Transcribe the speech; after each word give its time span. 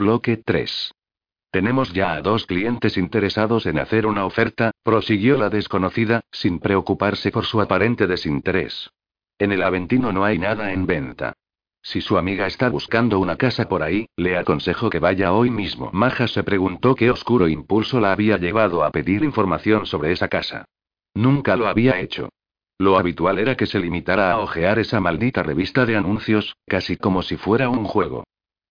Bloque 0.00 0.38
3. 0.38 0.94
Tenemos 1.50 1.92
ya 1.92 2.14
a 2.14 2.22
dos 2.22 2.46
clientes 2.46 2.96
interesados 2.96 3.66
en 3.66 3.78
hacer 3.78 4.06
una 4.06 4.24
oferta, 4.24 4.70
prosiguió 4.82 5.36
la 5.36 5.50
desconocida, 5.50 6.22
sin 6.32 6.58
preocuparse 6.58 7.30
por 7.30 7.44
su 7.44 7.60
aparente 7.60 8.06
desinterés. 8.06 8.88
En 9.38 9.52
el 9.52 9.62
Aventino 9.62 10.10
no 10.10 10.24
hay 10.24 10.38
nada 10.38 10.72
en 10.72 10.86
venta. 10.86 11.34
Si 11.82 12.00
su 12.00 12.16
amiga 12.16 12.46
está 12.46 12.70
buscando 12.70 13.18
una 13.18 13.36
casa 13.36 13.68
por 13.68 13.82
ahí, 13.82 14.06
le 14.16 14.38
aconsejo 14.38 14.88
que 14.88 15.00
vaya 15.00 15.34
hoy 15.34 15.50
mismo. 15.50 15.90
Maja 15.92 16.28
se 16.28 16.44
preguntó 16.44 16.94
qué 16.94 17.10
oscuro 17.10 17.46
impulso 17.46 18.00
la 18.00 18.12
había 18.12 18.38
llevado 18.38 18.82
a 18.84 18.90
pedir 18.90 19.22
información 19.22 19.84
sobre 19.84 20.12
esa 20.12 20.28
casa. 20.28 20.64
Nunca 21.12 21.56
lo 21.56 21.68
había 21.68 22.00
hecho. 22.00 22.30
Lo 22.78 22.96
habitual 22.96 23.38
era 23.38 23.54
que 23.54 23.66
se 23.66 23.78
limitara 23.78 24.32
a 24.32 24.38
hojear 24.38 24.78
esa 24.78 24.98
maldita 24.98 25.42
revista 25.42 25.84
de 25.84 25.96
anuncios, 25.96 26.56
casi 26.66 26.96
como 26.96 27.20
si 27.20 27.36
fuera 27.36 27.68
un 27.68 27.84
juego. 27.84 28.24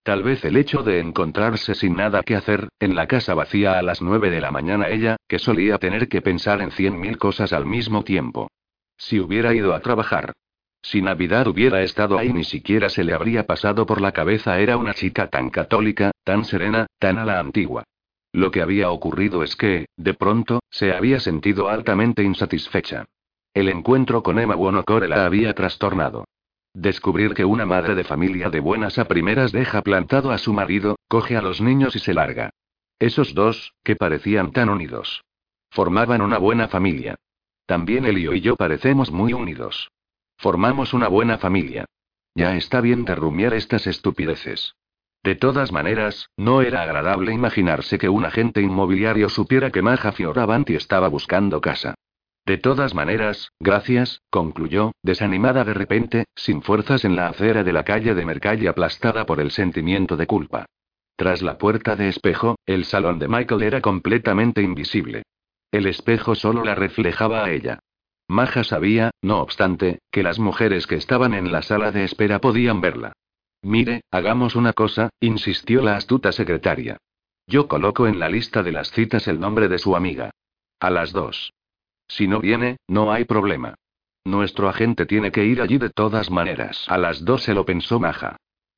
Tal 0.10 0.24
vez 0.24 0.44
el 0.44 0.58
hecho 0.58 0.82
de 0.82 1.02
encontrarse 1.02 1.76
sin 1.76 1.96
nada 1.96 2.24
que 2.24 2.36
hacer, 2.36 2.70
en 2.80 2.96
la 2.96 3.06
casa 3.06 3.36
vacía 3.36 3.78
a 3.78 3.84
las 3.84 4.02
nueve 4.02 4.32
de 4.32 4.42
la 4.42 4.50
mañana 4.50 4.90
ella, 4.90 5.18
que 5.28 5.38
solía 5.38 5.78
tener 5.78 6.10
que 6.10 6.24
pensar 6.24 6.64
en 6.64 6.72
cien 6.72 7.00
mil 7.00 7.20
cosas 7.20 7.54
al 7.54 7.68
mismo 7.68 8.04
tiempo. 8.04 8.50
Si 8.98 9.20
hubiera 9.20 9.54
ido 9.54 9.76
a 9.76 9.82
trabajar, 9.82 10.34
si 10.82 11.04
Navidad 11.04 11.46
hubiera 11.48 11.84
estado 11.84 12.18
ahí 12.18 12.34
ni 12.34 12.44
siquiera 12.44 12.90
se 12.90 13.04
le 13.04 13.14
habría 13.14 13.46
pasado 13.46 13.86
por 13.86 14.02
la 14.02 14.12
cabeza 14.12 14.58
era 14.58 14.78
una 14.78 14.96
chica 14.96 15.28
tan 15.28 15.52
católica, 15.52 16.10
tan 16.24 16.44
serena, 16.44 16.88
tan 16.98 17.20
a 17.20 17.26
la 17.26 17.40
antigua. 17.40 17.84
Lo 18.34 18.50
que 18.50 18.64
había 18.64 18.90
ocurrido 18.90 19.44
es 19.44 19.56
que, 19.56 19.86
de 19.96 20.16
pronto, 20.16 20.62
se 20.72 20.92
había 20.92 21.20
sentido 21.20 21.70
altamente 21.70 22.24
insatisfecha. 22.24 23.06
El 23.54 23.70
encuentro 23.70 24.24
con 24.24 24.40
Emma 24.40 24.56
Wonocore 24.56 25.08
la 25.08 25.28
había 25.28 25.54
trastornado. 25.54 26.26
Descubrir 26.74 27.34
que 27.34 27.46
una 27.46 27.66
madre 27.66 27.96
de 27.96 28.04
familia 28.04 28.50
de 28.50 28.60
buenas 28.60 29.00
a 29.00 29.06
primeras 29.06 29.52
deja 29.52 29.82
plantado 29.82 30.32
a 30.32 30.38
su 30.38 30.54
marido, 30.54 30.98
coge 31.08 31.36
a 31.36 31.42
los 31.42 31.62
niños 31.62 31.96
y 31.96 32.00
se 32.00 32.14
larga. 32.14 32.52
Esos 33.00 33.34
dos, 33.34 33.74
que 33.84 33.96
parecían 33.96 34.52
tan 34.52 34.70
unidos. 34.70 35.24
Formaban 35.72 36.22
una 36.22 36.38
buena 36.38 36.68
familia. 36.68 37.16
También 37.66 38.06
Elio 38.06 38.34
y 38.34 38.42
yo 38.42 38.56
parecemos 38.56 39.12
muy 39.12 39.34
unidos. 39.34 39.90
Formamos 40.38 40.94
una 40.94 41.08
buena 41.08 41.38
familia. 41.38 41.86
Ya 42.36 42.56
está 42.56 42.82
bien 42.82 43.06
de 43.06 43.16
rumiar 43.16 43.54
estas 43.54 43.88
estupideces. 43.88 44.76
De 45.24 45.36
todas 45.36 45.72
maneras, 45.72 46.30
no 46.38 46.62
era 46.62 46.82
agradable 46.84 47.34
imaginarse 47.34 47.98
que 47.98 48.10
un 48.10 48.26
agente 48.26 48.62
inmobiliario 48.62 49.28
supiera 49.30 49.70
que 49.70 49.82
Maja 49.82 50.12
Fioravanti 50.12 50.76
estaba 50.76 51.10
buscando 51.10 51.60
casa. 51.60 51.96
De 52.50 52.58
todas 52.58 52.96
maneras, 52.96 53.52
gracias, 53.60 54.24
concluyó, 54.32 54.94
desanimada 55.04 55.64
de 55.64 55.76
repente, 55.76 56.26
sin 56.36 56.64
fuerzas 56.64 57.06
en 57.06 57.16
la 57.16 57.28
acera 57.28 57.64
de 57.64 57.72
la 57.72 57.84
calle 57.84 58.16
de 58.16 58.26
Mercalli 58.26 58.66
aplastada 58.66 59.28
por 59.28 59.40
el 59.40 59.52
sentimiento 59.52 60.18
de 60.18 60.26
culpa. 60.26 60.66
Tras 61.16 61.44
la 61.44 61.60
puerta 61.60 61.96
de 61.96 62.10
espejo, 62.10 62.58
el 62.66 62.86
salón 62.86 63.20
de 63.20 63.28
Michael 63.28 63.62
era 63.62 63.82
completamente 63.82 64.64
invisible. 64.64 65.22
El 65.72 65.86
espejo 65.86 66.34
solo 66.34 66.66
la 66.66 66.74
reflejaba 66.74 67.46
a 67.46 67.52
ella. 67.52 67.82
Maja 68.28 68.64
sabía, 68.64 69.12
no 69.22 69.42
obstante, 69.42 70.00
que 70.10 70.24
las 70.24 70.40
mujeres 70.40 70.88
que 70.88 70.96
estaban 70.96 71.36
en 71.36 71.52
la 71.52 71.62
sala 71.62 71.92
de 71.92 72.04
espera 72.04 72.42
podían 72.42 72.82
verla. 72.82 73.14
Mire, 73.62 74.02
hagamos 74.10 74.56
una 74.56 74.74
cosa, 74.74 75.12
insistió 75.20 75.84
la 75.84 75.98
astuta 75.98 76.32
secretaria. 76.32 76.98
Yo 77.46 77.68
coloco 77.68 78.08
en 78.08 78.18
la 78.18 78.28
lista 78.28 78.64
de 78.64 78.72
las 78.72 78.90
citas 78.90 79.28
el 79.28 79.40
nombre 79.40 79.68
de 79.68 79.78
su 79.78 79.96
amiga. 79.96 80.32
A 80.80 80.90
las 80.90 81.12
dos. 81.12 81.52
Si 82.10 82.28
no 82.28 82.42
viene, 82.42 82.78
no 82.88 83.14
hay 83.14 83.24
problema. 83.24 83.76
Nuestro 84.26 84.68
agente 84.68 85.06
tiene 85.06 85.32
que 85.32 85.46
ir 85.46 85.62
allí 85.62 85.78
de 85.78 85.90
todas 85.90 86.30
maneras. 86.30 86.86
A 86.90 86.98
las 86.98 87.24
dos 87.24 87.44
se 87.44 87.54
lo 87.54 87.66
pensó 87.66 88.00
Maja. 88.00 88.36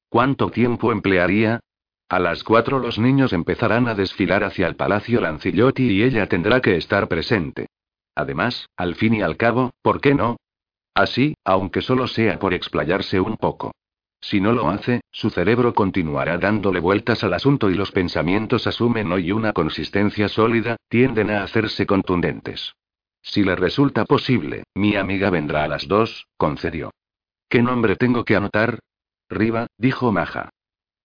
¿Cuánto 0.10 0.52
tiempo 0.52 0.92
emplearía? 0.92 1.62
A 2.10 2.20
las 2.20 2.44
cuatro 2.44 2.78
los 2.78 3.00
niños 3.00 3.34
empezarán 3.34 3.88
a 3.88 3.96
desfilar 3.96 4.44
hacia 4.44 4.68
el 4.68 4.76
Palacio 4.76 5.22
Lancillotti 5.22 5.90
y 5.90 6.04
ella 6.04 6.28
tendrá 6.28 6.62
que 6.62 6.76
estar 6.76 7.08
presente. 7.08 7.68
Además, 8.16 8.68
al 8.76 8.96
fin 8.96 9.14
y 9.16 9.22
al 9.22 9.38
cabo, 9.38 9.72
¿por 9.82 10.02
qué 10.02 10.14
no? 10.14 10.36
Así, 10.94 11.36
aunque 11.46 11.82
solo 11.82 12.08
sea 12.08 12.38
por 12.38 12.54
explayarse 12.54 13.22
un 13.22 13.38
poco. 13.38 13.72
Si 14.20 14.42
no 14.42 14.52
lo 14.52 14.70
hace, 14.70 15.02
su 15.10 15.30
cerebro 15.30 15.74
continuará 15.74 16.38
dándole 16.38 16.80
vueltas 16.80 17.24
al 17.24 17.34
asunto 17.34 17.70
y 17.72 17.76
los 17.76 17.92
pensamientos 17.92 18.68
asumen 18.68 19.12
hoy 19.12 19.32
una 19.32 19.54
consistencia 19.54 20.28
sólida, 20.28 20.76
tienden 20.90 21.32
a 21.32 21.44
hacerse 21.44 21.88
contundentes. 21.88 22.74
Si 23.22 23.44
le 23.44 23.56
resulta 23.56 24.06
posible, 24.06 24.64
mi 24.76 24.96
amiga 24.96 25.30
vendrá 25.30 25.64
a 25.64 25.68
las 25.68 25.88
dos, 25.88 26.28
concedió. 26.38 26.92
¿Qué 27.50 27.62
nombre 27.62 27.96
tengo 27.96 28.24
que 28.24 28.36
anotar? 28.36 28.80
Riva, 29.30 29.68
dijo 29.78 30.12
Maja. 30.12 30.50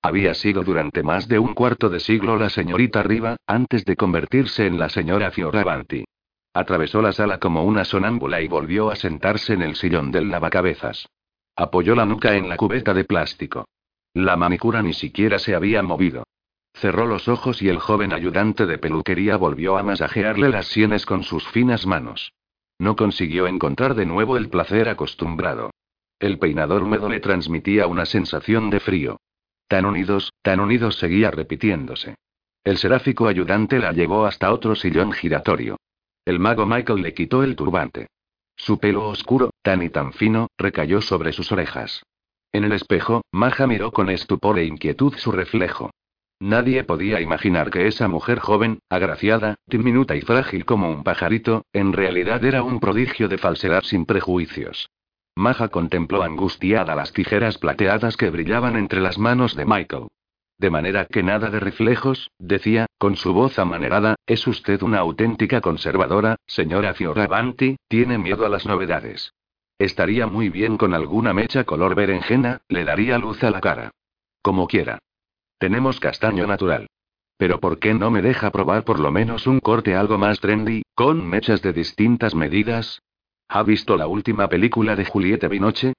Había 0.03 0.35
sido 0.35 0.63
durante 0.63 1.03
más 1.03 1.27
de 1.29 1.39
un 1.39 1.55
cuarto 1.55 1.89
de 1.89 2.01
siglo 2.01 2.37
la 2.37 2.49
señorita 2.49 3.03
Riva, 3.03 3.37
antes 3.47 3.85
de 3.85 3.97
convertirse 3.97 4.67
en 4.67 4.79
la 4.79 4.89
señora 4.89 5.31
Fioravanti. 5.31 6.05
Atravesó 6.55 7.03
la 7.03 7.13
sala 7.13 7.39
como 7.39 7.65
una 7.65 7.85
sonámbula 7.85 8.41
y 8.41 8.49
volvió 8.49 8.91
a 8.91 8.97
sentarse 8.97 9.53
en 9.53 9.63
el 9.63 9.75
sillón 9.75 10.11
del 10.11 10.31
lavacabezas. 10.31 11.07
Apoyó 11.57 11.95
la 11.95 12.07
nuca 12.07 12.37
en 12.37 12.49
la 12.49 12.57
cubeta 12.57 12.95
de 12.95 13.05
plástico. 13.05 13.67
La 14.15 14.37
manicura 14.37 14.81
ni 14.83 14.95
siquiera 14.95 15.39
se 15.39 15.55
había 15.55 15.83
movido. 15.83 16.25
Cerró 16.77 17.07
los 17.07 17.27
ojos 17.27 17.63
y 17.63 17.71
el 17.71 17.79
joven 17.79 18.13
ayudante 18.13 18.67
de 18.67 18.77
peluquería 18.77 19.39
volvió 19.39 19.79
a 19.79 19.83
masajearle 19.83 20.51
las 20.51 20.67
sienes 20.67 21.07
con 21.07 21.23
sus 21.23 21.49
finas 21.49 21.87
manos. 21.87 22.35
No 22.79 22.97
consiguió 22.97 23.47
encontrar 23.47 23.95
de 23.95 24.05
nuevo 24.05 24.37
el 24.37 24.51
placer 24.51 24.91
acostumbrado. 24.91 25.71
El 26.19 26.39
peinador 26.39 26.83
húmedo 26.83 27.09
le 27.09 27.21
transmitía 27.21 27.87
una 27.87 28.05
sensación 28.05 28.69
de 28.69 28.81
frío. 28.81 29.21
Tan 29.69 29.87
unidos, 29.87 30.35
tan 30.43 30.61
unidos 30.61 30.97
seguía 30.97 31.31
repitiéndose. 31.31 32.17
El 32.63 32.77
seráfico 32.77 33.27
ayudante 33.27 33.79
la 33.79 33.93
llevó 33.93 34.27
hasta 34.27 34.53
otro 34.53 34.75
sillón 34.75 35.13
giratorio. 35.13 35.79
El 36.27 36.39
mago 36.39 36.67
Michael 36.67 37.01
le 37.01 37.15
quitó 37.15 37.43
el 37.43 37.57
turbante. 37.57 38.09
Su 38.55 38.79
pelo 38.79 39.09
oscuro, 39.09 39.51
tan 39.63 39.83
y 39.83 39.89
tan 39.89 40.13
fino, 40.13 40.49
recayó 40.59 41.01
sobre 41.01 41.33
sus 41.33 41.51
orejas. 41.53 42.03
En 42.53 42.65
el 42.65 42.73
espejo, 42.73 43.23
Maja 43.33 43.67
miró 43.67 43.93
con 43.93 44.11
estupor 44.11 44.59
e 44.59 44.65
inquietud 44.65 45.15
su 45.17 45.33
reflejo. 45.33 45.91
Nadie 46.39 46.85
podía 46.85 47.21
imaginar 47.21 47.71
que 47.71 47.87
esa 47.87 48.09
mujer 48.09 48.41
joven, 48.41 48.81
agraciada, 48.91 49.57
diminuta 49.67 50.17
y 50.17 50.21
frágil 50.21 50.67
como 50.67 50.91
un 50.91 51.03
pajarito, 51.03 51.65
en 51.73 51.95
realidad 51.95 52.45
era 52.45 52.63
un 52.63 52.79
prodigio 52.79 53.29
de 53.29 53.39
falsedad 53.39 53.83
sin 53.83 54.05
prejuicios. 54.05 54.91
Maja 55.35 55.69
contempló 55.69 56.23
angustiada 56.23 56.95
las 56.95 57.13
tijeras 57.13 57.59
plateadas 57.59 58.17
que 58.17 58.31
brillaban 58.31 58.77
entre 58.77 59.01
las 59.01 59.19
manos 59.19 59.55
de 59.55 59.65
Michael. 59.65 60.09
De 60.59 60.71
manera 60.71 61.07
que 61.07 61.23
nada 61.23 61.51
de 61.51 61.61
reflejos, 61.61 62.31
decía, 62.39 62.87
con 62.99 63.17
su 63.17 63.35
voz 63.35 63.59
amanerada, 63.59 64.17
es 64.27 64.47
usted 64.47 64.83
una 64.83 64.99
auténtica 64.99 65.61
conservadora, 65.61 66.37
señora 66.47 66.95
Fioravanti, 66.95 67.77
tiene 67.89 68.17
miedo 68.17 68.47
a 68.47 68.49
las 68.49 68.65
novedades. 68.65 69.33
Estaría 69.79 70.27
muy 70.27 70.49
bien 70.49 70.79
con 70.79 70.95
alguna 70.95 71.35
mecha 71.35 71.65
color 71.65 71.95
berenjena, 71.95 72.63
le 72.69 72.85
daría 72.85 73.19
luz 73.19 73.45
a 73.45 73.51
la 73.51 73.61
cara. 73.61 73.91
Como 74.41 74.67
quiera. 74.67 74.99
Tenemos 75.59 76.01
castaño 76.01 76.47
natural. 76.47 76.87
Pero 77.39 77.61
¿por 77.61 77.79
qué 77.79 77.95
no 77.95 78.11
me 78.11 78.23
deja 78.23 78.51
probar 78.51 78.85
por 78.85 78.99
lo 78.99 79.11
menos 79.11 79.47
un 79.47 79.61
corte 79.61 79.95
algo 79.95 80.19
más 80.19 80.41
trendy, 80.41 80.83
con 80.95 81.27
mechas 81.27 81.63
de 81.63 81.73
distintas 81.73 82.35
medidas? 82.35 83.03
¿Ha 83.49 83.63
visto 83.63 83.97
la 83.97 84.07
última 84.07 84.49
película 84.49 84.97
de 84.97 85.05
Juliette 85.05 85.49
Binoche? 85.49 85.93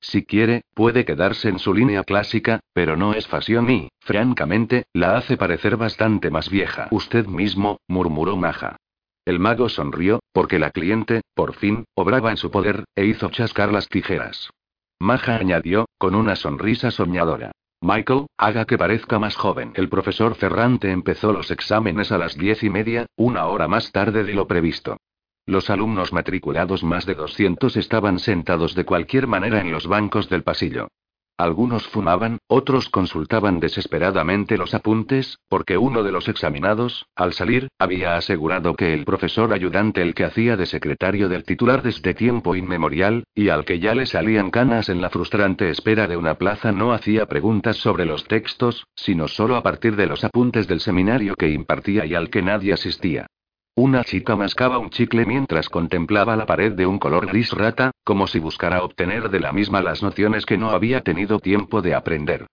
Si 0.00 0.24
quiere, 0.24 0.62
puede 0.74 1.04
quedarse 1.04 1.48
en 1.48 1.58
su 1.58 1.72
línea 1.72 2.04
clásica, 2.04 2.60
pero 2.72 2.96
no 2.96 3.14
es 3.14 3.26
fashion 3.26 3.70
y, 3.70 3.88
francamente, 4.00 4.84
la 4.92 5.16
hace 5.16 5.36
parecer 5.36 5.76
bastante 5.76 6.30
más 6.30 6.50
vieja. 6.50 6.88
Usted 6.90 7.26
mismo, 7.26 7.78
murmuró 7.88 8.36
Maja. 8.36 8.76
El 9.24 9.38
mago 9.38 9.70
sonrió, 9.70 10.20
porque 10.32 10.58
la 10.58 10.70
cliente, 10.70 11.22
por 11.34 11.54
fin, 11.54 11.84
obraba 11.94 12.30
en 12.30 12.36
su 12.36 12.50
poder, 12.50 12.84
e 12.94 13.06
hizo 13.06 13.30
chascar 13.30 13.72
las 13.72 13.88
tijeras. 13.88 14.50
Maja 14.98 15.36
añadió, 15.36 15.86
con 15.98 16.14
una 16.14 16.36
sonrisa 16.36 16.90
soñadora. 16.90 17.52
Michael, 17.84 18.28
haga 18.38 18.64
que 18.64 18.78
parezca 18.78 19.18
más 19.18 19.36
joven. 19.36 19.72
El 19.74 19.90
profesor 19.90 20.36
Ferrante 20.36 20.90
empezó 20.90 21.34
los 21.34 21.50
exámenes 21.50 22.12
a 22.12 22.16
las 22.16 22.34
diez 22.34 22.62
y 22.62 22.70
media, 22.70 23.04
una 23.14 23.44
hora 23.44 23.68
más 23.68 23.92
tarde 23.92 24.24
de 24.24 24.32
lo 24.32 24.46
previsto. 24.46 24.96
Los 25.44 25.68
alumnos 25.68 26.10
matriculados 26.10 26.82
más 26.82 27.04
de 27.04 27.14
200 27.14 27.76
estaban 27.76 28.20
sentados 28.20 28.74
de 28.74 28.86
cualquier 28.86 29.26
manera 29.26 29.60
en 29.60 29.70
los 29.70 29.86
bancos 29.86 30.30
del 30.30 30.42
pasillo. 30.42 30.88
Algunos 31.36 31.88
fumaban, 31.88 32.38
otros 32.46 32.88
consultaban 32.88 33.58
desesperadamente 33.58 34.56
los 34.56 34.72
apuntes, 34.72 35.40
porque 35.48 35.76
uno 35.76 36.04
de 36.04 36.12
los 36.12 36.28
examinados, 36.28 37.06
al 37.16 37.32
salir, 37.32 37.66
había 37.76 38.16
asegurado 38.16 38.76
que 38.76 38.94
el 38.94 39.04
profesor 39.04 39.52
ayudante 39.52 40.00
el 40.00 40.14
que 40.14 40.24
hacía 40.24 40.56
de 40.56 40.66
secretario 40.66 41.28
del 41.28 41.42
titular 41.42 41.82
desde 41.82 42.14
tiempo 42.14 42.54
inmemorial, 42.54 43.24
y 43.34 43.48
al 43.48 43.64
que 43.64 43.80
ya 43.80 43.96
le 43.96 44.06
salían 44.06 44.52
canas 44.52 44.88
en 44.88 45.02
la 45.02 45.10
frustrante 45.10 45.70
espera 45.70 46.06
de 46.06 46.16
una 46.16 46.36
plaza 46.36 46.70
no 46.70 46.92
hacía 46.92 47.26
preguntas 47.26 47.78
sobre 47.78 48.04
los 48.04 48.28
textos, 48.28 48.86
sino 48.94 49.26
solo 49.26 49.56
a 49.56 49.64
partir 49.64 49.96
de 49.96 50.06
los 50.06 50.22
apuntes 50.22 50.68
del 50.68 50.78
seminario 50.78 51.34
que 51.34 51.50
impartía 51.50 52.06
y 52.06 52.14
al 52.14 52.30
que 52.30 52.42
nadie 52.42 52.72
asistía. 52.72 53.26
Una 53.76 54.04
chica 54.04 54.36
mascaba 54.36 54.78
un 54.78 54.90
chicle 54.90 55.26
mientras 55.26 55.68
contemplaba 55.68 56.36
la 56.36 56.46
pared 56.46 56.72
de 56.72 56.86
un 56.86 57.00
color 57.00 57.26
gris 57.26 57.50
rata, 57.50 57.90
como 58.04 58.28
si 58.28 58.38
buscara 58.38 58.84
obtener 58.84 59.30
de 59.30 59.40
la 59.40 59.52
misma 59.52 59.82
las 59.82 60.00
nociones 60.00 60.46
que 60.46 60.56
no 60.56 60.70
había 60.70 61.00
tenido 61.00 61.40
tiempo 61.40 61.82
de 61.82 61.92
aprender. 61.94 62.46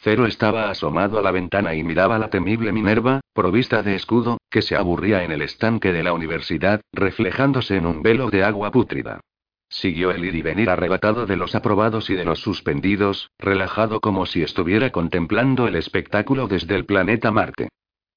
Cero 0.00 0.24
estaba 0.24 0.70
asomado 0.70 1.18
a 1.18 1.22
la 1.22 1.30
ventana 1.30 1.74
y 1.74 1.84
miraba 1.84 2.18
la 2.18 2.30
temible 2.30 2.72
Minerva, 2.72 3.20
provista 3.34 3.82
de 3.82 3.96
escudo, 3.96 4.38
que 4.50 4.62
se 4.62 4.74
aburría 4.74 5.24
en 5.24 5.32
el 5.32 5.42
estanque 5.42 5.92
de 5.92 6.02
la 6.02 6.14
universidad, 6.14 6.80
reflejándose 6.90 7.76
en 7.76 7.84
un 7.84 8.02
velo 8.02 8.30
de 8.30 8.42
agua 8.42 8.70
pútrida. 8.70 9.20
Siguió 9.68 10.10
el 10.10 10.24
ir 10.24 10.34
y 10.34 10.42
venir 10.42 10.70
arrebatado 10.70 11.26
de 11.26 11.36
los 11.36 11.54
aprobados 11.54 12.08
y 12.08 12.14
de 12.14 12.24
los 12.24 12.40
suspendidos, 12.40 13.30
relajado 13.38 14.00
como 14.00 14.24
si 14.24 14.42
estuviera 14.42 14.88
contemplando 14.90 15.68
el 15.68 15.76
espectáculo 15.76 16.48
desde 16.48 16.76
el 16.76 16.86
planeta 16.86 17.30
Marte. 17.30 17.68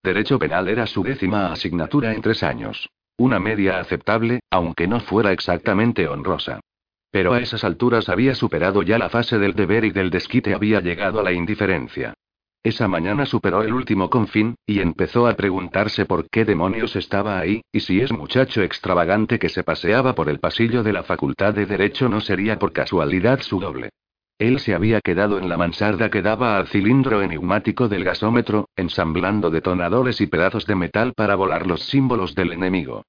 Derecho 0.06 0.38
penal 0.38 0.68
era 0.68 0.86
su 0.86 1.02
décima 1.02 1.52
asignatura 1.52 2.14
en 2.14 2.22
tres 2.22 2.44
años. 2.44 2.88
Una 3.18 3.40
media 3.40 3.80
aceptable, 3.80 4.40
aunque 4.52 4.88
no 4.88 5.00
fuera 5.00 5.32
exactamente 5.32 6.08
honrosa. 6.08 6.60
Pero 7.10 7.34
a 7.34 7.40
esas 7.40 7.64
alturas 7.64 8.08
había 8.08 8.36
superado 8.36 8.84
ya 8.84 9.00
la 9.00 9.10
fase 9.10 9.40
del 9.40 9.56
deber 9.56 9.84
y 9.84 9.90
del 9.90 10.12
desquite 10.12 10.54
había 10.54 10.80
llegado 10.80 11.20
a 11.20 11.24
la 11.24 11.32
indiferencia. 11.32 12.14
Esa 12.62 12.88
mañana 12.88 13.26
superó 13.26 13.64
el 13.64 13.74
último 13.74 14.12
confín, 14.12 14.54
y 14.68 14.80
empezó 14.80 15.26
a 15.26 15.34
preguntarse 15.34 16.06
por 16.06 16.30
qué 16.30 16.46
demonios 16.46 16.96
estaba 16.96 17.40
ahí, 17.40 17.64
y 17.72 17.80
si 17.80 18.00
es 18.00 18.12
muchacho 18.12 18.62
extravagante 18.62 19.40
que 19.40 19.50
se 19.50 19.64
paseaba 19.64 20.14
por 20.14 20.30
el 20.30 20.40
pasillo 20.40 20.84
de 20.84 20.94
la 20.94 21.02
Facultad 21.02 21.56
de 21.56 21.66
Derecho 21.66 22.10
no 22.10 22.22
sería 22.22 22.60
por 22.60 22.74
casualidad 22.74 23.42
su 23.42 23.60
doble. 23.60 23.90
Él 24.38 24.60
se 24.60 24.76
había 24.76 25.00
quedado 25.00 25.40
en 25.40 25.48
la 25.48 25.56
mansarda 25.56 26.10
que 26.10 26.22
daba 26.22 26.58
al 26.58 26.68
cilindro 26.68 27.22
enigmático 27.22 27.88
del 27.88 28.04
gasómetro, 28.04 28.68
ensamblando 28.76 29.50
detonadores 29.50 30.20
y 30.20 30.28
pedazos 30.28 30.66
de 30.66 30.76
metal 30.76 31.14
para 31.14 31.36
volar 31.36 31.66
los 31.66 31.84
símbolos 31.84 32.36
del 32.36 32.52
enemigo. 32.52 33.04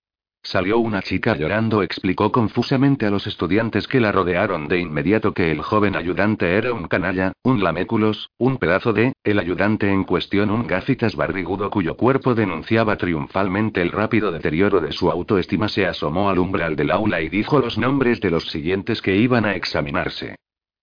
Salió 0.45 0.79
una 0.79 1.03
chica 1.03 1.37
llorando, 1.37 1.83
explicó 1.83 2.31
confusamente 2.31 3.07
a 3.07 3.11
los 3.11 3.27
estudiantes 3.27 3.89
que 3.89 3.99
la 3.99 4.13
rodearon 4.13 4.69
de 4.69 4.79
inmediato 4.79 5.35
que 5.35 5.51
el 5.51 5.63
joven 5.63 5.97
ayudante 5.97 6.55
era 6.55 6.73
un 6.73 6.87
canalla, 6.87 7.33
un 7.43 7.65
laméculos, 7.65 8.31
un 8.39 8.59
pedazo 8.59 8.93
de, 8.93 9.13
el 9.25 9.41
ayudante 9.41 9.91
en 9.91 10.05
cuestión 10.05 10.53
un 10.53 10.69
gafitas 10.69 11.17
barrigudo 11.17 11.69
cuyo 11.71 11.97
cuerpo 11.97 12.37
denunciaba 12.37 12.97
triunfalmente 12.97 13.83
el 13.83 13.91
rápido 13.91 14.31
deterioro 14.31 14.81
de 14.81 14.93
su 14.93 15.11
autoestima 15.11 15.67
se 15.67 15.87
asomó 15.87 16.31
al 16.31 16.39
umbral 16.39 16.77
del 16.77 16.93
aula 16.93 17.21
y 17.21 17.29
dijo 17.29 17.59
los 17.59 17.77
nombres 17.77 18.21
de 18.21 18.31
los 18.31 18.49
siguientes 18.49 19.03
que 19.03 19.17
iban 19.17 19.45
a 19.45 19.57
examinarse. 19.57 20.37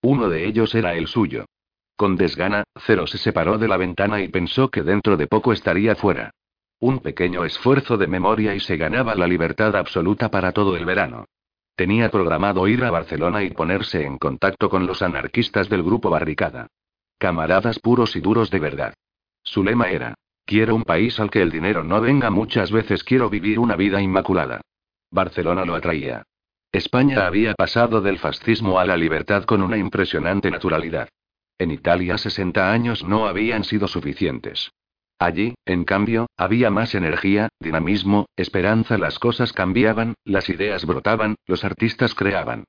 Uno 0.04 0.28
de 0.30 0.46
ellos 0.46 0.76
era 0.76 0.96
el 0.96 1.08
suyo. 1.08 1.46
Con 1.96 2.18
desgana, 2.18 2.66
Cero 2.86 3.08
se 3.08 3.18
separó 3.18 3.58
de 3.58 3.70
la 3.70 3.78
ventana 3.78 4.22
y 4.22 4.28
pensó 4.28 4.70
que 4.70 4.84
dentro 4.84 5.16
de 5.16 5.28
poco 5.28 5.54
estaría 5.54 5.96
fuera. 5.96 6.32
Un 6.80 7.00
pequeño 7.00 7.46
esfuerzo 7.46 7.98
de 7.98 8.08
memoria 8.08 8.54
y 8.54 8.60
se 8.60 8.76
ganaba 8.76 9.16
la 9.16 9.28
libertad 9.28 9.78
absoluta 9.78 10.30
para 10.30 10.52
todo 10.52 10.76
el 10.76 10.84
verano. 10.84 11.24
Tenía 11.78 12.12
programado 12.12 12.68
ir 12.68 12.84
a 12.84 12.92
Barcelona 12.92 13.44
y 13.44 13.52
ponerse 13.52 14.04
en 14.04 14.18
contacto 14.18 14.70
con 14.70 14.86
los 14.86 15.02
anarquistas 15.02 15.70
del 15.70 15.84
grupo 15.84 16.10
Barricada. 16.10 16.68
Camaradas 17.18 17.80
puros 17.80 18.18
y 18.18 18.20
duros 18.20 18.52
de 18.52 18.60
verdad. 18.60 18.94
Su 19.42 19.64
lema 19.64 19.90
era, 19.90 20.16
quiero 20.46 20.76
un 20.76 20.84
país 20.84 21.18
al 21.22 21.32
que 21.32 21.42
el 21.42 21.50
dinero 21.50 21.82
no 21.86 22.02
venga 22.02 22.30
muchas 22.30 22.74
veces, 22.74 23.06
quiero 23.06 23.30
vivir 23.30 23.58
una 23.58 23.78
vida 23.78 24.02
inmaculada. 24.02 24.60
Barcelona 25.10 25.64
lo 25.64 25.76
atraía. 25.76 26.24
España 26.74 27.28
había 27.28 27.54
pasado 27.54 28.02
del 28.02 28.18
fascismo 28.18 28.80
a 28.80 28.86
la 28.86 28.98
libertad 28.98 29.44
con 29.44 29.62
una 29.62 29.78
impresionante 29.78 30.50
naturalidad. 30.50 31.08
En 31.60 31.70
Italia 31.70 32.18
60 32.18 32.72
años 32.72 33.04
no 33.04 33.28
habían 33.28 33.64
sido 33.64 33.88
suficientes. 33.88 34.72
Allí, 35.20 35.54
en 35.66 35.86
cambio, 35.86 36.26
había 36.36 36.72
más 36.72 36.96
energía, 36.96 37.50
dinamismo, 37.60 38.26
esperanza, 38.36 38.98
las 38.98 39.20
cosas 39.20 39.54
cambiaban, 39.54 40.16
las 40.26 40.50
ideas 40.50 40.84
brotaban, 40.86 41.36
los 41.46 41.64
artistas 41.64 42.16
creaban. 42.16 42.64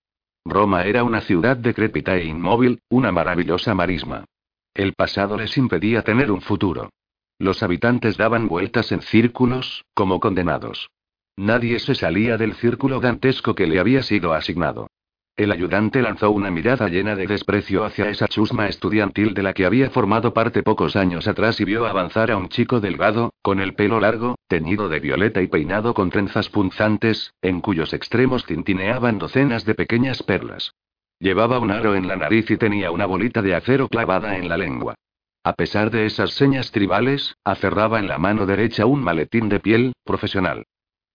Roma 0.44 0.84
era 0.84 1.02
una 1.02 1.22
ciudad 1.22 1.56
decrépita 1.56 2.14
e 2.16 2.26
inmóvil, 2.26 2.80
una 2.90 3.10
maravillosa 3.10 3.74
marisma. 3.74 4.26
El 4.74 4.92
pasado 4.92 5.38
les 5.38 5.56
impedía 5.56 6.02
tener 6.02 6.30
un 6.30 6.42
futuro. 6.42 6.90
Los 7.38 7.62
habitantes 7.62 8.18
daban 8.18 8.48
vueltas 8.48 8.92
en 8.92 9.00
círculos, 9.00 9.82
como 9.94 10.20
condenados. 10.20 10.90
Nadie 11.36 11.80
se 11.80 11.94
salía 11.94 12.36
del 12.36 12.54
círculo 12.54 13.00
dantesco 13.00 13.54
que 13.54 13.66
le 13.66 13.80
había 13.80 14.02
sido 14.02 14.32
asignado. 14.34 14.88
El 15.36 15.50
ayudante 15.50 16.00
lanzó 16.00 16.30
una 16.30 16.52
mirada 16.52 16.88
llena 16.88 17.16
de 17.16 17.26
desprecio 17.26 17.84
hacia 17.84 18.08
esa 18.08 18.28
chusma 18.28 18.68
estudiantil 18.68 19.34
de 19.34 19.42
la 19.42 19.52
que 19.52 19.66
había 19.66 19.90
formado 19.90 20.32
parte 20.32 20.62
pocos 20.62 20.94
años 20.94 21.26
atrás 21.26 21.60
y 21.60 21.64
vio 21.64 21.86
avanzar 21.86 22.30
a 22.30 22.36
un 22.36 22.48
chico 22.48 22.78
delgado, 22.78 23.32
con 23.42 23.58
el 23.58 23.74
pelo 23.74 23.98
largo, 23.98 24.36
teñido 24.46 24.88
de 24.88 25.00
violeta 25.00 25.42
y 25.42 25.48
peinado 25.48 25.92
con 25.92 26.10
trenzas 26.10 26.48
punzantes, 26.50 27.34
en 27.42 27.60
cuyos 27.60 27.92
extremos 27.94 28.46
tintineaban 28.46 29.18
docenas 29.18 29.64
de 29.64 29.74
pequeñas 29.74 30.22
perlas. 30.22 30.72
Llevaba 31.18 31.58
un 31.58 31.72
aro 31.72 31.96
en 31.96 32.06
la 32.06 32.14
nariz 32.14 32.48
y 32.52 32.56
tenía 32.56 32.92
una 32.92 33.06
bolita 33.06 33.42
de 33.42 33.56
acero 33.56 33.88
clavada 33.88 34.36
en 34.36 34.48
la 34.48 34.56
lengua. 34.56 34.94
A 35.42 35.54
pesar 35.54 35.90
de 35.90 36.06
esas 36.06 36.30
señas 36.30 36.70
tribales, 36.70 37.34
aferraba 37.44 37.98
en 37.98 38.06
la 38.06 38.18
mano 38.18 38.46
derecha 38.46 38.86
un 38.86 39.02
maletín 39.02 39.48
de 39.48 39.58
piel, 39.58 39.94
profesional. 40.04 40.64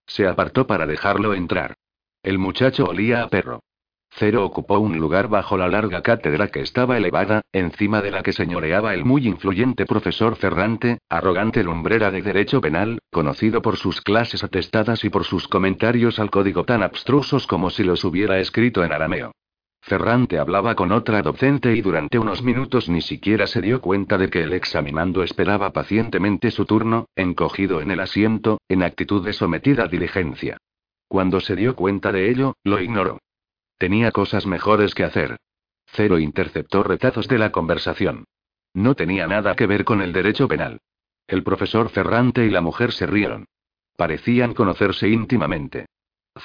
Se 0.09 0.27
apartó 0.27 0.65
para 0.65 0.87
dejarlo 0.87 1.35
entrar. 1.35 1.75
El 2.23 2.39
muchacho 2.39 2.85
olía 2.85 3.23
a 3.23 3.29
perro. 3.29 3.61
Cero 4.11 4.43
ocupó 4.43 4.79
un 4.79 4.97
lugar 4.97 5.27
bajo 5.27 5.55
la 5.55 5.67
larga 5.67 6.01
cátedra 6.01 6.47
que 6.47 6.61
estaba 6.61 6.97
elevada, 6.97 7.43
encima 7.53 8.01
de 8.01 8.09
la 8.09 8.23
que 8.23 8.33
señoreaba 8.33 8.95
el 8.95 9.05
muy 9.05 9.27
influyente 9.27 9.85
profesor 9.85 10.35
Ferrante, 10.35 10.97
arrogante 11.09 11.63
lumbrera 11.63 12.09
de 12.09 12.23
Derecho 12.23 12.59
Penal, 12.59 12.99
conocido 13.11 13.61
por 13.61 13.77
sus 13.77 14.01
clases 14.01 14.43
atestadas 14.43 15.03
y 15.03 15.09
por 15.09 15.25
sus 15.25 15.47
comentarios 15.47 16.17
al 16.17 16.31
código 16.31 16.63
tan 16.65 16.81
abstrusos 16.81 17.45
como 17.45 17.69
si 17.69 17.83
los 17.83 18.03
hubiera 18.03 18.39
escrito 18.39 18.83
en 18.83 18.91
arameo. 18.91 19.31
Ferrante 19.89 20.37
hablaba 20.37 20.75
con 20.75 20.91
otra 20.91 21.23
docente 21.23 21.75
y 21.75 21.81
durante 21.81 22.19
unos 22.19 22.43
minutos 22.43 22.89
ni 22.89 23.01
siquiera 23.01 23.47
se 23.47 23.59
dio 23.59 23.81
cuenta 23.81 24.19
de 24.19 24.29
que 24.29 24.43
el 24.43 24.53
examinando 24.53 25.23
esperaba 25.23 25.71
pacientemente 25.71 26.51
su 26.51 26.67
turno, 26.67 27.07
encogido 27.15 27.81
en 27.81 27.89
el 27.89 27.99
asiento, 27.99 28.61
en 28.69 28.83
actitud 28.83 29.25
de 29.25 29.33
sometida 29.33 29.87
diligencia. 29.87 30.57
Cuando 31.07 31.39
se 31.39 31.55
dio 31.55 31.75
cuenta 31.75 32.11
de 32.11 32.29
ello, 32.29 32.53
lo 32.63 32.79
ignoró. 32.79 33.17
Tenía 33.79 34.11
cosas 34.11 34.45
mejores 34.45 34.93
que 34.93 35.05
hacer. 35.05 35.37
Cero 35.87 36.19
interceptó 36.19 36.83
retazos 36.83 37.27
de 37.27 37.39
la 37.39 37.51
conversación. 37.51 38.25
No 38.75 38.93
tenía 38.93 39.25
nada 39.25 39.55
que 39.55 39.65
ver 39.65 39.85
con 39.85 40.03
el 40.03 40.13
derecho 40.13 40.47
penal. 40.47 40.81
El 41.25 41.41
profesor 41.41 41.89
Ferrante 41.89 42.45
y 42.45 42.51
la 42.51 42.61
mujer 42.61 42.91
se 42.91 43.07
rieron. 43.07 43.47
Parecían 43.97 44.53
conocerse 44.53 45.09
íntimamente. 45.09 45.87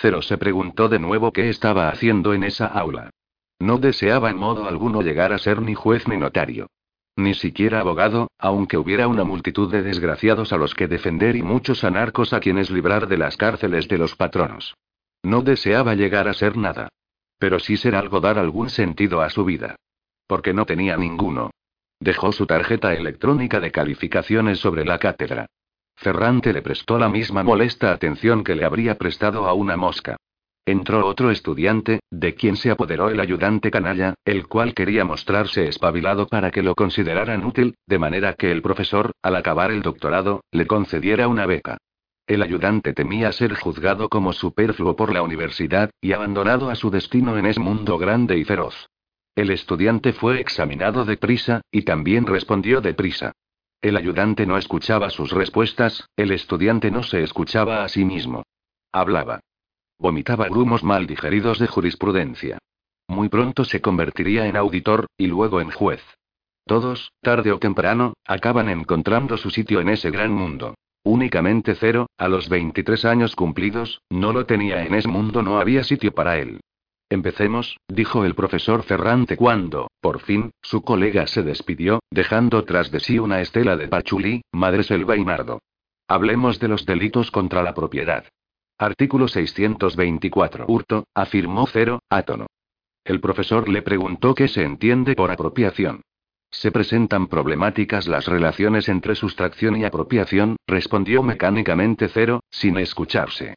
Cero 0.00 0.22
se 0.22 0.38
preguntó 0.38 0.88
de 0.88 0.98
nuevo 0.98 1.30
qué 1.30 1.50
estaba 1.50 1.90
haciendo 1.90 2.32
en 2.32 2.44
esa 2.44 2.68
aula. 2.68 3.10
No 3.64 3.78
deseaba 3.78 4.28
en 4.28 4.36
modo 4.36 4.68
alguno 4.68 5.00
llegar 5.00 5.32
a 5.32 5.38
ser 5.38 5.62
ni 5.62 5.72
juez 5.72 6.06
ni 6.06 6.18
notario. 6.18 6.66
Ni 7.16 7.32
siquiera 7.32 7.80
abogado, 7.80 8.28
aunque 8.38 8.76
hubiera 8.76 9.08
una 9.08 9.24
multitud 9.24 9.72
de 9.72 9.82
desgraciados 9.82 10.52
a 10.52 10.58
los 10.58 10.74
que 10.74 10.86
defender 10.86 11.34
y 11.34 11.42
muchos 11.42 11.82
anarcos 11.82 12.34
a 12.34 12.40
quienes 12.40 12.70
librar 12.70 13.08
de 13.08 13.16
las 13.16 13.38
cárceles 13.38 13.88
de 13.88 13.96
los 13.96 14.16
patronos. 14.16 14.74
No 15.22 15.40
deseaba 15.40 15.94
llegar 15.94 16.28
a 16.28 16.34
ser 16.34 16.58
nada. 16.58 16.90
Pero 17.38 17.58
sí 17.58 17.78
ser 17.78 17.94
algo 17.94 18.20
dar 18.20 18.38
algún 18.38 18.68
sentido 18.68 19.22
a 19.22 19.30
su 19.30 19.46
vida. 19.46 19.76
Porque 20.26 20.52
no 20.52 20.66
tenía 20.66 20.98
ninguno. 20.98 21.48
Dejó 21.98 22.32
su 22.32 22.44
tarjeta 22.44 22.92
electrónica 22.92 23.60
de 23.60 23.70
calificaciones 23.70 24.58
sobre 24.58 24.84
la 24.84 24.98
cátedra. 24.98 25.46
Ferrante 25.96 26.52
le 26.52 26.60
prestó 26.60 26.98
la 26.98 27.08
misma 27.08 27.42
molesta 27.42 27.92
atención 27.92 28.44
que 28.44 28.56
le 28.56 28.66
habría 28.66 28.98
prestado 28.98 29.46
a 29.46 29.54
una 29.54 29.78
mosca. 29.78 30.18
Entró 30.66 31.06
otro 31.06 31.30
estudiante, 31.30 32.00
de 32.10 32.34
quien 32.34 32.56
se 32.56 32.70
apoderó 32.70 33.10
el 33.10 33.20
ayudante 33.20 33.70
canalla, 33.70 34.14
el 34.24 34.46
cual 34.46 34.72
quería 34.72 35.04
mostrarse 35.04 35.68
espabilado 35.68 36.26
para 36.26 36.50
que 36.50 36.62
lo 36.62 36.74
consideraran 36.74 37.44
útil, 37.44 37.76
de 37.86 37.98
manera 37.98 38.32
que 38.32 38.50
el 38.50 38.62
profesor, 38.62 39.12
al 39.22 39.36
acabar 39.36 39.70
el 39.70 39.82
doctorado, 39.82 40.42
le 40.50 40.66
concediera 40.66 41.28
una 41.28 41.44
beca. 41.44 41.76
El 42.26 42.42
ayudante 42.42 42.94
temía 42.94 43.30
ser 43.32 43.54
juzgado 43.54 44.08
como 44.08 44.32
superfluo 44.32 44.96
por 44.96 45.12
la 45.12 45.20
universidad, 45.22 45.90
y 46.00 46.12
abandonado 46.12 46.70
a 46.70 46.74
su 46.76 46.90
destino 46.90 47.36
en 47.36 47.44
ese 47.44 47.60
mundo 47.60 47.98
grande 47.98 48.38
y 48.38 48.44
feroz. 48.44 48.88
El 49.34 49.50
estudiante 49.50 50.14
fue 50.14 50.40
examinado 50.40 51.04
deprisa, 51.04 51.60
y 51.70 51.82
también 51.82 52.24
respondió 52.24 52.80
deprisa. 52.80 53.32
El 53.82 53.98
ayudante 53.98 54.46
no 54.46 54.56
escuchaba 54.56 55.10
sus 55.10 55.30
respuestas, 55.32 56.08
el 56.16 56.30
estudiante 56.30 56.90
no 56.90 57.02
se 57.02 57.22
escuchaba 57.22 57.84
a 57.84 57.88
sí 57.90 58.06
mismo. 58.06 58.44
Hablaba. 58.92 59.40
Vomitaba 59.98 60.48
grumos 60.48 60.82
mal 60.82 61.06
digeridos 61.06 61.58
de 61.58 61.66
jurisprudencia. 61.66 62.58
Muy 63.08 63.28
pronto 63.28 63.64
se 63.64 63.80
convertiría 63.80 64.46
en 64.46 64.56
auditor, 64.56 65.06
y 65.16 65.26
luego 65.26 65.60
en 65.60 65.70
juez. 65.70 66.02
Todos, 66.66 67.12
tarde 67.20 67.52
o 67.52 67.58
temprano, 67.58 68.14
acaban 68.26 68.68
encontrando 68.68 69.36
su 69.36 69.50
sitio 69.50 69.80
en 69.80 69.90
ese 69.90 70.10
gran 70.10 70.32
mundo. 70.32 70.74
Únicamente 71.04 71.74
cero, 71.74 72.06
a 72.16 72.28
los 72.28 72.48
23 72.48 73.04
años 73.04 73.36
cumplidos, 73.36 74.00
no 74.08 74.32
lo 74.32 74.46
tenía 74.46 74.84
en 74.84 74.94
ese 74.94 75.08
mundo, 75.08 75.42
no 75.42 75.58
había 75.58 75.84
sitio 75.84 76.12
para 76.12 76.38
él. 76.38 76.60
Empecemos, 77.10 77.76
dijo 77.86 78.24
el 78.24 78.34
profesor 78.34 78.82
Ferrante 78.82 79.36
cuando, 79.36 79.88
por 80.00 80.20
fin, 80.20 80.50
su 80.62 80.82
colega 80.82 81.26
se 81.26 81.42
despidió, 81.42 82.00
dejando 82.10 82.64
tras 82.64 82.90
de 82.90 83.00
sí 83.00 83.18
una 83.18 83.42
estela 83.42 83.76
de 83.76 83.88
pachulí, 83.88 84.42
selva 84.82 85.16
y 85.16 85.24
nardo. 85.24 85.60
Hablemos 86.08 86.58
de 86.58 86.68
los 86.68 86.86
delitos 86.86 87.30
contra 87.30 87.62
la 87.62 87.74
propiedad. 87.74 88.24
Artículo 88.78 89.28
624. 89.28 90.64
Hurto, 90.66 91.06
afirmó 91.14 91.66
Cero, 91.68 92.00
átono. 92.10 92.46
El 93.04 93.20
profesor 93.20 93.68
le 93.68 93.82
preguntó 93.82 94.34
qué 94.34 94.48
se 94.48 94.64
entiende 94.64 95.14
por 95.14 95.30
apropiación. 95.30 96.02
Se 96.50 96.72
presentan 96.72 97.28
problemáticas 97.28 98.08
las 98.08 98.26
relaciones 98.26 98.88
entre 98.88 99.14
sustracción 99.14 99.76
y 99.76 99.84
apropiación, 99.84 100.56
respondió 100.66 101.22
mecánicamente 101.22 102.08
Cero, 102.08 102.40
sin 102.50 102.76
escucharse. 102.78 103.54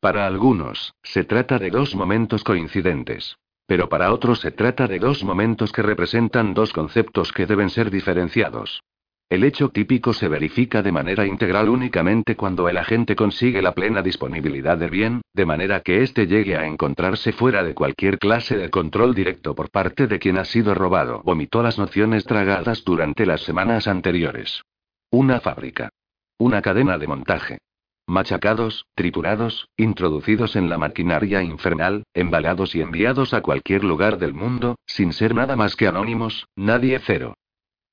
Para 0.00 0.26
algunos, 0.26 0.92
se 1.02 1.24
trata 1.24 1.58
de 1.58 1.70
dos 1.70 1.94
momentos 1.94 2.44
coincidentes. 2.44 3.36
Pero 3.66 3.88
para 3.88 4.12
otros 4.12 4.40
se 4.40 4.50
trata 4.50 4.86
de 4.86 4.98
dos 4.98 5.24
momentos 5.24 5.72
que 5.72 5.82
representan 5.82 6.52
dos 6.52 6.72
conceptos 6.74 7.32
que 7.32 7.46
deben 7.46 7.70
ser 7.70 7.90
diferenciados. 7.90 8.82
El 9.30 9.44
hecho 9.44 9.68
típico 9.68 10.14
se 10.14 10.26
verifica 10.26 10.82
de 10.82 10.90
manera 10.90 11.26
integral 11.26 11.68
únicamente 11.68 12.34
cuando 12.34 12.66
el 12.70 12.78
agente 12.78 13.14
consigue 13.14 13.60
la 13.60 13.72
plena 13.72 14.00
disponibilidad 14.00 14.78
del 14.78 14.88
bien, 14.88 15.20
de 15.34 15.44
manera 15.44 15.80
que 15.80 16.02
éste 16.02 16.26
llegue 16.26 16.56
a 16.56 16.66
encontrarse 16.66 17.32
fuera 17.32 17.62
de 17.62 17.74
cualquier 17.74 18.18
clase 18.18 18.56
de 18.56 18.70
control 18.70 19.14
directo 19.14 19.54
por 19.54 19.70
parte 19.70 20.06
de 20.06 20.18
quien 20.18 20.38
ha 20.38 20.46
sido 20.46 20.74
robado. 20.74 21.20
Vomitó 21.24 21.62
las 21.62 21.78
nociones 21.78 22.24
tragadas 22.24 22.82
durante 22.84 23.26
las 23.26 23.42
semanas 23.42 23.86
anteriores. 23.86 24.62
Una 25.10 25.40
fábrica. 25.40 25.90
Una 26.38 26.62
cadena 26.62 26.96
de 26.96 27.06
montaje. 27.06 27.58
Machacados, 28.06 28.86
triturados, 28.94 29.68
introducidos 29.76 30.56
en 30.56 30.70
la 30.70 30.78
maquinaria 30.78 31.42
infernal, 31.42 32.04
embalados 32.14 32.74
y 32.74 32.80
enviados 32.80 33.34
a 33.34 33.42
cualquier 33.42 33.84
lugar 33.84 34.16
del 34.16 34.32
mundo, 34.32 34.76
sin 34.86 35.12
ser 35.12 35.34
nada 35.34 35.54
más 35.54 35.76
que 35.76 35.86
anónimos, 35.86 36.46
nadie 36.56 36.98
cero. 37.04 37.34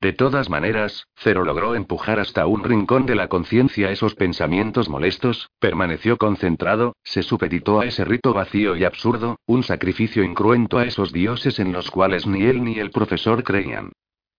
De 0.05 0.13
todas 0.13 0.51
maneras, 0.51 1.07
Cero 1.15 1.43
logró 1.43 1.73
empujar 1.73 2.19
hasta 2.19 2.45
un 2.45 2.63
rincón 2.63 3.07
de 3.07 3.15
la 3.15 3.27
conciencia 3.27 3.89
esos 3.89 4.13
pensamientos 4.13 4.87
molestos, 4.87 5.49
permaneció 5.59 6.17
concentrado, 6.17 6.95
se 7.03 7.23
supeditó 7.23 7.79
a 7.79 7.87
ese 7.87 8.05
rito 8.05 8.31
vacío 8.31 8.75
y 8.75 8.83
absurdo, 8.83 9.39
un 9.47 9.63
sacrificio 9.63 10.23
incruento 10.23 10.77
a 10.77 10.85
esos 10.85 11.11
dioses 11.11 11.57
en 11.57 11.71
los 11.71 11.89
cuales 11.89 12.27
ni 12.27 12.43
él 12.43 12.63
ni 12.63 12.77
el 12.77 12.91
profesor 12.91 13.43
creían. 13.43 13.93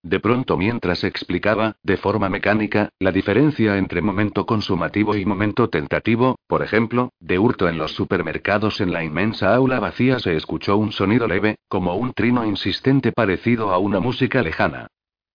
De 0.04 0.20
pronto 0.20 0.56
mientras 0.56 1.02
explicaba, 1.02 1.75
de 1.82 1.96
forma 1.96 2.28
mecánica, 2.28 2.90
la 3.00 3.11
diferencia 3.11 3.76
entre 3.76 4.02
momento 4.02 4.46
consumativo 4.46 5.16
y 5.16 5.25
momento 5.25 5.68
tentativo, 5.68 6.38
por 6.46 6.62
ejemplo, 6.62 7.11
de 7.18 7.40
hurto 7.40 7.68
en 7.68 7.76
los 7.76 7.90
supermercados 7.90 8.80
en 8.80 8.92
la 8.92 9.02
inmensa 9.02 9.52
aula 9.52 9.80
vacía 9.80 10.20
se 10.20 10.37
escuchó 10.37 10.76
un 10.76 10.92
sonido 10.92 11.26
leve, 11.26 11.56
como 11.66 11.96
un 11.96 12.12
trino 12.12 12.46
insistente 12.46 13.11
parecido 13.11 13.73
a 13.73 13.78
una 13.78 13.99
música 13.99 14.42
lejana. 14.42 14.87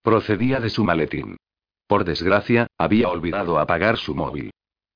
Procedía 0.04 0.60
de 0.60 0.72
su 0.72 0.84
maletín. 0.84 1.38
Por 1.88 2.06
desgracia, 2.06 2.66
había 2.76 3.10
olvidado 3.10 3.60
apagar 3.60 3.98
su 3.98 4.16
móvil. 4.16 4.50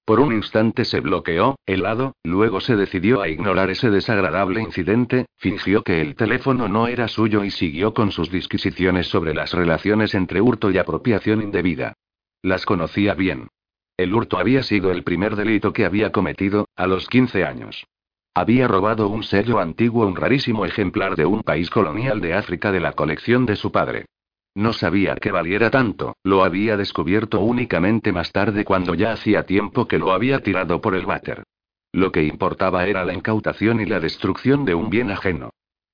Por 0.03 0.19
un 0.19 0.33
instante 0.33 0.83
se 0.83 0.99
bloqueó, 0.99 1.57
helado, 1.67 2.13
luego 2.23 2.59
se 2.59 2.75
decidió 2.75 3.21
a 3.21 3.27
ignorar 3.27 3.69
ese 3.69 3.91
desagradable 3.91 4.61
incidente, 4.61 5.27
fingió 5.37 5.83
que 5.83 6.01
el 6.01 6.15
teléfono 6.15 6.67
no 6.67 6.87
era 6.87 7.07
suyo 7.07 7.43
y 7.43 7.51
siguió 7.51 7.93
con 7.93 8.11
sus 8.11 8.31
disquisiciones 8.31 9.07
sobre 9.07 9.35
las 9.35 9.53
relaciones 9.53 10.15
entre 10.15 10.41
hurto 10.41 10.71
y 10.71 10.79
apropiación 10.79 11.43
indebida. 11.43 11.93
Las 12.41 12.65
conocía 12.65 13.13
bien. 13.13 13.49
El 13.97 14.11
hurto 14.11 14.39
había 14.39 14.63
sido 14.63 14.89
el 14.89 15.03
primer 15.03 15.35
delito 15.35 15.71
que 15.71 15.85
había 15.85 16.11
cometido, 16.11 16.67
a 16.75 16.87
los 16.87 17.07
15 17.07 17.45
años. 17.45 17.85
Había 18.33 18.67
robado 18.67 19.07
un 19.07 19.23
sello 19.23 19.59
antiguo, 19.59 20.07
un 20.07 20.15
rarísimo 20.15 20.65
ejemplar 20.65 21.15
de 21.15 21.27
un 21.27 21.43
país 21.43 21.69
colonial 21.69 22.21
de 22.21 22.33
África 22.33 22.71
de 22.71 22.79
la 22.79 22.93
colección 22.93 23.45
de 23.45 23.55
su 23.55 23.71
padre. 23.71 24.07
No 24.55 24.71
sabía 24.71 25.15
que 25.15 25.33
valiera 25.33 25.69
tanto, 25.69 26.15
lo 26.23 26.43
había 26.43 26.77
descubierto 26.77 27.41
únicamente 27.41 28.13
más 28.13 28.31
tarde 28.31 28.63
cuando 28.63 28.95
ya 28.95 29.11
hacía 29.11 29.45
tiempo 29.45 29.85
que 29.85 29.99
lo 29.99 30.13
había 30.13 30.39
tirado 30.39 30.79
por 30.79 30.95
el 30.95 31.05
váter. 31.05 31.43
Lo 31.91 32.11
que 32.13 32.23
importaba 32.23 32.87
era 32.87 33.03
la 33.03 33.13
incautación 33.13 33.81
y 33.81 33.85
la 33.85 33.99
destrucción 33.99 34.63
de 34.63 34.73
un 34.73 34.89
bien 34.89 35.11
ajeno. 35.11 35.49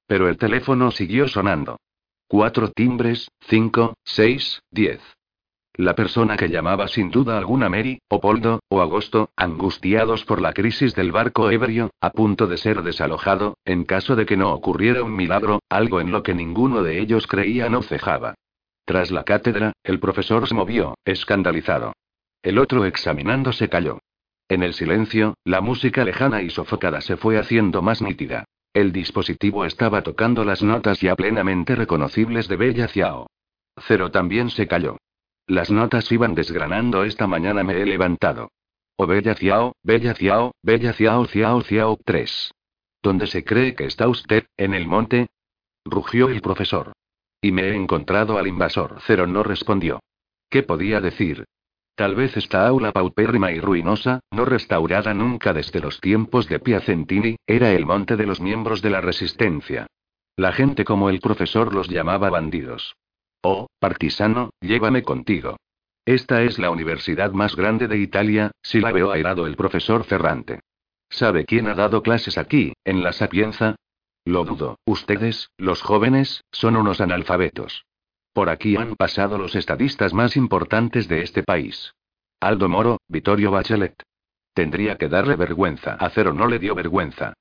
Pero 0.05 0.29
el 0.29 0.37
teléfono 0.37 0.91
siguió 0.91 1.27
sonando. 1.27 1.77
Cuatro 2.27 2.69
timbres, 2.69 3.31
cinco, 3.39 3.95
seis, 4.03 4.61
diez. 4.69 5.01
La 5.73 5.95
persona 5.95 6.37
que 6.37 6.49
llamaba 6.49 6.87
sin 6.87 7.09
duda 7.09 7.37
alguna 7.37 7.67
Mary, 7.67 7.99
o 8.09 8.19
Poldo, 8.19 8.59
o 8.69 8.81
Agosto, 8.81 9.31
angustiados 9.35 10.23
por 10.25 10.41
la 10.41 10.53
crisis 10.53 10.93
del 10.93 11.11
barco 11.11 11.49
ebrio, 11.49 11.89
a 11.99 12.11
punto 12.11 12.45
de 12.45 12.57
ser 12.57 12.83
desalojado, 12.83 13.57
en 13.65 13.85
caso 13.85 14.15
de 14.15 14.25
que 14.25 14.37
no 14.37 14.53
ocurriera 14.53 15.01
un 15.01 15.15
milagro, 15.15 15.61
algo 15.69 15.99
en 15.99 16.11
lo 16.11 16.21
que 16.21 16.35
ninguno 16.35 16.83
de 16.83 16.99
ellos 16.99 17.25
creía 17.25 17.69
no 17.69 17.81
cejaba. 17.81 18.35
Tras 18.91 19.09
la 19.09 19.23
cátedra, 19.23 19.71
el 19.85 20.01
profesor 20.01 20.45
se 20.49 20.53
movió, 20.53 20.95
escandalizado. 21.05 21.93
El 22.43 22.57
otro 22.59 22.83
examinando 22.83 23.53
se 23.53 23.69
calló. 23.69 23.99
En 24.49 24.63
el 24.63 24.73
silencio, 24.73 25.35
la 25.45 25.61
música 25.61 26.03
lejana 26.03 26.41
y 26.41 26.49
sofocada 26.49 26.99
se 26.99 27.15
fue 27.15 27.37
haciendo 27.37 27.81
más 27.81 28.01
nítida. 28.01 28.43
El 28.73 28.91
dispositivo 28.91 29.63
estaba 29.63 30.01
tocando 30.01 30.43
las 30.43 30.61
notas 30.61 30.99
ya 30.99 31.15
plenamente 31.15 31.73
reconocibles 31.73 32.49
de 32.49 32.57
Bella 32.57 32.89
Ciao. 32.89 33.27
Cero 33.77 34.11
también 34.11 34.49
se 34.49 34.67
calló. 34.67 34.97
Las 35.47 35.71
notas 35.71 36.11
iban 36.11 36.35
desgranando 36.35 37.05
esta 37.05 37.27
mañana 37.27 37.63
me 37.63 37.81
he 37.81 37.85
levantado. 37.85 38.51
O 38.97 39.07
Bella 39.07 39.35
Ciao, 39.35 39.71
Bella 39.83 40.15
Ciao, 40.15 40.51
Bella 40.63 40.91
Ciao 40.91 41.27
Ciao 41.27 41.61
Ciao 41.61 41.97
3. 42.03 42.53
¿Dónde 43.01 43.27
se 43.27 43.45
cree 43.45 43.73
que 43.73 43.85
está 43.85 44.09
usted, 44.09 44.47
en 44.57 44.73
el 44.73 44.85
monte? 44.85 45.29
Rugió 45.85 46.27
el 46.27 46.41
profesor. 46.41 46.91
Y 47.41 47.51
me 47.51 47.63
he 47.63 47.75
encontrado 47.75 48.37
al 48.37 48.47
invasor. 48.47 48.97
Cero 49.05 49.25
no 49.27 49.43
respondió. 49.43 49.99
¿Qué 50.49 50.63
podía 50.63 51.01
decir? 51.01 51.45
Tal 51.95 52.15
vez 52.15 52.37
esta 52.37 52.67
aula 52.67 52.91
paupérrima 52.91 53.51
y 53.51 53.59
ruinosa, 53.59 54.21
no 54.31 54.45
restaurada 54.45 55.13
nunca 55.13 55.53
desde 55.53 55.79
los 55.79 55.99
tiempos 55.99 56.47
de 56.47 56.59
Piacentini, 56.59 57.35
era 57.45 57.71
el 57.71 57.85
monte 57.85 58.15
de 58.15 58.25
los 58.25 58.39
miembros 58.39 58.81
de 58.81 58.89
la 58.89 59.01
resistencia. 59.01 59.87
La 60.35 60.51
gente 60.51 60.85
como 60.85 61.09
el 61.09 61.19
profesor 61.19 61.73
los 61.73 61.89
llamaba 61.89 62.29
bandidos. 62.29 62.95
Oh, 63.41 63.67
partisano, 63.79 64.51
llévame 64.61 65.03
contigo. 65.03 65.57
Esta 66.05 66.43
es 66.43 66.57
la 66.57 66.71
universidad 66.71 67.31
más 67.31 67.55
grande 67.55 67.87
de 67.87 67.97
Italia, 67.97 68.51
si 68.61 68.79
la 68.79 68.91
veo 68.91 69.11
airado 69.11 69.45
el 69.45 69.55
profesor 69.55 70.03
Ferrante. 70.03 70.59
¿Sabe 71.09 71.45
quién 71.45 71.67
ha 71.67 71.75
dado 71.75 72.01
clases 72.01 72.37
aquí, 72.37 72.73
en 72.83 73.03
la 73.03 73.13
Sapienza? 73.13 73.75
Lo 74.25 74.45
dudo, 74.45 74.77
ustedes, 74.85 75.49
los 75.57 75.81
jóvenes, 75.81 76.43
son 76.51 76.75
unos 76.75 77.01
analfabetos. 77.01 77.85
Por 78.33 78.49
aquí 78.49 78.77
han 78.77 78.95
pasado 78.95 79.37
los 79.37 79.55
estadistas 79.55 80.13
más 80.13 80.37
importantes 80.37 81.07
de 81.07 81.23
este 81.23 81.43
país. 81.43 81.95
Aldo 82.39 82.69
Moro, 82.69 82.99
Vittorio 83.07 83.51
Bachelet. 83.51 84.03
Tendría 84.53 84.97
que 84.97 85.09
darle 85.09 85.35
vergüenza. 85.35 85.93
A 85.93 86.09
Cero 86.09 86.33
no 86.33 86.47
le 86.47 86.59
dio 86.59 86.75
vergüenza. 86.75 87.33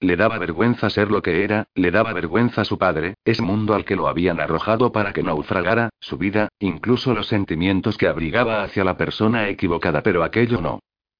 Le 0.00 0.16
daba 0.16 0.38
vergüenza 0.38 0.90
ser 0.90 1.10
lo 1.10 1.22
que 1.22 1.42
era, 1.42 1.66
le 1.74 1.90
daba 1.90 2.12
vergüenza 2.12 2.64
su 2.64 2.78
padre, 2.78 3.14
ese 3.24 3.42
mundo 3.42 3.74
al 3.74 3.84
que 3.84 3.96
lo 3.96 4.06
habían 4.06 4.38
arrojado 4.38 4.92
para 4.92 5.12
que 5.12 5.24
naufragara, 5.24 5.90
su 5.98 6.18
vida, 6.18 6.48
incluso 6.60 7.14
los 7.14 7.26
sentimientos 7.26 7.98
que 7.98 8.06
abrigaba 8.06 8.62
hacia 8.62 8.84
la 8.84 8.96
persona 8.96 9.48
equivocada, 9.48 10.04
pero 10.04 10.22
aquello 10.22 10.60
no. 10.60 10.78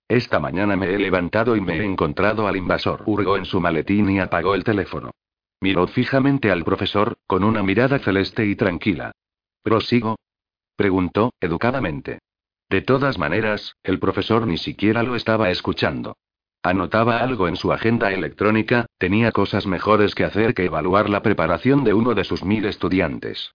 Esta 0.09 0.41
mañana 0.41 0.75
me 0.75 0.95
he 0.95 0.99
levantado 0.99 1.55
y 1.55 1.61
me 1.61 1.77
he 1.79 1.85
encontrado 1.85 2.49
al 2.49 2.57
invasor. 2.57 3.03
Hurgó 3.05 3.37
en 3.37 3.45
su 3.45 3.61
maletín 3.61 4.09
y 4.09 4.21
apagó 4.21 4.55
el 4.55 4.65
teléfono. 4.65 5.11
Miró 5.61 5.87
fijamente 5.87 6.51
al 6.51 6.65
profesor, 6.65 7.19
con 7.27 7.45
una 7.45 7.63
mirada 7.63 7.99
celeste 7.99 8.47
y 8.47 8.57
tranquila. 8.57 9.13
¿Prosigo? 9.63 10.17
Preguntó, 10.77 11.35
educadamente. 11.41 12.21
De 12.71 12.81
todas 12.81 13.19
maneras, 13.19 13.75
el 13.83 13.99
profesor 13.99 14.47
ni 14.47 14.57
siquiera 14.57 15.03
lo 15.03 15.15
estaba 15.15 15.51
escuchando. 15.51 16.17
Anotaba 16.63 17.19
algo 17.19 17.49
en 17.49 17.57
su 17.57 17.73
agenda 17.73 18.13
electrónica, 18.13 18.87
tenía 18.99 19.31
cosas 19.33 19.67
mejores 19.67 20.15
que 20.15 20.25
hacer 20.25 20.55
que 20.55 20.65
evaluar 20.65 21.11
la 21.11 21.23
preparación 21.23 21.85
de 21.85 21.95
uno 21.95 22.15
de 22.15 22.25
sus 22.25 22.45
mil 22.45 22.65
estudiantes. 22.65 23.53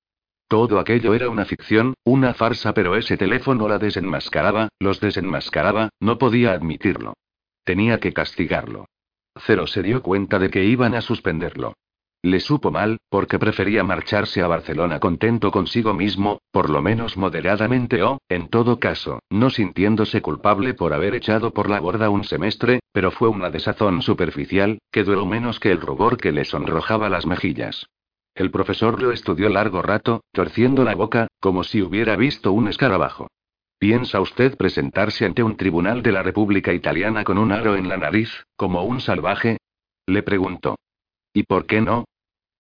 Todo 0.54 0.78
aquello 0.78 1.16
era 1.16 1.32
una 1.32 1.46
ficción, 1.46 1.96
una 2.04 2.36
farsa, 2.36 2.76
pero 2.76 2.96
ese 2.96 3.18
teléfono 3.18 3.68
la 3.68 3.80
desenmascaraba, 3.80 4.70
los 4.78 5.00
desenmascaraba, 5.00 5.90
no 6.00 6.20
podía 6.20 6.52
admitirlo. 6.52 7.16
Tenía 7.64 8.00
que 8.00 8.14
castigarlo. 8.14 8.86
Cero 9.36 9.66
se 9.66 9.82
dio 9.82 10.04
cuenta 10.04 10.38
de 10.38 10.52
que 10.52 10.64
iban 10.64 10.94
a 10.94 11.02
suspenderlo. 11.02 11.74
Le 12.22 12.40
supo 12.40 12.70
mal, 12.70 13.00
porque 13.10 13.40
prefería 13.40 13.84
marcharse 13.84 14.44
a 14.44 14.48
Barcelona 14.48 15.00
contento 15.00 15.50
consigo 15.50 15.96
mismo, 15.96 16.38
por 16.52 16.70
lo 16.70 16.84
menos 16.84 17.18
moderadamente 17.18 18.04
o, 18.04 18.20
en 18.30 18.48
todo 18.48 18.80
caso, 18.80 19.22
no 19.32 19.50
sintiéndose 19.50 20.22
culpable 20.22 20.76
por 20.76 20.94
haber 20.94 21.16
echado 21.16 21.52
por 21.52 21.68
la 21.68 21.80
borda 21.80 22.12
un 22.12 22.26
semestre, 22.26 22.82
pero 22.92 23.10
fue 23.10 23.28
una 23.28 23.50
desazón 23.50 24.04
superficial, 24.04 24.78
que 24.92 25.04
duró 25.04 25.26
menos 25.26 25.60
que 25.60 25.72
el 25.72 25.82
rubor 25.82 26.18
que 26.18 26.32
le 26.32 26.46
sonrojaba 26.46 27.10
las 27.10 27.26
mejillas. 27.26 27.88
El 28.36 28.50
profesor 28.50 29.02
lo 29.02 29.12
estudió 29.12 29.50
largo 29.50 29.82
rato, 29.82 30.24
torciendo 30.32 30.84
la 30.84 30.96
boca, 30.96 31.28
como 31.40 31.64
si 31.64 31.82
hubiera 31.82 32.16
visto 32.16 32.52
un 32.52 32.68
escarabajo. 32.68 33.28
¿Piensa 33.78 34.22
usted 34.22 34.58
presentarse 34.58 35.26
ante 35.26 35.44
un 35.44 35.56
tribunal 35.56 36.02
de 36.02 36.12
la 36.12 36.24
República 36.24 36.74
Italiana 36.74 37.24
con 37.24 37.38
un 37.38 37.52
aro 37.52 37.76
en 37.76 37.90
la 37.90 37.98
nariz, 37.98 38.46
como 38.56 38.84
un 38.84 39.02
salvaje? 39.02 39.58
Le 40.08 40.24
preguntó. 40.24 40.78
¿Y 41.34 41.44
por 41.44 41.66
qué 41.66 41.82
no? 41.82 42.06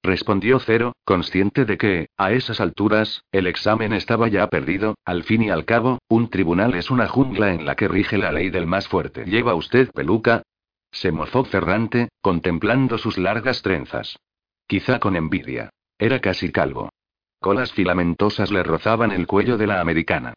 Respondió 0.04 0.60
Cero, 0.60 0.92
consciente 1.06 1.64
de 1.64 1.78
que, 1.78 2.08
a 2.18 2.34
esas 2.34 2.60
alturas, 2.60 3.24
el 3.32 3.48
examen 3.48 3.94
estaba 3.94 4.28
ya 4.28 4.48
perdido, 4.48 4.96
al 5.06 5.24
fin 5.24 5.44
y 5.44 5.50
al 5.50 5.64
cabo, 5.64 6.00
un 6.10 6.30
tribunal 6.30 6.76
es 6.76 6.92
una 6.92 7.08
jungla 7.08 7.54
en 7.54 7.66
la 7.66 7.76
que 7.76 7.88
rige 7.88 8.18
la 8.18 8.34
ley 8.34 8.50
del 8.50 8.68
más 8.68 8.88
fuerte. 8.88 9.24
¿Lleva 9.24 9.56
usted 9.56 9.90
peluca? 9.92 10.44
Se 10.92 11.12
mozó 11.12 11.46
Ferrante, 11.46 12.10
contemplando 12.22 12.98
sus 12.98 13.18
largas 13.18 13.62
trenzas. 13.62 14.18
Quizá 14.68 15.00
con 15.00 15.16
envidia. 15.16 15.70
Era 15.98 16.20
casi 16.20 16.52
calvo. 16.52 16.90
Colas 17.40 17.72
filamentosas 17.74 18.52
le 18.52 18.64
rozaban 18.64 19.12
el 19.12 19.28
cuello 19.28 19.58
de 19.58 19.68
la 19.68 19.82
americana. 19.82 20.34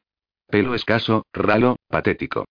Pelo 0.48 0.74
escaso, 0.74 1.24
ralo, 1.32 1.76
patético. 1.88 2.46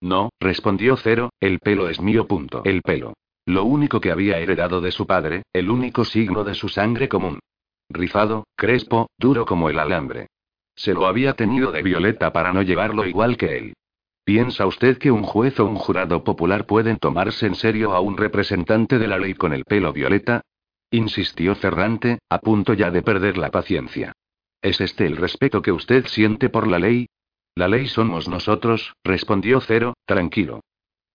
No, 0.00 0.30
respondió 0.40 0.96
Cero, 0.96 1.30
el 1.40 1.58
pelo 1.58 1.88
es 1.88 2.00
mío. 2.00 2.26
Punto. 2.26 2.62
El 2.64 2.82
pelo. 2.82 3.14
Lo 3.46 3.64
único 3.64 4.00
que 4.00 4.10
había 4.10 4.38
heredado 4.38 4.80
de 4.80 4.92
su 4.92 5.06
padre, 5.06 5.42
el 5.52 5.70
único 5.70 6.04
signo 6.04 6.44
de 6.44 6.54
su 6.54 6.68
sangre 6.68 7.08
común. 7.08 7.40
Rizado, 7.90 8.44
crespo, 8.56 9.08
duro 9.18 9.44
como 9.44 9.68
el 9.68 9.78
alambre. 9.78 10.28
Se 10.74 10.94
lo 10.94 11.06
había 11.06 11.34
tenido 11.34 11.70
de 11.70 11.82
Violeta 11.82 12.32
para 12.32 12.52
no 12.52 12.62
llevarlo 12.62 13.06
igual 13.06 13.36
que 13.36 13.56
él. 13.56 13.74
¿Piensa 14.24 14.66
usted 14.66 14.96
que 14.96 15.10
un 15.10 15.22
juez 15.22 15.60
o 15.60 15.66
un 15.66 15.76
jurado 15.76 16.24
popular 16.24 16.64
pueden 16.66 16.96
tomarse 16.96 17.46
en 17.46 17.54
serio 17.54 17.92
a 17.92 18.00
un 18.00 18.16
representante 18.16 18.98
de 18.98 19.06
la 19.06 19.18
ley 19.18 19.34
con 19.34 19.52
el 19.52 19.64
pelo 19.64 19.92
violeta? 19.92 20.40
Insistió 20.96 21.54
Ferrante, 21.54 22.18
a 22.28 22.38
punto 22.38 22.74
ya 22.74 22.90
de 22.90 23.02
perder 23.02 23.36
la 23.38 23.50
paciencia. 23.50 24.12
¿Es 24.62 24.80
este 24.80 25.06
el 25.06 25.16
respeto 25.16 25.62
que 25.62 25.72
usted 25.72 26.06
siente 26.06 26.48
por 26.48 26.66
la 26.66 26.78
ley? 26.78 27.06
La 27.54 27.68
ley 27.68 27.86
somos 27.86 28.28
nosotros, 28.28 28.94
respondió 29.04 29.60
Cero, 29.60 29.94
tranquilo. 30.06 30.60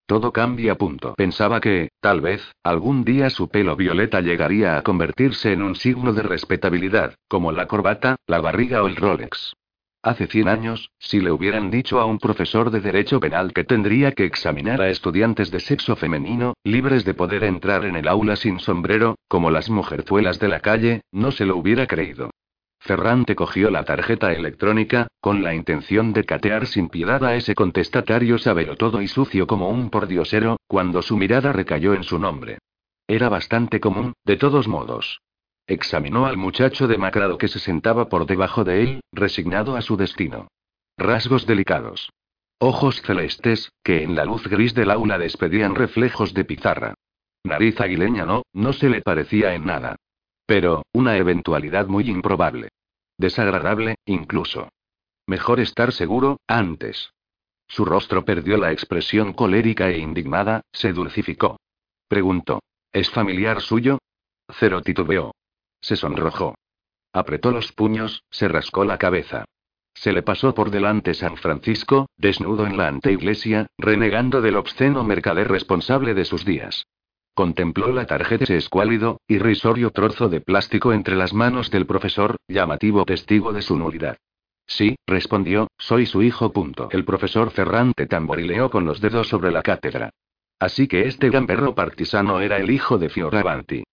Todo 0.09 0.31
cambia. 0.31 0.73
Punto. 0.75 1.13
Pensaba 1.15 1.61
que, 1.61 1.89
tal 1.99 2.19
vez, 2.21 2.41
algún 2.63 3.03
día 3.03 3.29
su 3.29 3.47
pelo 3.47 3.75
violeta 3.75 4.21
llegaría 4.21 4.75
a 4.75 4.81
convertirse 4.81 5.53
en 5.53 5.61
un 5.61 5.75
signo 5.75 6.13
de 6.13 6.23
respetabilidad, 6.23 7.13
como 7.27 7.51
la 7.51 7.67
corbata, 7.67 8.15
la 8.25 8.41
barriga 8.41 8.81
o 8.81 8.87
el 8.87 8.95
Rolex. 8.95 9.53
Hace 10.01 10.27
100 10.27 10.47
años, 10.47 10.91
si 10.97 11.19
le 11.19 11.29
hubieran 11.29 11.71
dicho 11.71 11.99
a 11.99 12.05
un 12.05 12.19
profesor 12.19 12.71
de 12.71 12.79
derecho 12.79 13.19
penal 13.19 13.51
que 13.51 13.65
tendría 13.65 14.13
que 14.13 14.23
examinar 14.23 14.81
a 14.81 14.89
estudiantes 14.89 15.51
de 15.51 15.59
sexo 15.59 15.97
femenino, 15.97 16.53
libres 16.63 17.03
de 17.03 17.13
poder 17.13 17.43
entrar 17.43 17.83
en 17.83 17.97
el 17.97 18.07
aula 18.07 18.37
sin 18.37 18.59
sombrero, 18.59 19.15
como 19.27 19.51
las 19.51 19.69
mujerzuelas 19.69 20.39
de 20.39 20.47
la 20.47 20.61
calle, 20.61 21.01
no 21.11 21.31
se 21.31 21.45
lo 21.45 21.57
hubiera 21.57 21.85
creído. 21.85 22.29
Ferrante 22.79 23.35
cogió 23.35 23.69
la 23.71 23.83
tarjeta 23.83 24.31
electrónica, 24.31 25.09
con 25.19 25.43
la 25.43 25.53
intención 25.53 26.13
de 26.13 26.23
catear 26.23 26.65
sin 26.65 26.87
piedad 26.87 27.25
a 27.25 27.35
ese 27.35 27.53
contestatario 27.53 28.37
todo 28.77 29.01
y 29.01 29.07
sucio 29.09 29.47
como 29.47 29.67
un 29.67 29.89
pordiosero, 29.89 30.61
cuando 30.67 31.01
su 31.01 31.17
mirada 31.17 31.51
recayó 31.51 31.93
en 31.93 32.03
su 32.03 32.19
nombre. 32.19 32.59
Era 33.05 33.27
bastante 33.27 33.81
común, 33.81 34.13
de 34.23 34.37
todos 34.37 34.69
modos. 34.69 35.19
Examinó 35.69 36.25
al 36.25 36.35
muchacho 36.35 36.87
demacrado 36.87 37.37
que 37.37 37.47
se 37.47 37.59
sentaba 37.59 38.09
por 38.09 38.25
debajo 38.25 38.63
de 38.63 38.81
él, 38.81 39.01
resignado 39.11 39.75
a 39.75 39.83
su 39.83 39.97
destino. 39.97 40.47
Rasgos 40.97 41.45
delicados. 41.45 42.09
Ojos 42.57 43.03
celestes, 43.03 43.71
que 43.83 44.01
en 44.01 44.15
la 44.15 44.25
luz 44.25 44.47
gris 44.47 44.73
del 44.73 44.89
aula 44.89 45.19
despedían 45.19 45.75
reflejos 45.75 46.33
de 46.33 46.43
pizarra. 46.43 46.95
Nariz 47.43 47.79
aguileña 47.79 48.25
no, 48.25 48.41
no 48.51 48.73
se 48.73 48.89
le 48.89 49.03
parecía 49.03 49.53
en 49.53 49.65
nada. 49.65 49.95
Pero, 50.47 50.81
una 50.91 51.17
eventualidad 51.17 51.85
muy 51.85 52.09
improbable. 52.09 52.69
Desagradable, 53.19 53.97
incluso. 54.05 54.69
Mejor 55.27 55.59
estar 55.59 55.91
seguro, 55.91 56.39
antes. 56.47 57.11
Su 57.67 57.85
rostro 57.85 58.25
perdió 58.25 58.57
la 58.57 58.71
expresión 58.71 59.33
colérica 59.33 59.89
e 59.89 59.99
indignada, 59.99 60.61
se 60.71 60.93
dulcificó. 60.93 61.59
Preguntó. 62.07 62.59
¿Es 62.91 63.11
familiar 63.11 63.61
suyo? 63.61 63.99
Cero 64.51 64.81
titubeó. 64.81 65.31
Se 65.81 65.95
sonrojó. 65.95 66.55
Apretó 67.13 67.51
los 67.51 67.71
puños, 67.71 68.23
se 68.29 68.47
rascó 68.47 68.85
la 68.85 68.97
cabeza. 68.97 69.45
Se 69.93 70.13
le 70.13 70.21
pasó 70.21 70.53
por 70.53 70.71
delante 70.71 71.13
San 71.13 71.35
Francisco, 71.37 72.07
desnudo 72.15 72.65
en 72.65 72.77
la 72.77 72.87
anteiglesia, 72.87 73.67
renegando 73.77 74.41
del 74.41 74.55
obsceno 74.55 75.03
mercader 75.03 75.49
responsable 75.49 76.13
de 76.13 76.25
sus 76.25 76.45
días. 76.45 76.85
Contempló 77.33 77.91
la 77.91 78.05
tarjeta 78.05 78.43
ese 78.43 78.57
escuálido, 78.57 79.21
irrisorio 79.27 79.91
trozo 79.91 80.29
de 80.29 80.41
plástico 80.41 80.93
entre 80.93 81.15
las 81.15 81.33
manos 81.33 81.71
del 81.71 81.85
profesor, 81.85 82.37
llamativo 82.47 83.05
testigo 83.05 83.53
de 83.53 83.61
su 83.61 83.77
nulidad. 83.77 84.17
Sí, 84.67 84.95
respondió, 85.07 85.67
soy 85.77 86.05
su 86.05 86.21
hijo. 86.21 86.53
El 86.91 87.05
profesor 87.05 87.49
Ferrante 87.51 88.05
tamborileó 88.05 88.69
con 88.69 88.85
los 88.85 89.01
dedos 89.01 89.27
sobre 89.27 89.51
la 89.51 89.63
cátedra. 89.63 90.11
Así 90.59 90.87
que 90.87 91.07
este 91.07 91.29
gran 91.29 91.47
perro 91.47 91.73
partisano 91.73 92.39
era 92.39 92.57
el 92.57 92.69
hijo 92.69 92.97
de 92.97 93.09
Fioravanti. 93.09 93.83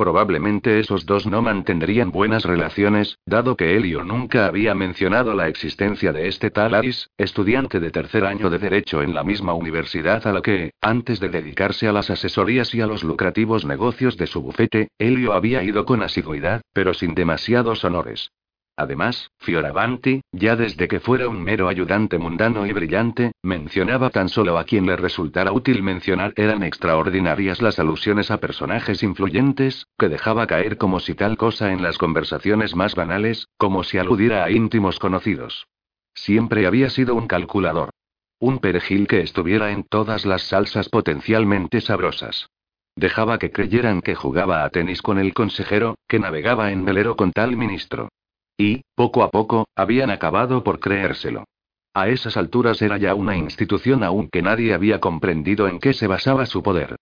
Probablemente 0.00 0.80
esos 0.80 1.04
dos 1.04 1.26
no 1.26 1.42
mantendrían 1.42 2.10
buenas 2.10 2.46
relaciones, 2.46 3.18
dado 3.26 3.54
que 3.54 3.76
Helio 3.76 4.02
nunca 4.02 4.46
había 4.46 4.74
mencionado 4.74 5.34
la 5.34 5.46
existencia 5.46 6.10
de 6.14 6.26
este 6.26 6.50
tal 6.50 6.72
Aris, 6.72 7.10
estudiante 7.18 7.80
de 7.80 7.90
tercer 7.90 8.24
año 8.24 8.48
de 8.48 8.58
Derecho 8.58 9.02
en 9.02 9.12
la 9.12 9.24
misma 9.24 9.52
universidad 9.52 10.26
a 10.26 10.32
la 10.32 10.40
que, 10.40 10.70
antes 10.80 11.20
de 11.20 11.28
dedicarse 11.28 11.86
a 11.86 11.92
las 11.92 12.08
asesorías 12.08 12.74
y 12.74 12.80
a 12.80 12.86
los 12.86 13.04
lucrativos 13.04 13.66
negocios 13.66 14.16
de 14.16 14.26
su 14.26 14.40
bufete, 14.40 14.88
Helio 14.98 15.34
había 15.34 15.62
ido 15.62 15.84
con 15.84 16.02
asiduidad, 16.02 16.62
pero 16.72 16.94
sin 16.94 17.14
demasiados 17.14 17.84
honores. 17.84 18.30
Además, 18.76 19.30
Fioravanti, 19.38 20.22
ya 20.32 20.56
desde 20.56 20.88
que 20.88 21.00
fuera 21.00 21.28
un 21.28 21.42
mero 21.42 21.68
ayudante 21.68 22.18
mundano 22.18 22.66
y 22.66 22.72
brillante, 22.72 23.32
mencionaba 23.42 24.10
tan 24.10 24.28
solo 24.28 24.58
a 24.58 24.64
quien 24.64 24.86
le 24.86 24.96
resultara 24.96 25.52
útil 25.52 25.82
mencionar 25.82 26.32
eran 26.36 26.62
extraordinarias 26.62 27.60
las 27.60 27.78
alusiones 27.78 28.30
a 28.30 28.38
personajes 28.38 29.02
influyentes, 29.02 29.86
que 29.98 30.08
dejaba 30.08 30.46
caer 30.46 30.78
como 30.78 30.98
si 31.00 31.14
tal 31.14 31.36
cosa 31.36 31.72
en 31.72 31.82
las 31.82 31.98
conversaciones 31.98 32.74
más 32.74 32.94
banales, 32.94 33.48
como 33.58 33.84
si 33.84 33.98
aludiera 33.98 34.44
a 34.44 34.50
íntimos 34.50 34.98
conocidos. 34.98 35.66
Siempre 36.14 36.66
había 36.66 36.90
sido 36.90 37.14
un 37.14 37.26
calculador. 37.26 37.90
Un 38.38 38.58
perejil 38.60 39.06
que 39.06 39.20
estuviera 39.20 39.72
en 39.72 39.84
todas 39.84 40.24
las 40.24 40.44
salsas 40.44 40.88
potencialmente 40.88 41.82
sabrosas. 41.82 42.48
Dejaba 42.96 43.38
que 43.38 43.50
creyeran 43.50 44.00
que 44.00 44.14
jugaba 44.14 44.64
a 44.64 44.70
tenis 44.70 45.02
con 45.02 45.18
el 45.18 45.34
consejero, 45.34 45.96
que 46.08 46.18
navegaba 46.18 46.72
en 46.72 46.84
velero 46.84 47.16
con 47.16 47.32
tal 47.32 47.56
ministro. 47.56 48.08
Y, 48.60 48.82
poco 48.94 49.22
a 49.22 49.30
poco, 49.30 49.68
habían 49.74 50.10
acabado 50.10 50.62
por 50.62 50.80
creérselo. 50.80 51.44
A 51.94 52.08
esas 52.10 52.36
alturas 52.36 52.82
era 52.82 52.98
ya 52.98 53.14
una 53.14 53.34
institución 53.34 54.04
aunque 54.04 54.42
nadie 54.42 54.74
había 54.74 55.00
comprendido 55.00 55.66
en 55.66 55.78
qué 55.80 55.94
se 55.94 56.06
basaba 56.06 56.44
su 56.44 56.62
poder. 56.62 56.96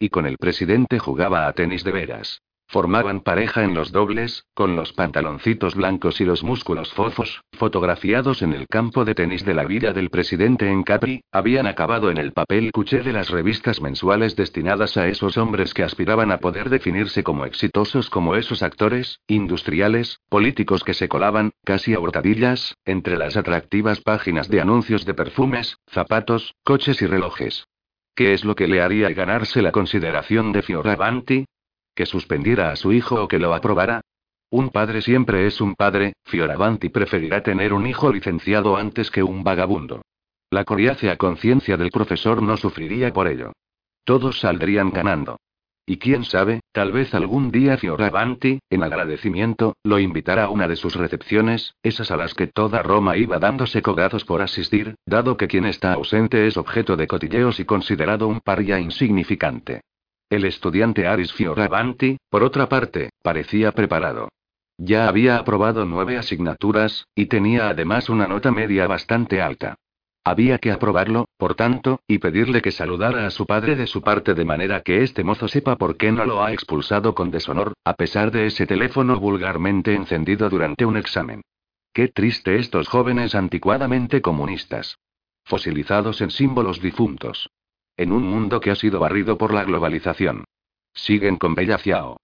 Y 0.00 0.08
con 0.08 0.26
el 0.26 0.38
presidente 0.38 0.98
jugaba 0.98 1.46
a 1.46 1.52
tenis 1.52 1.84
de 1.84 1.92
veras. 1.92 2.42
Formaban 2.74 3.20
pareja 3.20 3.62
en 3.62 3.72
los 3.72 3.92
dobles, 3.92 4.46
con 4.52 4.74
los 4.74 4.92
pantaloncitos 4.92 5.76
blancos 5.76 6.20
y 6.20 6.24
los 6.24 6.42
músculos 6.42 6.92
fofos, 6.92 7.44
fotografiados 7.52 8.42
en 8.42 8.52
el 8.52 8.66
campo 8.66 9.04
de 9.04 9.14
tenis 9.14 9.44
de 9.44 9.54
la 9.54 9.62
villa 9.62 9.92
del 9.92 10.10
presidente 10.10 10.68
en 10.68 10.82
Capri, 10.82 11.22
habían 11.30 11.68
acabado 11.68 12.10
en 12.10 12.18
el 12.18 12.32
papel 12.32 12.72
cuché 12.72 13.02
de 13.02 13.12
las 13.12 13.30
revistas 13.30 13.80
mensuales 13.80 14.34
destinadas 14.34 14.96
a 14.96 15.06
esos 15.06 15.36
hombres 15.36 15.72
que 15.72 15.84
aspiraban 15.84 16.32
a 16.32 16.38
poder 16.38 16.68
definirse 16.68 17.22
como 17.22 17.44
exitosos 17.44 18.10
como 18.10 18.34
esos 18.34 18.64
actores, 18.64 19.20
industriales, 19.28 20.18
políticos 20.28 20.82
que 20.82 20.94
se 20.94 21.06
colaban, 21.08 21.52
casi 21.64 21.94
a 21.94 22.00
hurtadillas, 22.00 22.74
entre 22.84 23.16
las 23.16 23.36
atractivas 23.36 24.00
páginas 24.00 24.48
de 24.48 24.60
anuncios 24.60 25.04
de 25.04 25.14
perfumes, 25.14 25.78
zapatos, 25.86 26.56
coches 26.64 27.00
y 27.02 27.06
relojes. 27.06 27.68
¿Qué 28.16 28.32
es 28.32 28.44
lo 28.44 28.56
que 28.56 28.66
le 28.66 28.82
haría 28.82 29.10
ganarse 29.10 29.62
la 29.62 29.70
consideración 29.70 30.50
de 30.50 30.62
Fioravanti? 30.62 31.44
¿Que 31.94 32.06
suspendiera 32.06 32.70
a 32.70 32.76
su 32.76 32.92
hijo 32.92 33.22
o 33.22 33.28
que 33.28 33.38
lo 33.38 33.54
aprobara? 33.54 34.00
Un 34.50 34.70
padre 34.70 35.02
siempre 35.02 35.46
es 35.46 35.60
un 35.60 35.74
padre, 35.74 36.14
Fioravanti 36.24 36.88
preferirá 36.88 37.42
tener 37.42 37.72
un 37.72 37.86
hijo 37.86 38.12
licenciado 38.12 38.76
antes 38.76 39.10
que 39.10 39.22
un 39.22 39.44
vagabundo. 39.44 40.02
La 40.50 40.64
coriácea 40.64 41.16
conciencia 41.16 41.76
del 41.76 41.90
profesor 41.90 42.42
no 42.42 42.56
sufriría 42.56 43.12
por 43.12 43.28
ello. 43.28 43.52
Todos 44.04 44.40
saldrían 44.40 44.90
ganando. 44.90 45.38
Y 45.86 45.98
quién 45.98 46.24
sabe, 46.24 46.60
tal 46.72 46.92
vez 46.92 47.14
algún 47.14 47.50
día 47.50 47.76
Fioravanti, 47.76 48.58
en 48.70 48.82
agradecimiento, 48.82 49.76
lo 49.84 49.98
invitará 49.98 50.44
a 50.44 50.50
una 50.50 50.66
de 50.66 50.76
sus 50.76 50.96
recepciones, 50.96 51.74
esas 51.82 52.10
a 52.10 52.16
las 52.16 52.34
que 52.34 52.46
toda 52.46 52.82
Roma 52.82 53.16
iba 53.16 53.38
dándose 53.38 53.82
cogazos 53.82 54.24
por 54.24 54.40
asistir, 54.40 54.94
dado 55.04 55.36
que 55.36 55.46
quien 55.46 55.66
está 55.66 55.92
ausente 55.92 56.46
es 56.46 56.56
objeto 56.56 56.96
de 56.96 57.06
cotilleos 57.06 57.60
y 57.60 57.64
considerado 57.64 58.28
un 58.28 58.40
paria 58.40 58.80
insignificante. 58.80 59.82
El 60.34 60.46
estudiante 60.46 61.06
Aris 61.06 61.32
Fioravanti, 61.32 62.16
por 62.28 62.42
otra 62.42 62.68
parte, 62.68 63.10
parecía 63.22 63.70
preparado. 63.70 64.30
Ya 64.76 65.06
había 65.06 65.36
aprobado 65.36 65.84
nueve 65.84 66.18
asignaturas, 66.18 67.06
y 67.14 67.26
tenía 67.26 67.68
además 67.68 68.08
una 68.08 68.26
nota 68.26 68.50
media 68.50 68.88
bastante 68.88 69.40
alta. 69.40 69.76
Había 70.24 70.58
que 70.58 70.72
aprobarlo, 70.72 71.28
por 71.36 71.54
tanto, 71.54 72.00
y 72.08 72.18
pedirle 72.18 72.62
que 72.62 72.72
saludara 72.72 73.28
a 73.28 73.30
su 73.30 73.46
padre 73.46 73.76
de 73.76 73.86
su 73.86 74.02
parte 74.02 74.34
de 74.34 74.44
manera 74.44 74.80
que 74.80 75.04
este 75.04 75.22
mozo 75.22 75.46
sepa 75.46 75.76
por 75.76 75.96
qué 75.96 76.10
no 76.10 76.24
lo 76.24 76.42
ha 76.42 76.52
expulsado 76.52 77.14
con 77.14 77.30
deshonor, 77.30 77.72
a 77.84 77.94
pesar 77.94 78.32
de 78.32 78.46
ese 78.46 78.66
teléfono 78.66 79.20
vulgarmente 79.20 79.94
encendido 79.94 80.50
durante 80.50 80.84
un 80.84 80.96
examen. 80.96 81.42
Qué 81.92 82.08
triste 82.08 82.56
estos 82.56 82.88
jóvenes 82.88 83.36
anticuadamente 83.36 84.20
comunistas. 84.20 84.98
Fosilizados 85.44 86.20
en 86.22 86.32
símbolos 86.32 86.80
difuntos. 86.80 87.50
En 87.96 88.10
un 88.10 88.24
mundo 88.24 88.60
que 88.60 88.72
ha 88.72 88.74
sido 88.74 88.98
barrido 88.98 89.38
por 89.38 89.54
la 89.54 89.62
globalización. 89.62 90.44
Siguen 90.94 91.36
con 91.36 91.54
Bella 91.54 91.78
Ciao. 91.78 92.16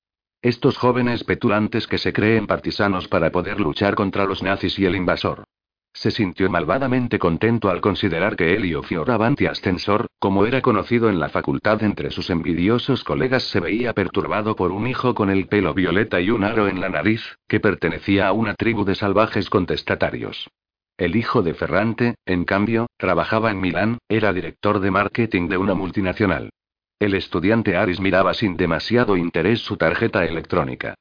Estos 0.42 0.76
jóvenes 0.76 1.22
petulantes 1.22 1.87
que 1.87 1.98
se 1.98 2.12
creen 2.12 2.48
partisanos 2.48 3.06
para 3.06 3.30
poder 3.30 3.61
luchar 3.61 3.94
contra 3.94 4.24
los 4.24 4.42
nazis 4.42 4.76
y 4.80 4.87
el 4.87 4.96
invasor. 4.96 5.44
Se 5.92 6.11
sintió 6.11 6.50
malvadamente 6.50 7.20
contento 7.20 7.70
al 7.70 7.80
considerar 7.80 8.35
que 8.35 8.54
Helio 8.54 8.83
Fioravanti 8.83 9.46
Ascensor, 9.46 10.06
como 10.18 10.44
era 10.44 10.61
conocido 10.61 11.09
en 11.09 11.20
la 11.20 11.28
facultad 11.28 11.85
entre 11.85 12.11
sus 12.11 12.30
envidiosos 12.30 13.04
colegas, 13.04 13.44
se 13.44 13.61
veía 13.61 13.92
perturbado 13.92 14.56
por 14.56 14.72
un 14.72 14.88
hijo 14.88 15.14
con 15.14 15.30
el 15.30 15.46
pelo 15.46 15.72
violeta 15.72 16.20
y 16.20 16.30
un 16.30 16.42
aro 16.42 16.66
en 16.66 16.80
la 16.80 16.88
nariz, 16.88 17.37
que 17.46 17.61
pertenecía 17.61 18.26
a 18.26 18.33
una 18.33 18.54
tribu 18.54 18.85
de 18.85 18.96
salvajes 18.96 19.48
contestatarios. 19.48 20.48
El 21.00 21.16
hijo 21.16 21.40
de 21.40 21.54
Ferrante, 21.54 22.16
en 22.26 22.44
cambio, 22.44 22.84
trabajaba 22.98 23.50
en 23.50 23.58
Milán, 23.58 23.96
era 24.06 24.34
director 24.34 24.80
de 24.80 24.90
marketing 24.90 25.48
de 25.48 25.56
una 25.56 25.72
multinacional. 25.72 26.50
El 26.98 27.14
estudiante 27.14 27.74
Aris 27.74 28.00
miraba 28.00 28.34
sin 28.34 28.58
demasiado 28.58 29.16
interés 29.16 29.60
su 29.60 29.78
tarjeta 29.78 30.26
electrónica. 30.26 30.92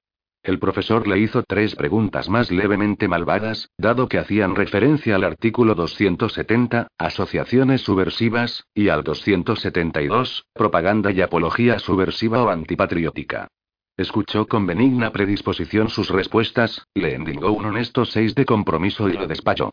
El 0.41 0.57
profesor 0.57 1.05
le 1.05 1.19
hizo 1.19 1.43
tres 1.43 1.75
preguntas 1.75 2.29
más 2.29 2.49
levemente 2.49 3.09
malvadas, 3.09 3.71
dado 3.77 4.07
que 4.07 4.19
hacían 4.19 4.55
referencia 4.55 5.15
al 5.15 5.25
artículo 5.25 5.75
270, 5.75 6.88
asociaciones 6.97 7.81
subversivas, 7.81 8.63
y 8.73 8.88
al 8.88 9.03
272, 9.03 10.45
propaganda 10.53 11.12
y 11.12 11.19
apología 11.19 11.77
subversiva 11.77 12.41
o 12.41 12.47
antipatriótica. 12.47 13.49
Escuchó 13.97 14.47
con 14.47 14.65
benigna 14.65 15.12
predisposición 15.12 15.89
sus 15.89 16.09
respuestas, 16.09 16.85
le 16.93 17.15
endingó 17.15 17.51
un 17.51 17.65
honesto 17.65 18.05
seis 18.05 18.33
de 18.33 18.45
compromiso 18.45 19.09
y 19.09 19.13
lo 19.17 19.27
despachó. 19.27 19.71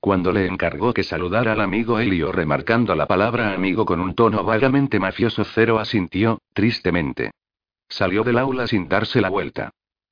Cuando 0.00 0.32
le 0.32 0.46
encargó 0.46 0.94
que 0.94 1.02
saludara 1.02 1.52
al 1.52 1.60
amigo 1.60 1.98
Helio 1.98 2.30
remarcando 2.30 2.94
la 2.94 3.06
palabra 3.06 3.52
amigo 3.52 3.84
con 3.84 4.00
un 4.00 4.14
tono 4.14 4.44
vagamente 4.44 5.00
mafioso, 5.00 5.44
Cero 5.44 5.78
asintió, 5.78 6.40
tristemente. 6.52 7.32
Salió 7.88 8.22
del 8.22 8.38
aula 8.38 8.66
sin 8.66 8.88
darse 8.88 9.20
la 9.20 9.28
vuelta. 9.28 9.70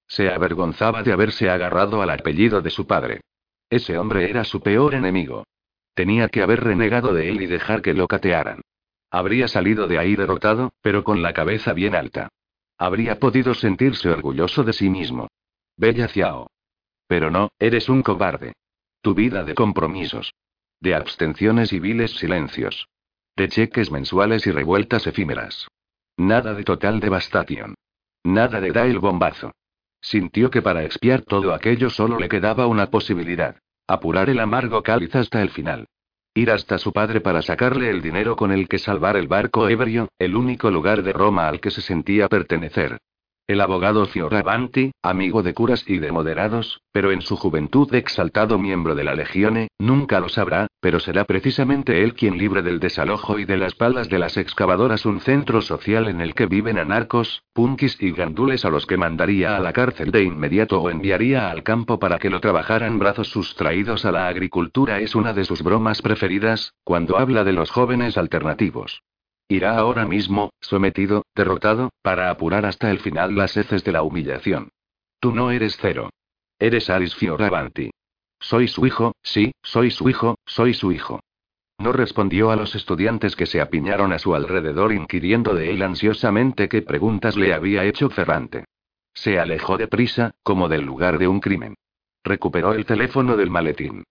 Se 0.09 0.29
avergonzaba 0.29 1.03
de 1.03 1.13
haberse 1.13 1.51
agarrado 1.51 2.03
al 2.03 2.11
apellido 2.11 2.63
de 2.63 2.71
su 2.71 2.87
padre. 2.87 3.21
Ese 3.71 3.99
hombre 3.99 4.29
era 4.29 4.45
su 4.45 4.61
peor 4.61 4.95
enemigo. 4.95 5.45
Tenía 5.95 6.29
que 6.29 6.43
haber 6.43 6.65
renegado 6.65 7.15
de 7.15 7.31
él 7.31 7.41
y 7.43 7.47
dejar 7.47 7.83
que 7.83 7.95
lo 7.95 8.09
catearan. 8.09 8.63
Habría 9.11 9.49
salido 9.49 9.87
de 9.87 9.99
ahí 9.99 10.17
derrotado, 10.17 10.73
pero 10.83 11.05
con 11.05 11.23
la 11.23 11.33
cabeza 11.33 11.73
bien 11.73 11.95
alta. 11.95 12.29
Habría 12.77 13.19
podido 13.19 13.55
sentirse 13.55 14.09
orgulloso 14.11 14.63
de 14.65 14.73
sí 14.73 14.91
mismo. 14.91 15.29
Bella 15.77 16.09
Ciao. 16.09 16.49
Pero 17.07 17.31
no, 17.31 17.51
eres 17.59 17.89
un 17.89 18.03
cobarde. 18.03 18.53
Tu 19.01 19.15
vida 19.15 19.45
de 19.45 19.55
compromisos. 19.55 20.35
De 20.81 20.95
abstenciones 20.95 21.73
y 21.73 21.81
viles 21.81 22.13
silencios. 22.13 22.89
De 23.37 23.49
cheques 23.49 23.91
mensuales 23.91 24.47
y 24.47 24.51
revueltas 24.51 25.07
efímeras. 25.07 25.69
Nada 26.17 26.55
de 26.55 26.65
total 26.65 27.01
devastación. 27.01 27.75
Nada 28.25 28.61
de 28.61 28.73
da 28.73 28.87
el 28.87 28.99
bombazo. 28.99 29.53
Sintió 30.01 30.51
que 30.51 30.63
para 30.63 30.85
expiar 30.85 31.23
todo 31.23 31.53
aquello 31.53 31.91
solo 31.91 32.19
le 32.19 32.29
quedaba 32.29 32.67
una 32.67 32.91
posibilidad. 32.91 33.57
Apurar 33.87 34.31
el 34.31 34.41
amargo 34.41 34.83
cáliz 34.83 35.15
hasta 35.15 35.43
el 35.43 35.51
final. 35.51 35.87
Ir 36.35 36.51
hasta 36.51 36.79
su 36.79 36.93
padre 36.93 37.21
para 37.21 37.43
sacarle 37.43 37.91
el 37.91 38.03
dinero 38.03 38.37
con 38.37 38.53
el 38.53 38.69
que 38.69 38.79
salvar 38.79 39.17
el 39.17 39.29
barco 39.29 39.69
ebrio, 39.69 40.09
el 40.19 40.37
único 40.37 40.71
lugar 40.71 41.03
de 41.03 41.13
Roma 41.13 41.49
al 41.49 41.61
que 41.61 41.71
se 41.71 41.81
sentía 41.81 42.29
pertenecer. 42.29 42.99
El 43.49 43.61
abogado 43.61 44.05
Fioravanti, 44.07 44.91
amigo 45.03 45.45
de 45.45 45.55
curas 45.55 45.85
y 45.87 45.99
de 45.99 46.11
moderados, 46.11 46.81
pero 46.91 47.13
en 47.13 47.23
su 47.23 47.37
juventud 47.37 47.95
exaltado 47.95 48.59
miembro 48.59 48.97
de 48.97 49.05
la 49.05 49.15
Legione, 49.15 49.69
nunca 49.79 50.19
lo 50.19 50.29
sabrá, 50.29 50.67
pero 50.81 50.99
será 50.99 51.27
precisamente 51.27 52.03
él 52.03 52.15
quien 52.15 52.39
libre 52.39 52.63
del 52.63 52.81
desalojo 52.81 53.39
y 53.39 53.45
de 53.45 53.57
las 53.57 53.77
palas 53.77 54.09
de 54.09 54.19
las 54.19 54.37
excavadoras 54.37 55.07
un 55.07 55.21
centro 55.21 55.63
social 55.63 56.09
en 56.09 56.21
el 56.21 56.35
que 56.35 56.47
viven 56.47 56.77
anarcos, 56.77 57.45
punkis 57.53 58.03
y 58.03 58.11
gandules 58.11 58.65
a 58.65 58.71
los 58.71 58.85
que 58.85 58.97
mandaría 58.97 59.57
a 59.57 59.61
la 59.61 59.73
cárcel 59.73 60.11
de 60.11 60.25
inmediato 60.25 60.81
o 60.81 60.91
enviaría 60.91 61.49
al 61.49 61.63
campo 61.63 62.01
para 62.01 62.19
que 62.19 62.31
lo 62.31 62.41
trabajaran 62.41 62.99
brazos 62.99 63.29
sustraídos 63.29 64.05
a 64.05 64.11
la 64.11 64.27
agricultura 64.27 64.99
es 64.99 65.15
una 65.15 65.33
de 65.35 65.45
sus 65.45 65.63
bromas 65.63 66.03
preferidas, 66.03 66.75
cuando 66.83 67.17
habla 67.17 67.45
de 67.45 67.53
los 67.53 67.71
jóvenes 67.71 68.19
alternativos. 68.19 69.05
Irá 69.49 69.79
ahora 69.79 70.07
mismo, 70.07 70.51
sometido, 70.61 71.25
derrotado, 71.35 71.91
para 72.03 72.31
apurar 72.31 72.67
hasta 72.67 72.91
el 72.91 72.99
final 72.99 73.37
las 73.37 73.57
heces 73.57 73.85
de 73.85 73.93
la 73.93 74.03
humillación. 74.03 74.71
Tú 75.21 75.33
no 75.33 75.51
eres 75.51 75.79
cero. 75.81 76.11
Eres 76.59 76.91
Aris 76.91 77.15
Fioravanti. 77.15 77.91
Soy 78.41 78.67
su 78.69 78.87
hijo, 78.87 79.15
sí, 79.23 79.53
soy 79.63 79.91
su 79.91 80.09
hijo, 80.09 80.37
soy 80.47 80.75
su 80.75 80.93
hijo. 80.93 81.21
No 81.79 81.93
respondió 81.93 82.51
a 82.51 82.57
los 82.57 82.75
estudiantes 82.75 83.37
que 83.37 83.47
se 83.47 83.61
apiñaron 83.61 84.13
a 84.13 84.19
su 84.19 84.35
alrededor 84.35 84.93
inquiriendo 84.93 85.55
de 85.55 85.71
él 85.71 85.83
ansiosamente 85.83 86.69
qué 86.69 86.83
preguntas 86.83 87.37
le 87.37 87.53
había 87.55 87.85
hecho 87.85 88.09
Ferrante. 88.09 88.65
Se 89.15 89.39
alejó 89.39 89.77
deprisa, 89.77 90.35
como 90.43 90.69
del 90.69 90.85
lugar 90.85 91.19
de 91.19 91.29
un 91.29 91.41
crimen. 91.41 91.75
Recuperó 92.25 92.75
el 92.75 92.85
teléfono 92.85 93.37
del 93.37 93.51
maletín. 93.51 94.05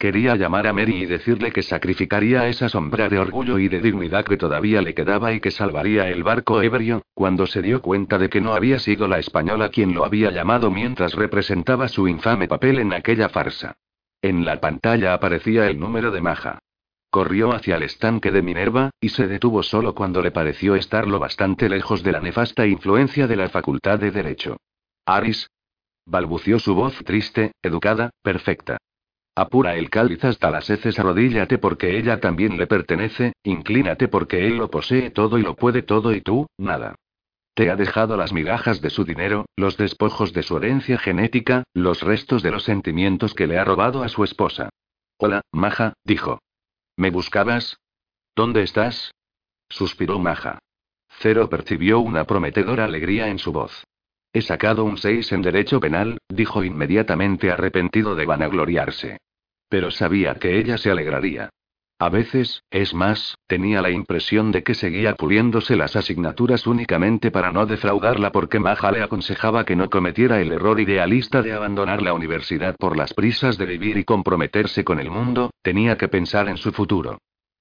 Quería 0.00 0.34
llamar 0.34 0.66
a 0.66 0.72
Mary 0.72 1.02
y 1.02 1.04
decirle 1.04 1.52
que 1.52 1.62
sacrificaría 1.62 2.48
esa 2.48 2.70
sombra 2.70 3.10
de 3.10 3.18
orgullo 3.18 3.58
y 3.58 3.68
de 3.68 3.82
dignidad 3.82 4.24
que 4.24 4.38
todavía 4.38 4.80
le 4.80 4.94
quedaba 4.94 5.34
y 5.34 5.40
que 5.40 5.50
salvaría 5.50 6.08
el 6.08 6.22
barco 6.22 6.62
ebrio, 6.62 7.02
cuando 7.12 7.46
se 7.46 7.60
dio 7.60 7.82
cuenta 7.82 8.16
de 8.16 8.30
que 8.30 8.40
no 8.40 8.54
había 8.54 8.78
sido 8.78 9.08
la 9.08 9.18
española 9.18 9.68
quien 9.68 9.92
lo 9.92 10.06
había 10.06 10.30
llamado 10.30 10.70
mientras 10.70 11.12
representaba 11.12 11.86
su 11.86 12.08
infame 12.08 12.48
papel 12.48 12.78
en 12.78 12.94
aquella 12.94 13.28
farsa. 13.28 13.76
En 14.22 14.46
la 14.46 14.58
pantalla 14.58 15.12
aparecía 15.12 15.68
el 15.68 15.78
número 15.78 16.10
de 16.10 16.22
Maja. 16.22 16.60
Corrió 17.10 17.52
hacia 17.52 17.76
el 17.76 17.82
estanque 17.82 18.30
de 18.30 18.40
Minerva, 18.40 18.92
y 19.02 19.10
se 19.10 19.26
detuvo 19.26 19.62
solo 19.62 19.94
cuando 19.94 20.22
le 20.22 20.30
pareció 20.30 20.76
estar 20.76 21.06
lo 21.06 21.18
bastante 21.18 21.68
lejos 21.68 22.02
de 22.02 22.12
la 22.12 22.20
nefasta 22.20 22.66
influencia 22.66 23.26
de 23.26 23.36
la 23.36 23.50
Facultad 23.50 23.98
de 23.98 24.10
Derecho. 24.10 24.56
Aris. 25.04 25.50
balbució 26.06 26.58
su 26.58 26.74
voz 26.74 26.96
triste, 27.04 27.52
educada, 27.62 28.08
perfecta. 28.22 28.78
Apura 29.34 29.76
el 29.76 29.90
cáliz 29.90 30.24
hasta 30.24 30.50
las 30.50 30.68
heces, 30.68 30.98
arrodíllate 30.98 31.58
porque 31.58 31.98
ella 31.98 32.20
también 32.20 32.58
le 32.58 32.66
pertenece, 32.66 33.32
inclínate 33.42 34.08
porque 34.08 34.46
él 34.46 34.56
lo 34.56 34.70
posee 34.70 35.10
todo 35.10 35.38
y 35.38 35.42
lo 35.42 35.54
puede 35.54 35.82
todo 35.82 36.12
y 36.12 36.20
tú, 36.20 36.46
nada. 36.58 36.96
Te 37.54 37.70
ha 37.70 37.76
dejado 37.76 38.16
las 38.16 38.32
migajas 38.32 38.80
de 38.80 38.90
su 38.90 39.04
dinero, 39.04 39.46
los 39.56 39.76
despojos 39.76 40.32
de 40.32 40.42
su 40.42 40.56
herencia 40.56 40.98
genética, 40.98 41.64
los 41.74 42.02
restos 42.02 42.42
de 42.42 42.50
los 42.50 42.64
sentimientos 42.64 43.34
que 43.34 43.46
le 43.46 43.58
ha 43.58 43.64
robado 43.64 44.02
a 44.02 44.08
su 44.08 44.24
esposa. 44.24 44.70
Hola, 45.18 45.42
Maja, 45.52 45.94
dijo. 46.04 46.40
¿Me 46.96 47.10
buscabas? 47.10 47.78
¿Dónde 48.34 48.62
estás? 48.62 49.12
suspiró 49.68 50.18
Maja. 50.18 50.58
Cero 51.18 51.48
percibió 51.48 52.00
una 52.00 52.24
prometedora 52.24 52.84
alegría 52.84 53.28
en 53.28 53.38
su 53.38 53.52
voz. 53.52 53.84
He 54.32 54.42
sacado 54.42 54.84
un 54.84 54.96
6 54.96 55.32
en 55.32 55.42
derecho 55.42 55.80
penal, 55.80 56.18
dijo 56.28 56.62
inmediatamente 56.62 57.50
arrepentido 57.50 58.14
de 58.14 58.26
vanagloriarse. 58.26 59.18
Pero 59.68 59.90
sabía 59.90 60.34
que 60.36 60.58
ella 60.58 60.78
se 60.78 60.90
alegraría. 60.90 61.50
A 61.98 62.08
veces, 62.08 62.62
es 62.70 62.94
más, 62.94 63.34
tenía 63.46 63.82
la 63.82 63.90
impresión 63.90 64.52
de 64.52 64.62
que 64.62 64.74
seguía 64.74 65.16
puliéndose 65.16 65.76
las 65.76 65.96
asignaturas 65.96 66.66
únicamente 66.66 67.30
para 67.30 67.52
no 67.52 67.66
defraudarla 67.66 68.32
porque 68.32 68.58
Maja 68.58 68.90
le 68.90 69.02
aconsejaba 69.02 69.64
que 69.64 69.76
no 69.76 69.90
cometiera 69.90 70.40
el 70.40 70.52
error 70.52 70.80
idealista 70.80 71.42
de 71.42 71.52
abandonar 71.52 72.00
la 72.00 72.14
universidad 72.14 72.74
por 72.76 72.96
las 72.96 73.12
prisas 73.12 73.58
de 73.58 73.66
vivir 73.66 73.98
y 73.98 74.04
comprometerse 74.04 74.82
con 74.82 74.98
el 74.98 75.10
mundo, 75.10 75.50
tenía 75.60 75.98
que 75.98 76.08
pensar 76.08 76.48
en 76.48 76.56
su 76.56 76.72
futuro. 76.72 77.18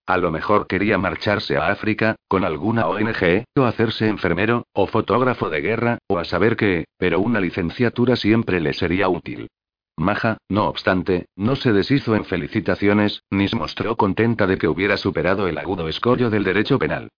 A 0.09 0.17
lo 0.17 0.31
mejor 0.31 0.65
quería 0.65 0.97
marcharse 0.97 1.55
a 1.55 1.67
África, 1.67 2.15
con 2.27 2.43
alguna 2.43 2.87
ONG, 2.87 3.43
o 3.55 3.61
hacerse 3.61 4.07
enfermero, 4.07 4.65
o 4.73 4.87
fotógrafo 4.87 5.51
de 5.51 5.61
guerra, 5.61 5.99
o 6.07 6.17
a 6.17 6.25
saber 6.25 6.55
qué, 6.55 6.85
pero 6.97 7.19
una 7.19 7.39
licenciatura 7.39 8.15
siempre 8.15 8.59
le 8.59 8.73
sería 8.73 9.07
útil. 9.07 9.49
Maja, 9.97 10.39
no 10.49 10.67
obstante, 10.67 11.27
no 11.35 11.55
se 11.55 11.73
deshizo 11.73 12.15
en 12.15 12.25
felicitaciones, 12.25 13.21
ni 13.29 13.47
se 13.49 13.55
mostró 13.55 13.97
contenta 13.97 14.47
de 14.47 14.57
que 14.57 14.67
hubiera 14.67 14.97
superado 14.97 15.47
el 15.47 15.59
agudo 15.59 15.87
escollo 15.87 16.31
del 16.31 16.43
derecho 16.43 16.79
penal. 16.79 17.09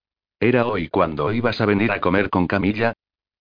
¿Era 0.41 0.65
hoy 0.65 0.89
cuando 0.89 1.31
ibas 1.31 1.61
a 1.61 1.65
venir 1.65 1.93
a 1.93 2.01
comer 2.01 2.29
con 2.29 2.45
Camilla? 2.45 2.91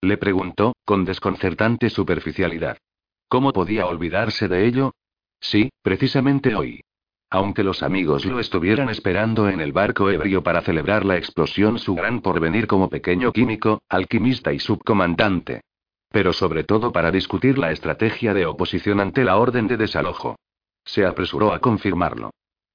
Le 0.01 0.17
preguntó, 0.17 0.75
con 0.85 1.05
desconcertante 1.05 1.91
superficialidad. 1.91 2.79
¿Cómo 3.27 3.53
podía 3.53 3.87
olvidarse 3.87 4.47
de 4.47 4.69
ello? 4.69 4.93
Sí, 5.41 5.71
precisamente 5.83 6.55
hoy. 6.55 6.83
Aunque 7.31 7.63
los 7.63 7.83
amigos 7.83 8.25
lo 8.25 8.41
estuvieran 8.41 8.91
esperando 8.91 9.49
en 9.49 9.61
el 9.61 9.73
barco 9.73 10.11
ebrio 10.11 10.43
para 10.43 10.63
celebrar 10.63 11.05
la 11.05 11.17
explosión, 11.17 11.79
su 11.79 11.95
gran 11.95 12.21
porvenir 12.21 12.67
como 12.67 12.89
pequeño 12.89 13.33
químico, 13.33 13.83
alquimista 13.89 14.53
y 14.53 14.59
subcomandante 14.59 15.63
pero 16.11 16.33
sobre 16.33 16.65
todo 16.65 16.93
para 16.93 17.11
discutir 17.11 17.57
la 17.59 17.71
estrategia 17.71 18.35
de 18.35 18.47
oposición 18.47 19.01
ante 19.01 19.25
la 19.25 19.37
orden 19.37 19.69
de 19.69 19.77
desalojo. 19.77 20.37
Se 20.85 21.07
apresuró 21.07 21.53
a 21.53 21.61
confirmarlo. 21.61 22.31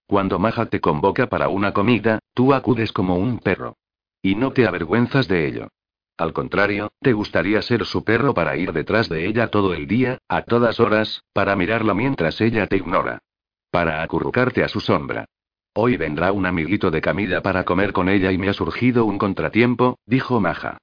Cuando 0.08 0.39
Maja 0.39 0.68
te 0.68 0.80
convoca 0.80 1.28
para 1.28 1.50
una 1.50 1.74
comida, 1.74 2.20
tú 2.34 2.54
acudes 2.54 2.91
como 2.94 3.18
un 3.18 3.39
perro. 3.39 3.76
Y 4.22 4.36
no 4.36 4.54
te 4.54 4.65
avergüenzas 4.65 5.28
de 5.28 5.48
ello. 5.48 5.68
Al 6.18 6.32
contrario, 6.32 6.94
te 7.02 7.12
gustaría 7.12 7.62
ser 7.62 7.86
su 7.86 8.06
perro 8.06 8.34
para 8.34 8.56
ir 8.56 8.72
detrás 8.72 9.10
de 9.10 9.28
ella 9.28 9.50
todo 9.50 9.74
el 9.74 9.86
día, 9.86 10.20
a 10.30 10.44
todas 10.44 10.80
horas, 10.80 11.22
para 11.34 11.56
mirarla 11.58 11.94
mientras 11.94 12.39
ella 12.39 12.68
te 12.68 12.78
ignora. 12.78 13.20
Para 13.75 14.01
acurrucarte 14.01 14.63
a 14.63 14.69
su 14.69 14.79
sombra. 14.79 15.25
Hoy 15.73 15.97
vendrá 15.97 16.31
un 16.31 16.45
amiguito 16.45 16.91
de 16.91 17.01
Camila 17.01 17.41
para 17.41 17.65
comer 17.65 17.91
con 17.91 18.07
ella 18.07 18.31
y 18.31 18.38
me 18.38 18.47
ha 18.47 18.53
surgido 18.53 19.03
un 19.03 19.17
contratiempo, 19.17 19.99
dijo 20.05 20.39
Maja. 20.39 20.77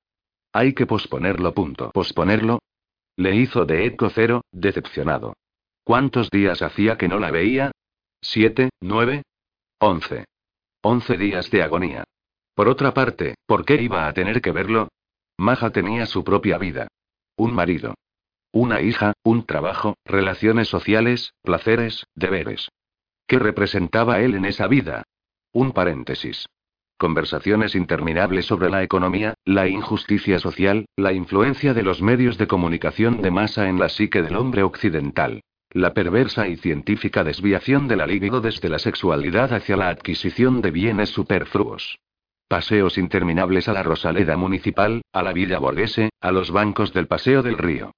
Hay 0.52 0.74
que 0.74 0.84
posponerlo. 0.84 1.54
Punto. 1.54 1.90
¿Posponerlo? 1.94 2.58
Le 3.16 3.34
hizo 3.34 3.64
de 3.64 3.86
eco 3.86 4.10
cero, 4.10 4.42
decepcionado. 4.52 5.32
¿Cuántos 5.84 6.28
días 6.28 6.60
hacía 6.60 6.98
que 6.98 7.08
no 7.08 7.18
la 7.18 7.30
veía? 7.30 7.70
siete, 8.20 8.68
nueve, 8.82 9.22
once. 9.80 10.26
Once 10.82 11.16
días 11.16 11.50
de 11.50 11.62
agonía. 11.62 12.04
Por 12.54 12.68
otra 12.68 12.92
parte, 12.92 13.36
¿por 13.46 13.64
qué 13.64 13.80
iba 13.80 14.06
a 14.06 14.12
tener 14.12 14.42
que 14.42 14.50
verlo? 14.50 14.88
Maja 15.38 15.70
tenía 15.70 16.04
su 16.04 16.24
propia 16.24 16.58
vida. 16.58 16.88
Un 17.38 17.54
marido. 17.54 17.94
Una 18.52 18.82
hija, 18.82 19.14
un 19.22 19.46
trabajo, 19.46 19.96
relaciones 20.04 20.68
sociales, 20.68 21.32
placeres, 21.40 22.04
deberes. 22.14 22.68
¿Qué 23.32 23.38
representaba 23.38 24.20
él 24.20 24.34
en 24.34 24.44
esa 24.44 24.66
vida? 24.66 25.04
Un 25.54 25.72
paréntesis. 25.72 26.44
Conversaciones 26.98 27.74
interminables 27.74 28.44
sobre 28.44 28.68
la 28.68 28.82
economía, 28.82 29.32
la 29.46 29.68
injusticia 29.68 30.38
social, 30.38 30.84
la 30.96 31.14
influencia 31.14 31.72
de 31.72 31.82
los 31.82 32.02
medios 32.02 32.36
de 32.36 32.46
comunicación 32.46 33.22
de 33.22 33.30
masa 33.30 33.70
en 33.70 33.78
la 33.78 33.88
psique 33.88 34.20
del 34.20 34.36
hombre 34.36 34.62
occidental. 34.62 35.40
La 35.70 35.94
perversa 35.94 36.46
y 36.46 36.56
científica 36.56 37.24
desviación 37.24 37.88
de 37.88 37.96
la 37.96 38.06
libido 38.06 38.42
desde 38.42 38.68
la 38.68 38.78
sexualidad 38.78 39.54
hacia 39.54 39.78
la 39.78 39.88
adquisición 39.88 40.60
de 40.60 40.70
bienes 40.70 41.08
superfluos. 41.08 42.00
Paseos 42.48 42.98
interminables 42.98 43.66
a 43.66 43.72
la 43.72 43.82
Rosaleda 43.82 44.36
Municipal, 44.36 45.00
a 45.10 45.22
la 45.22 45.32
Villa 45.32 45.58
Borghese, 45.58 46.10
a 46.20 46.32
los 46.32 46.50
bancos 46.50 46.92
del 46.92 47.06
Paseo 47.06 47.42
del 47.42 47.56
Río. 47.56 47.92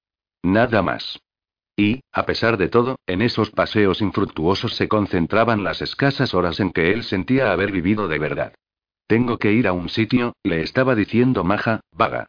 Nada 0.45 0.81
más. 0.83 1.19
Y, 1.77 2.01
a 2.13 2.25
pesar 2.25 2.57
de 2.57 2.69
todo, 2.69 2.97
en 3.07 3.21
esos 3.21 3.51
paseos 3.51 4.01
infructuosos 4.01 4.75
se 4.77 4.89
concentraban 4.89 5.65
las 5.65 5.83
escasas 5.83 6.35
horas 6.35 6.61
en 6.61 6.71
que 6.71 6.93
él 6.93 7.03
sentía 7.03 7.53
haber 7.53 7.73
vivido 7.73 8.07
de 8.07 8.19
verdad. 8.19 8.55
Tengo 9.07 9.39
que 9.39 9.53
ir 9.53 9.67
a 9.67 9.73
un 9.73 9.89
sitio, 9.89 10.35
le 10.45 10.63
estaba 10.63 10.95
diciendo 10.95 11.45
Maja, 11.45 11.81
vaga. 11.93 12.27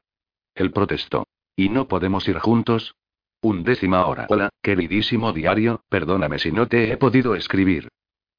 Él 0.56 0.72
protestó. 0.72 1.28
¿Y 1.56 1.70
no 1.70 1.88
podemos 1.88 2.28
ir 2.28 2.40
juntos? 2.40 2.96
Un 3.42 3.64
décima 3.64 4.06
hora. 4.08 4.26
Hola, 4.30 4.50
queridísimo 4.62 5.32
diario, 5.32 5.82
perdóname 5.90 6.40
si 6.40 6.52
no 6.52 6.68
te 6.68 6.92
he 6.92 6.98
podido 6.98 7.36
escribir. 7.36 7.90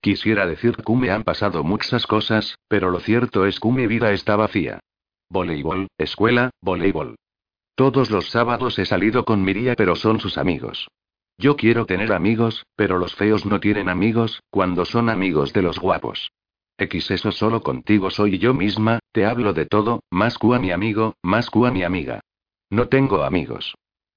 Quisiera 0.00 0.46
decir 0.46 0.76
que 0.76 0.92
me 0.94 1.10
han 1.10 1.22
pasado 1.22 1.62
muchas 1.62 2.06
cosas, 2.06 2.56
pero 2.68 2.90
lo 2.90 3.00
cierto 3.00 3.46
es 3.46 3.60
que 3.60 3.70
mi 3.70 3.86
vida 3.86 4.12
está 4.12 4.36
vacía. 4.36 4.80
Voleibol, 5.30 5.88
escuela, 5.98 6.50
voleibol. 6.60 7.16
Todos 7.76 8.10
los 8.10 8.30
sábados 8.30 8.78
he 8.78 8.86
salido 8.86 9.26
con 9.26 9.44
Miria, 9.44 9.74
pero 9.76 9.96
son 9.96 10.18
sus 10.18 10.38
amigos. 10.38 10.88
Yo 11.36 11.56
quiero 11.56 11.84
tener 11.84 12.14
amigos, 12.14 12.64
pero 12.74 12.98
los 12.98 13.14
feos 13.14 13.44
no 13.44 13.60
tienen 13.60 13.90
amigos, 13.90 14.42
cuando 14.48 14.86
son 14.86 15.10
amigos 15.10 15.52
de 15.52 15.60
los 15.60 15.78
guapos. 15.78 16.30
X 16.78 17.10
eso 17.10 17.32
solo 17.32 17.62
contigo 17.62 18.10
soy 18.10 18.38
yo 18.38 18.54
misma, 18.54 19.00
te 19.12 19.26
hablo 19.26 19.52
de 19.52 19.66
todo, 19.66 20.00
más 20.10 20.38
a 20.42 20.58
mi 20.58 20.70
amigo, 20.70 21.16
más 21.22 21.50
a 21.52 21.70
mi 21.70 21.82
amiga. 21.82 22.20
No 22.70 22.88
tengo 22.88 23.22
amigos. 23.22 23.74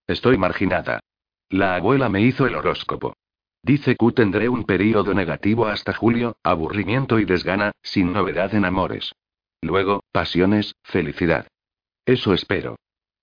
Estoy 0.07 0.37
marginada. 0.37 1.01
La 1.49 1.75
abuela 1.75 2.07
me 2.07 2.21
hizo 2.21 2.47
el 2.47 2.55
horóscopo. 2.55 3.13
Dice 3.61 3.97
que 3.97 4.11
tendré 4.13 4.47
un 4.47 4.63
periodo 4.63 5.13
negativo 5.13 5.67
hasta 5.67 5.93
julio, 5.93 6.37
aburrimiento 6.43 7.19
y 7.19 7.25
desgana, 7.25 7.73
sin 7.83 8.13
novedad 8.13 8.55
en 8.55 8.63
amores. 8.63 9.11
Luego, 9.61 10.01
pasiones, 10.13 10.75
felicidad. 10.83 11.45
Eso 12.05 12.33
espero. 12.33 12.77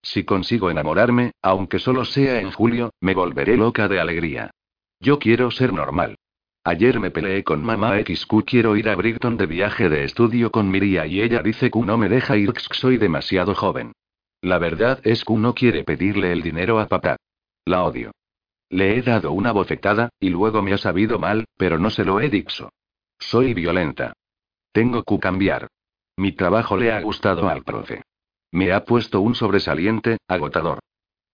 Si 0.07 0.23
consigo 0.23 0.71
enamorarme, 0.71 1.33
aunque 1.43 1.81
solo 1.81 2.05
sea 2.05 2.41
en 2.41 2.53
julio, 2.53 2.93
me 3.01 3.13
volveré 3.13 3.57
loca 3.57 3.89
de 3.89 3.99
alegría. 3.99 4.53
Yo 5.01 5.19
quiero 5.19 5.51
ser 5.51 5.73
normal. 5.73 6.15
Ayer 6.63 7.01
me 7.01 7.11
peleé 7.11 7.43
con 7.43 7.65
mamá 7.65 7.99
XQ, 7.99 8.45
quiero 8.47 8.77
ir 8.77 8.89
a 8.89 8.95
Brighton 8.95 9.37
de 9.37 9.47
viaje 9.47 9.89
de 9.89 10.05
estudio 10.05 10.53
con 10.53 10.71
Miria 10.71 11.07
y 11.07 11.23
ella 11.23 11.43
dice 11.43 11.73
que 11.73 11.81
no 11.81 11.99
me 11.99 12.09
deja 12.09 12.37
ir, 12.37 12.53
soy 12.71 12.99
demasiado 12.99 13.53
joven. 13.57 13.95
La 14.43 14.59
verdad 14.59 15.01
es 15.03 15.25
que 15.25 15.35
no 15.35 15.55
quiere 15.55 15.83
pedirle 15.83 16.31
el 16.31 16.41
dinero 16.41 16.79
a 16.79 16.87
papá. 16.87 17.17
La 17.65 17.83
odio. 17.83 18.13
Le 18.71 18.97
he 18.97 19.03
dado 19.03 19.33
una 19.33 19.51
bofetada, 19.51 20.11
y 20.21 20.29
luego 20.29 20.63
me 20.63 20.73
ha 20.73 20.79
sabido 20.79 21.19
mal, 21.19 21.47
pero 21.57 21.81
no 21.81 21.91
se 21.91 22.05
lo 22.05 22.21
he 22.21 22.29
dicho. 22.29 22.69
Soy 23.19 23.55
violenta. 23.55 24.13
Tengo 24.71 25.03
que 25.03 25.19
cambiar. 25.19 25.67
Mi 26.17 26.31
trabajo 26.31 26.77
le 26.77 26.93
ha 26.93 27.01
gustado 27.01 27.49
al 27.49 27.65
profe. 27.65 28.03
Me 28.53 28.73
ha 28.73 28.85
puesto 28.85 29.21
un 29.21 29.35
sobresaliente, 29.35 30.19
agotador. 30.29 30.79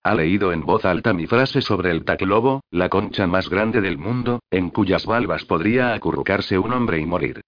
Ha 0.05 0.14
leído 0.14 0.53
en 0.53 0.62
voz 0.62 0.85
alta 0.85 1.12
mi 1.12 1.27
frase 1.27 1.62
sobre 1.62 1.90
el 1.90 2.05
taclobo, 2.05 2.62
la 2.70 2.88
concha 2.88 3.27
más 3.27 3.48
grande 3.48 3.81
del 3.81 3.98
mundo, 3.98 4.40
en 4.51 4.70
cuyas 4.70 5.07
valvas 5.07 5.44
podría 5.44 5.94
acurrucarse 5.94 6.59
un 6.59 6.72
hombre 6.72 6.98
y 6.98 7.07
morir. 7.07 7.40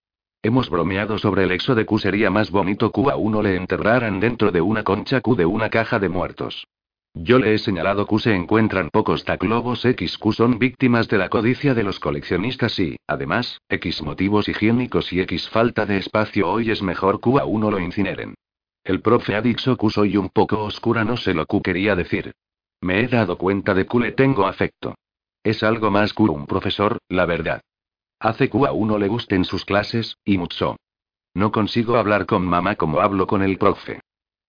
Hemos 0.42 0.70
bromeado 0.70 1.18
sobre 1.18 1.44
el 1.44 1.52
exo 1.52 1.74
de 1.74 1.86
Q 1.86 1.98
sería 1.98 2.30
más 2.30 2.50
bonito 2.50 2.92
Q 2.92 3.10
a 3.10 3.16
uno 3.16 3.42
le 3.42 3.56
enterraran 3.56 4.20
dentro 4.20 4.52
de 4.52 4.60
una 4.60 4.84
concha 4.84 5.20
Q 5.20 5.34
de 5.34 5.46
una 5.46 5.70
caja 5.70 5.98
de 5.98 6.10
muertos. 6.10 6.66
Yo 7.14 7.38
le 7.38 7.54
he 7.54 7.58
señalado 7.58 8.06
que 8.06 8.18
se 8.18 8.34
encuentran 8.34 8.90
pocos 8.90 9.24
taclobos 9.24 9.82
XQ 9.82 10.32
son 10.32 10.58
víctimas 10.58 11.08
de 11.08 11.18
la 11.18 11.28
codicia 11.28 11.72
de 11.72 11.82
los 11.82 11.98
coleccionistas 11.98 12.78
y, 12.78 12.96
además, 13.06 13.60
X 13.68 14.02
motivos 14.02 14.48
higiénicos 14.48 15.12
y 15.12 15.20
X 15.20 15.48
falta 15.48 15.86
de 15.86 15.96
espacio 15.96 16.50
hoy 16.50 16.70
es 16.70 16.82
mejor 16.82 17.20
que 17.20 17.38
a 17.38 17.44
uno 17.44 17.70
lo 17.70 17.78
incineren. 17.78 18.34
El 18.84 19.00
profe 19.00 19.40
dicho 19.40 19.78
que 19.78 19.88
soy 19.88 20.18
un 20.18 20.28
poco 20.28 20.62
oscura, 20.62 21.04
no 21.04 21.16
sé 21.16 21.32
lo 21.32 21.46
que 21.46 21.62
quería 21.62 21.96
decir. 21.96 22.34
Me 22.82 23.00
he 23.00 23.08
dado 23.08 23.38
cuenta 23.38 23.72
de 23.72 23.86
que 23.86 23.98
le 23.98 24.12
tengo 24.12 24.46
afecto. 24.46 24.94
Es 25.42 25.62
algo 25.62 25.90
más 25.90 26.12
que 26.12 26.22
un 26.24 26.46
profesor, 26.46 26.98
la 27.08 27.24
verdad. 27.24 27.62
Hace 28.20 28.50
que 28.50 28.58
a 28.66 28.72
uno 28.72 28.98
le 28.98 29.08
gusten 29.08 29.46
sus 29.46 29.64
clases, 29.64 30.18
y 30.22 30.36
mucho. 30.36 30.76
No 31.32 31.50
consigo 31.50 31.96
hablar 31.96 32.26
con 32.26 32.44
mamá 32.44 32.76
como 32.76 33.00
hablo 33.00 33.26
con 33.26 33.42
el 33.42 33.56
profe. 33.56 34.00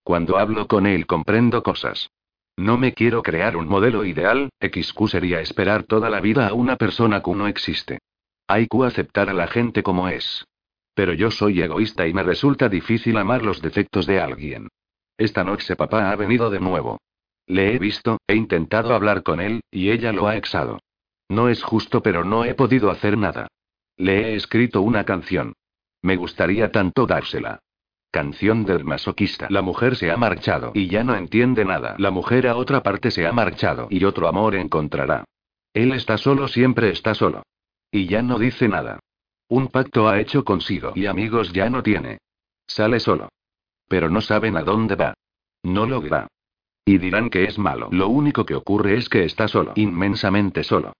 Cuando 0.02 0.36
hablo 0.36 0.68
con 0.68 0.86
él 0.86 1.06
comprendo 1.06 1.62
cosas. 1.62 2.10
No 2.58 2.76
me 2.76 2.92
quiero 2.92 3.22
crear 3.22 3.56
un 3.56 3.68
modelo 3.68 4.04
ideal, 4.04 4.50
XQ 4.60 5.08
sería 5.08 5.40
esperar 5.40 5.84
toda 5.84 6.10
la 6.10 6.20
vida 6.20 6.48
a 6.48 6.54
una 6.54 6.76
persona 6.76 7.22
que 7.22 7.32
no 7.32 7.48
existe. 7.48 7.98
Hay 8.46 8.66
que 8.68 8.84
aceptar 8.84 9.30
a 9.30 9.34
la 9.34 9.46
gente 9.46 9.82
como 9.82 10.08
es. 10.08 10.44
Pero 10.96 11.12
yo 11.12 11.30
soy 11.30 11.60
egoísta 11.60 12.06
y 12.06 12.14
me 12.14 12.22
resulta 12.22 12.70
difícil 12.70 13.18
amar 13.18 13.42
los 13.42 13.60
defectos 13.60 14.06
de 14.06 14.18
alguien. 14.18 14.68
Esta 15.18 15.44
noche 15.44 15.76
papá 15.76 16.10
ha 16.10 16.16
venido 16.16 16.48
de 16.48 16.58
nuevo. 16.58 16.98
Le 17.46 17.74
he 17.74 17.78
visto, 17.78 18.16
he 18.26 18.34
intentado 18.34 18.94
hablar 18.94 19.22
con 19.22 19.42
él, 19.42 19.60
y 19.70 19.90
ella 19.90 20.10
lo 20.12 20.26
ha 20.26 20.38
exado. 20.38 20.80
No 21.28 21.50
es 21.50 21.62
justo, 21.62 22.02
pero 22.02 22.24
no 22.24 22.46
he 22.46 22.54
podido 22.54 22.90
hacer 22.90 23.18
nada. 23.18 23.48
Le 23.98 24.30
he 24.30 24.36
escrito 24.36 24.80
una 24.80 25.04
canción. 25.04 25.52
Me 26.00 26.16
gustaría 26.16 26.72
tanto 26.72 27.06
dársela. 27.06 27.60
Canción 28.10 28.64
del 28.64 28.84
masoquista. 28.84 29.48
La 29.50 29.60
mujer 29.60 29.96
se 29.96 30.10
ha 30.10 30.16
marchado 30.16 30.72
y 30.72 30.88
ya 30.88 31.04
no 31.04 31.14
entiende 31.14 31.66
nada. 31.66 31.94
La 31.98 32.10
mujer 32.10 32.46
a 32.46 32.56
otra 32.56 32.82
parte 32.82 33.10
se 33.10 33.26
ha 33.26 33.32
marchado 33.32 33.88
y 33.90 34.02
otro 34.04 34.28
amor 34.28 34.54
encontrará. 34.54 35.24
Él 35.74 35.92
está 35.92 36.16
solo, 36.16 36.48
siempre 36.48 36.88
está 36.88 37.14
solo. 37.14 37.42
Y 37.90 38.06
ya 38.06 38.22
no 38.22 38.38
dice 38.38 38.66
nada. 38.66 39.00
Un 39.48 39.68
pacto 39.68 40.08
ha 40.08 40.20
hecho 40.20 40.44
consigo 40.44 40.92
y 40.94 41.06
amigos 41.06 41.52
ya 41.52 41.70
no 41.70 41.82
tiene. 41.82 42.18
Sale 42.66 42.98
solo. 42.98 43.28
Pero 43.88 44.10
no 44.10 44.20
saben 44.20 44.56
a 44.56 44.62
dónde 44.62 44.96
va. 44.96 45.14
No 45.62 45.86
lo 45.86 46.06
va. 46.08 46.26
Y 46.84 46.98
dirán 46.98 47.30
que 47.30 47.44
es 47.44 47.58
malo. 47.58 47.88
Lo 47.92 48.08
único 48.08 48.44
que 48.44 48.54
ocurre 48.54 48.96
es 48.96 49.08
que 49.08 49.24
está 49.24 49.48
solo, 49.48 49.72
inmensamente 49.76 50.64
solo. 50.64 50.92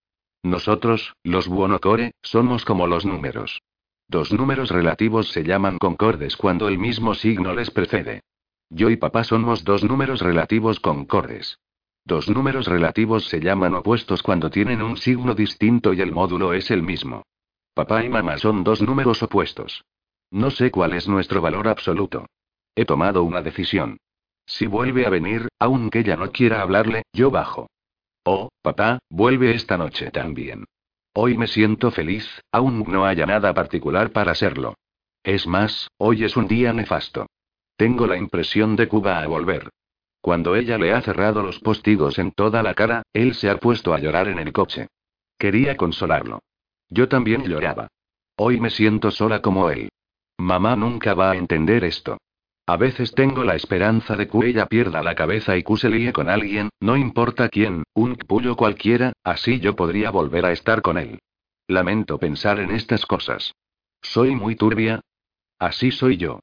Nosotros, 0.43 1.15
los 1.25 1.49
Buonocore, 1.49 2.13
somos 2.23 2.65
como 2.65 2.87
los 2.87 3.05
números. 3.05 3.61
Dos 4.09 4.33
números 4.33 4.71
relativos 4.71 5.29
se 5.31 5.43
llaman 5.43 5.79
concordes 5.79 6.37
cuando 6.37 6.69
el 6.69 6.79
mismo 6.79 7.15
signo 7.15 7.53
les 7.53 7.71
precede. 7.73 8.23
Yo 8.71 8.91
y 8.91 8.97
papá 8.97 9.25
somos 9.25 9.65
dos 9.65 9.83
números 9.83 10.21
relativos 10.21 10.79
concordes. 10.79 11.59
Dos 12.05 12.29
números 12.29 12.67
relativos 12.67 13.27
se 13.27 13.41
llaman 13.41 13.75
opuestos 13.75 14.23
cuando 14.23 14.51
tienen 14.51 14.83
un 14.83 14.97
signo 14.97 15.35
distinto 15.35 15.93
y 15.93 16.01
el 16.01 16.13
módulo 16.13 16.53
es 16.53 16.71
el 16.71 16.85
mismo. 16.85 17.25
Papá 17.77 18.03
y 18.03 18.09
mamá 18.09 18.39
son 18.39 18.65
dos 18.65 18.81
números 18.81 19.23
opuestos. 19.23 19.85
No 20.31 20.51
sé 20.51 20.71
cuál 20.71 20.95
es 20.95 21.07
nuestro 21.09 21.43
valor 21.43 21.69
absoluto. 21.69 22.25
He 22.75 22.87
tomado 22.87 23.23
una 23.23 23.43
decisión. 23.43 23.99
Si 24.47 24.67
vuelve 24.67 25.05
a 25.05 25.11
venir, 25.11 25.49
aunque 25.59 25.99
ella 25.99 26.17
no 26.17 26.33
quiera 26.33 26.63
hablarle, 26.63 27.03
yo 27.13 27.31
bajo. 27.31 27.69
Oh, 28.25 28.49
papá, 28.63 29.01
vuelve 29.11 29.55
esta 29.55 29.77
noche 29.77 30.11
también. 30.11 30.65
Hoy 31.13 31.37
me 31.37 31.47
siento 31.47 31.91
feliz, 31.91 32.27
aún 32.51 32.83
no 32.89 33.05
haya 33.05 33.27
nada 33.27 33.53
particular 33.53 34.11
para 34.11 34.35
serlo. 34.35 34.77
Es 35.23 35.47
más, 35.47 35.89
hoy 35.99 36.25
es 36.25 36.35
un 36.39 36.49
día 36.49 36.73
nefasto. 36.73 37.27
Tengo 37.77 38.07
la 38.07 38.17
impresión 38.17 38.75
de 38.77 38.87
va 38.87 39.21
a 39.21 39.27
volver. 39.27 39.69
Cuando 40.23 40.57
ella 40.57 40.79
le 40.79 40.95
ha 40.95 41.03
cerrado 41.03 41.43
los 41.43 41.59
postigos 41.59 42.19
en 42.19 42.33
toda 42.33 42.63
la 42.63 42.73
cara, 42.73 43.03
él 43.13 43.35
se 43.35 43.51
ha 43.51 43.59
puesto 43.59 43.93
a 43.93 43.99
llorar 43.99 44.29
en 44.29 44.39
el 44.39 44.55
coche. 44.55 44.89
Quería 45.37 45.77
consolarlo. 45.77 46.41
Yo 46.89 47.09
también 47.09 47.45
lloraba. 47.45 47.89
Hoy 48.37 48.61
me 48.61 48.71
siento 48.71 49.11
sola 49.11 49.41
como 49.41 49.71
él. 49.71 49.89
Mamá 50.39 50.77
nunca 50.77 51.15
va 51.15 51.33
a 51.33 51.37
entender 51.37 51.85
esto. 51.85 52.19
A 52.67 52.77
veces 52.77 53.13
tengo 53.13 53.45
la 53.45 53.55
esperanza 53.55 54.17
de 54.17 54.27
que 54.27 54.39
ella 54.49 54.67
pierda 54.67 55.03
la 55.03 55.15
cabeza 55.15 55.57
y 55.57 55.63
que 55.63 55.77
se 55.77 55.89
líe 55.89 56.13
con 56.13 56.29
alguien, 56.29 56.69
no 56.81 56.97
importa 56.97 57.49
quién, 57.49 57.85
un 57.95 58.17
pullo 58.17 58.57
cualquiera, 58.57 59.13
así 59.23 59.61
yo 59.61 59.77
podría 59.77 60.11
volver 60.11 60.45
a 60.47 60.53
estar 60.53 60.83
con 60.83 60.99
él. 60.99 61.21
Lamento 61.69 62.19
pensar 62.19 62.59
en 62.59 62.73
estas 62.73 63.07
cosas. 63.07 63.55
¿Soy 64.03 64.35
muy 64.35 64.57
turbia? 64.57 65.01
Así 65.59 65.91
soy 65.93 66.17
yo. 66.17 66.41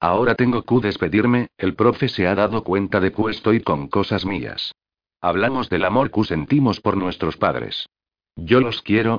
Ahora 0.00 0.34
tengo 0.34 0.62
que 0.62 0.80
despedirme, 0.80 1.48
el 1.58 1.74
profe 1.74 2.08
se 2.08 2.26
ha 2.26 2.34
dado 2.34 2.64
cuenta 2.64 3.00
de 3.00 3.12
que 3.12 3.30
estoy 3.30 3.62
con 3.62 3.88
cosas 3.88 4.24
mías. 4.24 4.72
Hablamos 5.20 5.68
del 5.68 5.84
amor 5.84 6.10
que 6.10 6.24
sentimos 6.24 6.80
por 6.80 6.96
nuestros 6.96 7.36
padres. 7.36 7.88
Yo 8.36 8.60
los 8.60 8.82
quiero. 8.82 9.18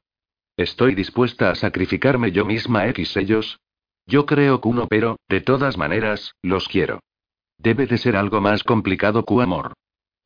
Estoy 0.59 0.93
dispuesta 0.93 1.51
a 1.51 1.55
sacrificarme 1.55 2.33
yo 2.33 2.43
misma 2.43 2.85
X 2.87 3.15
ellos. 3.15 3.61
Yo 4.05 4.25
creo 4.25 4.59
que 4.59 4.67
uno, 4.67 4.87
pero, 4.89 5.15
de 5.29 5.39
todas 5.39 5.77
maneras, 5.77 6.33
los 6.41 6.67
quiero. 6.67 6.99
Debe 7.57 7.85
de 7.85 7.97
ser 7.97 8.17
algo 8.17 8.41
más 8.41 8.65
complicado 8.65 9.23
que 9.23 9.41
amor. 9.41 9.71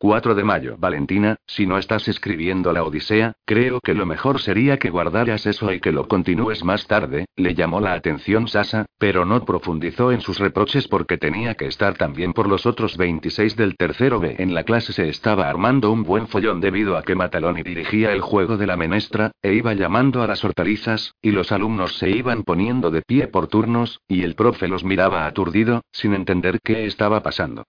4 0.04 0.36
de 0.36 0.44
mayo. 0.44 0.76
Valentina, 0.78 1.38
si 1.48 1.66
no 1.66 1.78
estás 1.78 2.10
escribiendo 2.10 2.74
la 2.74 2.84
Odisea, 2.84 3.38
creo 3.46 3.80
que 3.80 3.94
lo 3.94 4.06
mejor 4.06 4.42
sería 4.42 4.78
que 4.78 4.90
guardaras 4.90 5.46
eso 5.46 5.72
y 5.72 5.80
que 5.80 5.94
lo 5.94 6.10
continúes 6.10 6.66
más 6.66 6.88
tarde, 6.88 7.28
le 7.38 7.56
llamó 7.56 7.80
la 7.80 7.94
atención 7.94 8.50
Sasa, 8.50 8.86
pero 8.98 9.24
no 9.24 9.46
profundizó 9.46 10.12
en 10.12 10.20
sus 10.20 10.40
reproches 10.40 10.90
porque 10.90 11.18
tenía 11.18 11.56
que 11.56 11.68
estar 11.68 11.94
también 11.94 12.34
por 12.34 12.50
los 12.50 12.66
otros 12.66 12.98
26 12.98 13.56
del 13.56 13.78
tercero 13.78 14.20
B. 14.20 14.36
En 14.40 14.54
la 14.54 14.66
clase 14.66 14.92
se 14.92 15.08
estaba 15.08 15.48
armando 15.48 15.90
un 15.90 16.04
buen 16.04 16.28
follón 16.28 16.60
debido 16.60 16.98
a 16.98 17.04
que 17.04 17.16
Mataloni 17.16 17.64
dirigía 17.64 18.12
el 18.12 18.20
juego 18.20 18.58
de 18.58 18.68
la 18.68 18.76
menestra, 18.76 19.32
e 19.42 19.54
iba 19.54 19.74
llamando 19.74 20.22
a 20.22 20.28
las 20.28 20.44
hortalizas, 20.44 21.14
y 21.22 21.32
los 21.32 21.54
alumnos 21.54 21.98
se 21.98 22.10
iban 22.10 22.44
poniendo 22.44 22.92
de 22.92 23.04
pie 23.04 23.30
por 23.30 23.48
turnos, 23.48 24.02
y 24.10 24.24
el 24.24 24.36
profe 24.36 24.68
los 24.68 24.84
miraba 24.84 25.28
aturdido, 25.28 25.82
sin 25.94 26.14
entender 26.14 26.60
qué 26.62 26.88
estaba 26.88 27.24
pasando. 27.24 27.64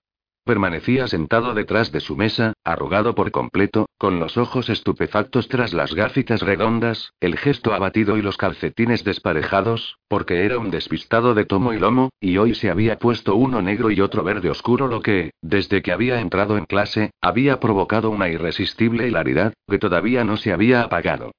Permanecía 0.44 1.08
sentado 1.08 1.54
detrás 1.54 1.90
de 1.90 2.00
su 2.00 2.16
mesa, 2.16 2.52
arrugado 2.64 3.14
por 3.14 3.30
completo, 3.30 3.86
con 3.96 4.20
los 4.20 4.36
ojos 4.36 4.68
estupefactos 4.68 5.48
tras 5.48 5.72
las 5.72 5.94
gáfitas 5.94 6.42
redondas, 6.42 7.14
el 7.20 7.38
gesto 7.38 7.72
abatido 7.72 8.18
y 8.18 8.22
los 8.22 8.36
calcetines 8.36 9.04
desparejados, 9.04 9.96
porque 10.06 10.44
era 10.44 10.58
un 10.58 10.70
despistado 10.70 11.32
de 11.32 11.46
tomo 11.46 11.72
y 11.72 11.78
lomo, 11.78 12.10
y 12.20 12.36
hoy 12.36 12.54
se 12.54 12.68
había 12.68 12.98
puesto 12.98 13.36
uno 13.36 13.62
negro 13.62 13.90
y 13.90 14.02
otro 14.02 14.22
verde 14.22 14.50
oscuro, 14.50 14.86
lo 14.86 15.00
que, 15.00 15.30
desde 15.40 15.80
que 15.80 15.92
había 15.92 16.20
entrado 16.20 16.58
en 16.58 16.66
clase, 16.66 17.12
había 17.22 17.58
provocado 17.58 18.10
una 18.10 18.28
irresistible 18.28 19.08
hilaridad, 19.08 19.54
que 19.66 19.78
todavía 19.78 20.24
no 20.24 20.36
se 20.36 20.52
había 20.52 20.82
apagado. 20.82 21.32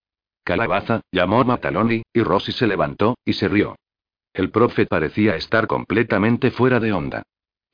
Calabaza, 0.44 1.02
llamó 1.12 1.44
Mataloni, 1.44 2.02
y 2.12 2.24
Rosy 2.24 2.54
se 2.54 2.66
levantó, 2.66 3.20
y 3.24 3.34
se 3.34 3.50
rió. 3.50 3.76
El 4.34 4.50
profe 4.50 4.88
parecía 4.88 5.36
estar 5.36 5.68
completamente 5.68 6.50
fuera 6.50 6.80
de 6.80 6.92
onda. 6.92 7.24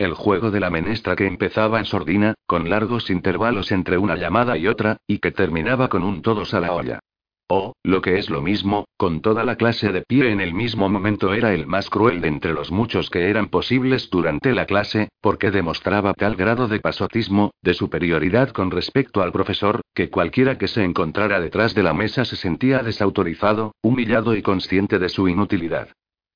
El 0.02 0.16
juego 0.16 0.50
de 0.50 0.60
la 0.60 0.72
menestra 0.72 1.16
que 1.16 1.28
empezaba 1.28 1.78
en 1.78 1.86
sordina, 1.86 2.34
con 2.48 2.72
largos 2.72 3.12
intervalos 3.12 3.72
entre 3.72 4.00
una 4.00 4.16
llamada 4.16 4.58
y 4.58 4.66
otra, 4.68 4.98
y 5.06 5.20
que 5.20 5.30
terminaba 5.30 5.90
con 5.90 6.02
un 6.02 6.24
todos 6.24 6.56
a 6.56 6.60
la 6.60 6.74
olla. 6.74 7.00
O, 7.48 7.74
lo 7.84 8.02
que 8.02 8.18
es 8.18 8.32
lo 8.32 8.42
mismo, 8.42 8.86
con 8.98 9.22
toda 9.22 9.44
la 9.44 9.58
clase 9.58 9.92
de 9.92 10.02
pie 10.02 10.32
en 10.32 10.42
el 10.42 10.56
mismo 10.56 10.90
momento 10.90 11.36
era 11.36 11.54
el 11.54 11.68
más 11.68 11.92
cruel 11.92 12.20
de 12.20 12.30
entre 12.30 12.52
los 12.52 12.72
muchos 12.72 13.12
que 13.12 13.30
eran 13.30 13.50
posibles 13.50 14.10
durante 14.10 14.56
la 14.56 14.66
clase, 14.66 15.10
porque 15.22 15.52
demostraba 15.52 16.16
tal 16.16 16.36
grado 16.36 16.68
de 16.68 16.80
pasotismo, 16.80 17.52
de 17.62 17.76
superioridad 17.76 18.50
con 18.50 18.72
respecto 18.72 19.22
al 19.22 19.32
profesor, 19.32 19.82
que 19.94 20.10
cualquiera 20.10 20.58
que 20.58 20.68
se 20.68 20.84
encontrara 20.84 21.40
detrás 21.40 21.76
de 21.76 21.84
la 21.84 21.94
mesa 21.94 22.26
se 22.26 22.38
sentía 22.38 22.80
desautorizado, 22.80 23.76
humillado 23.84 24.36
y 24.36 24.42
consciente 24.42 24.98
de 24.98 25.10
su 25.10 25.28
inutilidad. 25.28 25.90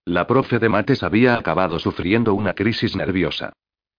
La 0.07 0.27
profe 0.27 0.59
de 0.59 0.69
mates 0.69 1.01
había 1.01 1.33
acabado 1.33 1.79
sufriendo 1.79 2.35
una 2.35 2.53
crisis 2.53 2.95
nerviosa. 2.95 3.53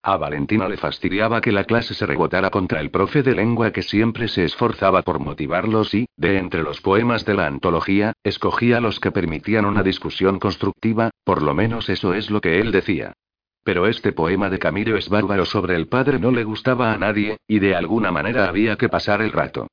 A 0.04 0.16
Valentina 0.16 0.68
le 0.68 0.76
fastidiaba 0.76 1.40
que 1.40 1.50
la 1.50 1.64
clase 1.64 1.94
se 1.94 2.06
rebotara 2.06 2.50
contra 2.50 2.80
el 2.80 2.92
profe 2.92 3.24
de 3.24 3.34
lengua 3.34 3.72
que 3.72 3.82
siempre 3.82 4.28
se 4.28 4.44
esforzaba 4.44 5.02
por 5.02 5.18
motivarlos 5.18 5.94
y, 5.94 6.06
de 6.16 6.38
entre 6.38 6.62
los 6.62 6.80
poemas 6.80 7.24
de 7.24 7.34
la 7.34 7.48
antología, 7.48 8.12
escogía 8.22 8.80
los 8.80 9.00
que 9.00 9.10
permitían 9.10 9.64
una 9.64 9.82
discusión 9.82 10.38
constructiva, 10.38 11.10
por 11.24 11.42
lo 11.42 11.54
menos 11.54 11.88
eso 11.88 12.14
es 12.14 12.30
lo 12.30 12.40
que 12.40 12.60
él 12.60 12.70
decía. 12.70 13.14
Pero 13.64 13.88
este 13.88 14.12
poema 14.12 14.48
de 14.48 14.60
Camilo 14.60 14.96
es 14.96 15.08
bárbaro 15.08 15.44
sobre 15.44 15.74
el 15.74 15.88
padre 15.88 16.20
no 16.20 16.30
le 16.30 16.44
gustaba 16.44 16.92
a 16.92 16.98
nadie, 16.98 17.38
y 17.48 17.58
de 17.58 17.74
alguna 17.74 18.12
manera 18.12 18.48
había 18.48 18.76
que 18.76 18.88
pasar 18.88 19.22
el 19.22 19.32
rato. 19.32 19.66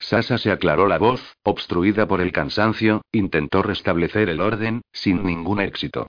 Sasa 0.00 0.38
se 0.38 0.50
aclaró 0.50 0.86
la 0.86 0.98
voz, 0.98 1.36
obstruida 1.42 2.06
por 2.06 2.20
el 2.20 2.32
cansancio, 2.32 3.02
intentó 3.12 3.62
restablecer 3.62 4.28
el 4.28 4.40
orden, 4.40 4.82
sin 4.92 5.24
ningún 5.24 5.60
éxito. 5.60 6.06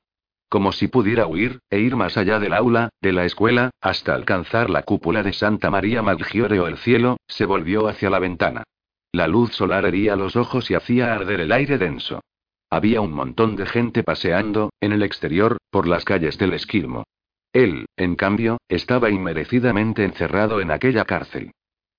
Como 0.50 0.72
si 0.72 0.88
pudiera 0.88 1.28
huir, 1.28 1.60
e 1.70 1.80
ir 1.80 1.96
más 1.96 2.18
allá 2.18 2.40
del 2.40 2.54
aula, 2.54 2.90
de 3.02 3.14
la 3.14 3.26
escuela, 3.26 3.70
hasta 3.82 4.16
alcanzar 4.16 4.70
la 4.70 4.84
cúpula 4.84 5.22
de 5.22 5.34
Santa 5.34 5.70
María 5.70 6.02
Maggiore 6.02 6.60
o 6.60 6.68
el 6.68 6.78
cielo, 6.78 7.18
se 7.28 7.46
volvió 7.46 7.88
hacia 7.88 8.10
la 8.10 8.20
ventana. 8.20 8.64
La 9.12 9.28
luz 9.28 9.54
solar 9.54 9.86
hería 9.86 10.16
los 10.16 10.36
ojos 10.36 10.70
y 10.70 10.76
hacía 10.76 11.14
arder 11.14 11.42
el 11.42 11.52
aire 11.52 11.78
denso. 11.78 12.22
Había 12.72 13.02
un 13.02 13.12
montón 13.12 13.56
de 13.56 13.66
gente 13.66 14.04
paseando, 14.04 14.72
en 14.80 14.92
el 14.92 15.02
exterior, 15.02 15.58
por 15.72 15.88
las 15.88 16.06
calles 16.06 16.38
del 16.38 16.54
Esquilmo. 16.54 17.04
Él, 17.54 17.88
en 17.98 18.16
cambio, 18.16 18.58
estaba 18.68 19.10
inmerecidamente 19.10 20.04
encerrado 20.04 20.62
en 20.62 20.70
aquella 20.70 21.06
cárcel. 21.06 21.52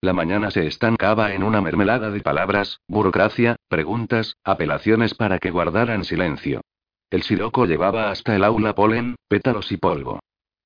La 0.03 0.15
mañana 0.15 0.51
se 0.51 0.67
estancaba 0.67 1.35
en 1.35 1.43
una 1.43 1.61
mermelada 1.61 2.11
de 2.11 2.21
palabras, 2.21 2.81
burocracia, 2.89 3.57
preguntas, 3.69 4.37
apelaciones 4.45 5.13
para 5.13 5.39
que 5.39 5.51
guardaran 5.51 6.05
silencio. 6.05 6.63
El 7.11 7.23
siroco 7.23 7.67
llevaba 7.67 8.11
hasta 8.11 8.35
el 8.35 8.45
aula 8.45 8.75
polen, 8.75 9.17
pétalos 9.29 9.71
y 9.73 9.77
polvo. 9.77 10.21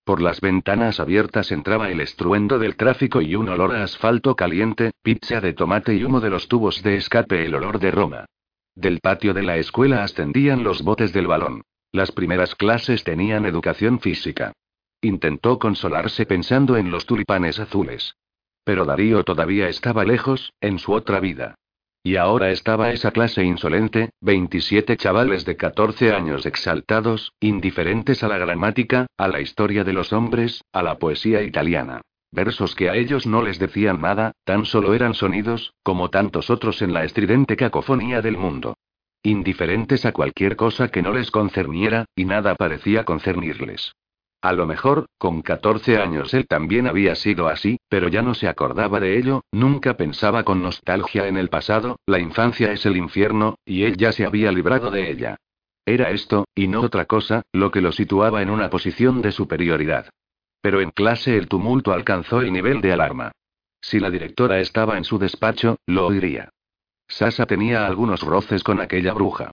Por 0.05 0.20
las 0.20 0.40
ventanas 0.40 1.01
abiertas 1.01 1.51
entraba 1.51 1.90
el 1.90 2.01
estruendo 2.01 2.61
del 2.61 2.77
tráfico 2.77 3.23
y 3.23 3.35
un 3.35 3.49
olor 3.49 3.75
a 3.75 3.83
asfalto 3.83 4.37
caliente, 4.37 4.92
pizza 5.03 5.40
de 5.40 5.53
tomate 5.53 5.94
y 5.94 6.05
humo 6.05 6.20
de 6.20 6.31
los 6.31 6.47
tubos 6.47 6.83
de 6.83 6.97
escape, 6.97 7.44
el 7.44 7.55
olor 7.57 7.81
de 7.81 7.90
Roma. 7.90 8.27
Del 8.77 9.01
patio 9.01 9.35
de 9.35 9.42
la 9.42 9.57
escuela 9.57 10.05
ascendían 10.05 10.62
los 10.62 10.83
botes 10.83 11.12
del 11.12 11.27
balón. 11.27 11.62
Las 11.90 12.12
primeras 12.12 12.55
clases 12.55 13.03
tenían 13.03 13.47
educación 13.47 13.99
física. 13.99 14.53
Intentó 15.01 15.59
consolarse 15.59 16.25
pensando 16.25 16.77
en 16.77 16.90
los 16.90 17.07
tulipanes 17.07 17.59
azules. 17.59 18.14
Pero 18.64 18.85
Darío 18.85 19.22
todavía 19.24 19.68
estaba 19.68 20.05
lejos, 20.05 20.53
en 20.61 20.79
su 20.79 20.92
otra 20.92 21.20
vida. 21.20 21.55
Y 22.03 22.16
ahora 22.16 22.50
estaba 22.50 22.90
esa 22.90 23.12
clase 23.12 23.44
insolente, 23.44 24.11
27 24.20 24.98
chavales 24.98 25.46
de 25.46 25.57
14 25.57 26.12
años 26.12 26.44
exaltados, 26.44 27.33
indiferentes 27.40 28.22
a 28.22 28.29
la 28.29 28.37
gramática, 28.37 29.07
a 29.16 29.29
la 29.29 29.40
historia 29.40 29.85
de 29.85 29.94
los 29.94 30.12
hombres, 30.12 30.62
a 30.72 30.83
la 30.83 30.98
poesía 30.98 31.42
italiana. 31.42 32.03
Versos 32.31 32.74
que 32.74 32.90
a 32.90 32.96
ellos 32.96 33.27
no 33.27 33.42
les 33.42 33.59
decían 33.59 34.00
nada, 34.00 34.33
tan 34.44 34.66
solo 34.66 34.92
eran 34.92 35.14
sonidos, 35.14 35.72
como 35.83 36.11
tantos 36.11 36.50
otros 36.50 36.83
en 36.83 36.92
la 36.92 37.05
estridente 37.05 37.57
cacofonía 37.57 38.20
del 38.20 38.37
mundo. 38.37 38.77
Indiferentes 39.22 40.05
a 40.05 40.12
cualquier 40.12 40.57
cosa 40.57 40.88
que 40.88 41.00
no 41.00 41.12
les 41.12 41.31
concerniera, 41.31 42.05
y 42.14 42.27
nada 42.27 42.55
parecía 42.55 43.05
concernirles. 43.05 43.94
A 44.44 44.52
lo 44.52 44.66
mejor, 44.66 45.07
con 45.16 45.40
14 45.40 45.96
años 45.96 46.35
él 46.35 46.46
también 46.46 46.87
había 46.87 47.14
sido 47.14 47.48
así, 47.48 47.78
pero 47.88 48.09
ya 48.09 48.20
no 48.20 48.35
se 48.35 48.46
acordaba 48.46 49.00
de 49.00 49.16
ello, 49.16 49.40
nunca 49.50 49.96
pensaba 49.96 50.44
con 50.44 50.62
nostalgia 50.62 51.28
en 51.28 51.38
el 51.38 51.48
pasado, 51.48 51.96
la 52.04 52.18
infancia 52.18 52.70
es 52.70 52.85
el 52.85 52.98
infierno, 52.98 53.54
y 53.64 53.85
él 53.85 53.96
ya 53.96 54.12
se 54.12 54.26
había 54.26 54.52
librado 54.52 54.90
de 54.90 55.11
ella. 55.11 55.37
Era 55.87 56.11
esto, 56.11 56.44
y 56.54 56.68
no 56.68 56.83
otra 56.83 57.07
cosa, 57.07 57.40
lo 57.54 57.70
que 57.70 57.80
lo 57.80 57.90
situaba 57.90 58.42
en 58.42 58.50
una 58.50 58.68
posición 58.68 59.22
de 59.22 59.33
superioridad. 59.33 60.11
Pero 60.61 60.83
en 60.83 60.90
clase 60.90 61.38
el 61.38 61.48
tumulto 61.48 61.94
alcanzó 61.94 62.42
el 62.42 62.52
nivel 62.52 62.83
de 62.83 62.92
alarma. 62.92 63.33
Si 63.80 63.98
la 63.98 64.11
directora 64.11 64.61
estaba 64.61 64.98
en 64.98 65.04
su 65.04 65.18
despacho, 65.18 65.78
lo 65.87 66.04
oiría. 66.09 66.50
Sasa 67.09 67.46
tenía 67.46 67.87
algunos 67.87 68.20
roces 68.20 68.62
con 68.62 68.83
aquella 68.83 69.14
bruja. 69.14 69.52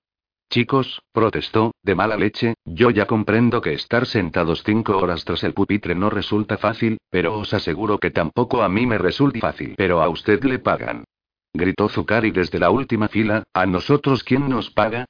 Chicos, 0.52 1.02
protestó, 1.14 1.72
de 1.82 1.96
mala 1.96 2.18
leche, 2.18 2.56
yo 2.66 2.90
ya 2.90 3.06
comprendo 3.06 3.62
que 3.62 3.72
estar 3.72 4.06
sentados 4.06 4.64
cinco 4.66 4.98
horas 4.98 5.24
tras 5.24 5.46
el 5.46 5.54
pupitre 5.54 5.96
no 5.96 6.10
resulta 6.10 6.58
fácil, 6.58 6.98
pero 7.10 7.40
os 7.40 7.54
aseguro 7.54 8.00
que 8.00 8.12
tampoco 8.12 8.62
a 8.62 8.68
mí 8.68 8.86
me 8.86 8.98
resulta 8.98 9.40
fácil. 9.40 9.76
Pero 9.78 10.02
a 10.02 10.10
usted 10.10 10.44
le 10.44 10.60
pagan. 10.60 11.06
Gritó 11.54 11.88
Zukari 11.88 12.32
desde 12.32 12.60
la 12.60 12.70
última 12.70 13.08
fila, 13.08 13.44
¿a 13.54 13.66
nosotros 13.66 14.26
quién 14.26 14.50
nos 14.50 14.70
paga? 14.72 15.06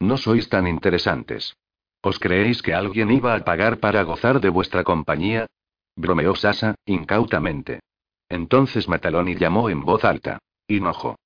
No 0.00 0.16
sois 0.16 0.48
tan 0.48 0.66
interesantes. 0.66 1.54
¿Os 2.00 2.18
creéis 2.18 2.62
que 2.62 2.72
alguien 2.72 3.10
iba 3.10 3.34
a 3.34 3.44
pagar 3.44 3.80
para 3.80 4.02
gozar 4.02 4.40
de 4.40 4.48
vuestra 4.48 4.82
compañía? 4.82 5.44
Bromeó 5.94 6.34
Sasa, 6.34 6.74
incautamente. 6.86 7.80
Entonces 8.30 8.88
Mataloni 8.88 9.34
llamó 9.34 9.68
en 9.68 9.82
voz 9.82 10.06
alta. 10.06 10.38
Hinojo. 10.66 11.16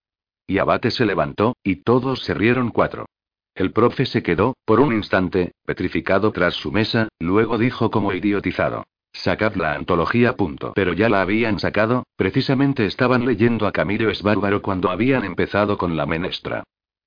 Y 0.48 0.58
Abate 0.58 0.90
se 0.90 1.06
levantó, 1.06 1.54
y 1.62 1.76
todos 1.76 2.24
se 2.24 2.34
rieron 2.34 2.70
cuatro. 2.70 3.06
El 3.54 3.72
profe 3.72 4.06
se 4.06 4.22
quedó, 4.22 4.54
por 4.64 4.80
un 4.80 4.92
instante, 4.92 5.52
petrificado 5.64 6.32
tras 6.32 6.54
su 6.54 6.72
mesa, 6.72 7.08
luego 7.18 7.58
dijo 7.58 7.90
como 7.90 8.12
idiotizado. 8.12 8.84
Sacad 9.12 9.56
la 9.56 9.74
antología. 9.74 10.34
Pero 10.74 10.92
ya 10.92 11.08
la 11.08 11.22
habían 11.22 11.58
sacado, 11.58 12.04
precisamente 12.16 12.86
estaban 12.86 13.26
leyendo 13.26 13.66
a 13.66 13.72
Camilo 13.72 14.08
Esbárbaro 14.10 14.62
cuando 14.62 14.90
habían 14.90 15.24
empezado 15.24 15.76
con 15.76 15.96
la 15.96 16.06
menestra. 16.06 16.62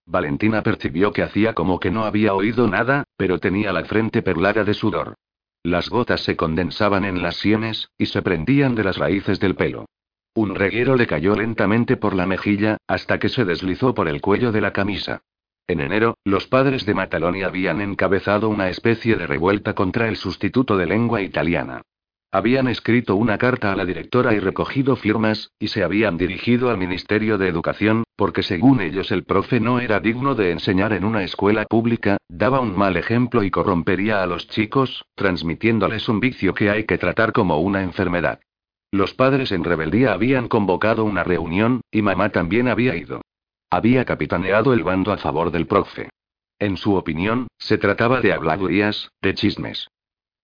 Valentina 0.05 0.61
percibió 0.63 1.13
que 1.13 1.23
hacía 1.23 1.53
como 1.53 1.79
que 1.79 1.89
no 1.89 2.03
había 2.03 2.33
oído 2.33 2.67
nada, 2.67 3.05
pero 3.15 3.39
tenía 3.39 3.71
la 3.71 3.85
frente 3.85 4.21
perlada 4.21 4.63
de 4.63 4.73
sudor. 4.73 5.15
Las 5.63 5.89
gotas 5.89 6.21
se 6.21 6.35
condensaban 6.35 7.05
en 7.05 7.21
las 7.21 7.37
sienes, 7.37 7.89
y 7.97 8.07
se 8.07 8.21
prendían 8.21 8.75
de 8.75 8.83
las 8.83 8.97
raíces 8.97 9.39
del 9.39 9.55
pelo. 9.55 9.85
Un 10.35 10.55
reguero 10.55 10.95
le 10.95 11.07
cayó 11.07 11.35
lentamente 11.35 11.95
por 11.95 12.15
la 12.15 12.25
mejilla, 12.25 12.77
hasta 12.87 13.17
que 13.17 13.29
se 13.29 13.45
deslizó 13.45 13.93
por 13.93 14.09
el 14.09 14.19
cuello 14.19 14.51
de 14.51 14.61
la 14.61 14.73
camisa. 14.73 15.21
En 15.65 15.79
enero, 15.79 16.17
los 16.25 16.47
padres 16.47 16.85
de 16.85 16.93
Mataloni 16.93 17.43
habían 17.43 17.79
encabezado 17.79 18.49
una 18.49 18.69
especie 18.69 19.15
de 19.15 19.27
revuelta 19.27 19.73
contra 19.73 20.09
el 20.09 20.17
sustituto 20.17 20.75
de 20.75 20.87
lengua 20.87 21.21
italiana. 21.21 21.81
Habían 22.33 22.67
escrito 22.67 23.15
una 23.15 23.37
carta 23.37 23.71
a 23.71 23.75
la 23.75 23.85
directora 23.85 24.33
y 24.33 24.39
recogido 24.39 24.97
firmas, 24.97 25.51
y 25.59 25.69
se 25.69 25.83
habían 25.83 26.17
dirigido 26.17 26.69
al 26.69 26.77
Ministerio 26.77 27.37
de 27.37 27.47
Educación, 27.47 28.03
porque 28.17 28.43
según 28.43 28.81
ellos 28.81 29.11
el 29.11 29.23
profe 29.23 29.59
no 29.61 29.79
era 29.79 29.99
digno 29.99 30.35
de 30.35 30.51
enseñar 30.51 30.91
en 30.91 31.05
una 31.05 31.23
escuela 31.23 31.63
pública, 31.65 32.17
daba 32.27 32.59
un 32.59 32.75
mal 32.75 32.97
ejemplo 32.97 33.43
y 33.43 33.51
corrompería 33.51 34.21
a 34.21 34.25
los 34.25 34.47
chicos, 34.49 35.05
transmitiéndoles 35.15 36.09
un 36.09 36.19
vicio 36.19 36.53
que 36.53 36.71
hay 36.71 36.83
que 36.85 36.97
tratar 36.97 37.31
como 37.31 37.59
una 37.59 37.83
enfermedad. 37.83 38.41
Los 38.91 39.13
padres 39.13 39.51
en 39.53 39.63
rebeldía 39.63 40.11
habían 40.11 40.49
convocado 40.49 41.05
una 41.05 41.23
reunión, 41.23 41.81
y 41.89 42.01
mamá 42.01 42.29
también 42.29 42.67
había 42.67 42.95
ido. 42.95 43.21
Había 43.73 44.05
capitaneado 44.05 44.71
el 44.71 44.83
bando 44.83 45.11
a 45.11 45.17
favor 45.17 45.49
del 45.49 45.65
profe. 45.65 46.09
En 46.59 46.77
su 46.77 46.93
opinión, 46.93 47.47
se 47.57 47.79
trataba 47.79 48.21
de 48.21 48.31
habladurías, 48.31 49.09
de 49.19 49.33
chismes. 49.33 49.87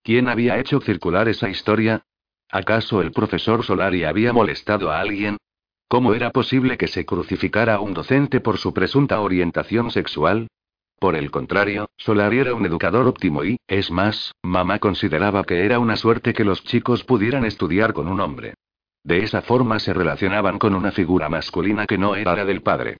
¿Quién 0.02 0.28
había 0.28 0.58
hecho 0.58 0.82
circular 0.82 1.30
esa 1.30 1.48
historia? 1.48 2.02
¿Acaso 2.50 3.04
el 3.04 3.12
profesor 3.12 3.64
Solari 3.64 4.04
había 4.04 4.34
molestado 4.34 4.90
a 4.90 5.00
alguien? 5.00 5.38
¿Cómo 5.88 6.16
era 6.16 6.32
posible 6.32 6.76
que 6.76 6.88
se 6.88 7.06
crucificara 7.06 7.76
a 7.76 7.82
un 7.82 7.94
docente 7.94 8.40
por 8.40 8.58
su 8.58 8.74
presunta 8.74 9.22
orientación 9.22 9.92
sexual? 9.92 10.48
Por 10.98 11.16
el 11.16 11.30
contrario, 11.30 11.92
Solari 11.98 12.40
era 12.40 12.56
un 12.56 12.66
educador 12.66 13.06
óptimo 13.06 13.44
y, 13.44 13.60
es 13.68 13.92
más, 13.92 14.34
mamá 14.42 14.80
consideraba 14.80 15.44
que 15.44 15.66
era 15.66 15.78
una 15.78 15.98
suerte 15.98 16.34
que 16.34 16.46
los 16.46 16.64
chicos 16.64 17.04
pudieran 17.04 17.46
estudiar 17.46 17.94
con 17.94 18.08
un 18.08 18.22
hombre. 18.22 18.56
De 19.04 19.20
esa 19.20 19.44
forma 19.44 19.78
se 19.78 19.94
relacionaban 19.94 20.58
con 20.58 20.74
una 20.74 20.92
figura 20.92 21.30
masculina 21.30 21.86
que 21.86 22.00
no 22.00 22.16
era 22.16 22.36
la 22.36 22.44
del 22.44 22.64
padre. 22.64 22.98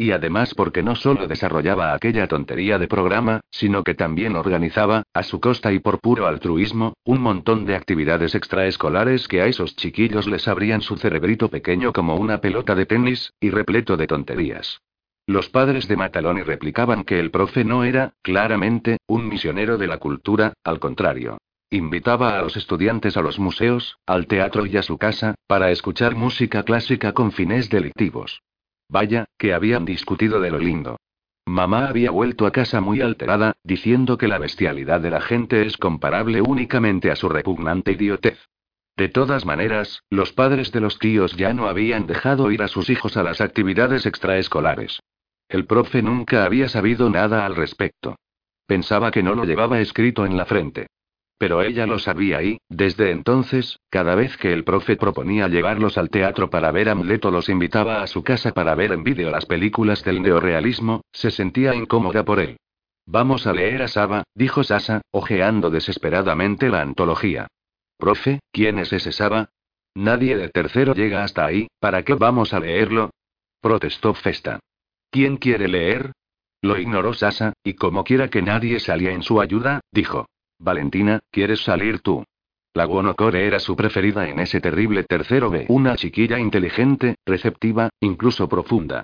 Y 0.00 0.12
además 0.12 0.54
porque 0.54 0.82
no 0.82 0.96
solo 0.96 1.26
desarrollaba 1.26 1.92
aquella 1.92 2.26
tontería 2.26 2.78
de 2.78 2.88
programa, 2.88 3.42
sino 3.50 3.84
que 3.84 3.92
también 3.92 4.34
organizaba, 4.34 5.02
a 5.12 5.22
su 5.22 5.40
costa 5.40 5.74
y 5.74 5.78
por 5.78 6.00
puro 6.00 6.26
altruismo, 6.26 6.94
un 7.04 7.20
montón 7.20 7.66
de 7.66 7.76
actividades 7.76 8.34
extraescolares 8.34 9.28
que 9.28 9.42
a 9.42 9.46
esos 9.46 9.76
chiquillos 9.76 10.26
les 10.26 10.48
abrían 10.48 10.80
su 10.80 10.96
cerebrito 10.96 11.50
pequeño 11.50 11.92
como 11.92 12.16
una 12.16 12.40
pelota 12.40 12.74
de 12.74 12.86
tenis, 12.86 13.34
y 13.40 13.50
repleto 13.50 13.98
de 13.98 14.06
tonterías. 14.06 14.80
Los 15.26 15.50
padres 15.50 15.86
de 15.86 15.98
Mataloni 15.98 16.44
replicaban 16.44 17.04
que 17.04 17.20
el 17.20 17.30
profe 17.30 17.62
no 17.62 17.84
era, 17.84 18.14
claramente, 18.22 18.96
un 19.06 19.28
misionero 19.28 19.76
de 19.76 19.86
la 19.86 19.98
cultura, 19.98 20.54
al 20.64 20.80
contrario. 20.80 21.36
Invitaba 21.68 22.38
a 22.38 22.42
los 22.42 22.56
estudiantes 22.56 23.18
a 23.18 23.20
los 23.20 23.38
museos, 23.38 23.98
al 24.06 24.26
teatro 24.26 24.64
y 24.64 24.78
a 24.78 24.82
su 24.82 24.96
casa, 24.96 25.34
para 25.46 25.70
escuchar 25.70 26.14
música 26.14 26.62
clásica 26.62 27.12
con 27.12 27.32
fines 27.32 27.68
delictivos. 27.68 28.40
Vaya, 28.90 29.26
que 29.38 29.54
habían 29.54 29.84
discutido 29.84 30.40
de 30.40 30.50
lo 30.50 30.58
lindo. 30.58 30.98
Mamá 31.46 31.86
había 31.86 32.10
vuelto 32.10 32.44
a 32.44 32.50
casa 32.50 32.80
muy 32.80 33.00
alterada, 33.00 33.54
diciendo 33.62 34.18
que 34.18 34.26
la 34.26 34.38
bestialidad 34.38 35.00
de 35.00 35.10
la 35.10 35.20
gente 35.20 35.64
es 35.64 35.76
comparable 35.76 36.42
únicamente 36.42 37.10
a 37.10 37.16
su 37.16 37.28
repugnante 37.28 37.92
idiotez. 37.92 38.38
De 38.96 39.08
todas 39.08 39.46
maneras, 39.46 40.02
los 40.10 40.32
padres 40.32 40.72
de 40.72 40.80
los 40.80 40.98
tíos 40.98 41.36
ya 41.36 41.54
no 41.54 41.68
habían 41.68 42.06
dejado 42.06 42.50
ir 42.50 42.62
a 42.62 42.68
sus 42.68 42.90
hijos 42.90 43.16
a 43.16 43.22
las 43.22 43.40
actividades 43.40 44.06
extraescolares. 44.06 45.00
El 45.48 45.66
profe 45.66 46.02
nunca 46.02 46.44
había 46.44 46.68
sabido 46.68 47.10
nada 47.10 47.46
al 47.46 47.54
respecto. 47.54 48.16
Pensaba 48.66 49.12
que 49.12 49.22
no 49.22 49.34
lo 49.34 49.44
llevaba 49.44 49.80
escrito 49.80 50.26
en 50.26 50.36
la 50.36 50.46
frente. 50.46 50.88
Pero 51.40 51.62
ella 51.62 51.86
lo 51.86 51.98
sabía 51.98 52.42
y, 52.42 52.58
desde 52.68 53.12
entonces, 53.12 53.78
cada 53.88 54.14
vez 54.14 54.36
que 54.36 54.52
el 54.52 54.62
profe 54.62 54.96
proponía 54.96 55.48
llevarlos 55.48 55.96
al 55.96 56.10
teatro 56.10 56.50
para 56.50 56.70
ver 56.70 56.90
Hamlet 56.90 57.24
o 57.24 57.30
los 57.30 57.48
invitaba 57.48 58.02
a 58.02 58.06
su 58.08 58.22
casa 58.22 58.52
para 58.52 58.74
ver 58.74 58.92
en 58.92 59.04
vídeo 59.04 59.30
las 59.30 59.46
películas 59.46 60.04
del 60.04 60.20
neorealismo, 60.20 61.00
se 61.12 61.30
sentía 61.30 61.74
incómoda 61.74 62.26
por 62.26 62.40
él. 62.40 62.58
Vamos 63.06 63.46
a 63.46 63.54
leer 63.54 63.80
a 63.80 63.88
Saba, 63.88 64.24
dijo 64.34 64.64
Sasa, 64.64 65.00
ojeando 65.12 65.70
desesperadamente 65.70 66.68
la 66.68 66.82
antología. 66.82 67.46
Profe, 67.96 68.40
¿quién 68.52 68.78
es 68.78 68.92
ese 68.92 69.10
Saba? 69.10 69.48
Nadie 69.94 70.36
de 70.36 70.50
tercero 70.50 70.92
llega 70.92 71.24
hasta 71.24 71.46
ahí, 71.46 71.68
¿para 71.80 72.02
qué 72.02 72.12
vamos 72.16 72.52
a 72.52 72.60
leerlo? 72.60 73.12
protestó 73.62 74.12
Festa. 74.12 74.60
¿Quién 75.10 75.38
quiere 75.38 75.68
leer? 75.68 76.12
Lo 76.60 76.76
ignoró 76.76 77.14
Sasa, 77.14 77.54
y 77.64 77.72
como 77.72 78.04
quiera 78.04 78.28
que 78.28 78.42
nadie 78.42 78.78
salía 78.78 79.12
en 79.12 79.22
su 79.22 79.40
ayuda, 79.40 79.80
dijo. 79.90 80.26
Valentina, 80.60 81.20
¿quieres 81.30 81.64
salir 81.64 82.00
tú? 82.00 82.22
La 82.74 82.84
Guonocore 82.84 83.46
era 83.46 83.58
su 83.58 83.74
preferida 83.74 84.28
en 84.28 84.38
ese 84.38 84.60
terrible 84.60 85.04
tercero 85.04 85.50
B. 85.50 85.64
Una 85.68 85.96
chiquilla 85.96 86.38
inteligente, 86.38 87.16
receptiva, 87.24 87.88
incluso 87.98 88.46
profunda. 88.46 89.02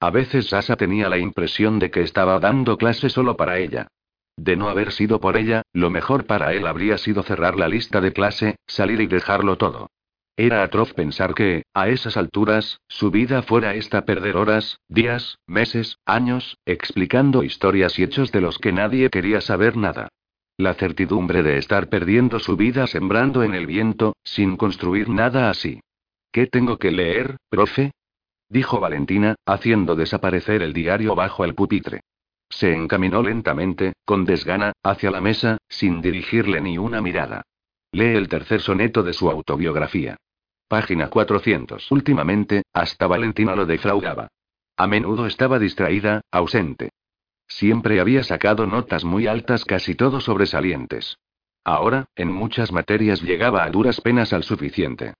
A 0.00 0.10
veces 0.10 0.48
Sasa 0.50 0.76
tenía 0.76 1.08
la 1.08 1.18
impresión 1.18 1.78
de 1.78 1.90
que 1.90 2.02
estaba 2.02 2.38
dando 2.38 2.76
clase 2.76 3.08
solo 3.08 3.36
para 3.36 3.58
ella. 3.58 3.88
De 4.36 4.54
no 4.54 4.68
haber 4.68 4.92
sido 4.92 5.18
por 5.18 5.38
ella, 5.38 5.62
lo 5.72 5.88
mejor 5.88 6.26
para 6.26 6.52
él 6.52 6.66
habría 6.66 6.98
sido 6.98 7.22
cerrar 7.22 7.56
la 7.56 7.68
lista 7.68 8.02
de 8.02 8.12
clase, 8.12 8.56
salir 8.66 9.00
y 9.00 9.06
dejarlo 9.06 9.56
todo. 9.56 9.88
Era 10.36 10.62
atroz 10.62 10.92
pensar 10.92 11.34
que, 11.34 11.62
a 11.74 11.88
esas 11.88 12.16
alturas, 12.16 12.80
su 12.86 13.10
vida 13.10 13.42
fuera 13.42 13.74
esta 13.74 14.04
perder 14.04 14.36
horas, 14.36 14.78
días, 14.88 15.38
meses, 15.46 15.96
años, 16.04 16.58
explicando 16.66 17.42
historias 17.42 17.98
y 17.98 18.04
hechos 18.04 18.30
de 18.30 18.42
los 18.42 18.58
que 18.58 18.72
nadie 18.72 19.08
quería 19.08 19.40
saber 19.40 19.76
nada. 19.76 20.08
La 20.60 20.74
certidumbre 20.74 21.44
de 21.44 21.56
estar 21.56 21.88
perdiendo 21.88 22.40
su 22.40 22.56
vida 22.56 22.88
sembrando 22.88 23.44
en 23.44 23.54
el 23.54 23.64
viento, 23.64 24.16
sin 24.24 24.56
construir 24.56 25.08
nada 25.08 25.50
así. 25.50 25.80
¿Qué 26.32 26.48
tengo 26.48 26.78
que 26.78 26.90
leer, 26.90 27.36
profe? 27.48 27.92
dijo 28.48 28.80
Valentina, 28.80 29.36
haciendo 29.46 29.94
desaparecer 29.94 30.62
el 30.62 30.72
diario 30.72 31.14
bajo 31.14 31.44
el 31.44 31.54
pupitre. 31.54 32.00
Se 32.50 32.74
encaminó 32.74 33.22
lentamente, 33.22 33.92
con 34.04 34.24
desgana, 34.24 34.72
hacia 34.82 35.12
la 35.12 35.20
mesa, 35.20 35.58
sin 35.68 36.00
dirigirle 36.00 36.60
ni 36.60 36.76
una 36.76 37.00
mirada. 37.00 37.42
Lee 37.92 38.16
el 38.16 38.28
tercer 38.28 38.60
soneto 38.60 39.04
de 39.04 39.12
su 39.12 39.30
autobiografía. 39.30 40.16
Página 40.66 41.08
400. 41.08 41.88
Últimamente, 41.92 42.64
hasta 42.72 43.06
Valentina 43.06 43.54
lo 43.54 43.64
defraudaba. 43.64 44.26
A 44.76 44.86
menudo 44.88 45.26
estaba 45.26 45.60
distraída, 45.60 46.22
ausente. 46.32 46.90
Siempre 47.48 47.98
había 47.98 48.22
sacado 48.22 48.66
notas 48.66 49.04
muy 49.04 49.26
altas, 49.26 49.64
casi 49.64 49.94
todo 49.94 50.20
sobresalientes. 50.20 51.18
Ahora, 51.64 52.06
en 52.14 52.32
muchas 52.32 52.72
materias 52.72 53.22
llegaba 53.22 53.64
a 53.64 53.70
duras 53.70 54.00
penas 54.00 54.32
al 54.32 54.44
suficiente. 54.44 55.14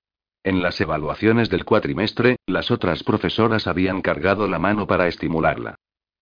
En 0.44 0.62
las 0.62 0.80
evaluaciones 0.80 1.50
del 1.50 1.64
cuatrimestre, 1.64 2.36
las 2.46 2.70
otras 2.70 3.02
profesoras 3.02 3.66
habían 3.66 4.02
cargado 4.02 4.46
la 4.46 4.58
mano 4.58 4.86
para 4.86 5.08
estimularla. 5.08 5.74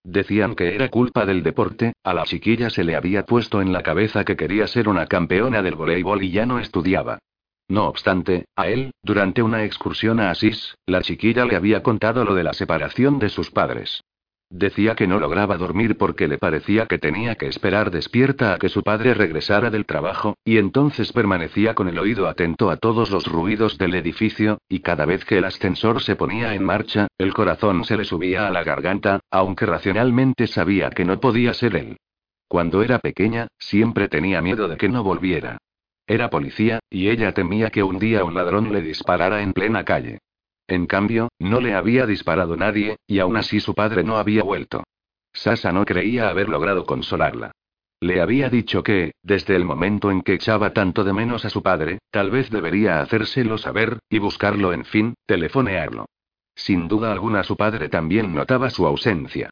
Decían 0.03 0.55
que 0.55 0.73
era 0.73 0.89
culpa 0.89 1.25
del 1.25 1.43
deporte, 1.43 1.93
a 2.03 2.13
la 2.13 2.23
chiquilla 2.23 2.69
se 2.69 2.83
le 2.83 2.95
había 2.95 3.25
puesto 3.25 3.61
en 3.61 3.73
la 3.73 3.83
cabeza 3.83 4.23
que 4.23 4.37
quería 4.37 4.65
ser 4.67 4.89
una 4.89 5.05
campeona 5.05 5.61
del 5.61 5.75
voleibol 5.75 6.23
y 6.23 6.31
ya 6.31 6.45
no 6.45 6.59
estudiaba. 6.59 7.19
No 7.67 7.87
obstante, 7.87 8.45
a 8.55 8.67
él, 8.67 8.91
durante 9.03 9.41
una 9.41 9.65
excursión 9.65 10.21
a 10.21 10.31
Asís, 10.31 10.75
la 10.85 11.01
chiquilla 11.01 11.45
le 11.45 11.57
había 11.57 11.83
contado 11.83 12.23
lo 12.23 12.33
de 12.35 12.43
la 12.43 12.53
separación 12.53 13.19
de 13.19 13.27
sus 13.27 13.51
padres. 13.51 14.01
Decía 14.49 14.95
que 14.95 15.07
no 15.07 15.19
lograba 15.19 15.57
dormir 15.57 15.97
porque 15.97 16.29
le 16.29 16.37
parecía 16.37 16.85
que 16.85 16.97
tenía 16.97 17.35
que 17.35 17.47
esperar 17.47 17.91
despierta 17.91 18.53
a 18.53 18.57
que 18.57 18.69
su 18.69 18.81
padre 18.81 19.13
regresara 19.13 19.69
del 19.69 19.85
trabajo, 19.85 20.37
y 20.45 20.57
entonces 20.57 21.11
permanecía 21.11 21.73
con 21.73 21.89
el 21.89 21.99
oído 21.99 22.27
atento 22.27 22.69
a 22.69 22.77
todos 22.77 23.11
los 23.11 23.25
ruidos 23.25 23.77
del 23.77 23.95
edificio, 23.95 24.59
y 24.69 24.79
cada 24.79 25.05
vez 25.05 25.25
que 25.25 25.39
el 25.39 25.45
ascensor 25.45 26.01
se 26.01 26.15
ponía 26.15 26.55
en 26.55 26.63
marcha, 26.63 27.07
el 27.17 27.33
corazón 27.33 27.83
se 27.83 27.97
le 27.97 28.05
subía 28.05 28.47
a 28.47 28.51
la 28.51 28.63
garganta, 28.63 29.19
aunque 29.31 29.65
racionalmente 29.65 30.47
sabía 30.47 30.91
que 30.91 31.03
no 31.03 31.19
podía 31.19 31.53
ser 31.53 31.75
él. 31.75 31.97
Cuando 32.47 32.81
era 32.83 32.99
pequeña, 32.99 33.47
siempre 33.59 34.07
tenía 34.07 34.41
miedo 34.41 34.69
de 34.69 34.77
que 34.77 34.87
no 34.87 35.03
volviera. 35.03 35.57
Era 36.07 36.29
policía, 36.29 36.79
y 36.89 37.09
ella 37.09 37.33
temía 37.33 37.69
que 37.69 37.83
un 37.83 37.99
día 37.99 38.23
un 38.23 38.33
ladrón 38.33 38.71
le 38.71 38.81
disparara 38.81 39.41
en 39.41 39.51
plena 39.51 39.83
calle. 39.83 40.19
En 40.67 40.85
cambio, 40.85 41.29
no 41.39 41.61
le 41.61 41.73
había 41.73 42.05
disparado 42.05 42.57
nadie, 42.57 42.97
y 43.07 43.19
aún 43.19 43.37
así 43.37 43.59
su 43.59 43.73
padre 43.73 44.03
no 44.03 44.17
había 44.17 44.43
vuelto. 44.43 44.83
Sasa 45.33 45.71
no 45.71 45.85
creía 45.85 46.29
haber 46.29 46.49
logrado 46.49 46.85
consolarla. 46.85 47.51
Le 47.99 48.21
había 48.21 48.49
dicho 48.49 48.83
que, 48.83 49.13
desde 49.23 49.55
el 49.55 49.65
momento 49.65 50.11
en 50.11 50.21
que 50.21 50.33
echaba 50.33 50.73
tanto 50.73 51.03
de 51.03 51.13
menos 51.13 51.45
a 51.45 51.49
su 51.49 51.63
padre, 51.63 51.99
tal 52.11 52.29
vez 52.29 52.51
debería 52.51 53.01
hacérselo 53.01 53.57
saber, 53.57 53.99
y 54.09 54.19
buscarlo 54.19 54.73
en 54.73 54.85
fin, 54.85 55.15
telefonearlo. 55.25 56.05
Sin 56.53 56.87
duda 56.87 57.11
alguna 57.11 57.43
su 57.43 57.55
padre 57.55 57.87
también 57.87 58.35
notaba 58.35 58.69
su 58.69 58.85
ausencia. 58.85 59.49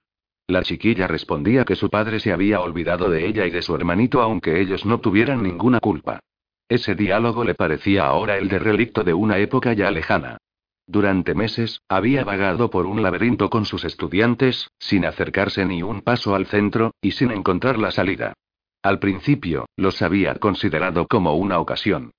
La 0.47 0.61
chiquilla 0.61 1.07
respondía 1.07 1.65
que 1.65 1.75
su 1.75 1.89
padre 1.89 2.19
se 2.19 2.31
había 2.31 2.61
olvidado 2.61 3.09
de 3.09 3.25
ella 3.25 3.47
y 3.47 3.51
de 3.51 3.63
su 3.63 3.73
hermanito 3.73 4.21
aunque 4.21 4.59
ellos 4.61 4.85
no 4.85 4.99
tuvieran 4.99 5.41
ninguna 5.41 5.79
culpa. 5.79 6.19
Ese 6.67 6.93
diálogo 6.93 7.43
le 7.43 7.55
parecía 7.55 8.05
ahora 8.05 8.37
el 8.37 8.47
de 8.47 8.59
relicto 8.59 9.03
de 9.03 9.13
una 9.13 9.39
época 9.39 9.73
ya 9.73 9.89
lejana. 9.89 10.37
Durante 10.87 11.33
meses, 11.33 11.81
había 11.89 12.23
vagado 12.23 12.69
por 12.69 12.85
un 12.85 13.01
laberinto 13.01 13.49
con 13.49 13.65
sus 13.65 13.85
estudiantes, 13.85 14.69
sin 14.77 15.05
acercarse 15.05 15.65
ni 15.65 15.81
un 15.81 16.01
paso 16.01 16.35
al 16.35 16.45
centro, 16.45 16.91
y 17.01 17.11
sin 17.11 17.31
encontrar 17.31 17.79
la 17.79 17.91
salida. 17.91 18.33
Al 18.83 18.99
principio, 18.99 19.65
los 19.75 20.01
había 20.03 20.35
considerado 20.35 21.07
como 21.07 21.35
una 21.35 21.59
ocasión. 21.59 22.11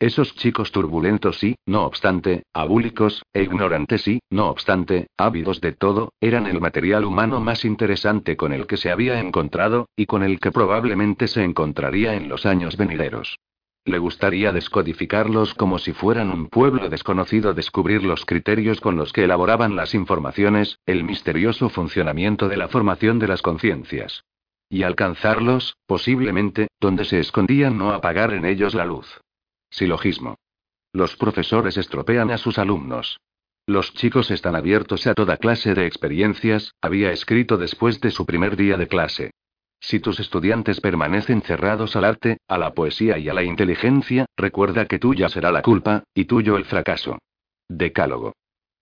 Esos 0.00 0.34
chicos 0.34 0.72
turbulentos 0.72 1.44
y, 1.44 1.56
no 1.66 1.84
obstante, 1.84 2.42
abúlicos, 2.52 3.22
e 3.32 3.42
ignorantes 3.42 4.08
y, 4.08 4.20
no 4.30 4.48
obstante, 4.48 5.06
ávidos 5.16 5.60
de 5.60 5.72
todo, 5.72 6.12
eran 6.20 6.46
el 6.46 6.60
material 6.60 7.04
humano 7.04 7.40
más 7.40 7.64
interesante 7.64 8.36
con 8.36 8.52
el 8.52 8.66
que 8.66 8.76
se 8.76 8.90
había 8.90 9.20
encontrado, 9.20 9.88
y 9.96 10.06
con 10.06 10.22
el 10.22 10.40
que 10.40 10.50
probablemente 10.50 11.28
se 11.28 11.44
encontraría 11.44 12.14
en 12.14 12.28
los 12.28 12.46
años 12.46 12.76
venideros. 12.76 13.36
Le 13.86 13.98
gustaría 13.98 14.50
descodificarlos 14.50 15.52
como 15.54 15.78
si 15.78 15.92
fueran 15.92 16.30
un 16.30 16.48
pueblo 16.48 16.88
desconocido, 16.88 17.52
descubrir 17.52 18.02
los 18.02 18.24
criterios 18.24 18.80
con 18.80 18.96
los 18.96 19.12
que 19.12 19.24
elaboraban 19.24 19.76
las 19.76 19.94
informaciones, 19.94 20.78
el 20.86 21.04
misterioso 21.04 21.68
funcionamiento 21.68 22.48
de 22.48 22.56
la 22.56 22.68
formación 22.68 23.18
de 23.18 23.28
las 23.28 23.42
conciencias. 23.42 24.24
Y 24.70 24.84
alcanzarlos, 24.84 25.76
posiblemente, 25.86 26.68
donde 26.80 27.04
se 27.04 27.20
escondían 27.20 27.76
no 27.76 27.92
apagar 27.92 28.32
en 28.32 28.46
ellos 28.46 28.74
la 28.74 28.86
luz. 28.86 29.20
Silogismo. 29.68 30.38
Los 30.92 31.16
profesores 31.16 31.76
estropean 31.76 32.30
a 32.30 32.38
sus 32.38 32.58
alumnos. 32.58 33.18
Los 33.66 33.92
chicos 33.92 34.30
están 34.30 34.56
abiertos 34.56 35.06
a 35.06 35.14
toda 35.14 35.36
clase 35.36 35.74
de 35.74 35.86
experiencias, 35.86 36.72
había 36.80 37.12
escrito 37.12 37.58
después 37.58 38.00
de 38.00 38.10
su 38.10 38.24
primer 38.24 38.56
día 38.56 38.78
de 38.78 38.88
clase. 38.88 39.30
Si 39.86 40.00
tus 40.00 40.18
estudiantes 40.18 40.80
permanecen 40.80 41.42
cerrados 41.42 41.94
al 41.94 42.06
arte, 42.06 42.38
a 42.48 42.56
la 42.56 42.72
poesía 42.72 43.18
y 43.18 43.28
a 43.28 43.34
la 43.34 43.42
inteligencia, 43.42 44.24
recuerda 44.34 44.86
que 44.86 44.98
tuya 44.98 45.28
será 45.28 45.52
la 45.52 45.60
culpa, 45.60 46.04
y 46.14 46.24
tuyo 46.24 46.56
el 46.56 46.64
fracaso. 46.64 47.18
Decálogo. 47.68 48.32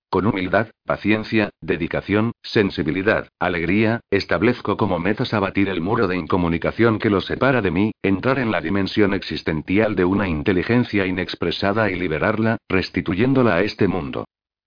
Con 0.08 0.26
humildad, 0.26 0.68
paciencia, 0.84 1.50
dedicación, 1.60 2.30
sensibilidad, 2.40 3.26
alegría, 3.40 3.98
establezco 4.12 4.76
como 4.76 5.00
metas 5.00 5.34
abatir 5.34 5.68
el 5.68 5.80
muro 5.80 6.06
de 6.06 6.16
incomunicación 6.16 7.00
que 7.00 7.10
los 7.10 7.26
separa 7.26 7.62
de 7.62 7.72
mí, 7.72 7.92
entrar 8.00 8.38
en 8.38 8.52
la 8.52 8.60
dimensión 8.60 9.12
existencial 9.12 9.96
de 9.96 10.04
una 10.04 10.28
inteligencia 10.28 11.04
inexpresada 11.04 11.90
y 11.90 11.96
liberarla, 11.96 12.58
restituyéndola 12.68 13.56
a 13.56 13.62
este 13.62 13.88
mundo. 13.88 14.24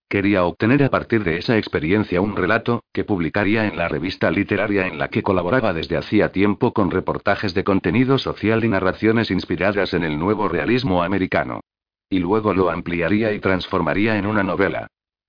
Quería 0.08 0.46
obtener 0.46 0.84
a 0.84 0.90
partir 0.90 1.24
de 1.24 1.38
esa 1.38 1.58
experiencia 1.58 2.22
un 2.22 2.36
relato, 2.36 2.84
que 2.94 3.04
publicaría 3.04 3.66
en 3.68 3.76
la 3.76 3.88
revista 3.88 4.30
literaria 4.30 4.86
en 4.88 5.00
la 5.00 5.08
que 5.08 5.24
colaboraba 5.24 5.74
desde 5.74 5.98
hacía 5.98 6.32
tiempo 6.32 6.74
con 6.74 6.92
reportajes 6.92 7.54
de 7.54 7.64
contenido 7.64 8.20
social 8.20 8.64
y 8.64 8.70
narraciones 8.70 9.32
inspiradas 9.32 9.94
en 9.94 10.04
el 10.04 10.20
nuevo 10.20 10.48
realismo 10.48 11.04
americano. 11.04 11.62
Y 12.08 12.20
luego 12.20 12.54
lo 12.54 12.70
ampliaría 12.70 13.34
y 13.34 13.40
transformaría 13.40 14.18
en 14.18 14.28
una 14.28 14.44
novela. 14.44 14.88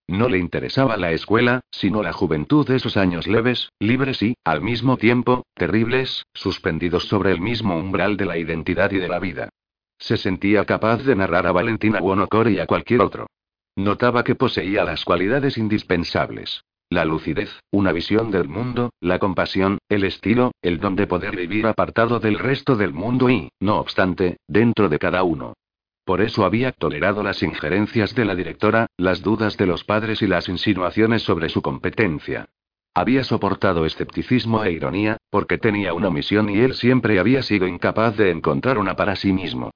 No 0.09 0.29
le 0.29 0.39
interesaba 0.39 0.97
la 0.97 1.11
escuela, 1.11 1.63
sino 1.71 2.03
la 2.03 2.13
juventud 2.13 2.67
de 2.67 2.77
esos 2.77 2.97
años 2.97 3.27
leves, 3.27 3.71
libres 3.81 4.23
y, 4.23 4.37
al 4.45 4.61
mismo 4.61 4.99
tiempo, 4.99 5.47
terribles, 5.55 6.27
suspendidos 6.33 7.09
sobre 7.09 7.33
el 7.33 7.41
mismo 7.41 7.77
umbral 7.77 8.17
de 8.17 8.27
la 8.27 8.39
identidad 8.39 8.93
y 8.93 8.99
de 8.99 9.09
la 9.09 9.19
vida. 9.19 9.49
Se 9.99 10.17
sentía 10.17 10.65
capaz 10.65 11.03
de 11.03 11.17
narrar 11.17 11.47
a 11.47 11.53
Valentina 11.53 12.01
Wonocore 12.01 12.53
y 12.53 12.61
a 12.61 12.67
cualquier 12.67 13.01
otro. 13.01 13.27
Notaba 13.77 14.25
que 14.25 14.35
poseía 14.35 14.85
las 14.85 15.05
cualidades 15.05 15.59
indispensables. 15.59 16.65
La 16.89 17.05
lucidez, 17.05 17.51
una 17.71 17.93
visión 17.93 18.31
del 18.31 18.49
mundo, 18.49 18.91
la 19.01 19.19
compasión, 19.19 19.79
el 19.91 20.05
estilo, 20.05 20.53
el 20.63 20.81
don 20.81 20.97
de 20.97 21.07
poder 21.07 21.37
vivir 21.37 21.67
apartado 21.67 22.19
del 22.19 22.39
resto 22.39 22.77
del 22.77 22.95
mundo 22.95 23.29
y, 23.29 23.51
no 23.61 23.79
obstante, 23.79 24.39
dentro 24.49 24.89
de 24.89 24.99
cada 24.99 25.23
uno. 25.25 25.55
Por 26.05 26.23
eso 26.23 26.45
había 26.47 26.73
tolerado 26.73 27.23
las 27.23 27.43
injerencias 27.43 28.15
de 28.15 28.25
la 28.25 28.35
directora, 28.35 28.87
las 28.97 29.23
dudas 29.23 29.57
de 29.57 29.67
los 29.67 29.85
padres 29.85 30.23
y 30.23 30.27
las 30.27 30.49
insinuaciones 30.49 31.23
sobre 31.23 31.49
su 31.49 31.61
competencia. 31.61 32.47
Había 32.95 33.25
soportado 33.25 33.85
escepticismo 33.85 34.65
e 34.65 34.73
ironía, 34.73 35.19
porque 35.29 35.59
tenía 35.59 35.93
una 35.93 36.09
misión 36.09 36.49
y 36.49 36.61
él 36.61 36.75
siempre 36.75 37.19
había 37.19 37.43
sido 37.43 37.67
incapaz 37.67 38.17
de 38.17 38.31
encontrar 38.31 38.79
una 38.79 38.97
para 38.97 39.17
sí 39.17 39.33
mismo. 39.33 39.71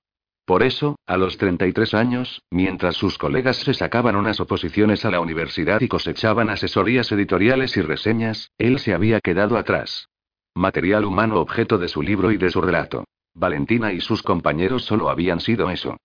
Por 0.51 0.64
eso, 0.64 0.98
a 1.07 1.16
los 1.16 1.38
33 1.38 1.94
años, 1.94 2.42
mientras 2.51 2.96
sus 2.96 3.18
colegas 3.18 3.59
se 3.59 3.72
sacaban 3.72 4.16
unas 4.16 4.40
oposiciones 4.40 5.05
a 5.05 5.11
la 5.12 5.20
universidad 5.20 5.80
y 5.80 5.86
cosechaban 5.86 6.51
asesorías 6.51 7.12
editoriales 7.12 7.76
y 7.76 7.82
reseñas, 7.82 8.51
él 8.59 8.80
se 8.80 8.92
había 8.92 9.20
quedado 9.20 9.57
atrás. 9.57 10.09
Material 10.57 11.05
humano 11.05 11.36
objeto 11.36 11.78
de 11.78 11.86
su 11.86 12.03
libro 12.03 12.32
y 12.32 12.36
de 12.36 12.51
su 12.51 12.61
relato. 12.61 13.05
Valentina 13.32 13.92
y 13.92 14.01
sus 14.01 14.24
compañeros 14.24 14.84
solo 14.84 15.09
habían 15.09 15.38
sido 15.38 15.70
eso. 15.70 15.98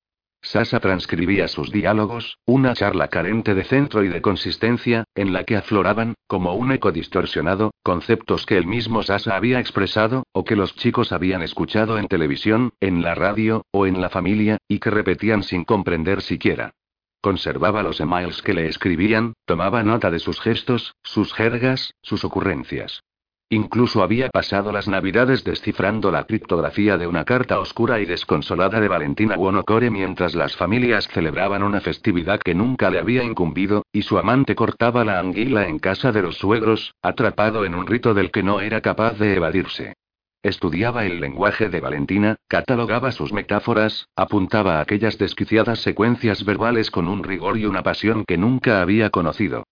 Sasa 0.46 0.80
transcribía 0.80 1.48
sus 1.48 1.72
diálogos, 1.72 2.38
una 2.46 2.76
charla 2.76 3.08
carente 3.08 3.56
de 3.56 3.64
centro 3.64 4.04
y 4.04 4.10
de 4.10 4.22
consistencia, 4.22 5.04
en 5.16 5.34
la 5.34 5.44
que 5.44 5.58
afloraban, 5.58 6.14
como 6.28 6.54
un 6.54 6.72
eco 6.72 6.92
distorsionado, 6.92 7.72
conceptos 7.82 8.46
que 8.46 8.56
el 8.56 8.68
mismo 8.68 9.02
Sasa 9.02 9.36
había 9.36 9.60
expresado, 9.60 10.24
o 10.34 10.46
que 10.46 10.56
los 10.56 10.76
chicos 10.76 11.12
habían 11.12 11.42
escuchado 11.42 11.98
en 11.98 12.08
televisión, 12.08 12.74
en 12.80 13.02
la 13.02 13.16
radio, 13.16 13.64
o 13.72 13.88
en 13.88 14.00
la 14.00 14.10
familia, 14.10 14.60
y 14.68 14.78
que 14.78 14.92
repetían 14.92 15.42
sin 15.42 15.64
comprender 15.64 16.22
siquiera. 16.22 16.76
Conservaba 17.22 17.82
los 17.82 18.00
emails 18.00 18.44
que 18.44 18.54
le 18.54 18.68
escribían, 18.68 19.34
tomaba 19.46 19.82
nota 19.82 20.12
de 20.12 20.20
sus 20.20 20.40
gestos, 20.40 20.94
sus 21.02 21.34
jergas, 21.34 21.96
sus 22.04 22.24
ocurrencias. 22.24 23.02
Incluso 23.50 24.02
había 24.02 24.30
pasado 24.30 24.72
las 24.72 24.88
navidades 24.88 25.44
descifrando 25.44 26.10
la 26.10 26.24
criptografía 26.24 26.98
de 26.98 27.06
una 27.06 27.26
carta 27.26 27.60
oscura 27.60 28.00
y 28.00 28.06
desconsolada 28.06 28.80
de 28.80 28.88
Valentina 28.88 29.36
Wonocore 29.38 29.92
mientras 29.92 30.34
las 30.34 30.56
familias 30.56 31.08
celebraban 31.10 31.62
una 31.62 31.80
festividad 31.80 32.40
que 32.40 32.56
nunca 32.56 32.90
le 32.90 32.98
había 32.98 33.24
incumbido, 33.24 33.84
y 33.92 34.02
su 34.02 34.18
amante 34.18 34.56
cortaba 34.56 35.06
la 35.06 35.20
anguila 35.20 35.68
en 35.68 35.78
casa 35.78 36.12
de 36.12 36.24
los 36.24 36.38
suegros, 36.38 36.96
atrapado 37.04 37.66
en 37.66 37.76
un 37.76 37.86
rito 37.86 38.16
del 38.16 38.32
que 38.32 38.42
no 38.42 38.62
era 38.62 38.82
capaz 38.82 39.20
de 39.20 39.36
evadirse. 39.36 39.94
Estudiaba 40.42 41.06
el 41.06 41.20
lenguaje 41.20 41.70
de 41.70 41.82
Valentina, 41.82 42.38
catalogaba 42.48 43.12
sus 43.12 43.32
metáforas, 43.32 44.08
apuntaba 44.16 44.80
aquellas 44.80 45.20
desquiciadas 45.20 45.80
secuencias 45.82 46.46
verbales 46.46 46.90
con 46.90 47.08
un 47.08 47.24
rigor 47.24 47.60
y 47.60 47.66
una 47.66 47.84
pasión 47.84 48.26
que 48.26 48.40
nunca 48.40 48.82
había 48.82 49.12
conocido. 49.12 49.66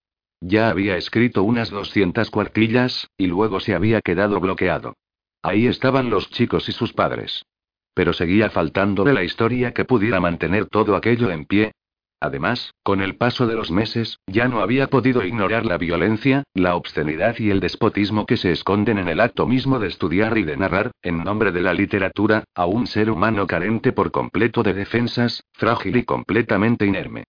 Ya 0.45 0.67
había 0.67 0.97
escrito 0.97 1.41
unas 1.43 1.69
200 1.69 2.29
cuartillas, 2.29 3.09
y 3.17 3.27
luego 3.27 3.61
se 3.61 3.75
había 3.75 4.01
quedado 4.01 4.41
bloqueado. 4.41 4.97
Ahí 5.41 5.67
estaban 5.67 6.09
los 6.09 6.29
chicos 6.31 6.67
y 6.67 6.73
sus 6.73 6.91
padres. 6.91 7.45
Pero 7.93 8.11
seguía 8.11 8.49
faltando 8.49 9.05
de 9.05 9.13
la 9.13 9.23
historia 9.23 9.73
que 9.73 9.85
pudiera 9.85 10.19
mantener 10.19 10.65
todo 10.65 10.97
aquello 10.97 11.31
en 11.31 11.45
pie. 11.45 11.71
Además, 12.19 12.73
con 12.83 13.01
el 13.01 13.15
paso 13.15 13.47
de 13.47 13.55
los 13.55 13.71
meses, 13.71 14.19
ya 14.27 14.49
no 14.49 14.59
había 14.59 14.87
podido 14.87 15.23
ignorar 15.23 15.65
la 15.65 15.77
violencia, 15.77 16.43
la 16.53 16.75
obscenidad 16.75 17.39
y 17.39 17.49
el 17.49 17.61
despotismo 17.61 18.25
que 18.25 18.35
se 18.35 18.51
esconden 18.51 18.97
en 18.97 19.07
el 19.07 19.21
acto 19.21 19.47
mismo 19.47 19.79
de 19.79 19.87
estudiar 19.87 20.37
y 20.37 20.43
de 20.43 20.57
narrar, 20.57 20.91
en 21.03 21.23
nombre 21.23 21.53
de 21.53 21.61
la 21.61 21.73
literatura, 21.73 22.43
a 22.53 22.65
un 22.65 22.87
ser 22.87 23.09
humano 23.09 23.47
carente 23.47 23.93
por 23.93 24.11
completo 24.11 24.61
de 24.61 24.73
defensas, 24.73 25.45
frágil 25.53 25.95
y 25.95 26.03
completamente 26.03 26.85
inerme. 26.85 27.23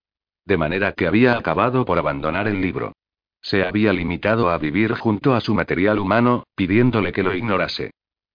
De 0.45 0.57
manera 0.57 0.91
que 0.95 1.07
había 1.07 1.39
acabado 1.39 1.85
por 1.85 1.97
abandonar 1.97 2.49
el 2.49 2.61
libro. 2.61 2.93
Se 3.45 3.63
había 3.63 3.93
limitado 3.93 4.49
a 4.49 4.57
vivir 4.57 4.95
junto 4.95 5.35
a 5.35 5.41
su 5.43 5.55
material 5.55 5.99
humano, 5.99 6.45
pidiéndole 6.57 7.13
que 7.13 7.23
lo 7.23 7.35
ignorase. 7.35 7.91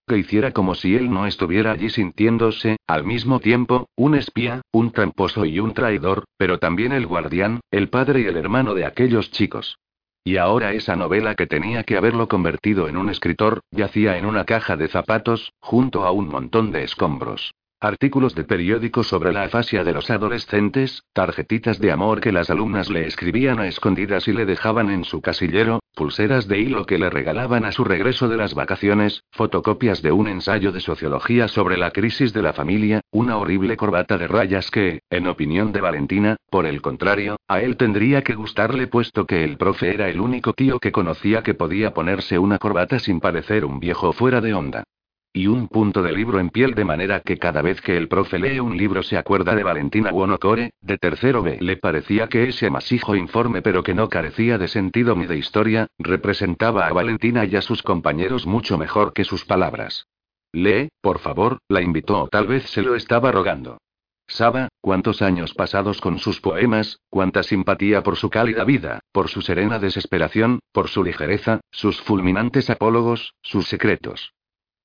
Que 0.07 0.19
hiciera 0.19 0.51
como 0.51 0.75
si 0.75 0.95
él 0.95 1.09
no 1.09 1.25
estuviera 1.25 1.71
allí 1.71 1.89
sintiéndose, 1.89 2.77
al 2.85 3.03
mismo 3.03 3.39
tiempo, 3.39 3.89
un 3.95 4.13
espía, 4.13 4.61
un 4.71 4.91
tramposo 4.91 5.45
y 5.45 5.59
un 5.59 5.73
traidor, 5.73 6.25
pero 6.37 6.59
también 6.59 6.91
el 6.91 7.07
guardián, 7.07 7.59
el 7.71 7.89
padre 7.89 8.21
y 8.21 8.25
el 8.25 8.37
hermano 8.37 8.75
de 8.75 8.85
aquellos 8.85 9.31
chicos. 9.31 9.79
Y 10.23 10.37
ahora 10.37 10.73
esa 10.73 10.95
novela 10.95 11.33
que 11.33 11.47
tenía 11.47 11.83
que 11.83 11.97
haberlo 11.97 12.27
convertido 12.27 12.87
en 12.87 12.95
un 12.95 13.09
escritor, 13.09 13.61
yacía 13.71 14.19
en 14.19 14.27
una 14.27 14.45
caja 14.45 14.77
de 14.77 14.89
zapatos, 14.89 15.53
junto 15.59 16.05
a 16.05 16.11
un 16.11 16.27
montón 16.27 16.71
de 16.71 16.83
escombros. 16.83 17.51
Artículos 17.81 18.35
de 18.35 18.43
periódico 18.43 19.05
sobre 19.05 19.31
la 19.31 19.43
afasia 19.43 19.85
de 19.85 19.93
los 19.93 20.09
adolescentes, 20.09 21.05
tarjetitas 21.13 21.79
de 21.79 21.93
amor 21.93 22.19
que 22.19 22.33
las 22.33 22.49
alumnas 22.49 22.89
le 22.89 23.07
escribían 23.07 23.57
a 23.59 23.67
escondidas 23.67 24.27
y 24.27 24.33
le 24.33 24.45
dejaban 24.45 24.89
en 24.89 25.05
su 25.05 25.21
casillero, 25.21 25.79
pulseras 25.95 26.49
de 26.49 26.59
hilo 26.59 26.85
que 26.85 26.99
le 26.99 27.09
regalaban 27.09 27.63
a 27.63 27.71
su 27.71 27.85
regreso 27.85 28.27
de 28.27 28.35
las 28.35 28.53
vacaciones, 28.53 29.23
fotocopias 29.31 30.01
de 30.01 30.11
un 30.11 30.27
ensayo 30.27 30.73
de 30.73 30.81
sociología 30.81 31.47
sobre 31.47 31.77
la 31.77 31.91
crisis 31.91 32.33
de 32.33 32.41
la 32.41 32.51
familia, 32.51 32.99
una 33.11 33.37
horrible 33.37 33.77
corbata 33.77 34.17
de 34.17 34.27
rayas 34.27 34.69
que, 34.71 35.03
en 35.09 35.27
opinión 35.27 35.71
de 35.71 35.79
Valentina, 35.79 36.35
por 36.51 36.65
el 36.65 36.81
contrario, 36.81 37.37
a 37.47 37.61
él 37.61 37.77
tendría 37.77 38.23
que 38.23 38.35
gustarle 38.35 38.87
puesto 38.87 39.25
que 39.25 39.45
el 39.45 39.55
profe 39.55 39.93
era 39.93 40.09
el 40.09 40.19
único 40.19 40.51
tío 40.51 40.79
que 40.79 40.91
conocía 40.91 41.43
que 41.43 41.53
podía 41.53 41.93
ponerse 41.93 42.39
una 42.39 42.57
corbata 42.57 42.99
sin 42.99 43.21
parecer 43.21 43.63
un 43.63 43.79
viejo 43.79 44.11
fuera 44.11 44.41
de 44.41 44.53
onda. 44.53 44.83
Y 45.31 45.45
un 45.45 45.67
punto 45.67 46.01
de 46.01 46.11
libro 46.11 46.39
en 46.39 46.49
piel 46.49 46.73
de 46.73 46.85
manera 46.85 47.19
que 47.19 47.37
cada 47.37 47.61
vez 47.61 47.81
que 47.81 47.95
el 47.95 48.07
profe 48.07 48.39
lee 48.39 48.59
un 48.59 48.75
libro 48.75 49.03
se 49.03 49.15
acuerda 49.15 49.53
de 49.53 49.63
Valentina 49.63 50.11
Wonocore, 50.11 50.71
de 50.81 50.97
tercero 50.97 51.43
B. 51.43 51.59
Le 51.61 51.77
parecía 51.77 52.27
que 52.27 52.49
ese 52.49 52.71
masijo 52.71 53.15
informe 53.15 53.61
pero 53.61 53.83
que 53.83 53.93
no 53.93 54.09
carecía 54.09 54.57
de 54.57 54.67
sentido 54.67 55.15
ni 55.15 55.27
de 55.27 55.37
historia, 55.37 55.87
representaba 55.99 56.87
a 56.87 56.93
Valentina 56.93 57.45
y 57.45 57.55
a 57.55 57.61
sus 57.61 57.83
compañeros 57.83 58.47
mucho 58.47 58.79
mejor 58.79 59.13
que 59.13 59.23
sus 59.23 59.45
palabras. 59.45 60.07
Lee, 60.51 60.89
por 60.99 61.19
favor, 61.19 61.59
la 61.67 61.83
invitó 61.83 62.23
o 62.23 62.27
tal 62.27 62.47
vez 62.47 62.63
se 62.63 62.81
lo 62.81 62.95
estaba 62.95 63.31
rogando. 63.31 63.77
Saba, 64.25 64.69
cuántos 64.81 65.21
años 65.21 65.53
pasados 65.53 66.01
con 66.01 66.17
sus 66.17 66.41
poemas, 66.41 67.01
cuánta 67.09 67.43
simpatía 67.43 68.01
por 68.01 68.15
su 68.15 68.31
cálida 68.31 68.63
vida, 68.63 68.99
por 69.11 69.29
su 69.29 69.43
serena 69.43 69.77
desesperación, 69.77 70.59
por 70.71 70.87
su 70.87 71.03
ligereza, 71.03 71.61
sus 71.69 72.01
fulminantes 72.01 72.71
apólogos, 72.71 73.35
sus 73.43 73.67
secretos. 73.67 74.33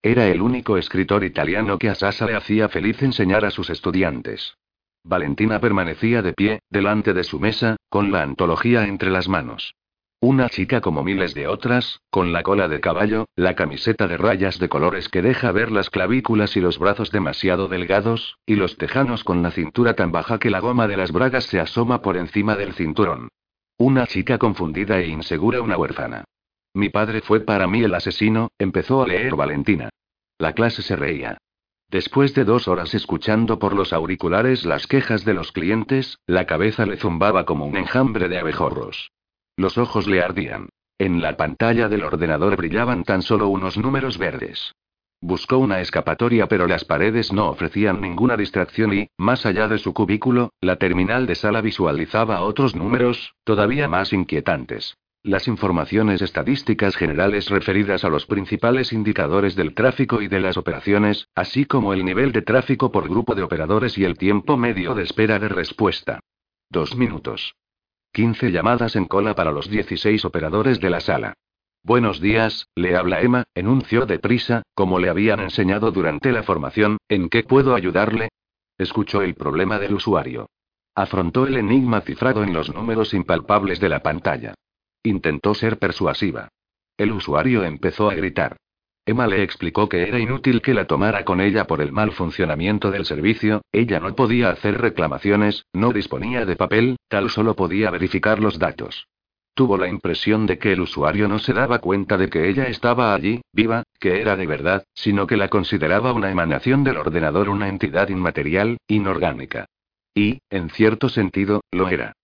Era 0.05 0.29
el 0.29 0.43
único 0.43 0.77
escritor 0.77 1.25
italiano 1.25 1.79
que 1.79 1.89
a 1.89 1.95
Sasa 1.95 2.27
le 2.27 2.37
hacía 2.37 2.69
feliz 2.69 3.03
enseñar 3.03 3.47
a 3.47 3.51
sus 3.51 3.71
estudiantes. 3.71 4.59
Valentina 5.03 5.61
permanecía 5.61 6.21
de 6.21 6.35
pie, 6.35 6.61
delante 6.69 7.15
de 7.15 7.25
su 7.25 7.41
mesa, 7.41 7.77
con 7.89 8.13
la 8.13 8.21
antología 8.21 8.85
entre 8.85 9.11
las 9.11 9.31
manos. 9.31 9.75
Una 10.21 10.51
chica 10.51 10.83
como 10.83 11.03
miles 11.03 11.33
de 11.33 11.49
otras, 11.49 12.01
con 12.11 12.35
la 12.35 12.43
cola 12.43 12.69
de 12.69 12.81
caballo, 12.81 13.29
la 13.35 13.55
camiseta 13.55 14.07
de 14.07 14.19
rayas 14.19 14.59
de 14.59 14.69
colores 14.69 15.09
que 15.09 15.23
deja 15.23 15.53
ver 15.53 15.73
las 15.73 15.89
clavículas 15.89 16.55
y 16.59 16.61
los 16.61 16.79
brazos 16.79 17.11
demasiado 17.11 17.69
delgados, 17.69 18.37
y 18.45 18.57
los 18.57 18.77
tejanos 18.77 19.25
con 19.25 19.43
la 19.43 19.53
cintura 19.53 19.95
tan 19.95 20.13
baja 20.13 20.39
que 20.39 20.51
la 20.51 20.61
goma 20.61 20.87
de 20.87 20.99
las 20.99 21.13
bragas 21.13 21.45
se 21.45 21.61
asoma 21.61 22.03
por 22.03 22.19
encima 22.19 22.57
del 22.57 22.75
cinturón. 22.75 23.29
Una 23.79 24.07
chica 24.07 24.37
confundida 24.37 25.01
e 25.01 25.07
insegura, 25.07 25.63
una 25.63 25.79
huérfana. 25.79 26.25
Mi 26.75 26.89
padre 26.89 27.21
fue 27.21 27.41
para 27.41 27.69
mí 27.69 27.85
el 27.85 27.95
asesino, 27.95 28.51
empezó 28.59 29.03
a 29.03 29.07
leer 29.07 29.37
Valentina. 29.37 29.91
La 30.39 30.53
clase 30.55 30.83
se 30.83 30.97
reía. 30.97 31.39
Después 31.89 32.35
de 32.35 32.45
dos 32.45 32.67
horas 32.67 32.93
escuchando 32.95 33.61
por 33.61 33.75
los 33.75 33.93
auriculares 33.93 34.65
las 34.65 34.89
quejas 34.89 35.25
de 35.25 35.35
los 35.35 35.53
clientes, 35.53 36.19
la 36.27 36.47
cabeza 36.47 36.85
le 36.85 36.97
zumbaba 36.97 37.45
como 37.45 37.67
un 37.67 37.77
enjambre 37.77 38.29
de 38.29 38.39
abejorros. 38.39 39.13
Los 39.57 39.79
ojos 39.79 40.09
le 40.09 40.21
ardían. 40.21 40.69
En 40.99 41.23
la 41.23 41.37
pantalla 41.37 41.89
del 41.89 42.03
ordenador 42.03 42.57
brillaban 42.57 43.05
tan 43.05 43.23
solo 43.23 43.47
unos 43.47 43.79
números 43.79 44.19
verdes. 44.19 44.75
Buscó 45.21 45.59
una 45.59 45.81
escapatoria 45.81 46.49
pero 46.49 46.67
las 46.67 46.85
paredes 46.85 47.33
no 47.33 47.49
ofrecían 47.49 48.01
ninguna 48.01 48.37
distracción 48.37 48.93
y, 48.93 49.09
más 49.17 49.47
allá 49.47 49.69
de 49.69 49.79
su 49.79 49.95
cubículo, 49.95 50.51
la 50.61 50.77
terminal 50.77 51.27
de 51.27 51.37
sala 51.37 51.61
visualizaba 51.61 52.43
otros 52.43 52.75
números, 52.75 53.35
todavía 53.45 53.87
más 53.87 54.13
inquietantes. 54.13 54.97
Las 55.27 55.49
informaciones 55.49 56.21
estadísticas 56.21 56.97
generales 56.97 57.49
referidas 57.49 58.05
a 58.05 58.11
los 58.11 58.27
principales 58.27 58.93
indicadores 58.93 59.57
del 59.57 59.73
tráfico 59.73 60.21
y 60.21 60.29
de 60.29 60.39
las 60.39 60.59
operaciones, 60.59 61.29
así 61.35 61.65
como 61.65 61.95
el 61.95 62.05
nivel 62.05 62.31
de 62.31 62.43
tráfico 62.43 62.93
por 62.93 63.09
grupo 63.09 63.35
de 63.35 63.43
operadores 63.43 63.97
y 63.97 64.05
el 64.05 64.19
tiempo 64.19 64.59
medio 64.59 64.95
de 64.95 65.03
espera 65.03 65.39
de 65.39 65.49
respuesta. 65.49 66.21
Dos 66.69 66.95
minutos. 66.95 67.55
15 68.13 68.53
llamadas 68.53 68.97
en 68.97 69.07
cola 69.07 69.35
para 69.35 69.51
los 69.51 69.71
16 69.71 70.27
operadores 70.27 70.79
de 70.79 70.91
la 70.91 71.01
sala. 71.01 71.33
Buenos 71.83 72.21
días, 72.21 72.69
le 72.75 72.95
habla 72.95 73.23
Emma, 73.23 73.45
enunció 73.55 74.05
deprisa, 74.05 74.63
como 74.75 74.99
le 74.99 75.09
habían 75.09 75.41
enseñado 75.41 75.91
durante 75.91 76.33
la 76.33 76.43
formación, 76.43 76.99
¿en 77.09 77.31
qué 77.31 77.45
puedo 77.45 77.75
ayudarle? 77.75 78.29
Escuchó 78.77 79.23
el 79.23 79.35
problema 79.37 79.79
del 79.79 79.95
usuario. 79.95 80.51
Afrontó 80.95 81.47
el 81.47 81.57
enigma 81.57 82.03
cifrado 82.03 82.45
en 82.45 82.53
los 82.53 82.75
números 82.75 83.15
impalpables 83.15 83.81
de 83.81 83.89
la 83.89 84.01
pantalla. 84.01 84.55
Intentó 85.07 85.55
ser 85.55 85.79
persuasiva. 85.79 86.49
El 86.97 87.13
usuario 87.13 87.63
empezó 87.63 88.11
a 88.11 88.15
gritar. 88.15 88.57
Emma 89.05 89.27
le 89.27 89.43
explicó 89.43 89.87
que 89.87 90.09
era 90.09 90.19
inútil 90.19 90.63
que 90.63 90.73
la 90.73 90.87
tomara 90.87 91.27
con 91.27 91.43
ella 91.43 91.67
por 91.67 91.83
el 91.83 91.93
mal 91.93 92.13
funcionamiento 92.13 92.91
del 92.91 93.05
servicio, 93.05 93.61
ella 93.71 94.01
no 94.01 94.15
podía 94.17 94.49
hacer 94.49 94.81
reclamaciones, 94.81 95.67
no 95.75 95.93
disponía 95.93 96.47
de 96.47 96.57
papel, 96.57 96.97
tal 97.09 97.29
solo 97.29 97.55
podía 97.55 97.91
verificar 97.91 98.39
los 98.41 98.59
datos. 98.59 99.07
Tuvo 99.53 99.77
la 99.77 99.89
impresión 99.89 100.47
de 100.47 100.57
que 100.57 100.73
el 100.73 100.81
usuario 100.81 101.29
no 101.29 101.39
se 101.39 101.53
daba 101.53 101.81
cuenta 101.81 102.17
de 102.17 102.31
que 102.31 102.49
ella 102.49 102.65
estaba 102.65 103.15
allí, 103.15 103.43
viva, 103.53 103.83
que 104.01 104.23
era 104.23 104.37
de 104.37 104.47
verdad, 104.47 104.85
sino 104.95 105.27
que 105.27 105.37
la 105.37 105.49
consideraba 105.49 106.15
una 106.15 106.31
emanación 106.31 106.83
del 106.83 106.97
ordenador, 106.97 107.51
una 107.51 107.69
entidad 107.69 108.09
inmaterial, 108.09 108.79
inorgánica. 108.89 109.67
Y, 110.15 110.39
en 110.49 110.71
cierto 110.71 111.11
sentido, 111.11 111.61
lo 111.71 111.89
era. 111.89 112.15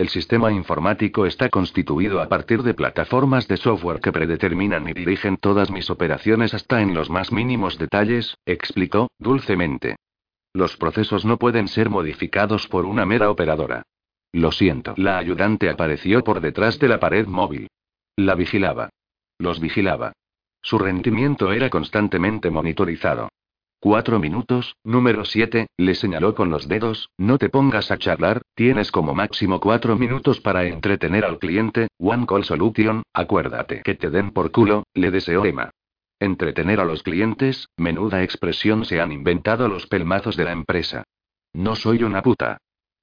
El 0.00 0.08
sistema 0.08 0.50
informático 0.50 1.26
está 1.26 1.50
constituido 1.50 2.22
a 2.22 2.28
partir 2.30 2.62
de 2.62 2.72
plataformas 2.72 3.46
de 3.48 3.58
software 3.58 4.00
que 4.00 4.12
predeterminan 4.12 4.88
y 4.88 4.94
dirigen 4.94 5.36
todas 5.36 5.70
mis 5.70 5.90
operaciones 5.90 6.54
hasta 6.54 6.80
en 6.80 6.94
los 6.94 7.10
más 7.10 7.32
mínimos 7.32 7.76
detalles, 7.76 8.34
explicó, 8.46 9.10
dulcemente. 9.18 9.96
Los 10.54 10.78
procesos 10.78 11.26
no 11.26 11.36
pueden 11.36 11.68
ser 11.68 11.90
modificados 11.90 12.66
por 12.66 12.86
una 12.86 13.04
mera 13.04 13.30
operadora. 13.30 13.82
Lo 14.32 14.52
siento. 14.52 14.94
La 14.96 15.18
ayudante 15.18 15.68
apareció 15.68 16.24
por 16.24 16.40
detrás 16.40 16.78
de 16.78 16.88
la 16.88 16.98
pared 16.98 17.26
móvil. 17.26 17.68
La 18.16 18.34
vigilaba. 18.34 18.88
Los 19.38 19.60
vigilaba. 19.60 20.14
Su 20.62 20.78
rendimiento 20.78 21.52
era 21.52 21.68
constantemente 21.68 22.48
monitorizado. 22.48 23.28
Cuatro 23.82 24.18
minutos, 24.18 24.76
número 24.84 25.24
siete, 25.24 25.68
le 25.78 25.94
señaló 25.94 26.34
con 26.34 26.50
los 26.50 26.68
dedos, 26.68 27.08
no 27.16 27.38
te 27.38 27.48
pongas 27.48 27.90
a 27.90 27.96
charlar, 27.96 28.42
tienes 28.54 28.92
como 28.92 29.14
máximo 29.14 29.58
cuatro 29.58 29.96
minutos 29.96 30.38
para 30.42 30.64
entretener 30.66 31.24
al 31.24 31.38
cliente, 31.38 31.88
One 31.98 32.26
Call 32.26 32.44
Solution, 32.44 33.02
acuérdate 33.14 33.80
que 33.82 33.94
te 33.94 34.10
den 34.10 34.32
por 34.32 34.50
culo, 34.50 34.82
le 34.92 35.10
deseó 35.10 35.46
Emma. 35.46 35.70
Entretener 36.18 36.78
a 36.78 36.84
los 36.84 37.02
clientes, 37.02 37.70
menuda 37.78 38.22
expresión 38.22 38.84
se 38.84 39.00
han 39.00 39.12
inventado 39.12 39.66
los 39.66 39.86
pelmazos 39.86 40.36
de 40.36 40.44
la 40.44 40.52
empresa. 40.52 41.04
No 41.54 41.74
soy 41.74 42.02
una 42.02 42.20
puta. 42.20 42.58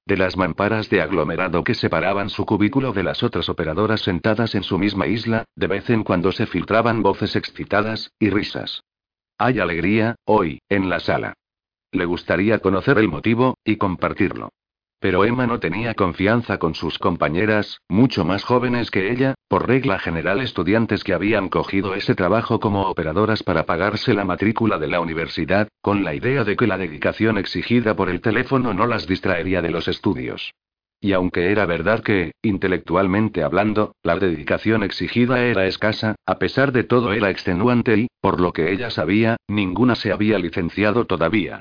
De 0.06 0.16
las 0.16 0.36
mamparas 0.36 0.88
de 0.90 1.02
aglomerado 1.02 1.64
que 1.64 1.74
separaban 1.74 2.30
su 2.30 2.46
cubículo 2.46 2.92
de 2.92 3.02
las 3.02 3.24
otras 3.24 3.48
operadoras 3.48 4.02
sentadas 4.02 4.54
en 4.54 4.62
su 4.62 4.78
misma 4.78 5.08
isla, 5.08 5.44
de 5.56 5.66
vez 5.66 5.90
en 5.90 6.04
cuando 6.04 6.30
se 6.30 6.46
filtraban 6.46 7.02
voces 7.02 7.34
excitadas, 7.34 8.12
y 8.20 8.30
risas. 8.30 8.84
Hay 9.40 9.60
alegría, 9.60 10.16
hoy, 10.24 10.60
en 10.68 10.88
la 10.88 10.98
sala. 10.98 11.34
Le 11.92 12.04
gustaría 12.06 12.58
conocer 12.58 12.98
el 12.98 13.06
motivo, 13.06 13.56
y 13.64 13.76
compartirlo. 13.76 14.50
Pero 14.98 15.24
Emma 15.24 15.46
no 15.46 15.60
tenía 15.60 15.94
confianza 15.94 16.58
con 16.58 16.74
sus 16.74 16.98
compañeras, 16.98 17.78
mucho 17.88 18.24
más 18.24 18.42
jóvenes 18.42 18.90
que 18.90 19.12
ella, 19.12 19.34
por 19.46 19.68
regla 19.68 20.00
general 20.00 20.40
estudiantes 20.40 21.04
que 21.04 21.14
habían 21.14 21.50
cogido 21.50 21.94
ese 21.94 22.16
trabajo 22.16 22.58
como 22.58 22.88
operadoras 22.88 23.44
para 23.44 23.64
pagarse 23.64 24.12
la 24.12 24.24
matrícula 24.24 24.76
de 24.78 24.88
la 24.88 25.00
universidad, 25.00 25.68
con 25.82 26.02
la 26.02 26.14
idea 26.14 26.42
de 26.42 26.56
que 26.56 26.66
la 26.66 26.76
dedicación 26.76 27.38
exigida 27.38 27.94
por 27.94 28.10
el 28.10 28.20
teléfono 28.20 28.74
no 28.74 28.88
las 28.88 29.06
distraería 29.06 29.62
de 29.62 29.70
los 29.70 29.86
estudios. 29.86 30.52
Y 31.00 31.12
aunque 31.12 31.52
era 31.52 31.64
verdad 31.64 32.02
que, 32.02 32.32
intelectualmente 32.42 33.44
hablando, 33.44 33.94
la 34.02 34.16
dedicación 34.16 34.82
exigida 34.82 35.44
era 35.44 35.66
escasa, 35.66 36.16
a 36.26 36.38
pesar 36.38 36.72
de 36.72 36.82
todo 36.82 37.12
era 37.12 37.30
extenuante 37.30 37.96
y, 37.96 38.08
por 38.20 38.40
lo 38.40 38.52
que 38.52 38.72
ella 38.72 38.90
sabía, 38.90 39.36
ninguna 39.46 39.94
se 39.94 40.10
había 40.10 40.38
licenciado 40.38 41.06
todavía. 41.06 41.60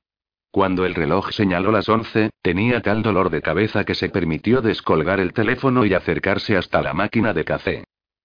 Cuando 0.49 0.85
el 0.85 0.95
reloj 0.95 1.31
señaló 1.31 1.71
las 1.71 1.87
once, 1.87 2.31
tenía 2.41 2.81
tal 2.81 3.03
dolor 3.03 3.29
de 3.29 3.43
cabeza 3.43 3.83
que 3.83 3.93
se 3.93 4.09
permitió 4.09 4.61
descolgar 4.61 5.19
el 5.19 5.33
teléfono 5.33 5.85
y 5.85 5.93
acercarse 5.93 6.57
hasta 6.57 6.81
la 6.81 6.93
máquina 6.93 7.33
de 7.33 7.45
café. 7.45 7.83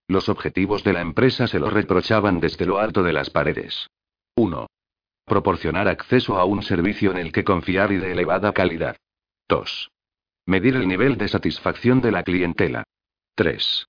Los 0.09 0.31
objetivos 0.31 0.83
de 0.83 0.95
la 0.95 1.03
empresa 1.03 1.47
se 1.47 1.59
lo 1.59 1.69
reprochaban 1.69 2.41
desde 2.41 2.65
lo 2.65 2.79
alto 2.79 3.03
de 3.03 3.13
las 3.13 3.29
paredes. 3.29 3.87
1. 4.37 4.67
Proporcionar 5.27 5.89
acceso 5.89 6.39
a 6.39 6.47
un 6.47 6.63
servicio 6.63 7.11
en 7.11 7.19
el 7.19 7.33
que 7.33 7.45
confiar 7.45 7.93
y 7.93 7.99
de 7.99 8.13
elevada 8.13 8.53
calidad. 8.53 8.97
2. 9.49 9.92
Medir 10.47 10.75
el 10.75 10.89
nivel 10.89 11.17
de 11.19 11.29
satisfacción 11.29 12.01
de 12.01 12.11
la 12.11 12.25
clientela. 12.25 12.83
3. 13.37 13.87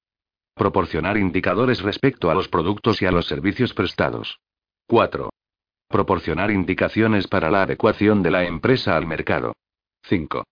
Proporcionar 0.53 1.17
indicadores 1.17 1.81
respecto 1.81 2.29
a 2.29 2.35
los 2.35 2.47
productos 2.47 3.01
y 3.01 3.07
a 3.07 3.11
los 3.11 3.25
servicios 3.25 3.73
prestados. 3.73 4.39
4. 4.87 5.31
Proporcionar 5.87 6.51
indicaciones 6.51 7.27
para 7.27 7.49
la 7.49 7.63
adecuación 7.63 8.21
de 8.21 8.29
la 8.29 8.45
empresa 8.45 8.95
al 8.95 9.07
mercado. 9.07 9.53
5. 10.03 10.43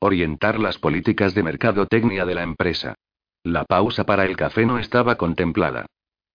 Orientar 0.00 0.58
las 0.58 0.78
políticas 0.78 1.34
de 1.34 1.42
mercadotecnia 1.42 2.24
de 2.24 2.34
la 2.34 2.42
empresa. 2.42 2.94
La 3.44 3.64
pausa 3.64 4.04
para 4.04 4.24
el 4.24 4.36
café 4.36 4.64
no 4.64 4.78
estaba 4.78 5.16
contemplada. 5.16 5.84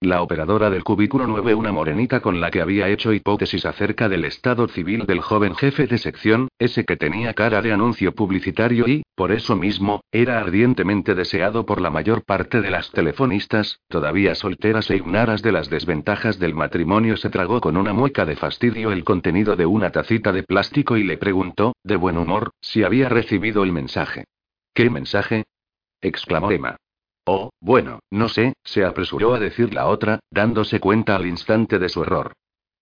La 0.02 0.22
operadora 0.22 0.70
del 0.70 0.84
cubículo 0.84 1.26
9, 1.26 1.56
una 1.56 1.72
morenita 1.72 2.20
con 2.20 2.40
la 2.40 2.52
que 2.52 2.62
había 2.62 2.88
hecho 2.88 3.14
hipótesis 3.14 3.66
acerca 3.66 4.08
del 4.08 4.26
estado 4.26 4.68
civil 4.68 5.08
del 5.08 5.22
joven 5.22 5.56
jefe 5.56 5.88
de 5.88 5.98
sección, 5.98 6.50
ese 6.60 6.86
que 6.86 6.98
tenía 6.98 7.34
cara 7.34 7.64
de 7.64 7.74
anuncio 7.74 8.14
publicitario 8.14 8.88
y, 8.88 9.02
por 9.16 9.32
eso 9.32 9.56
mismo, 9.56 10.02
era 10.12 10.40
ardientemente 10.40 11.16
deseado 11.16 11.66
por 11.66 11.82
la 11.82 11.90
mayor 11.90 12.24
parte 12.24 12.62
de 12.62 12.70
las 12.70 12.92
telefonistas, 12.92 13.80
todavía 13.88 14.36
solteras 14.36 14.92
e 14.92 14.98
ignaras 14.98 15.42
de 15.42 15.52
las 15.52 15.68
desventajas 15.68 16.38
del 16.38 16.54
matrimonio, 16.54 17.18
se 17.18 17.32
tragó 17.32 17.60
con 17.60 17.76
una 17.76 17.94
mueca 17.94 18.24
de 18.24 18.36
fastidio 18.36 18.92
el 18.92 19.04
contenido 19.04 19.56
de 19.56 19.66
una 19.66 19.90
tacita 19.90 20.32
de 20.32 20.44
plástico 20.44 20.98
y 20.98 21.06
le 21.06 21.18
preguntó, 21.18 21.76
de 21.84 21.96
buen 21.96 22.20
humor, 22.20 22.52
si 22.62 22.84
había 22.84 23.10
recibido 23.10 23.64
el 23.64 23.72
mensaje. 23.72 24.26
¿Qué 24.76 24.92
mensaje? 24.92 25.46
exclamó 26.02 26.52
Emma. 26.52 26.78
Oh, 27.30 27.50
bueno, 27.60 28.00
no 28.10 28.30
sé, 28.30 28.54
se 28.64 28.86
apresuró 28.86 29.34
a 29.34 29.40
decir 29.40 29.74
la 29.74 29.88
otra, 29.88 30.22
dándose 30.32 30.80
cuenta 30.80 31.18
al 31.18 31.26
instante 31.26 31.78
de 31.78 31.90
su 31.90 32.02
error. 32.04 32.32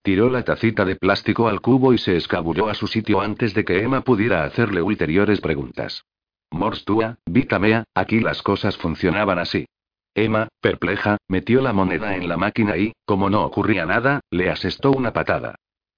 Tiró 0.03 0.29
la 0.29 0.43
tacita 0.43 0.85
de 0.85 0.97
plástico 0.97 1.47
al 1.47 1.61
cubo 1.61 1.93
y 1.93 1.97
se 1.97 2.15
escabulló 2.15 2.69
a 2.69 2.75
su 2.75 2.85
sitio 2.85 3.21
antes 3.21 3.55
de 3.55 3.65
que 3.65 3.81
Emma 3.81 4.01
pudiera 4.01 4.43
hacerle 4.43 4.83
ulteriores 4.83 5.41
preguntas. 5.41 6.05
Morstúa, 6.51 7.17
Vitamea, 7.25 7.85
aquí 7.95 8.19
las 8.19 8.43
cosas 8.43 8.77
funcionaban 8.77 9.39
así. 9.39 9.65
Emma, 10.13 10.47
perpleja, 10.61 11.17
metió 11.27 11.63
la 11.63 11.73
moneda 11.73 12.15
en 12.15 12.29
la 12.29 12.37
máquina 12.37 12.77
y, 12.77 12.93
como 13.03 13.31
no 13.31 13.43
ocurría 13.45 13.87
nada, 13.87 14.19
le 14.29 14.51
asestó 14.51 14.91
una 14.91 15.11
patada. 15.11 15.55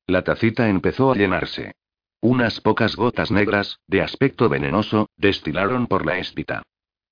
La 0.07 0.23
tacita 0.23 0.69
empezó 0.69 1.11
a 1.11 1.15
llenarse. 1.15 1.73
Unas 2.21 2.61
pocas 2.61 2.95
gotas 2.95 3.29
negras, 3.29 3.81
de 3.87 4.03
aspecto 4.03 4.47
venenoso, 4.47 5.09
destilaron 5.17 5.87
por 5.87 6.05
la 6.05 6.17
espita. 6.17 6.63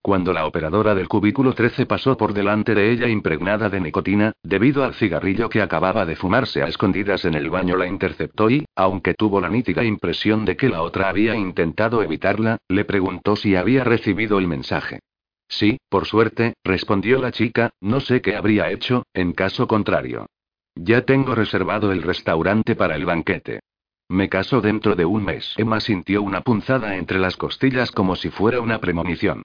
Cuando 0.05 0.33
la 0.33 0.45
operadora 0.45 0.93
del 0.93 1.07
cubículo 1.07 1.53
13 1.53 1.87
pasó 1.87 2.15
por 2.15 2.31
delante 2.31 2.75
de 2.75 2.91
ella 2.91 3.07
impregnada 3.07 3.69
de 3.69 3.81
nicotina, 3.81 4.33
debido 4.43 4.83
al 4.83 4.93
cigarrillo 4.93 5.49
que 5.49 5.63
acababa 5.63 6.05
de 6.05 6.15
fumarse 6.15 6.61
a 6.61 6.67
escondidas 6.67 7.25
en 7.25 7.33
el 7.33 7.49
baño, 7.49 7.75
la 7.75 7.87
interceptó 7.87 8.51
y, 8.51 8.67
aunque 8.75 9.15
tuvo 9.15 9.41
la 9.41 9.49
nítida 9.49 9.83
impresión 9.83 10.45
de 10.45 10.55
que 10.57 10.69
la 10.69 10.83
otra 10.83 11.09
había 11.09 11.35
intentado 11.35 12.03
evitarla, 12.03 12.59
le 12.69 12.85
preguntó 12.85 13.35
si 13.35 13.55
había 13.55 13.83
recibido 13.83 14.37
el 14.37 14.47
mensaje. 14.47 14.99
Sí, 15.47 15.79
por 15.89 16.05
suerte, 16.05 16.53
respondió 16.63 17.19
la 17.19 17.31
chica, 17.31 17.71
no 17.81 17.99
sé 17.99 18.21
qué 18.21 18.35
habría 18.35 18.69
hecho, 18.69 19.07
en 19.11 19.33
caso 19.33 19.67
contrario. 19.67 20.27
Ya 20.75 21.01
tengo 21.01 21.33
reservado 21.33 21.91
el 21.91 22.03
restaurante 22.03 22.75
para 22.75 22.95
el 22.95 23.05
banquete. 23.05 23.61
Me 24.09 24.29
caso 24.29 24.61
dentro 24.61 24.95
de 24.95 25.05
un 25.05 25.25
mes. 25.25 25.55
Emma 25.57 25.79
sintió 25.79 26.21
una 26.21 26.41
punzada 26.41 26.95
entre 26.95 27.17
las 27.17 27.37
costillas 27.37 27.89
como 27.89 28.15
si 28.15 28.29
fuera 28.29 28.61
una 28.61 28.79
premonición. 28.79 29.41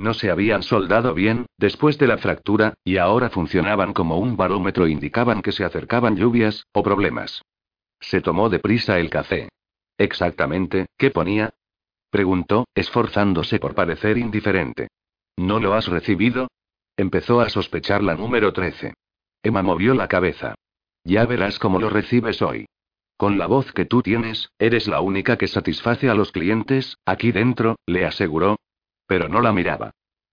No 0.00 0.14
se 0.14 0.30
habían 0.30 0.62
soldado 0.62 1.12
bien, 1.12 1.44
después 1.58 1.98
de 1.98 2.06
la 2.06 2.16
fractura, 2.16 2.72
y 2.84 2.96
ahora 2.96 3.28
funcionaban 3.28 3.92
como 3.92 4.16
un 4.16 4.34
barómetro, 4.34 4.88
indicaban 4.88 5.42
que 5.42 5.52
se 5.52 5.62
acercaban 5.62 6.16
lluvias, 6.16 6.64
o 6.72 6.82
problemas. 6.82 7.42
Se 8.00 8.22
tomó 8.22 8.48
deprisa 8.48 8.98
el 8.98 9.10
café. 9.10 9.50
Exactamente, 9.98 10.86
¿qué 10.96 11.10
ponía? 11.10 11.50
Preguntó, 12.08 12.66
esforzándose 12.74 13.58
por 13.58 13.74
parecer 13.74 14.16
indiferente. 14.16 14.88
¿No 15.36 15.60
lo 15.60 15.74
has 15.74 15.86
recibido? 15.86 16.48
Empezó 16.96 17.42
a 17.42 17.50
sospechar 17.50 18.02
la 18.02 18.14
número 18.14 18.54
13. 18.54 18.94
Emma 19.42 19.62
movió 19.62 19.92
la 19.92 20.08
cabeza. 20.08 20.54
Ya 21.04 21.26
verás 21.26 21.58
cómo 21.58 21.78
lo 21.78 21.90
recibes 21.90 22.40
hoy. 22.40 22.64
Con 23.18 23.36
la 23.36 23.46
voz 23.46 23.70
que 23.72 23.84
tú 23.84 24.00
tienes, 24.00 24.48
eres 24.58 24.88
la 24.88 25.02
única 25.02 25.36
que 25.36 25.46
satisface 25.46 26.08
a 26.08 26.14
los 26.14 26.32
clientes, 26.32 26.96
aquí 27.04 27.32
dentro, 27.32 27.76
le 27.84 28.06
aseguró, 28.06 28.56
pero 29.10 29.28
no 29.28 29.40
la 29.40 29.52
miraba. 29.52 29.90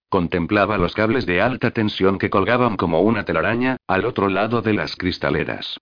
Contemplaba 0.07 0.77
los 0.77 0.93
cables 0.93 1.25
de 1.25 1.41
alta 1.41 1.71
tensión 1.71 2.19
que 2.19 2.29
colgaban 2.29 2.77
como 2.77 3.01
una 3.01 3.25
telaraña, 3.25 3.77
al 3.87 4.05
otro 4.05 4.29
lado 4.29 4.61
de 4.61 4.73
las 4.73 4.95
cristaleras. 4.95 5.79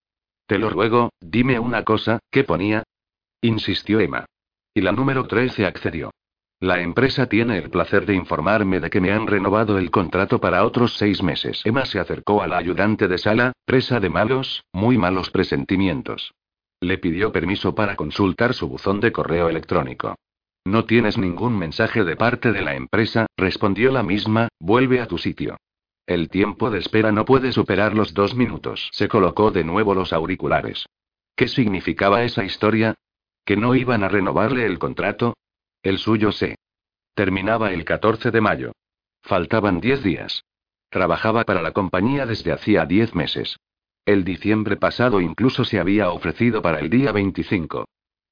Te 0.47 0.57
lo 0.57 0.69
ruego, 0.69 1.09
dime 1.19 1.59
una 1.59 1.83
cosa, 1.83 2.19
¿qué 2.31 2.45
ponía? 2.45 2.83
insistió 3.41 3.99
Emma. 3.99 4.25
Y 4.73 4.79
la 4.79 4.93
número 4.93 5.27
13 5.27 5.65
accedió. 5.65 6.11
La 6.61 6.79
empresa 6.79 7.27
tiene 7.27 7.57
el 7.57 7.69
placer 7.69 8.05
de 8.05 8.15
informarme 8.15 8.79
de 8.79 8.89
que 8.89 9.01
me 9.01 9.11
han 9.11 9.27
renovado 9.27 9.77
el 9.77 9.91
contrato 9.91 10.39
para 10.39 10.63
otros 10.63 10.95
seis 10.95 11.21
meses. 11.21 11.63
Emma 11.65 11.85
se 11.85 11.99
acercó 11.99 12.41
a 12.41 12.47
la 12.47 12.55
ayudante 12.55 13.09
de 13.09 13.17
sala, 13.17 13.51
presa 13.65 13.99
de 13.99 14.09
malos, 14.09 14.63
muy 14.71 14.97
malos 14.97 15.31
presentimientos. 15.31 16.33
Le 16.79 16.97
pidió 16.97 17.33
permiso 17.33 17.75
para 17.75 17.97
consultar 17.97 18.53
su 18.53 18.69
buzón 18.69 19.01
de 19.01 19.11
correo 19.11 19.49
electrónico. 19.49 20.15
No 20.65 20.85
tienes 20.85 21.17
ningún 21.17 21.57
mensaje 21.57 22.03
de 22.03 22.15
parte 22.15 22.51
de 22.51 22.61
la 22.61 22.75
empresa, 22.75 23.27
respondió 23.37 23.91
la 23.91 24.01
misma, 24.01 24.49
vuelve 24.59 24.99
a 24.99 25.07
tu 25.07 25.19
sitio. 25.19 25.57
El 26.07 26.29
tiempo 26.29 26.71
de 26.71 26.79
espera 26.79 27.11
no 27.11 27.23
puede 27.23 27.51
superar 27.51 27.95
los 27.95 28.15
dos 28.15 28.35
minutos. 28.35 28.89
Se 28.91 29.07
colocó 29.07 29.51
de 29.51 29.63
nuevo 29.63 29.93
los 29.93 30.11
auriculares. 30.11 30.85
¿Qué 31.35 31.47
significaba 31.47 32.23
esa 32.23 32.43
historia? 32.43 32.95
¿Que 33.43 33.57
no 33.57 33.75
iban 33.75 34.03
a 34.03 34.09
renovarle 34.09 34.65
el 34.65 34.79
contrato? 34.79 35.35
El 35.83 35.99
suyo 35.99 36.31
se. 36.31 36.55
Terminaba 37.13 37.71
el 37.71 37.85
14 37.85 38.31
de 38.31 38.41
mayo. 38.41 38.71
Faltaban 39.21 39.79
diez 39.79 40.03
días. 40.03 40.43
Trabajaba 40.89 41.43
para 41.43 41.61
la 41.61 41.73
compañía 41.73 42.25
desde 42.25 42.51
hacía 42.51 42.85
diez 42.85 43.13
meses. 43.13 43.57
El 44.05 44.23
diciembre 44.23 44.77
pasado 44.77 45.21
incluso 45.21 45.63
se 45.63 45.79
había 45.79 46.09
ofrecido 46.09 46.61
para 46.61 46.79
el 46.79 46.89
día 46.89 47.11
25. 47.11 47.85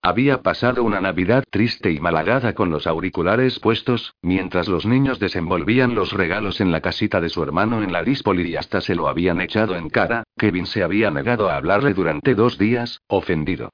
Había 0.06 0.42
pasado 0.42 0.84
una 0.84 1.00
Navidad 1.00 1.46
triste 1.50 1.90
y 1.90 2.02
malagada 2.02 2.54
con 2.54 2.70
los 2.70 2.88
auriculares 2.88 3.62
puestos, 3.62 4.16
mientras 4.22 4.68
los 4.68 4.86
niños 4.86 5.18
desenvolvían 5.18 5.96
los 5.96 6.12
regalos 6.12 6.60
en 6.60 6.74
la 6.74 6.82
casita 6.82 7.22
de 7.22 7.30
su 7.30 7.42
hermano 7.42 7.82
en 7.82 7.94
la 7.94 8.04
Dispoli 8.04 8.50
y 8.50 8.58
hasta 8.58 8.82
se 8.82 8.96
lo 8.96 9.08
habían 9.08 9.40
echado 9.40 9.78
en 9.78 9.90
cara, 9.90 10.26
Kevin 10.38 10.66
se 10.66 10.84
había 10.84 11.10
negado 11.10 11.50
a 11.50 11.56
hablarle 11.56 11.94
durante 11.94 12.36
dos 12.36 12.58
días, 12.58 13.00
ofendido. 13.08 13.70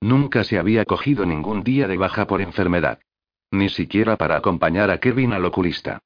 Nunca 0.00 0.44
se 0.44 0.58
había 0.58 0.86
cogido 0.86 1.26
ningún 1.26 1.62
día 1.62 1.86
de 1.88 1.98
baja 1.98 2.26
por 2.26 2.40
enfermedad. 2.40 2.98
Ni 3.50 3.68
siquiera 3.68 4.16
para 4.16 4.38
acompañar 4.38 4.90
a 4.90 4.98
Kevin 4.98 5.34
al 5.34 5.44
oculista. 5.44 5.98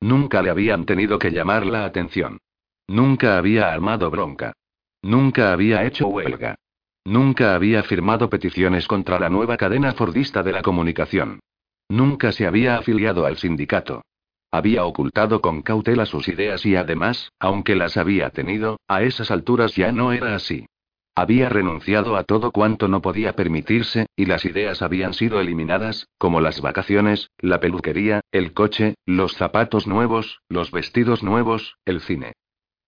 Nunca 0.00 0.40
le 0.40 0.48
habían 0.48 0.86
tenido 0.86 1.18
que 1.18 1.32
llamar 1.32 1.66
la 1.66 1.84
atención. 1.84 2.38
Nunca 2.86 3.36
había 3.36 3.70
armado 3.70 4.10
bronca. 4.10 4.54
Nunca 5.02 5.52
había 5.52 5.84
hecho 5.84 6.08
huelga. 6.08 6.56
Nunca 7.04 7.54
había 7.54 7.82
firmado 7.82 8.28
peticiones 8.28 8.86
contra 8.86 9.18
la 9.18 9.30
nueva 9.30 9.56
cadena 9.56 9.92
fordista 9.92 10.42
de 10.42 10.52
la 10.52 10.62
comunicación. 10.62 11.40
Nunca 11.88 12.32
se 12.32 12.46
había 12.46 12.76
afiliado 12.76 13.24
al 13.24 13.38
sindicato. 13.38 14.02
Había 14.50 14.84
ocultado 14.84 15.40
con 15.40 15.62
cautela 15.62 16.06
sus 16.06 16.28
ideas 16.28 16.64
y 16.64 16.76
además, 16.76 17.30
aunque 17.38 17.76
las 17.76 17.96
había 17.96 18.30
tenido, 18.30 18.78
a 18.88 19.02
esas 19.02 19.30
alturas 19.30 19.74
ya 19.74 19.92
no 19.92 20.12
era 20.12 20.34
así. 20.34 20.66
Había 21.14 21.48
renunciado 21.48 22.16
a 22.16 22.22
todo 22.22 22.52
cuanto 22.52 22.86
no 22.86 23.02
podía 23.02 23.34
permitirse, 23.34 24.06
y 24.14 24.26
las 24.26 24.44
ideas 24.44 24.82
habían 24.82 25.14
sido 25.14 25.40
eliminadas, 25.40 26.06
como 26.16 26.40
las 26.40 26.60
vacaciones, 26.60 27.30
la 27.38 27.58
peluquería, 27.58 28.20
el 28.30 28.52
coche, 28.52 28.94
los 29.04 29.34
zapatos 29.34 29.86
nuevos, 29.86 30.40
los 30.48 30.70
vestidos 30.70 31.22
nuevos, 31.24 31.76
el 31.84 32.00
cine. 32.00 32.34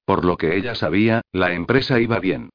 Por 0.04 0.24
lo 0.24 0.36
que 0.36 0.56
ella 0.56 0.76
sabía, 0.76 1.22
la 1.32 1.52
empresa 1.54 2.00
iba 2.00 2.20
bien. 2.20 2.50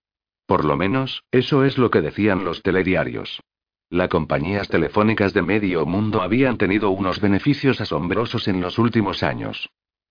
Por 0.45 0.65
lo 0.65 0.77
menos, 0.77 1.23
eso 1.31 1.63
es 1.63 1.77
lo 1.77 1.89
que 1.89 2.01
decían 2.01 2.45
los 2.45 2.61
telediarios. 2.61 3.41
Las 3.89 4.09
compañías 4.09 4.67
telefónicas 4.67 5.33
de 5.33 5.41
medio 5.41 5.85
mundo 5.85 6.21
habían 6.21 6.57
tenido 6.57 6.89
unos 6.89 7.21
beneficios 7.21 7.81
asombrosos 7.81 8.47
en 8.47 8.61
los 8.61 8.77
últimos 8.77 9.23
años. 9.23 9.69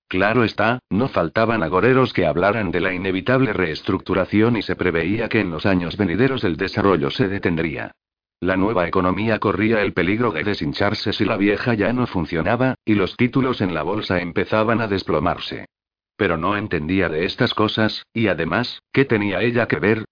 Claro 0.08 0.44
está, 0.44 0.78
no 0.90 1.08
faltaban 1.08 1.62
agoreros 1.62 2.12
que 2.12 2.26
hablaran 2.26 2.70
de 2.70 2.80
la 2.80 2.92
inevitable 2.92 3.52
reestructuración 3.52 4.56
y 4.56 4.62
se 4.62 4.76
preveía 4.76 5.28
que 5.28 5.40
en 5.40 5.50
los 5.50 5.66
años 5.66 5.96
venideros 5.96 6.44
el 6.44 6.56
desarrollo 6.56 7.10
se 7.10 7.28
detendría. 7.28 7.92
La 8.40 8.56
nueva 8.56 8.86
economía 8.86 9.38
corría 9.38 9.82
el 9.82 9.92
peligro 9.92 10.30
de 10.30 10.44
deshincharse 10.44 11.12
si 11.12 11.24
la 11.24 11.36
vieja 11.36 11.74
ya 11.74 11.92
no 11.92 12.06
funcionaba, 12.06 12.74
y 12.84 12.94
los 12.94 13.16
títulos 13.16 13.60
en 13.60 13.74
la 13.74 13.82
bolsa 13.82 14.20
empezaban 14.20 14.80
a 14.80 14.86
desplomarse. 14.86 15.66
Pero 16.16 16.36
no 16.36 16.56
entendía 16.56 17.08
de 17.08 17.24
estas 17.24 17.54
cosas, 17.54 18.04
y 18.12 18.28
además, 18.28 18.82
¿qué 18.92 19.04
tenía 19.04 19.40
ella 19.40 19.66
que 19.66 19.78
ver? 19.78 20.04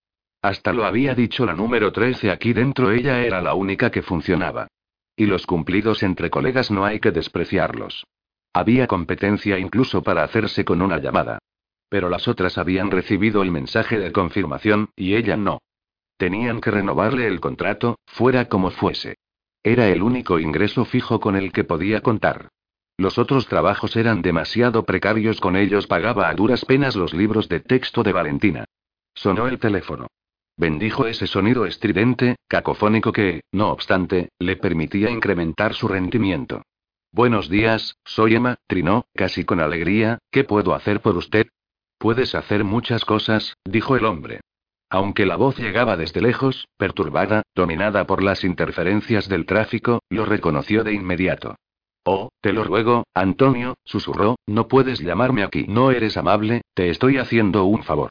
Hasta 0.43 0.73
lo 0.73 0.85
había 0.85 1.15
dicho 1.15 1.47
la 1.47 1.55
número 1.55 1.93
13 1.93 2.33
aquí 2.33 2.53
dentro, 2.53 2.91
ella 2.91 3.25
era 3.25 3.41
la 3.41 3.55
única 3.55 3.93
que 3.93 4.03
funcionaba. 4.03 4.67
Y 5.15 5.27
los 5.27 5.47
cumplidos 5.47 6.03
entre 6.03 6.31
colegas 6.31 6.73
no 6.73 6.85
hay 6.85 6.99
que 6.99 7.13
despreciarlos. 7.13 8.05
Había 8.53 8.89
competencia 8.89 9.57
incluso 9.59 10.03
para 10.03 10.25
hacerse 10.25 10.65
con 10.65 10.83
una 10.83 10.99
llamada. 10.99 11.39
Pero 11.89 12.09
las 12.09 12.27
otras 12.27 12.59
habían 12.59 12.91
recibido 12.91 13.43
el 13.43 13.53
mensaje 13.53 14.01
de 14.01 14.11
confirmación, 14.11 14.91
y 14.97 15.15
ella 15.15 15.37
no. 15.37 15.61
Tenían 16.17 16.61
que 16.61 16.73
renovarle 16.73 17.29
el 17.29 17.39
contrato, 17.41 17.99
fuera 18.07 18.49
como 18.49 18.71
fuese. 18.71 19.15
Era 19.63 19.89
el 19.89 20.03
único 20.03 20.41
ingreso 20.41 20.85
fijo 20.85 21.21
con 21.21 21.37
el 21.37 21.53
que 21.53 21.63
podía 21.63 22.01
contar. 22.01 22.49
Los 22.97 23.17
otros 23.17 23.47
trabajos 23.47 23.95
eran 23.95 24.23
demasiado 24.23 24.85
precarios, 24.85 25.41
con 25.41 25.55
ellos 25.55 25.87
pagaba 25.87 26.29
a 26.29 26.35
duras 26.35 26.65
penas 26.65 26.97
los 26.97 27.15
libros 27.15 27.49
de 27.49 27.61
texto 27.61 28.03
de 28.03 28.13
Valentina. 28.13 28.65
Sonó 29.15 29.47
el 29.47 29.61
teléfono. 29.61 30.09
Bendijo 30.57 31.07
ese 31.07 31.27
sonido 31.27 31.65
estridente, 31.65 32.37
cacofónico 32.47 33.13
que, 33.13 33.41
no 33.53 33.71
obstante, 33.71 34.29
le 34.39 34.57
permitía 34.57 35.11
incrementar 35.11 35.75
su 35.75 35.89
rendimiento. 35.89 36.63
Buenos 37.11 37.49
días, 37.49 37.97
soy 38.05 38.37
Emma, 38.37 38.57
trinó, 38.67 39.07
casi 39.15 39.45
con 39.45 39.61
alegría, 39.61 40.19
¿qué 40.31 40.45
puedo 40.45 40.75
hacer 40.75 41.01
por 41.01 41.17
usted? 41.17 41.47
Puedes 41.99 42.35
hacer 42.35 42.65
muchas 42.65 43.05
cosas, 43.05 43.55
dijo 43.65 43.97
el 43.97 44.05
hombre. 44.05 44.41
Aunque 44.91 45.25
la 45.25 45.37
voz 45.37 45.59
llegaba 45.59 45.97
desde 45.97 46.21
lejos, 46.21 46.69
perturbada, 46.77 47.43
dominada 47.55 48.07
por 48.07 48.23
las 48.23 48.45
interferencias 48.45 49.29
del 49.29 49.47
tráfico, 49.47 50.01
lo 50.11 50.27
reconoció 50.27 50.85
de 50.85 50.93
inmediato. 50.93 51.57
Oh, 52.05 52.29
te 52.43 52.53
lo 52.53 52.65
ruego, 52.65 53.05
Antonio, 53.15 53.75
susurró, 53.85 54.37
no 54.47 54.69
puedes 54.69 55.01
llamarme 55.01 55.45
aquí. 55.45 55.65
No 55.69 55.93
eres 55.93 56.17
amable, 56.17 56.63
te 56.75 56.91
estoy 56.91 57.17
haciendo 57.17 57.65
un 57.65 57.85
favor. 57.85 58.11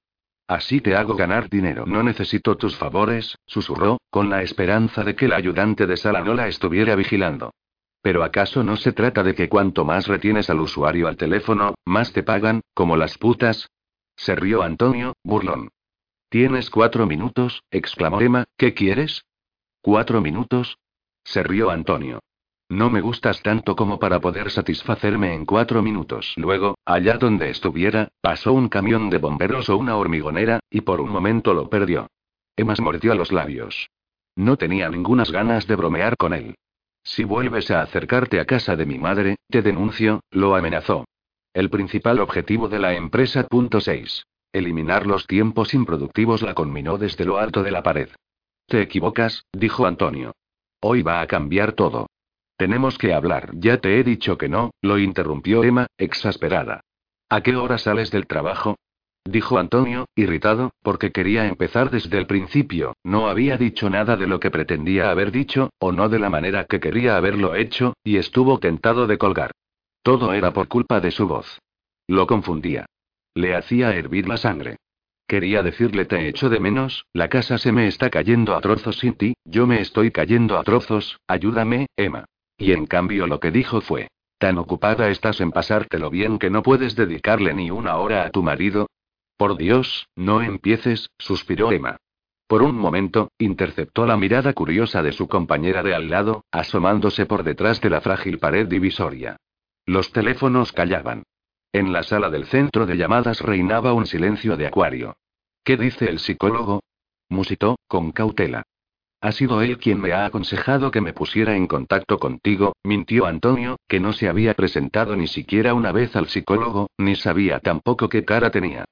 Así 0.52 0.82
te 0.82 0.98
hago 0.98 1.16
ganar 1.16 1.50
dinero. 1.50 1.86
No 1.86 2.04
necesito 2.04 2.58
tus 2.58 2.76
favores, 2.76 3.38
susurró, 3.46 4.02
con 4.10 4.30
la 4.30 4.42
esperanza 4.42 5.02
de 5.02 5.16
que 5.16 5.24
el 5.24 5.32
ayudante 5.32 5.88
de 5.88 5.96
sala 5.96 6.26
no 6.26 6.34
la 6.34 6.50
estuviera 6.50 6.94
vigilando. 6.96 7.54
Pero 8.02 8.22
¿acaso 8.22 8.62
no 8.62 8.76
se 8.76 8.92
trata 8.92 9.24
de 9.24 9.34
que 9.34 9.48
cuanto 9.48 9.86
más 9.86 10.08
retienes 10.08 10.50
al 10.50 10.60
usuario 10.60 11.08
al 11.08 11.16
teléfono, 11.16 11.76
más 11.86 12.12
te 12.12 12.22
pagan, 12.22 12.60
como 12.74 12.98
las 12.98 13.18
putas? 13.18 13.70
Se 14.18 14.36
rió 14.36 14.62
Antonio, 14.62 15.14
burlón. 15.24 15.70
Tienes 16.28 16.70
cuatro 16.70 17.08
minutos, 17.08 17.64
exclamó 17.72 18.20
Emma, 18.20 18.44
¿qué 18.58 18.74
quieres? 18.74 19.24
¿Cuatro 19.82 20.20
minutos? 20.20 20.76
Se 21.24 21.44
rió 21.44 21.70
Antonio. 21.70 22.20
No 22.72 22.90
me 22.90 23.02
gustas 23.02 23.42
tanto 23.42 23.76
como 23.76 24.00
para 24.00 24.22
poder 24.22 24.50
satisfacerme 24.50 25.34
en 25.34 25.46
cuatro 25.46 25.82
minutos. 25.82 26.34
Luego, 26.38 26.78
allá 26.86 27.18
donde 27.18 27.50
estuviera, 27.50 28.08
pasó 28.22 28.54
un 28.54 28.70
camión 28.70 29.10
de 29.10 29.18
bomberos 29.18 29.68
o 29.68 29.76
una 29.76 29.98
hormigonera, 29.98 30.62
y 30.70 30.80
por 30.80 31.02
un 31.02 31.10
momento 31.10 31.54
lo 31.54 31.70
perdió. 31.70 32.08
Emma 32.56 32.74
mordió 32.80 33.14
los 33.14 33.34
labios. 33.34 33.90
No 34.38 34.56
tenía 34.56 34.88
ningunas 34.88 35.34
ganas 35.34 35.68
de 35.68 35.76
bromear 35.76 36.16
con 36.16 36.34
él. 36.34 36.56
Si 37.04 37.26
vuelves 37.26 37.70
a 37.72 37.82
acercarte 37.82 38.40
a 38.40 38.46
casa 38.46 38.78
de 38.78 38.86
mi 38.86 38.98
madre, 38.98 39.36
te 39.50 39.62
denuncio, 39.62 40.22
lo 40.32 40.56
amenazó. 40.56 41.04
El 41.54 41.70
principal 41.70 42.22
objetivo 42.22 42.70
de 42.70 42.80
la 42.80 42.94
empresa. 42.94 43.46
Punto 43.50 43.82
6. 43.82 44.24
Eliminar 44.54 45.06
los 45.06 45.28
tiempos 45.28 45.74
improductivos 45.74 46.42
la 46.42 46.54
conminó 46.54 46.98
desde 46.98 47.26
lo 47.26 47.38
alto 47.38 47.64
de 47.64 47.72
la 47.72 47.84
pared. 47.84 48.08
Te 48.66 48.82
equivocas, 48.82 49.44
dijo 49.52 49.86
Antonio. 49.86 50.32
Hoy 50.80 51.02
va 51.02 51.20
a 51.20 51.28
cambiar 51.28 51.74
todo. 51.74 52.08
Tenemos 52.62 53.00
que 53.00 53.12
hablar. 53.12 53.50
Ya 53.56 53.78
te 53.78 54.00
he 54.00 54.04
dicho 54.04 54.38
que 54.38 54.48
no, 54.48 54.70
lo 54.84 55.00
interrumpió 55.00 55.64
Emma, 55.64 55.88
exasperada. 55.98 56.82
¿A 57.28 57.42
qué 57.42 57.56
hora 57.56 57.80
sales 57.80 58.12
del 58.12 58.28
trabajo? 58.28 58.76
Dijo 59.26 59.58
Antonio, 59.58 60.06
irritado, 60.16 60.70
porque 60.84 61.12
quería 61.12 61.48
empezar 61.48 61.90
desde 61.90 62.20
el 62.20 62.28
principio, 62.28 62.94
no 63.04 63.30
había 63.30 63.58
dicho 63.58 63.90
nada 63.90 64.16
de 64.16 64.28
lo 64.28 64.40
que 64.40 64.52
pretendía 64.52 65.10
haber 65.10 65.32
dicho, 65.32 65.72
o 65.80 65.92
no 65.92 66.08
de 66.08 66.20
la 66.20 66.30
manera 66.30 66.66
que 66.66 66.80
quería 66.80 67.18
haberlo 67.18 67.56
hecho, 67.56 67.96
y 68.04 68.18
estuvo 68.18 68.60
tentado 68.60 69.08
de 69.08 69.18
colgar. 69.18 69.50
Todo 70.04 70.32
era 70.32 70.54
por 70.54 70.68
culpa 70.68 71.00
de 71.00 71.10
su 71.10 71.28
voz. 71.28 71.58
Lo 72.06 72.28
confundía. 72.28 72.86
Le 73.34 73.56
hacía 73.56 73.96
hervir 73.96 74.28
la 74.28 74.38
sangre. 74.38 74.78
Quería 75.26 75.64
decirle 75.64 76.06
te 76.06 76.28
echo 76.28 76.48
de 76.48 76.60
menos, 76.60 77.08
la 77.12 77.28
casa 77.28 77.58
se 77.58 77.72
me 77.72 77.88
está 77.88 78.12
cayendo 78.12 78.56
a 78.56 78.62
trozos 78.62 79.00
sin 79.00 79.16
ti, 79.16 79.34
yo 79.46 79.66
me 79.66 79.82
estoy 79.82 80.12
cayendo 80.12 80.60
a 80.60 80.64
trozos, 80.64 81.20
ayúdame, 81.26 81.88
Emma. 81.98 82.26
Y 82.62 82.74
en 82.74 82.86
cambio 82.86 83.26
lo 83.26 83.40
que 83.40 83.50
dijo 83.50 83.82
fue, 83.82 84.10
¿tan 84.38 84.60
ocupada 84.60 85.10
estás 85.10 85.42
en 85.42 85.52
pasártelo 85.52 86.12
bien 86.12 86.38
que 86.38 86.52
no 86.52 86.62
puedes 86.62 86.96
dedicarle 86.96 87.56
ni 87.56 87.72
una 87.72 87.98
hora 87.98 88.24
a 88.24 88.30
tu 88.30 88.44
marido? 88.44 88.88
Por 89.36 89.58
Dios, 89.58 90.08
no 90.16 90.44
empieces, 90.44 91.10
suspiró 91.18 91.72
Emma. 91.72 91.98
Por 92.46 92.62
un 92.62 92.78
momento, 92.78 93.32
interceptó 93.40 94.06
la 94.06 94.16
mirada 94.16 94.54
curiosa 94.54 95.02
de 95.02 95.12
su 95.12 95.28
compañera 95.28 95.82
de 95.82 95.96
al 95.96 96.12
lado, 96.12 96.46
asomándose 96.52 97.26
por 97.26 97.44
detrás 97.44 97.82
de 97.82 97.90
la 97.90 98.00
frágil 98.00 98.38
pared 98.38 98.68
divisoria. 98.68 99.38
Los 99.88 100.12
teléfonos 100.12 100.72
callaban. 100.72 101.24
En 101.74 101.92
la 101.92 102.04
sala 102.04 102.30
del 102.30 102.46
centro 102.46 102.86
de 102.86 102.96
llamadas 102.96 103.42
reinaba 103.42 103.94
un 103.94 104.06
silencio 104.06 104.56
de 104.56 104.68
acuario. 104.68 105.16
¿Qué 105.64 105.78
dice 105.78 106.06
el 106.10 106.20
psicólogo? 106.20 106.84
musitó, 107.28 107.80
con 107.88 108.12
cautela. 108.12 108.64
Ha 109.24 109.32
sido 109.34 109.62
él 109.62 109.78
quien 109.78 110.02
me 110.02 110.14
ha 110.14 110.26
aconsejado 110.26 110.90
que 110.90 111.00
me 111.00 111.14
pusiera 111.14 111.56
en 111.56 111.68
contacto 111.68 112.18
contigo, 112.18 112.74
mintió 112.84 113.28
Antonio, 113.28 113.78
que 113.88 114.00
no 114.00 114.14
se 114.14 114.28
había 114.28 114.56
presentado 114.56 115.16
ni 115.16 115.28
siquiera 115.28 115.76
una 115.76 115.92
vez 115.92 116.16
al 116.16 116.28
psicólogo, 116.28 116.90
ni 116.98 117.16
sabía 117.16 117.60
tampoco 117.60 118.10
qué 118.10 118.26
cara 118.26 118.50
tenía. 118.50 118.86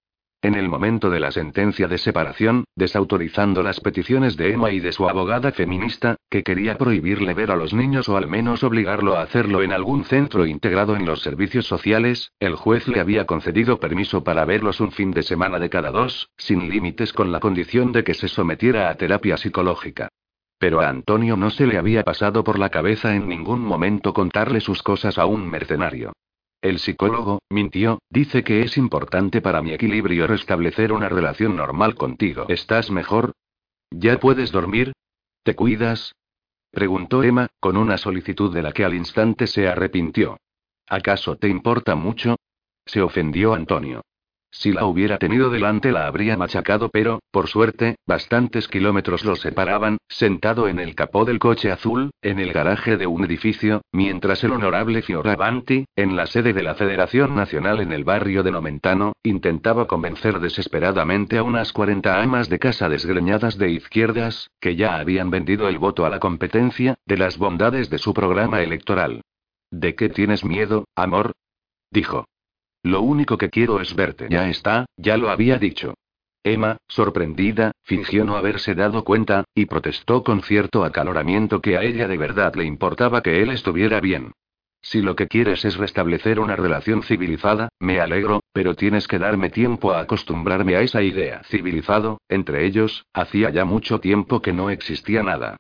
En 0.43 0.53
el 0.53 0.69
momento 0.69 1.09
de 1.09 1.19
la 1.19 1.32
sentencia 1.32 1.88
de 1.88 1.97
separación, 1.97 2.63
desautorizando 2.75 3.63
las 3.63 3.80
peticiones 3.80 4.38
de 4.38 4.53
Emma 4.53 4.71
y 4.71 4.80
de 4.80 4.91
su 4.91 5.09
abogada 5.09 5.51
feminista, 5.51 6.15
que 6.30 6.43
quería 6.43 6.77
prohibirle 6.77 7.34
ver 7.34 7.49
a 7.49 7.55
los 7.55 7.73
niños 7.73 8.07
o 8.07 8.15
al 8.15 8.27
menos 8.27 8.63
obligarlo 8.63 9.17
a 9.17 9.23
hacerlo 9.23 9.63
en 9.63 9.73
algún 9.73 10.05
centro 10.05 10.45
integrado 10.45 10.95
en 10.95 11.07
los 11.07 11.23
servicios 11.23 11.65
sociales, 11.65 12.32
el 12.39 12.55
juez 12.55 12.88
le 12.88 12.99
había 12.99 13.25
concedido 13.25 13.80
permiso 13.80 14.23
para 14.23 14.45
verlos 14.45 14.80
un 14.80 14.91
fin 14.91 15.09
de 15.09 15.23
semana 15.23 15.57
de 15.57 15.71
cada 15.71 15.89
dos, 15.89 16.30
sin 16.38 16.69
límites 16.69 17.13
con 17.13 17.32
la 17.32 17.39
condición 17.39 17.91
de 17.91 18.03
que 18.03 18.13
se 18.13 18.27
sometiera 18.27 18.91
a 18.91 18.95
terapia 18.95 19.36
psicológica. 19.36 20.09
Pero 20.60 20.82
a 20.82 20.89
Antonio 20.89 21.38
no 21.38 21.49
se 21.49 21.66
le 21.66 21.78
había 21.78 22.03
pasado 22.03 22.43
por 22.43 22.60
la 22.60 22.70
cabeza 22.70 23.16
en 23.16 23.28
ningún 23.28 23.62
momento 23.62 24.14
contarle 24.14 24.60
sus 24.60 24.84
cosas 24.84 25.18
a 25.18 25.26
un 25.26 25.49
mercenario. 25.49 26.14
El 26.62 26.80
psicólogo, 26.80 27.39
mintió, 27.49 27.99
dice 28.10 28.43
que 28.43 28.62
es 28.62 28.78
importante 28.78 29.41
para 29.41 29.62
mi 29.62 29.72
equilibrio 29.72 30.28
restablecer 30.28 30.91
una 30.91 31.07
relación 31.07 31.55
normal 31.55 31.95
contigo. 31.95 32.45
¿Estás 32.49 32.91
mejor? 32.91 33.32
¿Ya 33.89 34.20
puedes 34.20 34.51
dormir? 34.51 34.91
¿Te 35.43 35.55
cuidas? 35.55 36.14
Preguntó 36.72 37.24
Emma, 37.24 37.47
con 37.62 37.78
una 37.78 37.97
solicitud 37.97 38.53
de 38.53 38.62
la 38.62 38.74
que 38.74 38.84
al 38.84 38.93
instante 38.93 39.47
se 39.47 39.70
arrepintió. 39.70 40.38
¿Acaso 40.88 41.38
te 41.38 41.47
importa 41.47 41.95
mucho? 41.95 42.36
Se 42.86 43.01
ofendió 43.01 43.53
Antonio. 43.53 44.01
Si 44.52 44.72
la 44.72 44.86
hubiera 44.86 45.20
tenido 45.20 45.52
delante 45.52 45.91
la 45.91 46.08
habría 46.08 46.36
machacado, 46.36 46.89
pero, 46.89 47.20
por 47.32 47.47
suerte, 47.47 47.97
bastantes 48.08 48.68
kilómetros 48.68 49.24
lo 49.24 49.36
separaban, 49.36 49.97
sentado 50.08 50.68
en 50.68 50.80
el 50.80 50.95
capó 50.95 51.24
del 51.24 51.38
coche 51.38 51.72
azul, 51.72 52.10
en 52.24 52.39
el 52.39 52.52
garaje 52.52 52.97
de 52.97 53.06
un 53.06 53.24
edificio, 53.26 53.82
mientras 53.91 54.43
el 54.43 54.52
honorable 54.52 55.04
Fioravanti, 55.04 55.86
en 55.95 56.16
la 56.16 56.26
sede 56.26 56.54
de 56.54 56.64
la 56.64 56.74
Federación 56.74 57.36
Nacional 57.36 57.80
en 57.80 57.91
el 57.91 58.04
barrio 58.04 58.41
de 58.41 58.52
Nomentano, 58.52 59.14
intentaba 59.24 59.86
convencer 59.86 60.39
desesperadamente 60.39 61.38
a 61.38 61.43
unas 61.43 61.72
40 61.72 62.22
amas 62.22 62.50
de 62.50 62.58
casa 62.58 62.89
desgreñadas 62.89 63.58
de 63.58 63.70
izquierdas, 63.70 64.50
que 64.60 64.76
ya 64.76 64.97
habían 64.97 65.30
vendido 65.30 65.70
el 65.70 65.78
voto 65.78 66.06
a 66.06 66.10
la 66.10 66.20
competencia, 66.20 66.95
de 67.06 67.18
las 67.18 67.38
bondades 67.38 67.89
de 67.91 68.00
su 68.00 68.16
programa 68.16 68.62
electoral. 68.62 69.22
¿De 69.70 69.93
qué 69.93 70.10
tienes 70.10 70.43
miedo, 70.43 70.86
amor? 70.95 71.34
dijo. 71.91 72.26
Lo 72.84 73.01
único 73.01 73.38
que 73.38 73.49
quiero 73.49 73.82
es 73.82 73.95
verte. 73.95 74.27
Ya 74.30 74.49
está, 74.49 74.86
ya 74.97 75.17
lo 75.17 75.30
había 75.30 75.57
dicho. 75.57 75.95
Emma, 76.43 76.77
sorprendida, 76.88 77.73
fingió 77.84 78.23
no 78.23 78.38
haberse 78.38 78.73
dado 78.73 79.03
cuenta, 79.03 79.43
y 79.53 79.65
protestó 79.65 80.23
con 80.23 80.41
cierto 80.41 80.86
acaloramiento 80.86 81.61
que 81.61 81.77
a 81.77 81.84
ella 81.84 82.07
de 82.07 82.17
verdad 82.17 82.55
le 82.55 82.63
importaba 82.63 83.21
que 83.21 83.41
él 83.41 83.49
estuviera 83.49 83.99
bien. 83.99 84.32
Si 84.82 85.01
lo 85.01 85.17
que 85.17 85.27
quieres 85.27 85.65
es 85.65 85.75
restablecer 85.75 86.39
una 86.39 86.55
relación 86.55 87.03
civilizada, 87.03 87.67
me 87.80 87.99
alegro, 87.99 88.39
pero 88.53 88.75
tienes 88.75 89.09
que 89.09 89.19
darme 89.19 89.49
tiempo 89.49 89.91
a 89.91 89.99
acostumbrarme 89.99 90.77
a 90.77 90.82
esa 90.82 91.01
idea. 91.01 91.41
Civilizado, 91.43 92.21
entre 92.30 92.65
ellos, 92.65 93.05
hacía 93.13 93.49
ya 93.49 93.65
mucho 93.65 93.99
tiempo 93.99 94.41
que 94.41 94.53
no 94.53 94.69
existía 94.69 95.21
nada. 95.21 95.57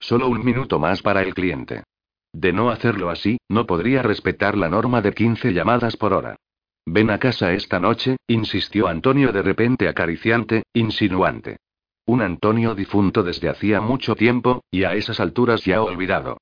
Solo 0.00 0.28
un 0.28 0.42
minuto 0.42 0.78
más 0.78 1.02
para 1.02 1.22
el 1.22 1.34
cliente. 1.34 1.84
De 2.32 2.54
no 2.54 2.70
hacerlo 2.70 3.10
así, 3.10 3.36
no 3.48 3.66
podría 3.66 4.02
respetar 4.02 4.56
la 4.56 4.70
norma 4.70 5.02
de 5.02 5.12
15 5.12 5.52
llamadas 5.52 5.98
por 5.98 6.14
hora. 6.14 6.36
Ven 6.84 7.10
a 7.10 7.18
casa 7.18 7.52
esta 7.52 7.78
noche, 7.78 8.16
insistió 8.26 8.88
Antonio 8.88 9.32
de 9.32 9.42
repente 9.42 9.88
acariciante, 9.88 10.64
insinuante. 10.74 11.58
Un 12.06 12.22
Antonio 12.22 12.74
difunto 12.74 13.22
desde 13.22 13.48
hacía 13.48 13.80
mucho 13.80 14.16
tiempo, 14.16 14.64
y 14.70 14.84
a 14.84 14.94
esas 14.94 15.20
alturas 15.20 15.64
ya 15.64 15.80
olvidado. 15.82 16.38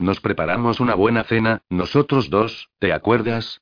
Nos 0.00 0.20
preparamos 0.20 0.80
una 0.80 0.96
buena 0.96 1.22
cena, 1.22 1.62
nosotros 1.70 2.28
dos, 2.28 2.68
¿te 2.80 2.92
acuerdas? 2.92 3.60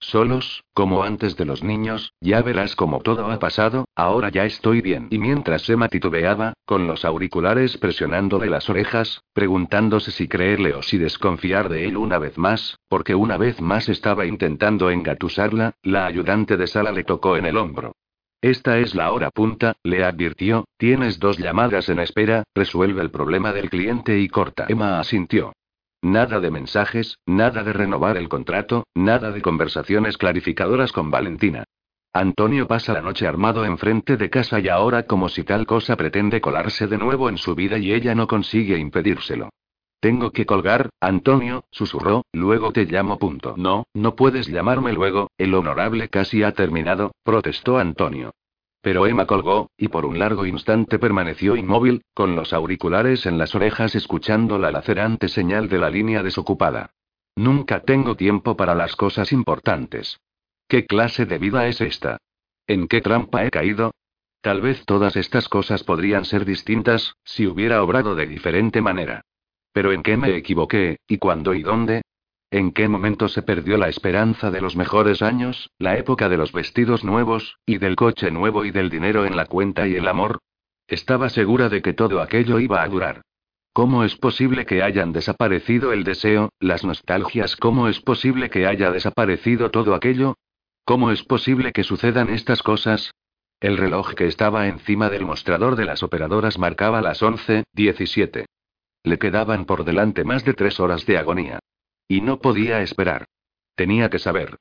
Solos, 0.00 0.64
como 0.74 1.02
antes 1.02 1.36
de 1.36 1.44
los 1.44 1.62
niños, 1.62 2.14
ya 2.20 2.40
verás 2.42 2.76
cómo 2.76 3.00
todo 3.00 3.30
ha 3.30 3.38
pasado, 3.38 3.86
ahora 3.96 4.28
ya 4.30 4.44
estoy 4.44 4.80
bien. 4.80 5.08
Y 5.10 5.18
mientras 5.18 5.68
Emma 5.68 5.88
titubeaba, 5.88 6.54
con 6.64 6.86
los 6.86 7.04
auriculares 7.04 7.76
presionándole 7.78 8.48
las 8.48 8.70
orejas, 8.70 9.22
preguntándose 9.32 10.12
si 10.12 10.28
creerle 10.28 10.74
o 10.74 10.82
si 10.82 10.98
desconfiar 10.98 11.68
de 11.68 11.86
él 11.86 11.96
una 11.96 12.18
vez 12.18 12.38
más, 12.38 12.78
porque 12.88 13.14
una 13.14 13.36
vez 13.36 13.60
más 13.60 13.88
estaba 13.88 14.24
intentando 14.24 14.90
engatusarla, 14.90 15.74
la 15.82 16.06
ayudante 16.06 16.56
de 16.56 16.68
sala 16.68 16.92
le 16.92 17.04
tocó 17.04 17.36
en 17.36 17.46
el 17.46 17.56
hombro. 17.56 17.92
Esta 18.40 18.78
es 18.78 18.94
la 18.94 19.10
hora 19.10 19.30
punta, 19.30 19.74
le 19.82 20.04
advirtió, 20.04 20.64
tienes 20.76 21.18
dos 21.18 21.38
llamadas 21.38 21.88
en 21.88 21.98
espera, 21.98 22.44
resuelve 22.54 23.02
el 23.02 23.10
problema 23.10 23.52
del 23.52 23.68
cliente 23.68 24.20
y 24.20 24.28
corta. 24.28 24.66
Emma 24.68 25.00
asintió. 25.00 25.52
Nada 26.02 26.38
de 26.38 26.50
mensajes, 26.50 27.18
nada 27.26 27.64
de 27.64 27.72
renovar 27.72 28.16
el 28.16 28.28
contrato, 28.28 28.86
nada 28.94 29.32
de 29.32 29.42
conversaciones 29.42 30.16
clarificadoras 30.16 30.92
con 30.92 31.10
Valentina. 31.10 31.64
Antonio 32.12 32.66
pasa 32.66 32.92
la 32.92 33.02
noche 33.02 33.26
armado 33.26 33.64
enfrente 33.64 34.16
de 34.16 34.30
casa 34.30 34.60
y 34.60 34.68
ahora 34.68 35.04
como 35.04 35.28
si 35.28 35.44
tal 35.44 35.66
cosa 35.66 35.96
pretende 35.96 36.40
colarse 36.40 36.86
de 36.86 36.98
nuevo 36.98 37.28
en 37.28 37.36
su 37.36 37.54
vida 37.54 37.78
y 37.78 37.92
ella 37.92 38.14
no 38.14 38.26
consigue 38.26 38.78
impedírselo. 38.78 39.50
Tengo 40.00 40.30
que 40.30 40.46
colgar, 40.46 40.90
Antonio, 41.00 41.64
susurró, 41.70 42.22
luego 42.32 42.72
te 42.72 42.84
llamo. 42.84 43.18
Punto. 43.18 43.54
No, 43.56 43.84
no 43.94 44.14
puedes 44.14 44.46
llamarme 44.46 44.92
luego, 44.92 45.30
el 45.36 45.52
honorable 45.54 46.08
casi 46.08 46.44
ha 46.44 46.52
terminado, 46.52 47.10
protestó 47.24 47.78
Antonio. 47.78 48.30
Pero 48.80 49.06
Emma 49.06 49.26
colgó, 49.26 49.70
y 49.76 49.88
por 49.88 50.06
un 50.06 50.18
largo 50.18 50.46
instante 50.46 50.98
permaneció 50.98 51.56
inmóvil, 51.56 52.02
con 52.14 52.36
los 52.36 52.52
auriculares 52.52 53.26
en 53.26 53.36
las 53.38 53.54
orejas 53.54 53.94
escuchando 53.94 54.58
la 54.58 54.70
lacerante 54.70 55.28
señal 55.28 55.68
de 55.68 55.78
la 55.78 55.90
línea 55.90 56.22
desocupada. 56.22 56.90
Nunca 57.34 57.80
tengo 57.80 58.16
tiempo 58.16 58.56
para 58.56 58.74
las 58.74 58.96
cosas 58.96 59.32
importantes. 59.32 60.20
¿Qué 60.68 60.86
clase 60.86 61.26
de 61.26 61.38
vida 61.38 61.66
es 61.66 61.80
esta? 61.80 62.18
¿En 62.66 62.88
qué 62.88 63.00
trampa 63.00 63.44
he 63.44 63.50
caído? 63.50 63.92
Tal 64.40 64.60
vez 64.60 64.84
todas 64.84 65.16
estas 65.16 65.48
cosas 65.48 65.82
podrían 65.82 66.24
ser 66.24 66.44
distintas, 66.44 67.14
si 67.24 67.46
hubiera 67.46 67.82
obrado 67.82 68.14
de 68.14 68.26
diferente 68.26 68.80
manera. 68.80 69.22
Pero 69.72 69.92
¿en 69.92 70.02
qué 70.02 70.16
me 70.16 70.36
equivoqué, 70.36 70.98
y 71.08 71.18
cuándo 71.18 71.54
y 71.54 71.62
dónde? 71.62 72.02
¿En 72.50 72.72
qué 72.72 72.88
momento 72.88 73.28
se 73.28 73.42
perdió 73.42 73.76
la 73.76 73.90
esperanza 73.90 74.50
de 74.50 74.62
los 74.62 74.74
mejores 74.74 75.20
años, 75.20 75.70
la 75.78 75.98
época 75.98 76.30
de 76.30 76.38
los 76.38 76.52
vestidos 76.52 77.04
nuevos, 77.04 77.58
y 77.66 77.76
del 77.76 77.94
coche 77.94 78.30
nuevo 78.30 78.64
y 78.64 78.70
del 78.70 78.88
dinero 78.88 79.26
en 79.26 79.36
la 79.36 79.44
cuenta 79.44 79.86
y 79.86 79.96
el 79.96 80.08
amor? 80.08 80.38
Estaba 80.86 81.28
segura 81.28 81.68
de 81.68 81.82
que 81.82 81.92
todo 81.92 82.22
aquello 82.22 82.58
iba 82.58 82.82
a 82.82 82.88
durar. 82.88 83.20
¿Cómo 83.74 84.02
es 84.02 84.16
posible 84.16 84.64
que 84.64 84.82
hayan 84.82 85.12
desaparecido 85.12 85.92
el 85.92 86.04
deseo, 86.04 86.48
las 86.58 86.84
nostalgias? 86.84 87.54
¿Cómo 87.54 87.86
es 87.86 88.00
posible 88.00 88.48
que 88.48 88.66
haya 88.66 88.90
desaparecido 88.90 89.70
todo 89.70 89.94
aquello? 89.94 90.34
¿Cómo 90.86 91.10
es 91.10 91.22
posible 91.24 91.72
que 91.72 91.84
sucedan 91.84 92.30
estas 92.30 92.62
cosas? 92.62 93.12
El 93.60 93.76
reloj 93.76 94.14
que 94.14 94.26
estaba 94.26 94.68
encima 94.68 95.10
del 95.10 95.26
mostrador 95.26 95.76
de 95.76 95.84
las 95.84 96.02
operadoras 96.02 96.58
marcaba 96.58 97.02
las 97.02 97.22
11:17. 97.22 98.46
Le 99.02 99.18
quedaban 99.18 99.66
por 99.66 99.84
delante 99.84 100.24
más 100.24 100.46
de 100.46 100.54
tres 100.54 100.80
horas 100.80 101.04
de 101.04 101.18
agonía. 101.18 101.58
Y 102.08 102.22
no 102.22 102.40
podía 102.40 102.80
esperar. 102.80 103.26
Tenía 103.76 104.10
que 104.10 104.18
saber. 104.18 104.56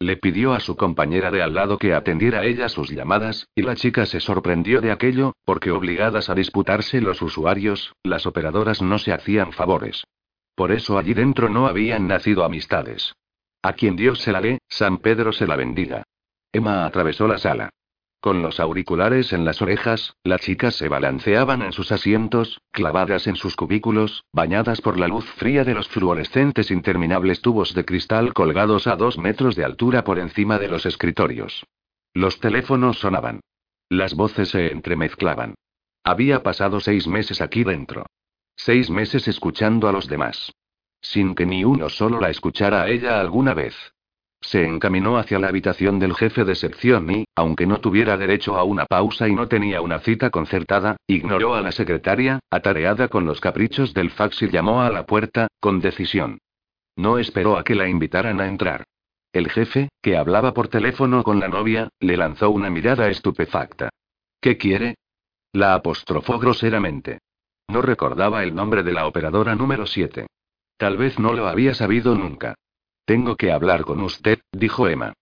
Le 0.00 0.16
pidió 0.16 0.52
a 0.52 0.60
su 0.60 0.76
compañera 0.76 1.30
de 1.30 1.42
al 1.42 1.54
lado 1.54 1.78
que 1.78 1.94
atendiera 1.94 2.44
ella 2.44 2.68
sus 2.68 2.90
llamadas, 2.90 3.48
y 3.54 3.62
la 3.62 3.76
chica 3.76 4.06
se 4.06 4.20
sorprendió 4.20 4.80
de 4.80 4.90
aquello, 4.90 5.34
porque 5.44 5.70
obligadas 5.70 6.30
a 6.30 6.34
disputarse 6.34 7.00
los 7.00 7.22
usuarios, 7.22 7.94
las 8.02 8.26
operadoras 8.26 8.82
no 8.82 8.98
se 8.98 9.12
hacían 9.12 9.52
favores. 9.52 10.04
Por 10.54 10.72
eso 10.72 10.98
allí 10.98 11.14
dentro 11.14 11.48
no 11.48 11.66
habían 11.66 12.08
nacido 12.08 12.44
amistades. 12.44 13.14
A 13.62 13.74
quien 13.74 13.94
Dios 13.94 14.20
se 14.20 14.32
la 14.32 14.40
dé, 14.40 14.58
San 14.68 14.98
Pedro 14.98 15.32
se 15.32 15.46
la 15.46 15.56
bendiga. 15.56 16.02
Emma 16.52 16.84
atravesó 16.84 17.28
la 17.28 17.38
sala. 17.38 17.70
Con 18.22 18.40
los 18.40 18.60
auriculares 18.60 19.32
en 19.32 19.44
las 19.44 19.60
orejas, 19.62 20.14
las 20.22 20.42
chicas 20.42 20.76
se 20.76 20.88
balanceaban 20.88 21.60
en 21.60 21.72
sus 21.72 21.90
asientos, 21.90 22.60
clavadas 22.70 23.26
en 23.26 23.34
sus 23.34 23.56
cubículos, 23.56 24.26
bañadas 24.32 24.80
por 24.80 24.96
la 24.96 25.08
luz 25.08 25.24
fría 25.24 25.64
de 25.64 25.74
los 25.74 25.88
fluorescentes 25.88 26.70
interminables 26.70 27.40
tubos 27.40 27.74
de 27.74 27.84
cristal 27.84 28.32
colgados 28.32 28.86
a 28.86 28.94
dos 28.94 29.18
metros 29.18 29.56
de 29.56 29.64
altura 29.64 30.04
por 30.04 30.20
encima 30.20 30.60
de 30.60 30.68
los 30.68 30.86
escritorios. 30.86 31.66
Los 32.14 32.38
teléfonos 32.38 33.00
sonaban. 33.00 33.40
Las 33.88 34.14
voces 34.14 34.50
se 34.50 34.70
entremezclaban. 34.70 35.56
Había 36.04 36.44
pasado 36.44 36.78
seis 36.78 37.08
meses 37.08 37.40
aquí 37.40 37.64
dentro. 37.64 38.06
Seis 38.54 38.88
meses 38.88 39.26
escuchando 39.26 39.88
a 39.88 39.92
los 39.92 40.06
demás. 40.06 40.52
Sin 41.00 41.34
que 41.34 41.44
ni 41.44 41.64
uno 41.64 41.88
solo 41.88 42.20
la 42.20 42.30
escuchara 42.30 42.82
a 42.82 42.88
ella 42.88 43.18
alguna 43.18 43.52
vez. 43.52 43.74
Se 44.42 44.66
encaminó 44.66 45.18
hacia 45.18 45.38
la 45.38 45.48
habitación 45.48 46.00
del 46.00 46.14
jefe 46.14 46.44
de 46.44 46.56
sección 46.56 47.10
y, 47.10 47.24
aunque 47.36 47.64
no 47.64 47.78
tuviera 47.78 48.16
derecho 48.16 48.58
a 48.58 48.64
una 48.64 48.86
pausa 48.86 49.28
y 49.28 49.34
no 49.34 49.46
tenía 49.46 49.80
una 49.80 50.00
cita 50.00 50.30
concertada, 50.30 50.96
ignoró 51.06 51.54
a 51.54 51.62
la 51.62 51.70
secretaria, 51.70 52.40
atareada 52.50 53.08
con 53.08 53.24
los 53.24 53.40
caprichos 53.40 53.94
del 53.94 54.10
fax 54.10 54.42
y 54.42 54.50
llamó 54.50 54.82
a 54.82 54.90
la 54.90 55.06
puerta, 55.06 55.46
con 55.60 55.80
decisión. 55.80 56.38
No 56.96 57.18
esperó 57.18 57.56
a 57.56 57.62
que 57.62 57.76
la 57.76 57.88
invitaran 57.88 58.40
a 58.40 58.48
entrar. 58.48 58.84
El 59.32 59.48
jefe, 59.48 59.88
que 60.02 60.16
hablaba 60.16 60.52
por 60.52 60.68
teléfono 60.68 61.22
con 61.22 61.40
la 61.40 61.48
novia, 61.48 61.88
le 62.00 62.16
lanzó 62.16 62.50
una 62.50 62.68
mirada 62.68 63.08
estupefacta. 63.08 63.90
¿Qué 64.40 64.58
quiere? 64.58 64.96
La 65.52 65.74
apostrofó 65.74 66.38
groseramente. 66.38 67.20
No 67.68 67.80
recordaba 67.80 68.42
el 68.42 68.54
nombre 68.54 68.82
de 68.82 68.92
la 68.92 69.06
operadora 69.06 69.54
número 69.54 69.86
7. 69.86 70.26
Tal 70.76 70.96
vez 70.96 71.18
no 71.18 71.32
lo 71.32 71.46
había 71.46 71.74
sabido 71.74 72.14
nunca. 72.14 72.56
Tengo 73.04 73.36
que 73.36 73.50
hablar 73.50 73.82
con 73.82 74.00
usted, 74.00 74.40
dijo 74.52 74.88
Emma. 74.88 75.12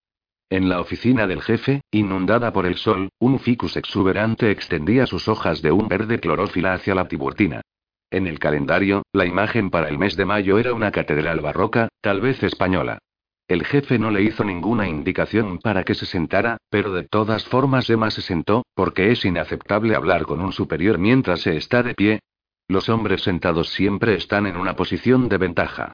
En 0.51 0.68
la 0.68 0.81
oficina 0.81 1.26
del 1.26 1.43
jefe, 1.43 1.83
inundada 1.91 2.53
por 2.53 2.66
el 2.66 2.76
sol, 2.76 3.09
un 3.18 3.39
ficus 3.39 3.76
exuberante 3.76 4.51
extendía 4.51 5.07
sus 5.07 5.28
hojas 5.28 5.62
de 5.62 5.72
un 5.72 5.89
verde 5.89 6.18
clorófila 6.18 6.74
hacia 6.74 6.95
la 6.95 7.09
tiburtina. 7.09 7.62
En 8.11 8.26
el 8.26 8.39
calendario, 8.39 9.05
la 9.12 9.24
imagen 9.24 9.70
para 9.70 9.89
el 9.89 9.97
mes 9.97 10.16
de 10.16 10.24
mayo 10.24 10.59
era 10.59 10.74
una 10.74 10.91
catedral 10.91 11.41
barroca, 11.41 11.89
tal 12.01 12.20
vez 12.20 12.43
española. 12.43 12.99
El 13.47 13.64
jefe 13.64 13.99
no 13.99 14.11
le 14.11 14.22
hizo 14.22 14.45
ninguna 14.45 14.89
indicación 14.89 15.59
para 15.59 15.85
que 15.85 15.95
se 15.95 16.07
sentara, 16.07 16.59
pero 16.68 16.93
de 16.93 17.05
todas 17.05 17.45
formas 17.45 17.89
Emma 17.89 18.11
se 18.11 18.22
sentó, 18.22 18.64
porque 18.74 19.11
es 19.12 19.24
inaceptable 19.24 19.95
hablar 19.95 20.24
con 20.24 20.41
un 20.41 20.53
superior 20.53 20.99
mientras 20.99 21.43
se 21.43 21.57
está 21.57 21.83
de 21.83 21.95
pie. 21.95 22.20
Los 22.68 22.89
hombres 22.89 23.22
sentados 23.22 23.70
siempre 23.70 24.14
están 24.14 24.47
en 24.47 24.57
una 24.57 24.74
posición 24.76 25.28
de 25.28 25.39
ventaja. 25.39 25.93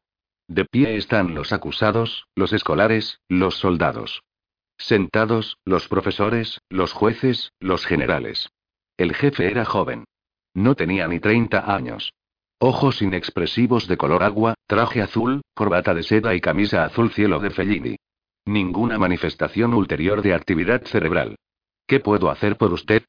De 0.49 0.65
pie 0.65 0.97
están 0.97 1.35
los 1.35 1.53
acusados, 1.53 2.27
los 2.37 2.53
escolares, 2.53 3.21
los 3.29 3.57
soldados. 3.57 4.23
Sentados, 4.79 5.59
los 5.65 5.89
profesores, 5.89 6.61
los 6.69 6.93
jueces, 6.93 7.53
los 7.59 7.85
generales. 7.85 8.51
El 8.97 9.15
jefe 9.15 9.51
era 9.51 9.65
joven. 9.65 10.05
No 10.55 10.75
tenía 10.75 11.09
ni 11.09 11.19
30 11.19 11.75
años. 11.75 12.13
Ojos 12.59 13.03
inexpresivos 13.03 13.89
de 13.89 13.97
color 13.97 14.23
agua, 14.23 14.55
traje 14.67 15.03
azul, 15.03 15.43
corbata 15.55 15.95
de 15.95 16.03
seda 16.03 16.35
y 16.35 16.41
camisa 16.41 16.85
azul 16.85 17.11
cielo 17.11 17.41
de 17.41 17.51
Fellini. 17.51 17.97
Ninguna 18.47 18.99
manifestación 18.99 19.75
ulterior 19.75 20.23
de 20.23 20.33
actividad 20.33 20.83
cerebral. 20.85 21.37
¿Qué 21.87 22.01
puedo 22.01 22.31
hacer 22.31 22.57
por 22.57 22.73
usted? 22.73 23.03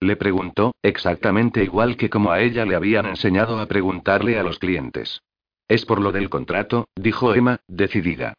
Le 0.00 0.16
preguntó, 0.16 0.74
exactamente 0.82 1.64
igual 1.64 1.96
que 1.96 2.10
como 2.10 2.30
a 2.30 2.40
ella 2.40 2.64
le 2.66 2.74
habían 2.74 3.06
enseñado 3.06 3.58
a 3.58 3.66
preguntarle 3.66 4.38
a 4.38 4.42
los 4.42 4.58
clientes. 4.58 5.22
Es 5.68 5.86
por 5.86 6.00
lo 6.00 6.12
del 6.12 6.28
contrato, 6.28 6.88
dijo 6.96 7.34
Emma, 7.34 7.60
decidida. 7.66 8.34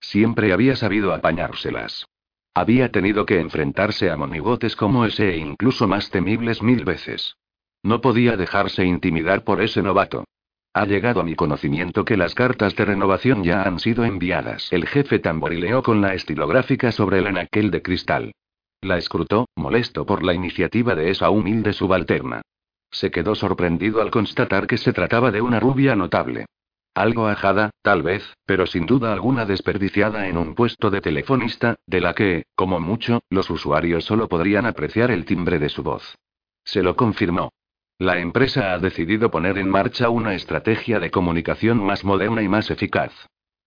Siempre 0.00 0.52
había 0.52 0.76
sabido 0.76 1.12
apañárselas. 1.12 2.06
Había 2.54 2.90
tenido 2.90 3.26
que 3.26 3.38
enfrentarse 3.38 4.10
a 4.10 4.16
monigotes 4.16 4.74
como 4.76 5.04
ese 5.04 5.30
e 5.30 5.36
incluso 5.36 5.86
más 5.86 6.10
temibles 6.10 6.62
mil 6.62 6.84
veces. 6.84 7.36
No 7.82 8.00
podía 8.00 8.36
dejarse 8.36 8.84
intimidar 8.84 9.44
por 9.44 9.62
ese 9.62 9.82
novato. 9.82 10.24
Ha 10.72 10.86
llegado 10.86 11.20
a 11.20 11.24
mi 11.24 11.34
conocimiento 11.34 12.04
que 12.04 12.16
las 12.16 12.34
cartas 12.34 12.76
de 12.76 12.84
renovación 12.84 13.42
ya 13.42 13.62
han 13.62 13.78
sido 13.78 14.04
enviadas. 14.04 14.72
El 14.72 14.86
jefe 14.86 15.18
tamborileó 15.18 15.82
con 15.82 16.00
la 16.00 16.14
estilográfica 16.14 16.92
sobre 16.92 17.18
el 17.18 17.26
anaquel 17.26 17.70
de 17.70 17.82
cristal. 17.82 18.32
La 18.80 18.96
escrutó, 18.96 19.48
molesto 19.56 20.06
por 20.06 20.22
la 20.22 20.32
iniciativa 20.32 20.94
de 20.94 21.10
esa 21.10 21.30
humilde 21.30 21.72
subalterna. 21.72 22.42
Se 22.90 23.10
quedó 23.10 23.34
sorprendido 23.34 24.00
al 24.00 24.10
constatar 24.10 24.66
que 24.66 24.78
se 24.78 24.92
trataba 24.92 25.30
de 25.30 25.40
una 25.40 25.60
rubia 25.60 25.96
notable. 25.96 26.46
Algo 26.94 27.28
ajada, 27.28 27.70
tal 27.82 28.02
vez, 28.02 28.34
pero 28.44 28.66
sin 28.66 28.86
duda 28.86 29.12
alguna 29.12 29.46
desperdiciada 29.46 30.26
en 30.28 30.36
un 30.36 30.54
puesto 30.54 30.90
de 30.90 31.00
telefonista, 31.00 31.76
de 31.86 32.00
la 32.00 32.14
que, 32.14 32.44
como 32.54 32.80
mucho, 32.80 33.20
los 33.30 33.48
usuarios 33.48 34.04
solo 34.04 34.28
podrían 34.28 34.66
apreciar 34.66 35.10
el 35.10 35.24
timbre 35.24 35.58
de 35.58 35.68
su 35.68 35.82
voz. 35.82 36.16
Se 36.64 36.82
lo 36.82 36.96
confirmó. 36.96 37.52
La 37.98 38.18
empresa 38.18 38.72
ha 38.72 38.78
decidido 38.78 39.30
poner 39.30 39.58
en 39.58 39.68
marcha 39.68 40.08
una 40.08 40.34
estrategia 40.34 40.98
de 40.98 41.10
comunicación 41.10 41.84
más 41.84 42.04
moderna 42.04 42.42
y 42.42 42.48
más 42.48 42.70
eficaz. 42.70 43.12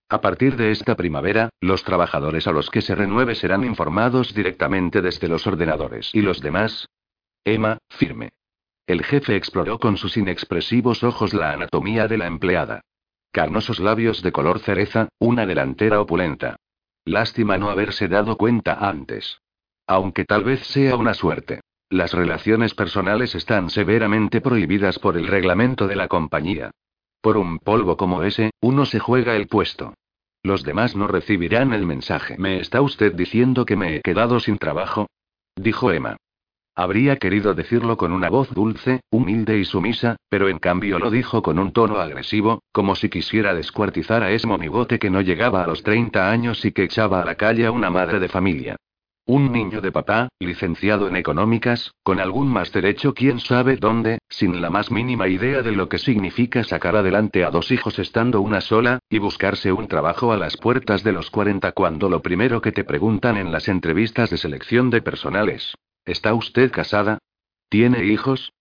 A 0.09 0.21
partir 0.21 0.57
de 0.57 0.71
esta 0.71 0.95
primavera, 0.95 1.49
los 1.61 1.83
trabajadores 1.83 2.45
a 2.47 2.51
los 2.51 2.69
que 2.69 2.81
se 2.81 2.93
renueve 2.93 3.35
serán 3.35 3.63
informados 3.63 4.33
directamente 4.33 5.01
desde 5.01 5.27
los 5.27 5.47
ordenadores. 5.47 6.11
¿Y 6.13 6.21
los 6.21 6.41
demás? 6.41 6.87
Emma, 7.45 7.77
firme. 7.89 8.31
El 8.85 9.03
jefe 9.03 9.35
exploró 9.35 9.79
con 9.79 9.97
sus 9.97 10.17
inexpresivos 10.17 11.03
ojos 11.03 11.33
la 11.33 11.53
anatomía 11.53 12.07
de 12.07 12.17
la 12.17 12.27
empleada. 12.27 12.81
Carnosos 13.33 13.79
labios 13.79 14.21
de 14.21 14.31
color 14.31 14.59
cereza, 14.59 15.09
una 15.17 15.47
delantera 15.47 15.99
opulenta. 15.99 16.55
Lástima 17.03 17.57
no 17.57 17.71
haberse 17.71 18.07
dado 18.07 18.37
cuenta 18.37 18.75
antes. 18.75 19.39
Aunque 19.87 20.23
tal 20.23 20.43
vez 20.43 20.59
sea 20.67 20.95
una 20.95 21.15
suerte. 21.15 21.61
Las 21.89 22.13
relaciones 22.13 22.75
personales 22.75 23.33
están 23.33 23.71
severamente 23.71 24.39
prohibidas 24.39 24.99
por 24.99 25.17
el 25.17 25.25
reglamento 25.25 25.87
de 25.87 25.95
la 25.95 26.07
compañía. 26.07 26.69
Por 27.21 27.37
un 27.37 27.57
polvo 27.57 27.97
como 27.97 28.21
ese, 28.21 28.51
uno 28.61 28.85
se 28.85 28.99
juega 28.99 29.35
el 29.35 29.47
puesto. 29.47 29.95
Los 30.43 30.61
demás 30.61 30.95
no 30.95 31.07
recibirán 31.07 31.73
el 31.73 31.87
mensaje. 31.87 32.37
¿Me 32.37 32.59
está 32.59 32.83
usted 32.83 33.15
diciendo 33.15 33.65
que 33.65 33.75
me 33.75 33.95
he 33.95 34.01
quedado 34.01 34.39
sin 34.41 34.59
trabajo? 34.59 35.07
Dijo 35.55 35.91
Emma. 35.91 36.17
Habría 36.75 37.17
querido 37.17 37.53
decirlo 37.53 37.97
con 37.97 38.11
una 38.11 38.29
voz 38.29 38.49
dulce, 38.49 39.01
humilde 39.11 39.59
y 39.59 39.65
sumisa, 39.65 40.15
pero 40.27 40.49
en 40.49 40.57
cambio 40.57 40.97
lo 40.97 41.11
dijo 41.11 41.43
con 41.43 41.59
un 41.59 41.71
tono 41.71 41.97
agresivo, 41.97 42.63
como 42.71 42.95
si 42.95 43.09
quisiera 43.09 43.53
descuartizar 43.53 44.23
a 44.23 44.31
ese 44.31 44.47
monigote 44.47 44.97
que 44.97 45.11
no 45.11 45.21
llegaba 45.21 45.63
a 45.63 45.67
los 45.67 45.83
30 45.83 46.31
años 46.31 46.65
y 46.65 46.71
que 46.71 46.85
echaba 46.85 47.21
a 47.21 47.25
la 47.25 47.35
calle 47.35 47.67
a 47.67 47.71
una 47.71 47.91
madre 47.91 48.19
de 48.19 48.27
familia. 48.27 48.75
Un 49.25 49.51
niño 49.51 49.81
de 49.81 49.91
papá, 49.91 50.29
licenciado 50.39 51.07
en 51.07 51.15
económicas, 51.15 51.93
con 52.01 52.19
algún 52.19 52.47
más 52.47 52.73
derecho 52.73 53.13
quién 53.13 53.39
sabe 53.39 53.77
dónde, 53.77 54.17
sin 54.27 54.59
la 54.59 54.71
más 54.71 54.89
mínima 54.89 55.27
idea 55.27 55.61
de 55.61 55.73
lo 55.73 55.87
que 55.87 55.99
significa 55.99 56.63
sacar 56.63 56.95
adelante 56.95 57.45
a 57.45 57.51
dos 57.51 57.71
hijos 57.71 57.99
estando 57.99 58.41
una 58.41 58.61
sola, 58.61 58.97
y 59.09 59.19
buscarse 59.19 59.71
un 59.71 59.87
trabajo 59.87 60.33
a 60.33 60.37
las 60.37 60.57
puertas 60.57 61.03
de 61.03 61.11
los 61.11 61.29
40 61.29 61.71
cuando 61.73 62.09
lo 62.09 62.23
primero 62.23 62.61
que 62.61 62.71
te 62.71 62.83
preguntan 62.83 63.37
en 63.37 63.51
las 63.51 63.67
entrevistas 63.67 64.31
de 64.31 64.37
selección 64.37 64.89
de 64.89 65.03
personales, 65.03 65.75
¿Está 66.05 66.33
usted 66.33 66.71
casada? 66.71 67.19
¿Tiene 67.69 68.03
hijos? 68.05 68.51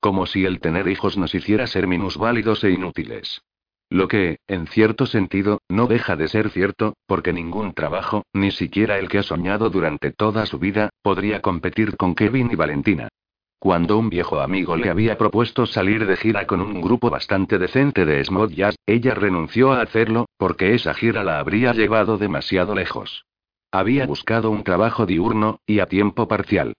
Como 0.00 0.26
si 0.26 0.44
el 0.44 0.60
tener 0.60 0.86
hijos 0.86 1.16
nos 1.18 1.34
hiciera 1.34 1.66
ser 1.66 1.86
minusválidos 1.86 2.62
e 2.62 2.70
inútiles. 2.70 3.42
Lo 3.90 4.08
que, 4.08 4.38
en 4.46 4.66
cierto 4.66 5.06
sentido, 5.06 5.60
no 5.68 5.86
deja 5.86 6.16
de 6.16 6.28
ser 6.28 6.50
cierto, 6.50 6.94
porque 7.06 7.32
ningún 7.32 7.74
trabajo, 7.74 8.22
ni 8.32 8.50
siquiera 8.50 8.98
el 8.98 9.08
que 9.08 9.18
ha 9.18 9.22
soñado 9.22 9.70
durante 9.70 10.12
toda 10.12 10.46
su 10.46 10.58
vida, 10.58 10.90
podría 11.02 11.42
competir 11.42 11.96
con 11.96 12.14
Kevin 12.14 12.50
y 12.52 12.54
Valentina. 12.54 13.08
Cuando 13.58 13.98
un 13.98 14.10
viejo 14.10 14.40
amigo 14.40 14.76
le 14.76 14.90
había 14.90 15.16
propuesto 15.16 15.66
salir 15.66 16.06
de 16.06 16.16
gira 16.16 16.46
con 16.46 16.60
un 16.60 16.80
grupo 16.80 17.10
bastante 17.10 17.58
decente 17.58 18.04
de 18.04 18.22
smooth 18.24 18.52
jazz, 18.52 18.76
ella 18.86 19.14
renunció 19.14 19.72
a 19.72 19.80
hacerlo, 19.80 20.26
porque 20.36 20.74
esa 20.74 20.94
gira 20.94 21.24
la 21.24 21.38
habría 21.38 21.72
llevado 21.72 22.18
demasiado 22.18 22.74
lejos. 22.74 23.24
Había 23.72 24.06
buscado 24.06 24.50
un 24.50 24.64
trabajo 24.64 25.06
diurno, 25.06 25.60
y 25.66 25.80
a 25.80 25.86
tiempo 25.86 26.28
parcial. 26.28 26.74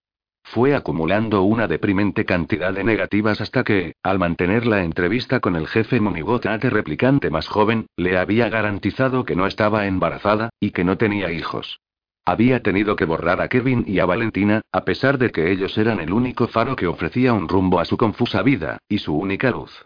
Fue 0.48 0.76
acumulando 0.76 1.42
una 1.42 1.68
deprimente 1.68 2.24
cantidad 2.24 2.72
de 2.72 2.84
negativas 2.84 3.42
hasta 3.42 3.64
que, 3.64 3.96
al 4.04 4.20
mantener 4.20 4.68
la 4.68 4.84
entrevista 4.84 5.40
con 5.40 5.56
el 5.56 5.68
jefe 5.68 6.00
monigote 6.00 6.58
replicante 6.70 7.32
más 7.32 7.48
joven, 7.48 7.88
le 7.98 8.18
había 8.18 8.48
garantizado 8.50 9.26
que 9.26 9.36
no 9.36 9.48
estaba 9.48 9.88
embarazada, 9.88 10.50
y 10.60 10.70
que 10.70 10.84
no 10.84 10.98
tenía 10.98 11.32
hijos. 11.32 11.82
Había 12.26 12.62
tenido 12.62 12.96
que 12.96 13.06
borrar 13.06 13.42
a 13.42 13.50
Kevin 13.50 13.86
y 13.88 14.00
a 14.00 14.06
Valentina, 14.06 14.62
a 14.72 14.86
pesar 14.86 15.18
de 15.18 15.32
que 15.32 15.52
ellos 15.52 15.78
eran 15.80 16.00
el 16.00 16.14
único 16.14 16.48
faro 16.48 16.76
que 16.76 16.88
ofrecía 16.88 17.34
un 17.34 17.50
rumbo 17.50 17.80
a 17.80 17.86
su 17.86 17.98
confusa 17.98 18.44
vida, 18.44 18.78
y 18.88 19.00
su 19.00 19.18
única 19.18 19.50
luz. 19.50 19.86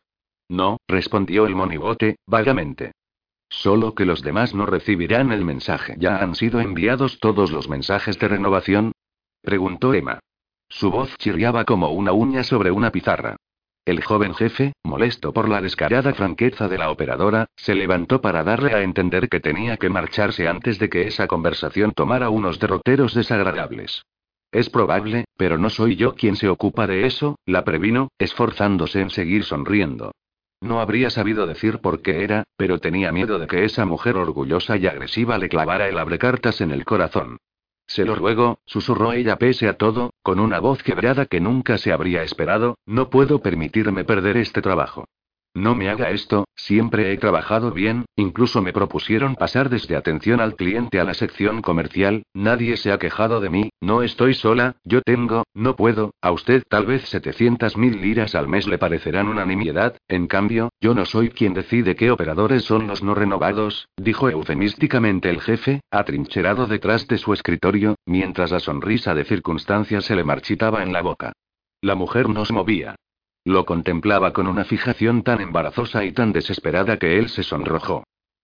No, 0.50 0.78
respondió 0.90 1.48
el 1.48 1.56
monigote, 1.56 2.18
vagamente. 2.28 2.92
Solo 3.48 3.96
que 3.96 4.06
los 4.06 4.22
demás 4.22 4.54
no 4.54 4.66
recibirán 4.66 5.32
el 5.32 5.46
mensaje. 5.46 5.96
¿Ya 5.98 6.18
han 6.18 6.36
sido 6.36 6.60
enviados 6.60 7.18
todos 7.20 7.50
los 7.50 7.70
mensajes 7.70 8.20
de 8.20 8.28
renovación? 8.28 8.92
preguntó 9.42 9.94
Emma. 9.94 10.20
Su 10.70 10.92
voz 10.92 11.18
chirriaba 11.18 11.66
como 11.66 11.90
una 11.90 12.14
uña 12.14 12.44
sobre 12.44 12.72
una 12.72 12.92
pizarra. 12.92 13.36
El 13.86 14.04
joven 14.04 14.36
jefe, 14.36 14.74
molesto 14.84 15.34
por 15.34 15.50
la 15.50 15.62
descarada 15.62 16.14
franqueza 16.14 16.68
de 16.68 16.78
la 16.78 16.92
operadora, 16.92 17.48
se 17.56 17.74
levantó 17.74 18.22
para 18.22 18.44
darle 18.44 18.74
a 18.76 18.84
entender 18.84 19.30
que 19.30 19.40
tenía 19.40 19.78
que 19.78 19.90
marcharse 19.90 20.48
antes 20.48 20.78
de 20.78 20.90
que 20.90 21.08
esa 21.08 21.26
conversación 21.28 21.92
tomara 21.94 22.30
unos 22.30 22.60
derroteros 22.60 23.16
desagradables. 23.16 24.04
Es 24.52 24.70
probable, 24.70 25.26
pero 25.38 25.58
no 25.58 25.70
soy 25.70 25.96
yo 25.96 26.14
quien 26.14 26.36
se 26.36 26.50
ocupa 26.50 26.86
de 26.86 27.06
eso, 27.08 27.38
la 27.46 27.64
previno, 27.64 28.10
esforzándose 28.20 29.02
en 29.02 29.10
seguir 29.10 29.44
sonriendo. 29.44 30.12
No 30.62 30.82
habría 30.82 31.10
sabido 31.10 31.48
decir 31.48 31.80
por 31.80 32.02
qué 32.02 32.24
era, 32.24 32.44
pero 32.58 32.80
tenía 32.80 33.12
miedo 33.12 33.40
de 33.40 33.48
que 33.48 33.64
esa 33.64 33.86
mujer 33.86 34.18
orgullosa 34.18 34.78
y 34.78 34.88
agresiva 34.88 35.38
le 35.38 35.50
clavara 35.50 35.88
el 35.88 35.98
abrecartas 35.98 36.62
en 36.62 36.72
el 36.72 36.86
corazón. 36.86 37.38
Se 37.90 38.06
lo 38.06 38.14
ruego, 38.14 38.60
susurró 38.66 39.14
ella 39.14 39.38
pese 39.38 39.68
a 39.68 39.78
todo, 39.78 40.12
con 40.22 40.40
una 40.40 40.60
voz 40.60 40.84
quebrada 40.84 41.26
que 41.26 41.40
nunca 41.40 41.78
se 41.78 41.92
habría 41.92 42.24
esperado, 42.24 42.78
no 42.86 43.10
puedo 43.10 43.42
permitirme 43.42 44.04
perder 44.04 44.38
este 44.38 44.62
trabajo. 44.62 45.06
No 45.56 45.74
me 45.74 45.90
haga 45.90 46.12
esto, 46.12 46.48
siempre 46.56 47.12
he 47.12 47.18
trabajado 47.18 47.72
bien, 47.72 48.06
incluso 48.16 48.62
me 48.62 48.72
propusieron 48.72 49.36
pasar 49.36 49.70
desde 49.70 49.96
atención 49.96 50.40
al 50.42 50.56
cliente 50.56 51.00
a 51.00 51.04
la 51.04 51.16
sección 51.16 51.62
comercial, 51.62 52.24
nadie 52.34 52.78
se 52.78 52.92
ha 52.92 53.00
quejado 53.00 53.42
de 53.42 53.50
mí, 53.50 53.70
no 53.82 54.04
estoy 54.04 54.36
sola, 54.36 54.76
yo 54.84 55.02
tengo, 55.02 55.44
no 55.56 55.76
puedo, 55.76 56.14
a 56.22 56.32
usted 56.32 56.64
tal 56.70 56.86
vez 56.86 57.04
700 57.10 57.78
mil 57.78 58.00
liras 58.00 58.36
al 58.36 58.48
mes 58.48 58.68
le 58.68 58.78
parecerán 58.78 59.28
una 59.28 59.46
nimiedad, 59.46 59.98
en 60.08 60.28
cambio, 60.28 60.70
yo 60.80 60.94
no 60.94 61.06
soy 61.06 61.30
quien 61.30 61.56
decide 61.56 61.96
qué 61.96 62.12
operadores 62.12 62.64
son 62.64 62.86
los 62.86 63.02
no 63.02 63.16
renovados, 63.16 63.88
dijo 63.98 64.30
eufemísticamente 64.30 65.30
el 65.30 65.42
jefe, 65.42 65.82
atrincherado 65.90 66.68
detrás 66.68 67.08
de 67.08 67.18
su 67.18 67.34
escritorio, 67.34 67.96
mientras 68.06 68.52
la 68.52 68.60
sonrisa 68.60 69.16
de 69.16 69.26
circunstancia 69.26 70.02
se 70.02 70.16
le 70.16 70.24
marchitaba 70.24 70.84
en 70.84 70.94
la 70.94 71.02
boca. 71.02 71.34
La 71.82 71.96
mujer 71.96 72.30
no 72.30 72.46
se 72.46 72.54
movía. 72.54 72.96
Lo 73.50 73.66
contemplaba 73.66 74.32
con 74.32 74.46
una 74.46 74.64
fijación 74.64 75.24
tan 75.24 75.42
embarazosa 75.42 76.06
y 76.06 76.12
tan 76.12 76.32
desesperada 76.32 77.00
que 77.00 77.18
él 77.18 77.30
se 77.30 77.42
sonrojó. 77.42 78.04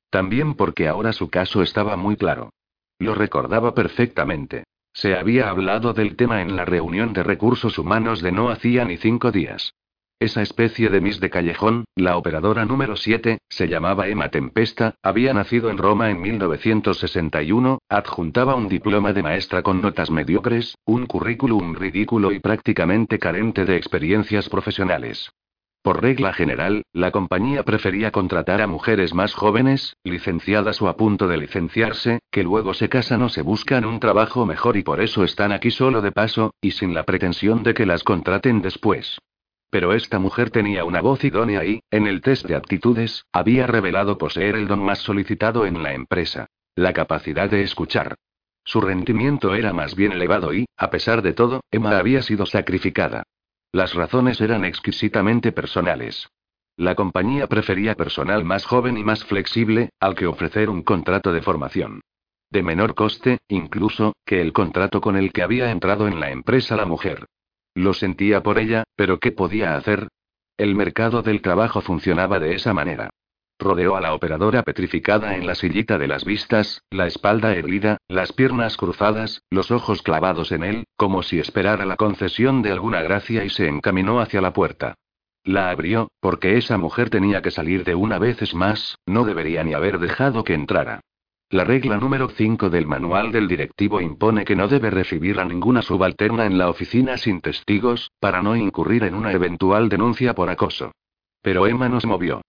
También 0.09 0.55
porque 0.55 0.87
ahora 0.87 1.13
su 1.13 1.29
caso 1.29 1.61
estaba 1.61 1.95
muy 1.95 2.15
claro. 2.15 2.49
Lo 2.97 3.13
recordaba 3.13 3.75
perfectamente. 3.75 4.63
Se 4.93 5.15
había 5.15 5.47
hablado 5.49 5.93
del 5.93 6.15
tema 6.15 6.41
en 6.41 6.55
la 6.55 6.65
reunión 6.65 7.13
de 7.13 7.21
recursos 7.21 7.77
humanos 7.77 8.23
de 8.23 8.31
no 8.31 8.49
hacía 8.49 8.83
ni 8.83 8.97
cinco 8.97 9.31
días. 9.31 9.75
Esa 10.17 10.41
especie 10.41 10.87
de 10.87 11.01
Miss 11.01 11.19
de 11.19 11.29
Callejón, 11.29 11.83
la 11.93 12.15
operadora 12.15 12.63
número 12.63 12.95
7, 12.95 13.39
se 13.49 13.67
llamaba 13.67 14.07
Emma 14.07 14.29
Tempesta, 14.29 14.95
había 15.03 15.33
nacido 15.33 15.69
en 15.69 15.77
Roma 15.77 16.09
en 16.09 16.21
1961, 16.21 17.79
adjuntaba 17.89 18.55
un 18.55 18.69
diploma 18.69 19.11
de 19.11 19.23
maestra 19.23 19.61
con 19.61 19.81
notas 19.81 20.11
mediocres, 20.11 20.77
un 20.85 21.05
currículum 21.05 21.75
ridículo 21.75 22.31
y 22.31 22.39
prácticamente 22.39 23.19
carente 23.19 23.65
de 23.65 23.75
experiencias 23.75 24.47
profesionales. 24.47 25.31
Por 25.81 26.01
regla 26.01 26.31
general, 26.31 26.83
la 26.93 27.11
compañía 27.11 27.63
prefería 27.63 28.11
contratar 28.11 28.61
a 28.61 28.67
mujeres 28.67 29.13
más 29.13 29.33
jóvenes, 29.33 29.97
licenciadas 30.05 30.81
o 30.81 30.87
a 30.87 30.95
punto 30.95 31.27
de 31.27 31.37
licenciarse, 31.37 32.19
que 32.31 32.43
luego 32.43 32.73
se 32.73 32.87
casan 32.87 33.21
o 33.21 33.27
se 33.27 33.41
buscan 33.41 33.83
un 33.83 33.99
trabajo 33.99 34.45
mejor 34.45 34.77
y 34.77 34.83
por 34.83 35.01
eso 35.01 35.25
están 35.25 35.51
aquí 35.51 35.71
solo 35.71 36.01
de 36.01 36.13
paso, 36.13 36.53
y 36.61 36.71
sin 36.71 36.93
la 36.93 37.03
pretensión 37.03 37.63
de 37.63 37.73
que 37.73 37.85
las 37.85 38.05
contraten 38.05 38.61
después. 38.61 39.19
Pero 39.69 39.93
esta 39.93 40.19
mujer 40.19 40.51
tenía 40.51 40.85
una 40.85 41.01
voz 41.01 41.23
idónea 41.23 41.65
y, 41.65 41.81
en 41.91 42.07
el 42.07 42.21
test 42.21 42.45
de 42.45 42.55
aptitudes, 42.55 43.25
había 43.31 43.67
revelado 43.67 44.17
poseer 44.17 44.55
el 44.55 44.67
don 44.67 44.83
más 44.83 44.99
solicitado 44.99 45.65
en 45.65 45.83
la 45.83 45.93
empresa. 45.93 46.47
La 46.75 46.93
capacidad 46.93 47.49
de 47.49 47.63
escuchar. 47.63 48.15
Su 48.63 48.81
rendimiento 48.81 49.53
era 49.53 49.73
más 49.73 49.95
bien 49.95 50.11
elevado 50.11 50.53
y, 50.53 50.65
a 50.75 50.89
pesar 50.89 51.21
de 51.21 51.33
todo, 51.33 51.61
Emma 51.71 51.97
había 51.97 52.21
sido 52.21 52.45
sacrificada. 52.45 53.23
Las 53.71 53.93
razones 53.93 54.41
eran 54.41 54.65
exquisitamente 54.65 55.51
personales. 55.51 56.27
La 56.77 56.95
compañía 56.95 57.47
prefería 57.47 57.95
personal 57.95 58.43
más 58.43 58.65
joven 58.65 58.97
y 58.97 59.03
más 59.03 59.23
flexible, 59.23 59.89
al 59.99 60.15
que 60.15 60.27
ofrecer 60.27 60.69
un 60.69 60.81
contrato 60.81 61.31
de 61.31 61.41
formación. 61.41 62.01
De 62.49 62.63
menor 62.63 62.95
coste, 62.95 63.39
incluso, 63.47 64.13
que 64.25 64.41
el 64.41 64.51
contrato 64.51 64.99
con 65.01 65.15
el 65.15 65.31
que 65.31 65.43
había 65.43 65.71
entrado 65.71 66.07
en 66.07 66.19
la 66.19 66.31
empresa 66.31 66.75
la 66.75 66.85
mujer. 66.85 67.25
Lo 67.75 67.93
sentía 67.93 68.41
por 68.41 68.57
ella, 68.57 68.85
pero 68.95 69.19
¿qué 69.19 69.31
podía 69.31 69.75
hacer? 69.75 70.07
El 70.57 70.75
mercado 70.75 71.21
del 71.21 71.41
trabajo 71.41 71.81
funcionaba 71.81 72.39
de 72.39 72.55
esa 72.55 72.73
manera. 72.73 73.09
Rodeó 73.59 73.95
a 73.95 74.01
la 74.01 74.13
operadora 74.13 74.63
petrificada 74.63 75.35
en 75.35 75.45
la 75.45 75.55
sillita 75.55 75.97
de 75.97 76.07
las 76.07 76.25
vistas, 76.25 76.81
la 76.89 77.07
espalda 77.07 77.53
herida, 77.53 77.97
las 78.07 78.33
piernas 78.33 78.77
cruzadas, 78.77 79.43
los 79.49 79.71
ojos 79.71 80.01
clavados 80.01 80.51
en 80.51 80.63
él, 80.63 80.85
como 80.95 81.23
si 81.23 81.39
esperara 81.39 81.85
la 81.85 81.97
concesión 81.97 82.61
de 82.61 82.71
alguna 82.71 83.01
gracia 83.01 83.43
y 83.43 83.49
se 83.49 83.67
encaminó 83.67 84.19
hacia 84.19 84.41
la 84.41 84.53
puerta. 84.53 84.95
La 85.43 85.69
abrió, 85.69 86.09
porque 86.21 86.57
esa 86.57 86.77
mujer 86.77 87.09
tenía 87.09 87.41
que 87.41 87.51
salir 87.51 87.83
de 87.83 87.95
una 87.95 88.19
vez 88.19 88.53
más, 88.53 88.97
no 89.05 89.25
debería 89.25 89.63
ni 89.63 89.73
haber 89.73 89.99
dejado 89.99 90.43
que 90.43 90.53
entrara. 90.53 91.01
La 91.51 91.63
regla 91.63 91.97
número 91.97 92.29
5 92.29 92.71
del 92.71 92.87
manual 92.87 93.31
del 93.31 93.47
directivo 93.47 94.01
impone 94.01 94.43
que 94.45 94.55
no 94.55 94.67
debe 94.67 94.89
recibir 94.89 95.39
a 95.39 95.45
ninguna 95.45 95.83
subalterna 95.83 96.47
en 96.47 96.57
la 96.57 96.69
oficina 96.69 97.17
sin 97.17 97.39
testigos, 97.39 98.11
para 98.19 98.41
no 98.41 98.55
incurrir 98.55 99.03
en 99.03 99.13
una 99.13 99.31
eventual 99.31 99.87
denuncia 99.87 100.33
por 100.33 100.49
acoso. 100.49 100.91
Pero 101.43 101.67
Emma 101.67 101.87
no 101.87 102.01
se 102.01 102.07
movió. 102.07 102.41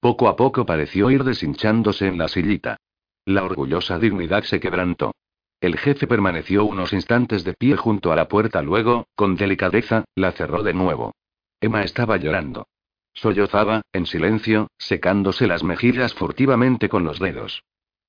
Poco 0.00 0.28
a 0.28 0.36
poco 0.36 0.66
pareció 0.66 1.10
ir 1.10 1.24
deshinchándose 1.24 2.06
en 2.06 2.18
la 2.18 2.28
sillita. 2.28 2.76
La 3.24 3.42
orgullosa 3.42 3.98
dignidad 3.98 4.42
se 4.42 4.60
quebrantó. 4.60 5.12
El 5.58 5.78
jefe 5.78 6.06
permaneció 6.06 6.66
unos 6.66 6.92
instantes 6.92 7.44
de 7.44 7.54
pie 7.54 7.76
junto 7.76 8.12
a 8.12 8.16
la 8.16 8.28
puerta, 8.28 8.60
luego, 8.60 9.06
con 9.14 9.34
delicadeza, 9.34 10.04
la 10.14 10.32
cerró 10.32 10.62
de 10.62 10.74
nuevo. 10.74 11.14
Emma 11.58 11.84
estaba 11.84 12.18
llorando. 12.18 12.66
Sollozaba, 13.14 13.82
en 13.92 14.04
silencio, 14.04 14.68
secándose 14.76 15.46
las 15.46 15.62
mejillas 15.62 16.12
furtivamente 16.12 16.90
con 16.90 17.04
los 17.04 17.18
dedos. 17.18 17.62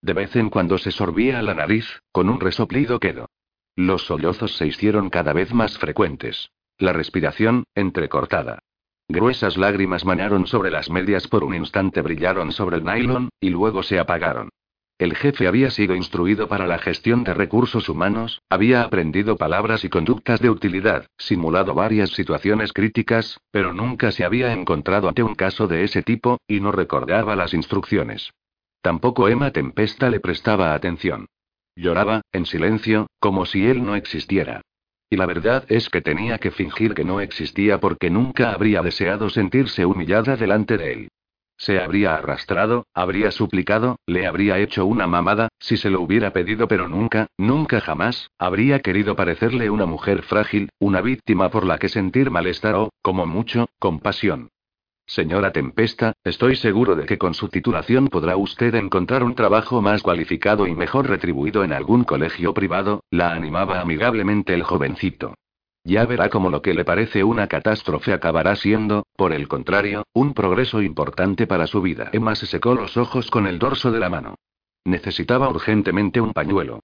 De 0.04 0.12
vez 0.12 0.36
en 0.36 0.50
cuando 0.50 0.78
se 0.78 0.92
sorbía 0.92 1.42
la 1.42 1.54
nariz, 1.54 2.02
con 2.12 2.28
un 2.28 2.42
resoplido 2.42 3.00
quedo. 3.00 3.30
Los 3.78 4.06
sollozos 4.06 4.58
se 4.58 4.68
hicieron 4.68 5.10
cada 5.10 5.32
vez 5.32 5.54
más 5.54 5.78
frecuentes. 5.78 6.50
La 6.78 6.92
respiración, 6.92 7.64
entrecortada. 7.74 8.60
Gruesas 9.08 9.56
lágrimas 9.56 10.04
manaron 10.04 10.46
sobre 10.46 10.72
las 10.72 10.90
medias 10.90 11.30
por 11.30 11.46
un 11.46 11.56
instante 11.56 12.02
brillaron 12.02 12.52
sobre 12.52 12.78
el 12.78 12.84
nylon, 12.84 13.30
y 13.40 13.50
luego 13.50 13.82
se 13.82 13.98
apagaron. 13.98 14.50
El 14.98 15.16
jefe 15.16 15.48
había 15.48 15.72
sido 15.72 15.96
instruido 15.96 16.50
para 16.50 16.68
la 16.68 16.80
gestión 16.80 17.24
de 17.24 17.34
recursos 17.34 17.88
humanos, 17.88 18.42
había 18.50 18.84
aprendido 18.84 19.38
palabras 19.38 19.86
y 19.86 19.90
conductas 19.90 20.42
de 20.42 20.50
utilidad, 20.50 21.08
simulado 21.18 21.76
varias 21.76 22.10
situaciones 22.10 22.74
críticas, 22.74 23.40
pero 23.52 23.72
nunca 23.72 24.12
se 24.12 24.26
había 24.26 24.52
encontrado 24.52 25.08
ante 25.08 25.24
un 25.24 25.36
caso 25.36 25.68
de 25.68 25.86
ese 25.86 26.04
tipo, 26.04 26.40
y 26.46 26.60
no 26.60 26.74
recordaba 26.74 27.38
las 27.38 27.54
instrucciones. 27.54 28.34
Tampoco 28.84 29.30
Emma 29.30 29.52
Tempesta 29.52 30.10
le 30.10 30.20
prestaba 30.20 30.74
atención. 30.74 31.28
Lloraba, 31.74 32.22
en 32.34 32.46
silencio, 32.46 33.08
como 33.18 33.46
si 33.46 33.66
él 33.66 33.86
no 33.86 33.96
existiera. 33.96 34.62
Y 35.10 35.16
la 35.16 35.26
verdad 35.26 35.64
es 35.70 35.90
que 35.90 36.02
tenía 36.02 36.38
que 36.38 36.52
fingir 36.52 36.94
que 36.94 37.06
no 37.06 37.22
existía 37.22 37.80
porque 37.80 38.10
nunca 38.10 38.52
habría 38.52 38.82
deseado 38.82 39.30
sentirse 39.30 39.86
humillada 39.86 40.36
delante 40.36 40.78
de 40.78 40.92
él. 40.92 41.08
Se 41.56 41.80
habría 41.80 42.16
arrastrado, 42.16 42.86
habría 42.94 43.32
suplicado, 43.32 43.96
le 44.06 44.28
habría 44.28 44.60
hecho 44.60 44.86
una 44.86 45.08
mamada, 45.08 45.48
si 45.60 45.78
se 45.78 45.90
lo 45.90 46.02
hubiera 46.02 46.34
pedido, 46.34 46.68
pero 46.68 46.90
nunca, 46.90 47.28
nunca 47.38 47.80
jamás, 47.80 48.32
habría 48.38 48.82
querido 48.82 49.16
parecerle 49.16 49.70
una 49.70 49.86
mujer 49.86 50.24
frágil, 50.24 50.68
una 50.78 51.00
víctima 51.00 51.50
por 51.50 51.66
la 51.66 51.78
que 51.78 51.88
sentir 51.88 52.32
malestar 52.32 52.76
o, 52.76 52.90
como 53.02 53.26
mucho, 53.26 53.70
compasión. 53.80 54.50
Señora 55.14 55.52
Tempesta, 55.52 56.14
estoy 56.24 56.56
seguro 56.56 56.96
de 56.96 57.06
que 57.06 57.20
con 57.20 57.36
su 57.36 57.48
titulación 57.48 58.08
podrá 58.08 58.36
usted 58.36 58.74
encontrar 58.74 59.24
un 59.24 59.36
trabajo 59.36 59.80
más 59.80 60.02
cualificado 60.02 60.66
y 60.66 60.74
mejor 60.74 61.08
retribuido 61.08 61.64
en 61.64 61.72
algún 61.72 62.04
colegio 62.04 62.56
privado, 62.56 63.04
la 63.12 63.32
animaba 63.32 63.80
amigablemente 63.80 64.56
el 64.56 64.64
jovencito. 64.64 65.36
Ya 65.84 66.08
verá 66.08 66.30
cómo 66.30 66.50
lo 66.50 66.64
que 66.64 66.74
le 66.74 66.84
parece 66.84 67.24
una 67.24 67.46
catástrofe 67.46 68.12
acabará 68.12 68.56
siendo, 68.56 69.06
por 69.16 69.34
el 69.34 69.48
contrario, 69.48 70.08
un 70.14 70.34
progreso 70.34 70.82
importante 70.82 71.46
para 71.46 71.68
su 71.68 71.84
vida. 71.84 72.10
Emma 72.12 72.34
se 72.34 72.48
secó 72.48 72.74
los 72.74 72.98
ojos 72.98 73.30
con 73.30 73.46
el 73.46 73.60
dorso 73.60 73.92
de 73.92 74.00
la 74.00 74.10
mano. 74.10 74.34
Necesitaba 74.84 75.48
urgentemente 75.48 76.22
un 76.22 76.34
pañuelo. 76.34 76.80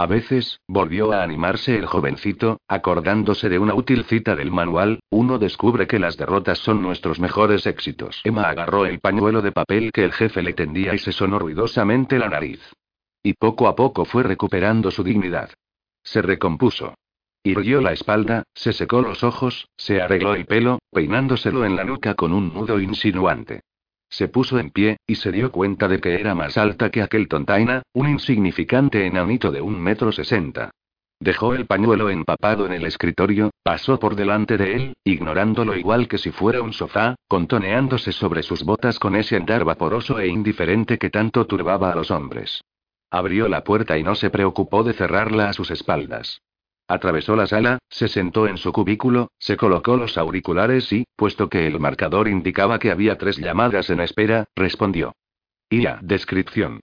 A 0.00 0.06
veces, 0.06 0.62
volvió 0.66 1.12
a 1.12 1.22
animarse 1.22 1.76
el 1.76 1.84
jovencito, 1.84 2.62
acordándose 2.66 3.50
de 3.50 3.58
una 3.58 3.74
útil 3.74 4.04
cita 4.04 4.34
del 4.34 4.50
manual, 4.50 5.00
uno 5.10 5.38
descubre 5.38 5.86
que 5.86 5.98
las 5.98 6.16
derrotas 6.16 6.56
son 6.58 6.80
nuestros 6.80 7.20
mejores 7.20 7.66
éxitos. 7.66 8.22
Emma 8.24 8.48
agarró 8.48 8.86
el 8.86 8.98
pañuelo 9.00 9.42
de 9.42 9.52
papel 9.52 9.92
que 9.92 10.02
el 10.02 10.14
jefe 10.14 10.40
le 10.40 10.54
tendía 10.54 10.94
y 10.94 10.98
se 10.98 11.12
sonó 11.12 11.38
ruidosamente 11.38 12.18
la 12.18 12.30
nariz. 12.30 12.62
Y 13.22 13.34
poco 13.34 13.68
a 13.68 13.76
poco 13.76 14.06
fue 14.06 14.22
recuperando 14.22 14.90
su 14.90 15.04
dignidad. 15.04 15.50
Se 16.02 16.22
recompuso. 16.22 16.94
Irguió 17.42 17.82
la 17.82 17.92
espalda, 17.92 18.44
se 18.54 18.72
secó 18.72 19.02
los 19.02 19.22
ojos, 19.22 19.68
se 19.76 20.00
arregló 20.00 20.34
el 20.34 20.46
pelo, 20.46 20.78
peinándoselo 20.90 21.66
en 21.66 21.76
la 21.76 21.84
nuca 21.84 22.14
con 22.14 22.32
un 22.32 22.54
nudo 22.54 22.80
insinuante. 22.80 23.60
Se 24.10 24.26
puso 24.28 24.58
en 24.58 24.70
pie, 24.70 24.96
y 25.06 25.14
se 25.14 25.30
dio 25.30 25.52
cuenta 25.52 25.86
de 25.86 26.00
que 26.00 26.14
era 26.14 26.34
más 26.34 26.58
alta 26.58 26.90
que 26.90 27.00
aquel 27.00 27.28
tontaina, 27.28 27.82
un 27.92 28.08
insignificante 28.08 29.06
enanito 29.06 29.52
de 29.52 29.60
un 29.60 29.80
metro 29.80 30.10
sesenta. 30.10 30.72
Dejó 31.20 31.54
el 31.54 31.66
pañuelo 31.66 32.10
empapado 32.10 32.66
en 32.66 32.72
el 32.72 32.84
escritorio, 32.86 33.50
pasó 33.62 34.00
por 34.00 34.16
delante 34.16 34.56
de 34.56 34.74
él, 34.74 34.94
ignorándolo 35.04 35.76
igual 35.76 36.08
que 36.08 36.18
si 36.18 36.30
fuera 36.30 36.62
un 36.62 36.72
sofá, 36.72 37.14
contoneándose 37.28 38.10
sobre 38.10 38.42
sus 38.42 38.64
botas 38.64 38.98
con 38.98 39.14
ese 39.14 39.36
andar 39.36 39.64
vaporoso 39.64 40.18
e 40.18 40.26
indiferente 40.28 40.98
que 40.98 41.10
tanto 41.10 41.46
turbaba 41.46 41.92
a 41.92 41.94
los 41.94 42.10
hombres. 42.10 42.62
Abrió 43.10 43.48
la 43.48 43.64
puerta 43.64 43.98
y 43.98 44.02
no 44.02 44.14
se 44.14 44.30
preocupó 44.30 44.82
de 44.82 44.94
cerrarla 44.94 45.50
a 45.50 45.52
sus 45.52 45.70
espaldas. 45.70 46.40
Atravesó 46.90 47.36
la 47.36 47.46
sala, 47.46 47.78
se 47.88 48.08
sentó 48.08 48.48
en 48.48 48.56
su 48.56 48.72
cubículo, 48.72 49.30
se 49.38 49.56
colocó 49.56 49.96
los 49.96 50.18
auriculares 50.18 50.92
y, 50.92 51.04
puesto 51.14 51.48
que 51.48 51.68
el 51.68 51.78
marcador 51.78 52.26
indicaba 52.26 52.80
que 52.80 52.90
había 52.90 53.16
tres 53.16 53.36
llamadas 53.36 53.90
en 53.90 54.00
espera, 54.00 54.46
respondió. 54.56 55.14
a 55.86 56.00
descripción. 56.02 56.80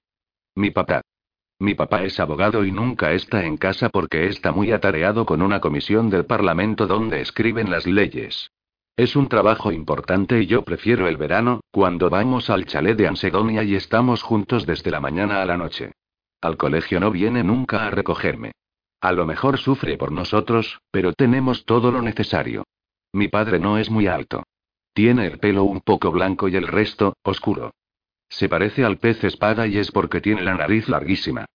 Mi 0.55 0.71
papá. 0.71 1.01
Mi 1.59 1.73
papá 1.73 2.05
es 2.05 2.21
abogado 2.21 2.63
y 2.63 2.71
nunca 2.71 3.11
está 3.11 3.43
en 3.43 3.57
casa 3.57 3.89
porque 3.89 4.27
está 4.27 4.53
muy 4.53 4.71
atareado 4.71 5.25
con 5.25 5.41
una 5.41 5.59
comisión 5.59 6.09
del 6.09 6.25
Parlamento 6.25 6.87
donde 6.87 7.19
escriben 7.19 7.69
las 7.69 7.85
leyes. 7.85 8.49
Es 8.95 9.17
un 9.17 9.27
trabajo 9.27 9.73
importante 9.73 10.41
y 10.41 10.45
yo 10.45 10.63
prefiero 10.63 11.09
el 11.09 11.17
verano, 11.17 11.59
cuando 11.69 12.09
vamos 12.09 12.49
al 12.49 12.65
chalet 12.65 12.97
de 12.97 13.09
Ansedonia 13.09 13.61
y 13.63 13.75
estamos 13.75 14.23
juntos 14.23 14.65
desde 14.65 14.89
la 14.89 15.01
mañana 15.01 15.41
a 15.41 15.45
la 15.45 15.57
noche. 15.57 15.91
Al 16.39 16.55
colegio 16.55 17.01
no 17.01 17.11
viene 17.11 17.43
nunca 17.43 17.85
a 17.85 17.89
recogerme. 17.89 18.53
A 19.01 19.11
lo 19.11 19.25
mejor 19.25 19.57
sufre 19.57 19.97
por 19.97 20.11
nosotros, 20.11 20.79
pero 20.91 21.13
tenemos 21.13 21.65
todo 21.65 21.91
lo 21.91 22.01
necesario. 22.01 22.63
Mi 23.13 23.27
padre 23.27 23.59
no 23.59 23.77
es 23.77 23.89
muy 23.89 24.07
alto. 24.07 24.43
Tiene 24.93 25.27
el 25.27 25.39
pelo 25.39 25.63
un 25.63 25.81
poco 25.81 26.11
blanco 26.11 26.47
y 26.47 26.55
el 26.55 26.67
resto, 26.67 27.15
oscuro. 27.23 27.71
Se 28.29 28.49
parece 28.49 28.83
al 28.83 28.97
pez 28.97 29.23
espada 29.23 29.67
y 29.67 29.77
es 29.77 29.91
porque 29.91 30.21
tiene 30.21 30.41
la 30.41 30.55
nariz 30.55 30.89
larguísima. 30.89 31.45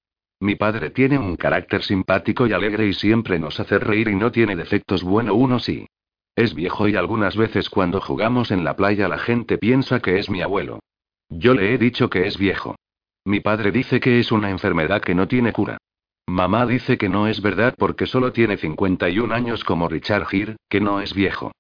Mi 0.41 0.55
padre 0.55 0.91
tiene 0.91 1.19
un 1.19 1.37
carácter 1.37 1.83
simpático 1.83 2.47
y 2.47 2.53
alegre 2.53 2.87
y 2.87 2.95
siempre 2.95 3.39
nos 3.39 3.61
hace 3.61 3.79
reír 3.79 4.09
y 4.09 4.15
no 4.15 4.33
tiene 4.33 4.57
defectos 4.57 5.03
bueno 5.03 5.35
uno 5.35 5.59
sí. 5.59 5.87
Es 6.35 6.55
viejo 6.55 6.89
y 6.89 6.97
algunas 6.97 7.37
veces 7.37 7.69
cuando 7.69 8.01
jugamos 8.01 8.51
en 8.51 8.65
la 8.65 8.75
playa 8.75 9.07
la 9.09 9.19
gente 9.19 9.59
piensa 9.59 10.01
que 10.01 10.19
es 10.19 10.31
mi 10.31 10.41
abuelo. 10.41 10.81
Yo 11.29 11.55
le 11.55 11.75
he 11.75 11.79
dicho 11.79 12.09
que 12.09 12.27
es 12.27 12.39
viejo. 12.39 12.77
Mi 13.25 13.41
padre 13.41 13.71
dice 13.71 14.01
que 14.01 14.19
es 14.19 14.33
una 14.33 14.51
enfermedad 14.51 15.03
que 15.03 15.15
no 15.15 15.29
tiene 15.29 15.53
cura. 15.53 15.79
Mamá 16.27 16.67
dice 16.67 16.99
que 16.99 17.09
no 17.09 17.27
es 17.27 17.43
verdad 17.43 17.75
porque 17.77 18.07
solo 18.07 18.33
tiene 18.33 18.57
51 18.57 19.35
años 19.35 19.65
como 19.65 19.89
Richard 19.89 20.27
Gere, 20.27 20.57
que 20.69 20.81
no 20.81 21.01
es 21.01 21.15
viejo. 21.15 21.53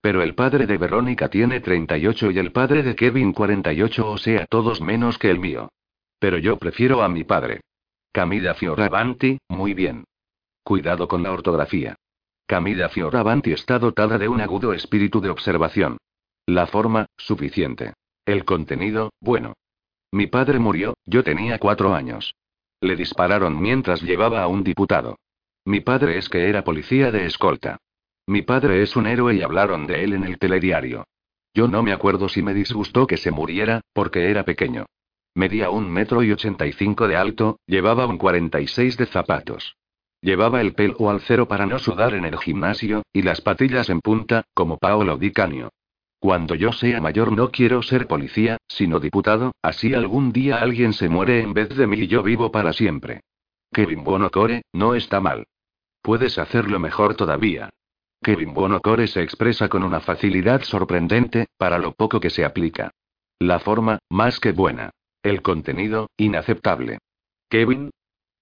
Pero 0.00 0.22
el 0.22 0.34
padre 0.34 0.66
de 0.66 0.78
Verónica 0.78 1.28
tiene 1.28 1.60
38 1.60 2.30
y 2.30 2.38
el 2.38 2.52
padre 2.52 2.82
de 2.82 2.96
Kevin 2.96 3.32
48, 3.32 4.10
o 4.10 4.18
sea, 4.18 4.46
todos 4.46 4.80
menos 4.80 5.18
que 5.18 5.30
el 5.30 5.38
mío. 5.38 5.68
Pero 6.18 6.38
yo 6.38 6.58
prefiero 6.58 7.02
a 7.02 7.08
mi 7.08 7.24
padre. 7.24 7.60
Camida 8.12 8.54
Fioravanti, 8.54 9.38
muy 9.48 9.74
bien. 9.74 10.04
Cuidado 10.62 11.06
con 11.06 11.22
la 11.22 11.32
ortografía. 11.32 11.96
Camida 12.46 12.88
Fioravanti 12.88 13.52
está 13.52 13.78
dotada 13.78 14.18
de 14.18 14.28
un 14.28 14.40
agudo 14.40 14.72
espíritu 14.72 15.20
de 15.20 15.30
observación. 15.30 15.98
La 16.46 16.66
forma, 16.66 17.06
suficiente. 17.16 17.94
El 18.24 18.44
contenido, 18.44 19.10
bueno. 19.20 19.54
Mi 20.12 20.26
padre 20.26 20.58
murió, 20.58 20.94
yo 21.06 21.22
tenía 21.22 21.58
cuatro 21.58 21.94
años. 21.94 22.34
Le 22.80 22.96
dispararon 22.96 23.60
mientras 23.60 24.02
llevaba 24.02 24.42
a 24.42 24.48
un 24.48 24.64
diputado. 24.64 25.18
Mi 25.64 25.80
padre 25.80 26.18
es 26.18 26.28
que 26.28 26.48
era 26.48 26.64
policía 26.64 27.10
de 27.10 27.26
escolta. 27.26 27.78
Mi 28.26 28.42
padre 28.42 28.82
es 28.82 28.96
un 28.96 29.06
héroe 29.06 29.34
y 29.34 29.42
hablaron 29.42 29.86
de 29.86 30.04
él 30.04 30.14
en 30.14 30.24
el 30.24 30.38
telediario. 30.38 31.04
Yo 31.52 31.68
no 31.68 31.82
me 31.82 31.92
acuerdo 31.92 32.28
si 32.28 32.42
me 32.42 32.54
disgustó 32.54 33.06
que 33.06 33.16
se 33.16 33.30
muriera, 33.30 33.80
porque 33.92 34.30
era 34.30 34.44
pequeño. 34.44 34.86
Medía 35.34 35.70
un 35.70 35.90
metro 35.90 36.22
y 36.22 36.32
ochenta 36.32 36.66
y 36.66 36.72
cinco 36.72 37.08
de 37.08 37.16
alto, 37.16 37.58
llevaba 37.66 38.06
un 38.06 38.18
46 38.18 38.96
de 38.96 39.06
zapatos. 39.06 39.76
Llevaba 40.22 40.60
el 40.60 40.74
pelo 40.74 41.10
al 41.10 41.20
cero 41.20 41.48
para 41.48 41.66
no 41.66 41.78
sudar 41.78 42.14
en 42.14 42.24
el 42.24 42.38
gimnasio, 42.38 43.02
y 43.12 43.22
las 43.22 43.40
patillas 43.40 43.88
en 43.90 44.00
punta, 44.00 44.44
como 44.54 44.78
Paolo 44.78 45.16
Di 45.16 45.32
Canio. 45.32 45.70
Cuando 46.20 46.54
yo 46.54 46.72
sea 46.72 47.00
mayor 47.00 47.32
no 47.32 47.50
quiero 47.50 47.82
ser 47.82 48.06
policía, 48.06 48.58
sino 48.68 49.00
diputado, 49.00 49.52
así 49.62 49.94
algún 49.94 50.32
día 50.32 50.58
alguien 50.58 50.92
se 50.92 51.08
muere 51.08 51.40
en 51.40 51.54
vez 51.54 51.70
de 51.70 51.86
mí 51.86 51.96
y 51.96 52.06
yo 52.08 52.22
vivo 52.22 52.52
para 52.52 52.74
siempre. 52.74 53.22
Kevin 53.72 54.04
Bonocore, 54.04 54.62
no 54.74 54.94
está 54.94 55.20
mal. 55.20 55.46
Puedes 56.02 56.38
hacerlo 56.38 56.78
mejor 56.78 57.14
todavía. 57.14 57.70
Kevin 58.22 58.52
Bonocore 58.52 59.06
se 59.06 59.22
expresa 59.22 59.70
con 59.70 59.82
una 59.82 60.00
facilidad 60.00 60.62
sorprendente, 60.62 61.46
para 61.56 61.78
lo 61.78 61.92
poco 61.92 62.20
que 62.20 62.28
se 62.28 62.44
aplica. 62.44 62.90
La 63.38 63.58
forma, 63.58 63.98
más 64.10 64.40
que 64.40 64.52
buena. 64.52 64.90
El 65.22 65.40
contenido, 65.40 66.10
inaceptable. 66.18 66.98
Kevin. 67.48 67.90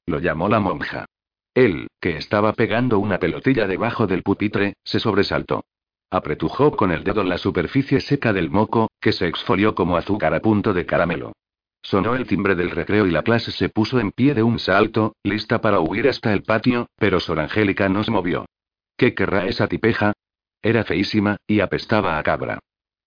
Lo 0.07 0.19
llamó 0.19 0.49
la 0.49 0.59
monja. 0.59 1.07
Él, 1.55 1.89
que 2.01 2.17
estaba 2.17 2.55
pegando 2.55 2.99
una 2.99 3.19
pelotilla 3.19 3.69
debajo 3.69 4.09
del 4.09 4.25
pupitre, 4.25 4.75
se 4.83 4.99
sobresaltó. 4.99 5.65
Apretujó 6.11 6.75
con 6.75 6.91
el 6.91 7.05
dedo 7.05 7.23
la 7.23 7.37
superficie 7.37 8.01
seca 8.01 8.33
del 8.33 8.51
moco, 8.51 8.91
que 9.01 9.13
se 9.13 9.27
exfolió 9.27 9.75
como 9.75 9.97
azúcar 9.97 10.35
a 10.35 10.41
punto 10.41 10.73
de 10.73 10.87
caramelo. 10.87 11.33
Sonó 11.83 12.15
el 12.15 12.27
timbre 12.27 12.55
del 12.55 12.71
recreo 12.71 13.07
y 13.07 13.11
la 13.11 13.23
clase 13.23 13.51
se 13.51 13.69
puso 13.69 14.01
en 14.01 14.13
pie 14.13 14.35
de 14.35 14.43
un 14.43 14.59
salto, 14.59 15.15
lista 15.23 15.61
para 15.61 15.81
huir 15.81 16.09
hasta 16.09 16.33
el 16.33 16.43
patio, 16.43 16.87
pero 16.97 17.21
Sor 17.21 17.41
Angélica 17.41 17.89
no 17.89 18.05
se 18.05 18.11
movió. 18.11 18.47
¿Qué 18.97 19.15
querrá 19.15 19.47
esa 19.47 19.69
tipeja? 19.69 20.13
Era 20.63 20.85
feísima, 20.85 21.37
y 21.47 21.61
apestaba 21.61 22.19
a 22.19 22.23
cabra. 22.23 22.59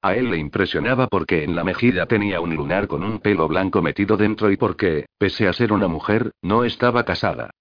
A 0.04 0.16
él 0.16 0.32
le 0.32 0.38
impresionaba 0.38 1.08
porque 1.08 1.44
en 1.44 1.56
la 1.56 1.64
mejilla 1.64 2.08
tenía 2.08 2.40
un 2.40 2.56
lunar 2.56 2.88
con 2.88 3.04
un 3.04 3.20
pelo 3.20 3.48
blanco 3.48 3.82
metido 3.82 4.18
dentro 4.18 4.52
y 4.52 4.58
porque, 4.58 5.06
pese 5.18 5.48
a 5.48 5.54
ser 5.54 5.74
una 5.74 5.88
mujer, 5.88 6.32
no 6.42 6.64
estaba 6.64 7.04
casada. 7.04 7.52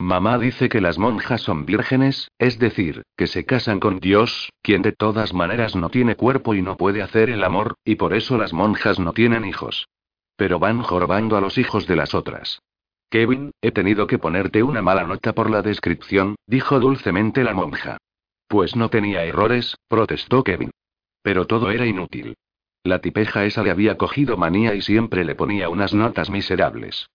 Mamá 0.00 0.38
dice 0.38 0.70
que 0.70 0.80
las 0.80 0.98
monjas 0.98 1.42
son 1.42 1.66
vírgenes, 1.66 2.30
es 2.38 2.58
decir, 2.58 3.02
que 3.18 3.26
se 3.26 3.44
casan 3.44 3.80
con 3.80 4.00
Dios, 4.00 4.50
quien 4.62 4.80
de 4.80 4.92
todas 4.92 5.34
maneras 5.34 5.76
no 5.76 5.90
tiene 5.90 6.16
cuerpo 6.16 6.54
y 6.54 6.62
no 6.62 6.78
puede 6.78 7.02
hacer 7.02 7.28
el 7.28 7.44
amor, 7.44 7.74
y 7.84 7.96
por 7.96 8.14
eso 8.14 8.38
las 8.38 8.54
monjas 8.54 8.98
no 8.98 9.12
tienen 9.12 9.44
hijos. 9.44 9.90
Pero 10.36 10.58
van 10.58 10.80
jorobando 10.80 11.36
a 11.36 11.42
los 11.42 11.58
hijos 11.58 11.86
de 11.86 11.96
las 11.96 12.14
otras. 12.14 12.62
Kevin, 13.10 13.50
he 13.60 13.72
tenido 13.72 14.06
que 14.06 14.18
ponerte 14.18 14.62
una 14.62 14.80
mala 14.80 15.04
nota 15.04 15.34
por 15.34 15.50
la 15.50 15.60
descripción, 15.60 16.36
dijo 16.46 16.80
dulcemente 16.80 17.44
la 17.44 17.52
monja. 17.52 17.98
Pues 18.48 18.76
no 18.76 18.88
tenía 18.88 19.26
errores, 19.26 19.76
protestó 19.86 20.42
Kevin. 20.42 20.70
Pero 21.20 21.46
todo 21.46 21.70
era 21.70 21.84
inútil. 21.84 22.38
La 22.84 23.02
tipeja 23.02 23.44
esa 23.44 23.62
le 23.62 23.70
había 23.70 23.98
cogido 23.98 24.38
manía 24.38 24.74
y 24.74 24.80
siempre 24.80 25.26
le 25.26 25.34
ponía 25.34 25.68
unas 25.68 25.92
notas 25.92 26.30
miserables. 26.30 27.10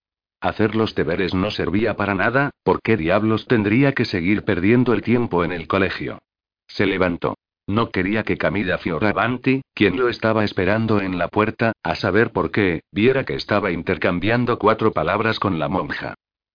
Hacer 0.45 0.75
los 0.75 0.93
deberes 0.93 1.33
no 1.33 1.49
servía 1.49 1.95
para 1.95 2.13
nada, 2.13 2.51
¿por 2.61 2.79
qué 2.83 2.97
diablos 2.97 3.47
tendría 3.47 3.93
que 3.93 4.05
seguir 4.05 4.43
perdiendo 4.43 4.93
el 4.93 5.01
tiempo 5.01 5.43
en 5.43 5.51
el 5.51 5.67
colegio? 5.67 6.19
Se 6.67 6.85
levantó. 6.85 7.33
No 7.65 7.89
quería 7.89 8.21
que 8.21 8.37
Camila 8.37 8.77
Fioravanti, 8.77 9.63
quien 9.73 9.97
lo 9.97 10.07
estaba 10.07 10.43
esperando 10.43 11.01
en 11.01 11.17
la 11.17 11.29
puerta, 11.29 11.73
a 11.81 11.95
saber 11.95 12.31
por 12.31 12.51
qué, 12.51 12.83
viera 12.91 13.23
que 13.23 13.33
estaba 13.33 13.71
intercambiando 13.71 14.59
cuatro 14.59 14.91
palabras 14.91 15.39
con 15.39 15.57
la 15.57 15.67
monja. 15.67 16.13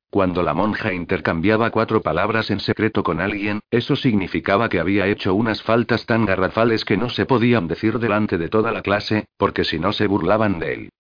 Cuando 0.08 0.44
la 0.44 0.54
monja 0.54 0.92
intercambiaba 0.92 1.72
cuatro 1.72 2.00
palabras 2.00 2.52
en 2.52 2.60
secreto 2.60 3.02
con 3.02 3.20
alguien, 3.20 3.58
eso 3.72 3.96
significaba 3.96 4.68
que 4.68 4.78
había 4.78 5.08
hecho 5.08 5.34
unas 5.34 5.64
faltas 5.64 6.06
tan 6.06 6.26
garrafales 6.26 6.84
que 6.84 6.96
no 6.96 7.08
se 7.08 7.26
podían 7.26 7.66
decir 7.66 7.98
delante 7.98 8.38
de 8.38 8.48
toda 8.48 8.70
la 8.70 8.82
clase, 8.82 9.26
porque 9.36 9.64
si 9.64 9.80
no 9.80 9.92
se 9.92 10.06
burlaban 10.06 10.60
de 10.60 10.74
él. 10.74 10.90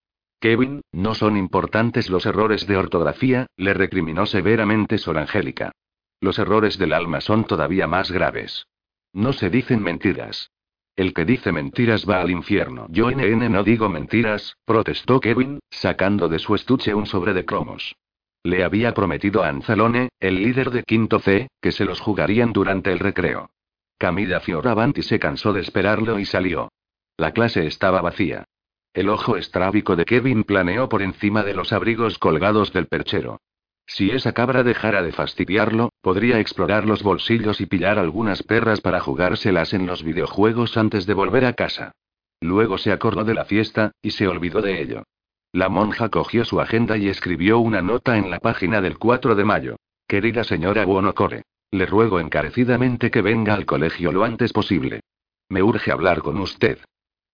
Kevin, 0.40 0.80
no 0.92 1.14
son 1.14 1.36
importantes 1.36 2.08
los 2.08 2.24
errores 2.24 2.66
de 2.66 2.78
ortografía, 2.78 3.46
le 3.56 3.74
recriminó 3.74 4.24
severamente 4.24 4.96
Sor 4.96 5.18
Angélica. 5.18 5.72
Los 6.18 6.38
errores 6.38 6.78
del 6.78 6.94
alma 6.94 7.20
son 7.20 7.44
todavía 7.44 7.86
más 7.86 8.10
graves. 8.10 8.66
No 9.12 9.34
se 9.34 9.50
dicen 9.50 9.82
mentiras. 9.82 10.50
El 10.96 11.12
que 11.12 11.26
dice 11.26 11.52
mentiras 11.52 12.08
va 12.08 12.22
al 12.22 12.30
infierno. 12.30 12.86
Yo 12.88 13.10
NN 13.10 13.52
no 13.52 13.62
digo 13.64 13.90
mentiras, 13.90 14.56
protestó 14.64 15.20
Kevin, 15.20 15.60
sacando 15.70 16.28
de 16.28 16.38
su 16.38 16.54
estuche 16.54 16.94
un 16.94 17.06
sobre 17.06 17.34
de 17.34 17.44
cromos. 17.44 17.94
Le 18.42 18.64
había 18.64 18.94
prometido 18.94 19.42
a 19.42 19.48
Anzalone, 19.48 20.08
el 20.20 20.36
líder 20.36 20.70
de 20.70 20.84
Quinto 20.84 21.18
C, 21.18 21.48
que 21.60 21.72
se 21.72 21.84
los 21.84 22.00
jugarían 22.00 22.54
durante 22.54 22.92
el 22.92 22.98
recreo. 22.98 23.50
Camila 23.98 24.40
Fioravanti 24.40 25.02
se 25.02 25.18
cansó 25.18 25.52
de 25.52 25.60
esperarlo 25.60 26.18
y 26.18 26.24
salió. 26.24 26.70
La 27.18 27.32
clase 27.32 27.66
estaba 27.66 28.00
vacía. 28.00 28.46
El 28.92 29.08
ojo 29.08 29.36
estrábico 29.36 29.94
de 29.94 30.04
Kevin 30.04 30.42
planeó 30.42 30.88
por 30.88 31.02
encima 31.02 31.44
de 31.44 31.54
los 31.54 31.72
abrigos 31.72 32.18
colgados 32.18 32.72
del 32.72 32.86
perchero. 32.86 33.40
Si 33.86 34.10
esa 34.10 34.32
cabra 34.32 34.62
dejara 34.62 35.02
de 35.02 35.12
fastidiarlo, 35.12 35.92
podría 36.00 36.40
explorar 36.40 36.86
los 36.86 37.02
bolsillos 37.02 37.60
y 37.60 37.66
pillar 37.66 37.98
algunas 37.98 38.42
perras 38.42 38.80
para 38.80 39.00
jugárselas 39.00 39.74
en 39.74 39.86
los 39.86 40.02
videojuegos 40.02 40.76
antes 40.76 41.06
de 41.06 41.14
volver 41.14 41.44
a 41.44 41.52
casa. 41.52 41.92
Luego 42.40 42.78
se 42.78 42.90
acordó 42.90 43.24
de 43.24 43.34
la 43.34 43.44
fiesta, 43.44 43.92
y 44.02 44.12
se 44.12 44.26
olvidó 44.26 44.60
de 44.60 44.80
ello. 44.80 45.04
La 45.52 45.68
monja 45.68 46.08
cogió 46.08 46.44
su 46.44 46.60
agenda 46.60 46.96
y 46.96 47.08
escribió 47.08 47.58
una 47.58 47.82
nota 47.82 48.16
en 48.16 48.30
la 48.30 48.38
página 48.38 48.80
del 48.80 48.98
4 48.98 49.34
de 49.34 49.44
mayo. 49.44 49.76
Querida 50.08 50.44
señora 50.44 50.84
Buonocore. 50.84 51.42
Le 51.72 51.86
ruego 51.86 52.18
encarecidamente 52.18 53.10
que 53.10 53.22
venga 53.22 53.54
al 53.54 53.66
colegio 53.66 54.10
lo 54.10 54.24
antes 54.24 54.52
posible. 54.52 55.00
Me 55.48 55.62
urge 55.62 55.92
hablar 55.92 56.22
con 56.22 56.38
usted. 56.38 56.78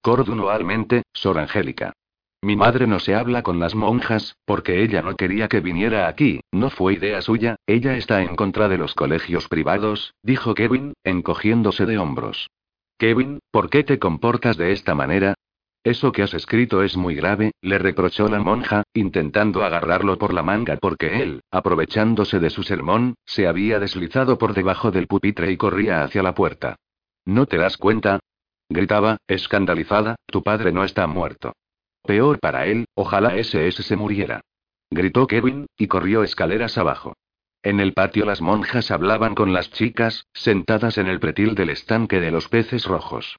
Cordunoalmente, 0.07 1.03
Sor 1.13 1.37
Angélica. 1.37 1.93
Mi 2.41 2.55
madre 2.55 2.87
no 2.87 3.01
se 3.01 3.17
habla 3.17 3.43
con 3.43 3.59
las 3.59 3.75
monjas, 3.75 4.37
porque 4.45 4.85
ella 4.85 5.03
no 5.03 5.17
quería 5.17 5.49
que 5.49 5.59
viniera 5.59 6.07
aquí, 6.07 6.43
no 6.53 6.71
fue 6.71 6.95
idea 6.95 7.21
suya, 7.23 7.57
ella 7.67 7.97
está 7.97 8.23
en 8.23 8.37
contra 8.37 8.69
de 8.69 8.79
los 8.79 8.95
colegios 8.95 9.49
privados, 9.49 10.15
dijo 10.23 10.55
Kevin, 10.55 10.93
encogiéndose 11.03 11.87
de 11.87 11.99
hombros. 11.99 12.49
Kevin, 12.99 13.41
¿por 13.51 13.69
qué 13.69 13.83
te 13.83 13.99
comportas 13.99 14.57
de 14.57 14.71
esta 14.71 14.95
manera? 14.95 15.35
Eso 15.83 16.13
que 16.13 16.23
has 16.23 16.35
escrito 16.35 16.85
es 16.85 16.97
muy 16.97 17.17
grave, 17.17 17.51
le 17.61 17.79
reprochó 17.79 18.29
la 18.29 18.39
monja, 18.39 18.85
intentando 18.95 19.65
agarrarlo 19.65 20.19
por 20.19 20.33
la 20.33 20.45
manga 20.45 20.77
porque 20.77 21.21
él, 21.21 21.41
aprovechándose 21.51 22.39
de 22.39 22.51
su 22.51 22.63
sermón, 22.63 23.17
se 23.25 23.49
había 23.49 23.81
deslizado 23.81 24.39
por 24.39 24.55
debajo 24.55 24.93
del 24.93 25.09
pupitre 25.09 25.51
y 25.51 25.57
corría 25.57 26.05
hacia 26.05 26.23
la 26.23 26.33
puerta. 26.33 26.77
¿No 27.25 27.47
te 27.47 27.57
das 27.57 27.77
cuenta? 27.77 28.21
Gritaba, 28.69 29.19
escandalizada, 29.27 30.17
tu 30.27 30.43
padre 30.43 30.73
no 30.73 30.85
está 30.85 31.07
muerto. 31.07 31.53
Peor 32.03 32.39
para 32.39 32.67
él, 32.67 32.87
ojalá 32.95 33.37
ese 33.37 33.69
ese 33.69 33.83
se 33.83 33.97
muriera. 33.97 34.41
Gritó 34.91 35.27
Kevin, 35.27 35.67
y 35.77 35.89
corrió 35.89 36.23
escaleras 36.23 36.79
abajo. 36.79 37.15
En 37.63 37.81
el 37.81 37.95
patio 37.95 38.25
las 38.25 38.41
monjas 38.41 38.91
hablaban 38.93 39.35
con 39.35 39.53
las 39.53 39.71
chicas, 39.73 40.27
sentadas 40.33 40.99
en 40.99 41.09
el 41.09 41.19
pretil 41.19 41.55
del 41.55 41.71
estanque 41.71 42.21
de 42.21 42.31
los 42.31 42.49
peces 42.49 42.85
rojos. 42.85 43.39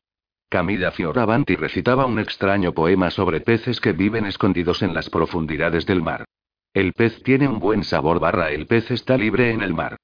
Camila 0.49 0.91
Fioravanti 0.91 1.55
recitaba 1.55 2.05
un 2.05 2.19
extraño 2.19 2.73
poema 2.73 3.09
sobre 3.09 3.41
peces 3.41 3.79
que 3.79 3.93
viven 3.93 4.25
escondidos 4.25 4.81
en 4.81 4.93
las 4.93 5.09
profundidades 5.09 5.85
del 5.85 6.01
mar. 6.01 6.25
El 6.73 6.93
pez 6.93 7.21
tiene 7.23 7.47
un 7.47 7.59
buen 7.59 7.83
sabor 7.83 8.19
barra 8.19 8.51
el 8.51 8.67
pez 8.67 8.91
está 8.91 9.17
libre 9.17 9.51
en 9.51 9.61
el 9.61 9.73
mar. 9.73 9.97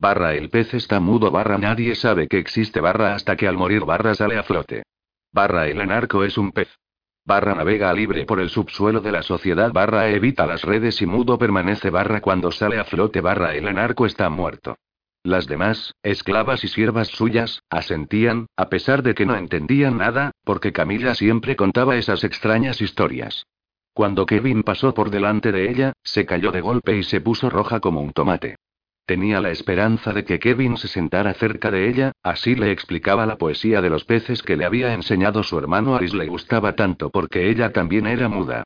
Barra 0.00 0.32
el 0.32 0.48
pez 0.48 0.72
está 0.72 0.98
mudo 0.98 1.30
barra 1.30 1.58
nadie 1.58 1.94
sabe 1.94 2.26
que 2.26 2.38
existe 2.38 2.80
barra 2.80 3.14
hasta 3.14 3.36
que 3.36 3.46
al 3.46 3.58
morir 3.58 3.84
barra 3.84 4.14
sale 4.14 4.38
a 4.38 4.42
flote. 4.42 4.84
Barra 5.30 5.68
el 5.68 5.78
anarco 5.78 6.24
es 6.24 6.38
un 6.38 6.52
pez. 6.52 6.74
Barra 7.26 7.54
navega 7.54 7.92
libre 7.92 8.24
por 8.24 8.40
el 8.40 8.48
subsuelo 8.48 9.02
de 9.02 9.12
la 9.12 9.22
sociedad 9.22 9.70
barra 9.72 10.08
evita 10.08 10.46
las 10.46 10.62
redes 10.62 11.02
y 11.02 11.06
mudo 11.06 11.36
permanece 11.36 11.90
barra 11.90 12.22
cuando 12.22 12.50
sale 12.50 12.78
a 12.78 12.84
flote 12.84 13.20
barra 13.20 13.54
el 13.54 13.68
anarco 13.68 14.06
está 14.06 14.30
muerto. 14.30 14.78
Las 15.22 15.46
demás, 15.46 15.92
esclavas 16.02 16.64
y 16.64 16.68
siervas 16.68 17.08
suyas, 17.08 17.62
asentían, 17.68 18.46
a 18.56 18.70
pesar 18.70 19.02
de 19.02 19.14
que 19.14 19.26
no 19.26 19.36
entendían 19.36 19.98
nada, 19.98 20.30
porque 20.44 20.72
Camila 20.72 21.14
siempre 21.14 21.56
contaba 21.56 21.96
esas 21.96 22.24
extrañas 22.24 22.80
historias. 22.80 23.44
Cuando 23.92 24.24
Kevin 24.24 24.62
pasó 24.62 24.94
por 24.94 25.10
delante 25.10 25.52
de 25.52 25.70
ella, 25.70 25.92
se 26.02 26.24
cayó 26.24 26.52
de 26.52 26.62
golpe 26.62 26.96
y 26.96 27.02
se 27.02 27.20
puso 27.20 27.50
roja 27.50 27.80
como 27.80 28.00
un 28.00 28.12
tomate. 28.12 28.56
Tenía 29.10 29.40
la 29.40 29.50
esperanza 29.50 30.12
de 30.12 30.24
que 30.24 30.38
Kevin 30.38 30.76
se 30.76 30.86
sentara 30.86 31.34
cerca 31.34 31.72
de 31.72 31.88
ella, 31.88 32.12
así 32.22 32.54
le 32.54 32.70
explicaba 32.70 33.26
la 33.26 33.38
poesía 33.38 33.82
de 33.82 33.90
los 33.90 34.04
peces 34.04 34.40
que 34.40 34.56
le 34.56 34.64
había 34.64 34.94
enseñado 34.94 35.42
su 35.42 35.58
hermano 35.58 35.96
Aris 35.96 36.14
le 36.14 36.28
gustaba 36.28 36.76
tanto 36.76 37.10
porque 37.10 37.50
ella 37.50 37.72
también 37.72 38.06
era 38.06 38.28
muda. 38.28 38.62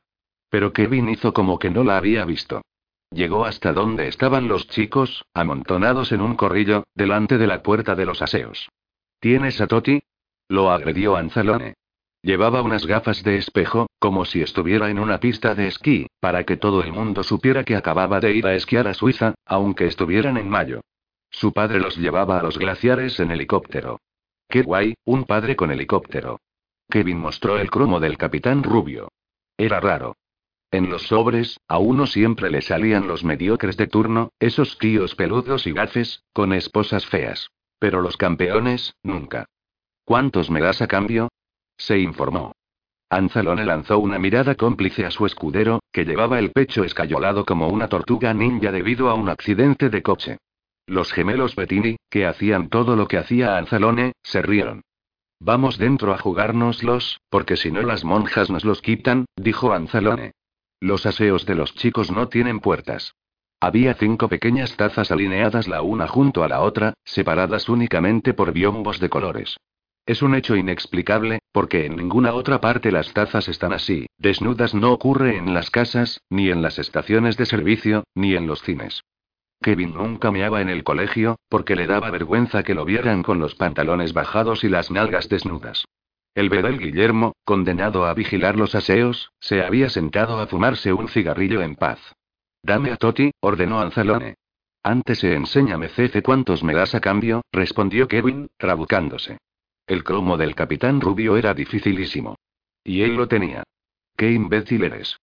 Pero 0.51 0.71
Kevin 0.71 1.09
hizo 1.09 1.33
como 1.33 1.57
que 1.57 1.71
no 1.71 1.83
la 1.83 1.97
había 1.97 2.25
visto. 2.25 2.61
Llegó 3.09 3.45
hasta 3.45 3.73
donde 3.73 4.07
estaban 4.07 4.47
los 4.47 4.67
chicos, 4.67 5.25
amontonados 5.33 6.11
en 6.11 6.21
un 6.21 6.35
corrillo, 6.35 6.83
delante 6.93 7.39
de 7.39 7.47
la 7.47 7.63
puerta 7.63 7.95
de 7.95 8.05
los 8.05 8.21
aseos. 8.21 8.69
¿Tienes 9.19 9.59
a 9.61 9.65
Toti? 9.65 10.03
Lo 10.47 10.69
agredió 10.69 11.15
Anzalone. 11.15 11.73
Llevaba 12.25 12.63
unas 12.63 12.87
gafas 12.87 13.21
de 13.21 13.37
espejo, 13.37 13.85
como 13.99 14.25
si 14.25 14.41
estuviera 14.41 14.89
en 14.89 14.97
una 14.97 15.19
pista 15.19 15.53
de 15.53 15.67
esquí, 15.67 16.07
para 16.19 16.43
que 16.43 16.57
todo 16.57 16.81
el 16.81 16.91
mundo 16.91 17.21
supiera 17.21 17.63
que 17.63 17.75
acababa 17.75 18.19
de 18.19 18.33
ir 18.33 18.47
a 18.47 18.55
esquiar 18.55 18.87
a 18.87 18.95
Suiza, 18.95 19.35
aunque 19.45 19.85
estuvieran 19.85 20.37
en 20.37 20.49
mayo. 20.49 20.81
Su 21.29 21.53
padre 21.53 21.79
los 21.79 21.97
llevaba 21.97 22.39
a 22.39 22.41
los 22.41 22.57
glaciares 22.57 23.19
en 23.19 23.29
helicóptero. 23.29 23.99
¡Qué 24.49 24.63
guay, 24.63 24.95
un 25.05 25.25
padre 25.25 25.55
con 25.55 25.69
helicóptero! 25.69 26.39
Kevin 26.89 27.19
mostró 27.19 27.59
el 27.59 27.69
cromo 27.69 27.99
del 27.99 28.17
capitán 28.17 28.63
Rubio. 28.63 29.09
Era 29.55 29.79
raro. 29.79 30.15
En 30.71 30.89
los 30.89 31.03
sobres, 31.03 31.59
a 31.67 31.77
uno 31.77 32.07
siempre 32.07 32.49
le 32.49 32.63
salían 32.63 33.07
los 33.07 33.23
mediocres 33.23 33.77
de 33.77 33.85
turno, 33.85 34.31
esos 34.39 34.79
tíos 34.79 35.13
peludos 35.13 35.67
y 35.67 35.73
gafes, 35.73 36.23
con 36.33 36.53
esposas 36.53 37.05
feas. 37.05 37.51
Pero 37.77 38.01
los 38.01 38.17
campeones, 38.17 38.95
nunca. 39.03 39.45
¿Cuántos 40.05 40.49
me 40.49 40.59
das 40.59 40.81
a 40.81 40.87
cambio? 40.87 41.29
Se 41.77 41.99
informó. 41.99 42.53
Anzalone 43.09 43.65
lanzó 43.65 43.99
una 43.99 44.17
mirada 44.17 44.55
cómplice 44.55 45.05
a 45.05 45.11
su 45.11 45.25
escudero, 45.25 45.79
que 45.91 46.05
llevaba 46.05 46.39
el 46.39 46.51
pecho 46.51 46.83
escayolado 46.83 47.45
como 47.45 47.67
una 47.67 47.87
tortuga 47.87 48.33
ninja 48.33 48.71
debido 48.71 49.09
a 49.09 49.13
un 49.13 49.29
accidente 49.29 49.89
de 49.89 50.01
coche. 50.01 50.37
Los 50.87 51.11
gemelos 51.13 51.55
Bettini, 51.55 51.97
que 52.09 52.25
hacían 52.25 52.69
todo 52.69 52.95
lo 52.95 53.07
que 53.07 53.17
hacía 53.17 53.57
Anzalone, 53.57 54.13
se 54.23 54.41
rieron. 54.41 54.81
Vamos 55.39 55.77
dentro 55.77 56.13
a 56.13 56.17
jugárnoslos, 56.17 57.19
porque 57.29 57.57
si 57.57 57.71
no 57.71 57.81
las 57.81 58.03
monjas 58.03 58.49
nos 58.49 58.65
los 58.65 58.81
quitan, 58.81 59.25
dijo 59.35 59.73
Anzalone. 59.73 60.31
Los 60.79 61.05
aseos 61.05 61.45
de 61.45 61.55
los 61.55 61.73
chicos 61.75 62.11
no 62.11 62.27
tienen 62.27 62.59
puertas. 62.59 63.13
Había 63.59 63.93
cinco 63.95 64.27
pequeñas 64.27 64.75
tazas 64.75 65.11
alineadas 65.11 65.67
la 65.67 65.81
una 65.81 66.07
junto 66.07 66.43
a 66.43 66.47
la 66.47 66.61
otra, 66.61 66.93
separadas 67.03 67.69
únicamente 67.69 68.33
por 68.33 68.51
biombos 68.51 68.99
de 68.99 69.09
colores. 69.09 69.57
Es 70.05 70.21
un 70.21 70.35
hecho 70.35 70.55
inexplicable, 70.55 71.39
porque 71.51 71.87
en 71.87 71.95
ninguna 71.95 72.33
otra 72.33 72.61
parte 72.61 72.91
las 72.91 73.11
tazas 73.13 73.47
están 73.47 73.73
así, 73.73 74.05
desnudas 74.19 74.75
no 74.75 74.91
ocurre 74.91 75.35
en 75.35 75.55
las 75.55 75.71
casas, 75.71 76.21
ni 76.29 76.51
en 76.51 76.61
las 76.61 76.77
estaciones 76.77 77.37
de 77.37 77.47
servicio, 77.47 78.03
ni 78.13 78.35
en 78.35 78.45
los 78.45 78.61
cines. 78.61 79.01
Kevin 79.63 79.95
nunca 79.95 80.29
meaba 80.29 80.61
en 80.61 80.69
el 80.69 80.83
colegio, 80.83 81.37
porque 81.49 81.75
le 81.75 81.87
daba 81.87 82.11
vergüenza 82.11 82.61
que 82.61 82.75
lo 82.75 82.85
vieran 82.85 83.23
con 83.23 83.39
los 83.39 83.55
pantalones 83.55 84.13
bajados 84.13 84.63
y 84.63 84.69
las 84.69 84.91
nalgas 84.91 85.27
desnudas. 85.27 85.85
El 86.35 86.49
bedel 86.49 86.77
Guillermo, 86.77 87.33
condenado 87.43 88.05
a 88.05 88.13
vigilar 88.13 88.57
los 88.57 88.75
aseos, 88.75 89.31
se 89.39 89.63
había 89.63 89.89
sentado 89.89 90.39
a 90.39 90.45
fumarse 90.45 90.93
un 90.93 91.07
cigarrillo 91.07 91.63
en 91.63 91.75
paz. 91.75 91.99
Dame 92.61 92.91
a 92.91 92.97
Toti, 92.97 93.31
ordenó 93.39 93.79
Anzalone. 93.79 94.35
Antes 94.83 95.23
enséñame 95.23 95.87
Cefe 95.87 96.21
cuántos 96.21 96.63
me 96.63 96.75
das 96.75 96.93
a 96.93 96.99
cambio, 96.99 97.41
respondió 97.51 98.07
Kevin, 98.07 98.49
trabucándose. 98.57 99.39
El 99.87 100.03
cromo 100.03 100.37
del 100.37 100.55
capitán 100.55 100.99
Rubio 100.99 101.37
era 101.37 101.53
dificilísimo. 101.53 102.35
Y 102.83 103.01
él 103.01 103.15
lo 103.15 103.27
tenía. 103.27 103.63
¡Qué 104.17 104.31
imbécil 104.31 104.83
eres! 104.83 105.17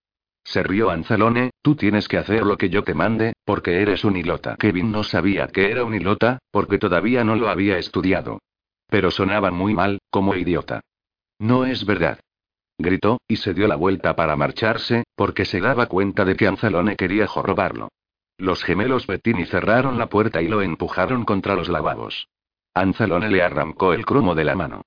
Se 0.45 0.63
rió 0.63 0.89
Anzalone, 0.89 1.51
tú 1.61 1.75
tienes 1.75 2.07
que 2.07 2.17
hacer 2.17 2.43
lo 2.43 2.57
que 2.57 2.69
yo 2.69 2.83
te 2.83 2.93
mande, 2.93 3.33
porque 3.45 3.81
eres 3.81 4.03
un 4.03 4.17
hilota. 4.17 4.55
Kevin 4.57 4.91
no 4.91 5.03
sabía 5.03 5.47
que 5.47 5.71
era 5.71 5.83
un 5.83 5.93
hilota, 5.93 6.39
porque 6.51 6.77
todavía 6.77 7.23
no 7.23 7.35
lo 7.35 7.49
había 7.49 7.77
estudiado. 7.77 8.39
Pero 8.87 9.11
sonaba 9.11 9.51
muy 9.51 9.73
mal, 9.73 9.99
como 10.09 10.35
idiota. 10.35 10.81
No 11.39 11.65
es 11.65 11.85
verdad. 11.85 12.19
Gritó, 12.77 13.19
y 13.27 13.37
se 13.37 13.53
dio 13.53 13.67
la 13.67 13.75
vuelta 13.75 14.15
para 14.15 14.35
marcharse, 14.35 15.03
porque 15.15 15.45
se 15.45 15.59
daba 15.61 15.87
cuenta 15.87 16.25
de 16.25 16.35
que 16.35 16.47
Anzalone 16.47 16.95
quería 16.95 17.27
jorobarlo. 17.27 17.89
Los 18.37 18.63
gemelos 18.63 19.07
Bettini 19.07 19.45
cerraron 19.45 19.97
la 19.97 20.07
puerta 20.07 20.41
y 20.41 20.47
lo 20.47 20.61
empujaron 20.61 21.23
contra 21.23 21.55
los 21.55 21.69
lavabos. 21.69 22.27
Anzalone 22.73 23.29
le 23.29 23.43
arrancó 23.43 23.93
el 23.93 24.05
cromo 24.05 24.35
de 24.35 24.43
la 24.43 24.55
mano. 24.55 24.81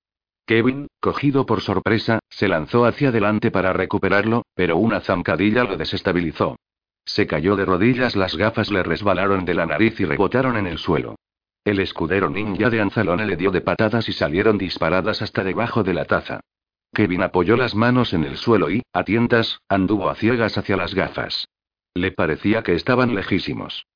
Kevin, 0.46 0.88
cogido 1.00 1.44
por 1.46 1.60
sorpresa, 1.60 2.20
se 2.28 2.48
lanzó 2.48 2.84
hacia 2.84 3.08
adelante 3.08 3.50
para 3.50 3.72
recuperarlo, 3.72 4.44
pero 4.54 4.76
una 4.76 5.00
zancadilla 5.00 5.64
lo 5.64 5.76
desestabilizó. 5.76 6.56
Se 7.04 7.26
cayó 7.26 7.56
de 7.56 7.64
rodillas, 7.64 8.16
las 8.16 8.36
gafas 8.36 8.70
le 8.70 8.82
resbalaron 8.82 9.44
de 9.44 9.54
la 9.54 9.66
nariz 9.66 9.98
y 10.00 10.04
rebotaron 10.04 10.56
en 10.56 10.66
el 10.66 10.78
suelo. 10.78 11.16
El 11.64 11.80
escudero 11.80 12.30
ninja 12.30 12.70
de 12.70 12.80
Anzalone 12.80 13.26
le 13.26 13.36
dio 13.36 13.50
de 13.50 13.60
patadas 13.60 14.08
y 14.08 14.12
salieron 14.12 14.56
disparadas 14.56 15.22
hasta 15.22 15.42
debajo 15.42 15.82
de 15.82 15.94
la 15.94 16.04
taza. 16.04 16.40
Kevin 16.92 17.22
apoyó 17.22 17.56
las 17.56 17.74
manos 17.74 18.12
en 18.14 18.24
el 18.24 18.36
suelo 18.36 18.70
y, 18.70 18.82
a 18.92 19.04
tientas, 19.04 19.60
anduvo 19.68 20.08
a 20.08 20.14
ciegas 20.14 20.56
hacia 20.58 20.76
las 20.76 20.94
gafas. 20.94 21.48
Le 21.94 22.12
parecía 22.12 22.62
que 22.62 22.74
estaban 22.74 23.14
lejísimos. 23.14 23.86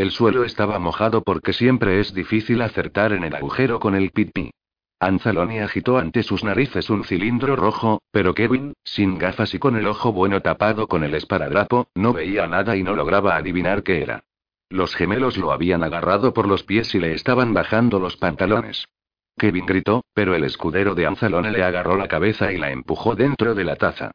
El 0.00 0.12
suelo 0.12 0.44
estaba 0.44 0.78
mojado 0.78 1.22
porque 1.22 1.52
siempre 1.52 2.00
es 2.00 2.14
difícil 2.14 2.62
acertar 2.62 3.12
en 3.12 3.22
el 3.22 3.34
agujero 3.34 3.80
con 3.80 3.94
el 3.94 4.12
pipí. 4.12 4.50
Anzaloni 4.98 5.58
agitó 5.58 5.98
ante 5.98 6.22
sus 6.22 6.42
narices 6.42 6.88
un 6.88 7.04
cilindro 7.04 7.54
rojo, 7.54 8.00
pero 8.10 8.32
Kevin, 8.32 8.72
sin 8.82 9.18
gafas 9.18 9.52
y 9.52 9.58
con 9.58 9.76
el 9.76 9.86
ojo 9.86 10.10
bueno 10.10 10.40
tapado 10.40 10.88
con 10.88 11.04
el 11.04 11.14
esparadrapo, 11.14 11.88
no 11.94 12.14
veía 12.14 12.46
nada 12.46 12.78
y 12.78 12.82
no 12.82 12.94
lograba 12.94 13.36
adivinar 13.36 13.82
qué 13.82 14.00
era. 14.00 14.24
Los 14.70 14.94
gemelos 14.94 15.36
lo 15.36 15.52
habían 15.52 15.84
agarrado 15.84 16.32
por 16.32 16.48
los 16.48 16.62
pies 16.62 16.94
y 16.94 16.98
le 16.98 17.12
estaban 17.12 17.52
bajando 17.52 18.00
los 18.00 18.16
pantalones. 18.16 18.86
Kevin 19.36 19.66
gritó, 19.66 20.06
pero 20.14 20.34
el 20.34 20.44
escudero 20.44 20.94
de 20.94 21.08
Anzalone 21.08 21.50
le 21.50 21.62
agarró 21.62 21.98
la 21.98 22.08
cabeza 22.08 22.54
y 22.54 22.56
la 22.56 22.70
empujó 22.70 23.16
dentro 23.16 23.54
de 23.54 23.64
la 23.64 23.76
taza. 23.76 24.12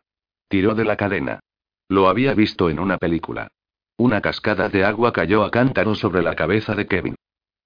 Tiró 0.47 0.73
de 0.73 0.85
la 0.85 0.95
cadena. 0.95 1.41
Lo 1.89 2.07
había 2.07 2.33
visto 2.33 2.71
en 2.71 2.79
una 2.79 2.97
película. 2.97 3.49
Una 3.97 4.21
cascada 4.21 4.67
de 4.67 4.83
agua 4.83 5.13
cayó 5.13 5.43
a 5.43 5.51
cántaro 5.51 5.95
sobre 5.95 6.21
la 6.21 6.35
cabeza 6.35 6.75
de 6.75 6.85
Kevin. 6.85 7.15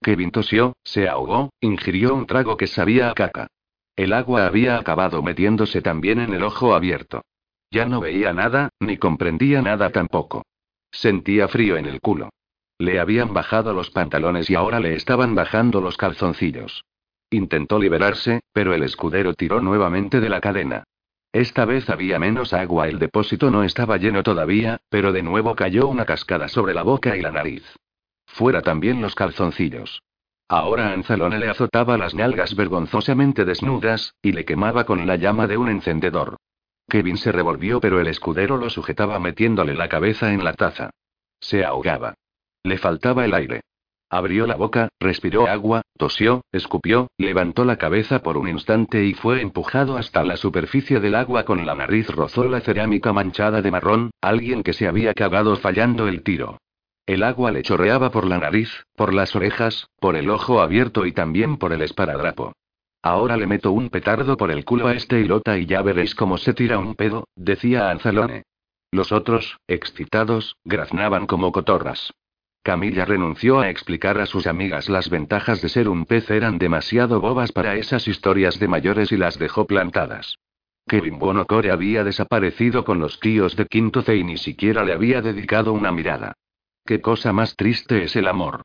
Kevin 0.01 0.31
tosió, 0.31 0.73
se 0.83 1.09
ahogó, 1.09 1.49
ingirió 1.59 2.13
un 2.13 2.27
trago 2.27 2.55
que 2.55 2.67
sabía 2.67 3.09
a 3.09 3.13
caca. 3.13 3.47
El 3.95 4.13
agua 4.13 4.45
había 4.45 4.77
acabado 4.77 5.23
metiéndose 5.23 5.81
también 5.81 6.19
en 6.19 6.33
el 6.33 6.43
ojo 6.43 6.73
abierto. 6.73 7.23
Ya 7.71 7.85
no 7.85 7.99
veía 7.99 8.31
nada, 8.33 8.69
ni 8.79 8.97
comprendía 8.97 9.61
nada 9.61 9.89
tampoco. 9.89 10.43
Sentía 10.91 11.47
frío 11.47 11.77
en 11.77 11.85
el 11.85 11.99
culo. 11.99 12.29
Le 12.77 12.99
habían 12.99 13.33
bajado 13.33 13.73
los 13.73 13.89
pantalones 13.89 14.49
y 14.49 14.55
ahora 14.55 14.79
le 14.79 14.93
estaban 14.93 15.35
bajando 15.35 15.81
los 15.81 15.97
calzoncillos. 15.97 16.85
Intentó 17.29 17.77
liberarse, 17.77 18.41
pero 18.53 18.73
el 18.73 18.83
escudero 18.83 19.33
tiró 19.33 19.61
nuevamente 19.61 20.19
de 20.19 20.29
la 20.29 20.39
cadena. 20.41 20.83
Esta 21.31 21.65
vez 21.65 21.89
había 21.89 22.17
menos 22.17 22.53
agua, 22.53 22.87
el 22.87 22.97
depósito 22.97 23.51
no 23.51 23.63
estaba 23.63 23.97
lleno 23.97 24.23
todavía, 24.23 24.81
pero 24.89 25.11
de 25.11 25.21
nuevo 25.21 25.55
cayó 25.55 25.87
una 25.87 26.05
cascada 26.05 26.47
sobre 26.47 26.73
la 26.73 26.81
boca 26.81 27.15
y 27.15 27.21
la 27.21 27.31
nariz. 27.31 27.63
Fuera 28.25 28.61
también 28.61 29.01
los 29.01 29.13
calzoncillos. 29.13 30.01
Ahora 30.47 30.91
Anzalone 30.91 31.37
le 31.37 31.49
azotaba 31.49 31.97
las 31.99 32.15
nalgas 32.15 32.55
vergonzosamente 32.55 33.45
desnudas, 33.45 34.15
y 34.23 34.31
le 34.31 34.45
quemaba 34.45 34.85
con 34.85 35.05
la 35.05 35.15
llama 35.15 35.45
de 35.45 35.57
un 35.57 35.69
encendedor. 35.69 36.37
Kevin 36.87 37.17
se 37.17 37.31
revolvió, 37.31 37.79
pero 37.79 37.99
el 37.99 38.07
escudero 38.07 38.57
lo 38.57 38.71
sujetaba 38.71 39.19
metiéndole 39.19 39.75
la 39.75 39.87
cabeza 39.87 40.33
en 40.33 40.43
la 40.43 40.53
taza. 40.53 40.89
Se 41.39 41.63
ahogaba. 41.63 42.15
Le 42.63 42.79
faltaba 42.79 43.25
el 43.25 43.35
aire. 43.35 43.61
Abrió 44.11 44.47
la 44.47 44.55
boca, 44.55 44.89
respiró 44.99 45.47
agua, 45.47 45.83
tosió, 45.95 46.41
escupió, 46.51 47.09
levantó 47.17 47.63
la 47.63 47.77
cabeza 47.77 48.23
por 48.23 48.37
un 48.37 48.47
instante 48.47 49.05
y 49.05 49.13
fue 49.13 49.41
empujado 49.41 49.97
hasta 49.97 50.23
la 50.23 50.35
superficie 50.35 50.99
del 50.99 51.13
agua 51.13 51.43
con 51.45 51.63
la 51.63 51.75
nariz 51.75 52.07
rozó 52.09 52.45
la 52.45 52.61
cerámica 52.61 53.13
manchada 53.13 53.61
de 53.61 53.69
marrón, 53.69 54.09
alguien 54.19 54.63
que 54.63 54.73
se 54.73 54.87
había 54.87 55.13
cagado 55.13 55.55
fallando 55.57 56.07
el 56.07 56.23
tiro. 56.23 56.57
El 57.05 57.21
agua 57.21 57.51
le 57.51 57.61
chorreaba 57.61 58.09
por 58.09 58.25
la 58.25 58.39
nariz, 58.39 58.83
por 58.95 59.13
las 59.13 59.35
orejas, 59.35 59.87
por 59.99 60.15
el 60.15 60.29
ojo 60.31 60.59
abierto 60.59 61.05
y 61.05 61.11
también 61.11 61.57
por 61.57 61.71
el 61.71 61.83
esparadrapo. 61.83 62.53
Ahora 63.03 63.37
le 63.37 63.45
meto 63.45 63.71
un 63.71 63.89
petardo 63.89 64.37
por 64.37 64.49
el 64.49 64.65
culo 64.65 64.87
a 64.87 64.93
este 64.93 65.19
hilota 65.19 65.57
y 65.57 65.67
ya 65.67 65.83
veréis 65.83 66.15
cómo 66.15 66.37
se 66.37 66.53
tira 66.53 66.79
un 66.79 66.95
pedo, 66.95 67.27
decía 67.35 67.91
Anzalone. 67.91 68.43
Los 68.91 69.11
otros, 69.11 69.57
excitados, 69.67 70.55
graznaban 70.63 71.27
como 71.27 71.51
cotorras. 71.51 72.11
Camilla 72.61 73.05
renunció 73.05 73.59
a 73.59 73.69
explicar 73.69 74.19
a 74.19 74.25
sus 74.25 74.45
amigas 74.45 74.89
las 74.89 75.09
ventajas 75.09 75.61
de 75.61 75.69
ser 75.69 75.87
un 75.87 76.05
pez, 76.05 76.29
eran 76.29 76.57
demasiado 76.57 77.21
bobas 77.21 77.51
para 77.51 77.75
esas 77.75 78.07
historias 78.07 78.59
de 78.59 78.67
mayores 78.67 79.11
y 79.11 79.17
las 79.17 79.39
dejó 79.39 79.65
plantadas. 79.65 80.35
Kevin 80.87 81.19
Bonocore 81.19 81.71
había 81.71 82.03
desaparecido 82.03 82.83
con 82.83 82.99
los 82.99 83.19
tíos 83.19 83.55
de 83.55 83.65
Quinto 83.65 84.01
C 84.01 84.17
y 84.17 84.23
ni 84.23 84.37
siquiera 84.37 84.83
le 84.83 84.93
había 84.93 85.21
dedicado 85.21 85.71
una 85.71 85.91
mirada. 85.91 86.33
Qué 86.85 86.99
cosa 86.99 87.31
más 87.31 87.55
triste 87.55 88.03
es 88.03 88.15
el 88.15 88.27
amor. 88.27 88.63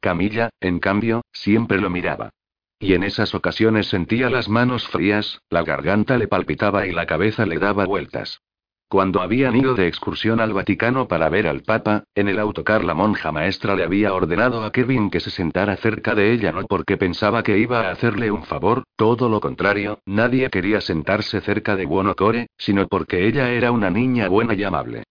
Camilla, 0.00 0.50
en 0.60 0.78
cambio, 0.78 1.22
siempre 1.32 1.80
lo 1.80 1.90
miraba. 1.90 2.30
Y 2.78 2.94
en 2.94 3.04
esas 3.04 3.34
ocasiones 3.34 3.86
sentía 3.86 4.28
las 4.28 4.48
manos 4.48 4.88
frías, 4.88 5.40
la 5.50 5.62
garganta 5.62 6.18
le 6.18 6.28
palpitaba 6.28 6.86
y 6.86 6.92
la 6.92 7.06
cabeza 7.06 7.46
le 7.46 7.58
daba 7.58 7.86
vueltas. 7.86 8.40
Cuando 8.88 9.20
habían 9.20 9.56
ido 9.56 9.74
de 9.74 9.88
excursión 9.88 10.38
al 10.38 10.52
Vaticano 10.52 11.08
para 11.08 11.28
ver 11.28 11.48
al 11.48 11.62
Papa, 11.62 12.04
en 12.14 12.28
el 12.28 12.38
autocar 12.38 12.84
la 12.84 12.94
monja 12.94 13.32
maestra 13.32 13.74
le 13.74 13.82
había 13.82 14.14
ordenado 14.14 14.62
a 14.62 14.70
Kevin 14.70 15.10
que 15.10 15.18
se 15.18 15.30
sentara 15.30 15.76
cerca 15.76 16.14
de 16.14 16.32
ella 16.32 16.52
no 16.52 16.64
porque 16.68 16.96
pensaba 16.96 17.42
que 17.42 17.58
iba 17.58 17.80
a 17.80 17.90
hacerle 17.90 18.30
un 18.30 18.44
favor, 18.44 18.84
todo 18.94 19.28
lo 19.28 19.40
contrario, 19.40 19.98
nadie 20.06 20.48
quería 20.50 20.80
sentarse 20.80 21.40
cerca 21.40 21.74
de 21.74 21.84
Buonocore, 21.84 22.46
sino 22.56 22.86
porque 22.86 23.26
ella 23.26 23.50
era 23.50 23.72
una 23.72 23.90
niña 23.90 24.28
buena 24.28 24.54
y 24.54 24.62
amable. 24.62 25.02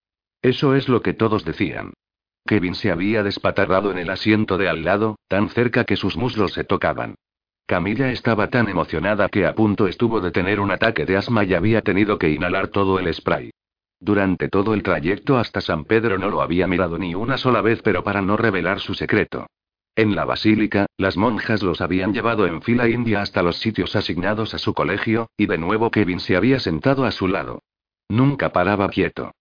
Eso 0.42 0.74
es 0.74 0.88
lo 0.88 1.02
que 1.02 1.14
todos 1.14 1.44
decían. 1.44 1.92
Kevin 2.46 2.76
se 2.76 2.92
había 2.92 3.24
despatarrado 3.24 3.92
en 3.92 3.98
el 3.98 4.10
asiento 4.10 4.58
de 4.58 4.70
al 4.70 4.86
lado, 4.86 5.18
tan 5.28 5.50
cerca 5.50 5.84
que 5.84 5.98
sus 5.98 6.16
muslos 6.16 6.54
se 6.54 6.64
tocaban. 6.64 7.16
Camilla 7.66 8.10
estaba 8.12 8.50
tan 8.50 8.70
emocionada 8.70 9.28
que 9.28 9.46
a 9.46 9.54
punto 9.54 9.88
estuvo 9.88 10.22
de 10.22 10.32
tener 10.32 10.62
un 10.62 10.72
ataque 10.72 11.06
de 11.06 11.18
asma 11.18 11.44
y 11.44 11.56
había 11.56 11.82
tenido 11.82 12.18
que 12.18 12.30
inhalar 12.30 12.70
todo 12.70 13.00
el 13.00 13.14
spray. 13.14 13.52
Durante 14.06 14.50
todo 14.50 14.76
el 14.76 14.84
trayecto 14.84 15.40
hasta 15.40 15.62
San 15.62 15.84
Pedro 15.84 16.20
no 16.20 16.30
lo 16.30 16.44
había 16.44 16.68
mirado 16.68 17.00
ni 17.00 17.16
una 17.16 17.40
sola 17.40 17.62
vez, 17.62 17.82
pero 17.82 18.04
para 18.04 18.22
no 18.22 18.38
revelar 18.38 18.80
su 18.80 18.94
secreto. 18.94 19.48
En 19.96 20.16
la 20.16 20.26
basílica, 20.26 20.86
las 20.96 21.18
monjas 21.18 21.64
los 21.64 21.82
habían 21.82 22.14
llevado 22.14 22.46
en 22.46 22.62
fila 22.62 22.88
india 22.88 23.24
hasta 23.24 23.42
los 23.42 23.58
sitios 23.58 23.96
asignados 23.96 24.54
a 24.54 24.60
su 24.60 24.76
colegio, 24.76 25.32
y 25.38 25.48
de 25.48 25.58
nuevo 25.58 25.90
Kevin 25.90 26.20
se 26.20 26.36
había 26.36 26.60
sentado 26.60 27.04
a 27.04 27.12
su 27.12 27.28
lado. 27.28 27.64
Nunca 28.08 28.52
paraba 28.52 28.90
quieto. 28.90 29.32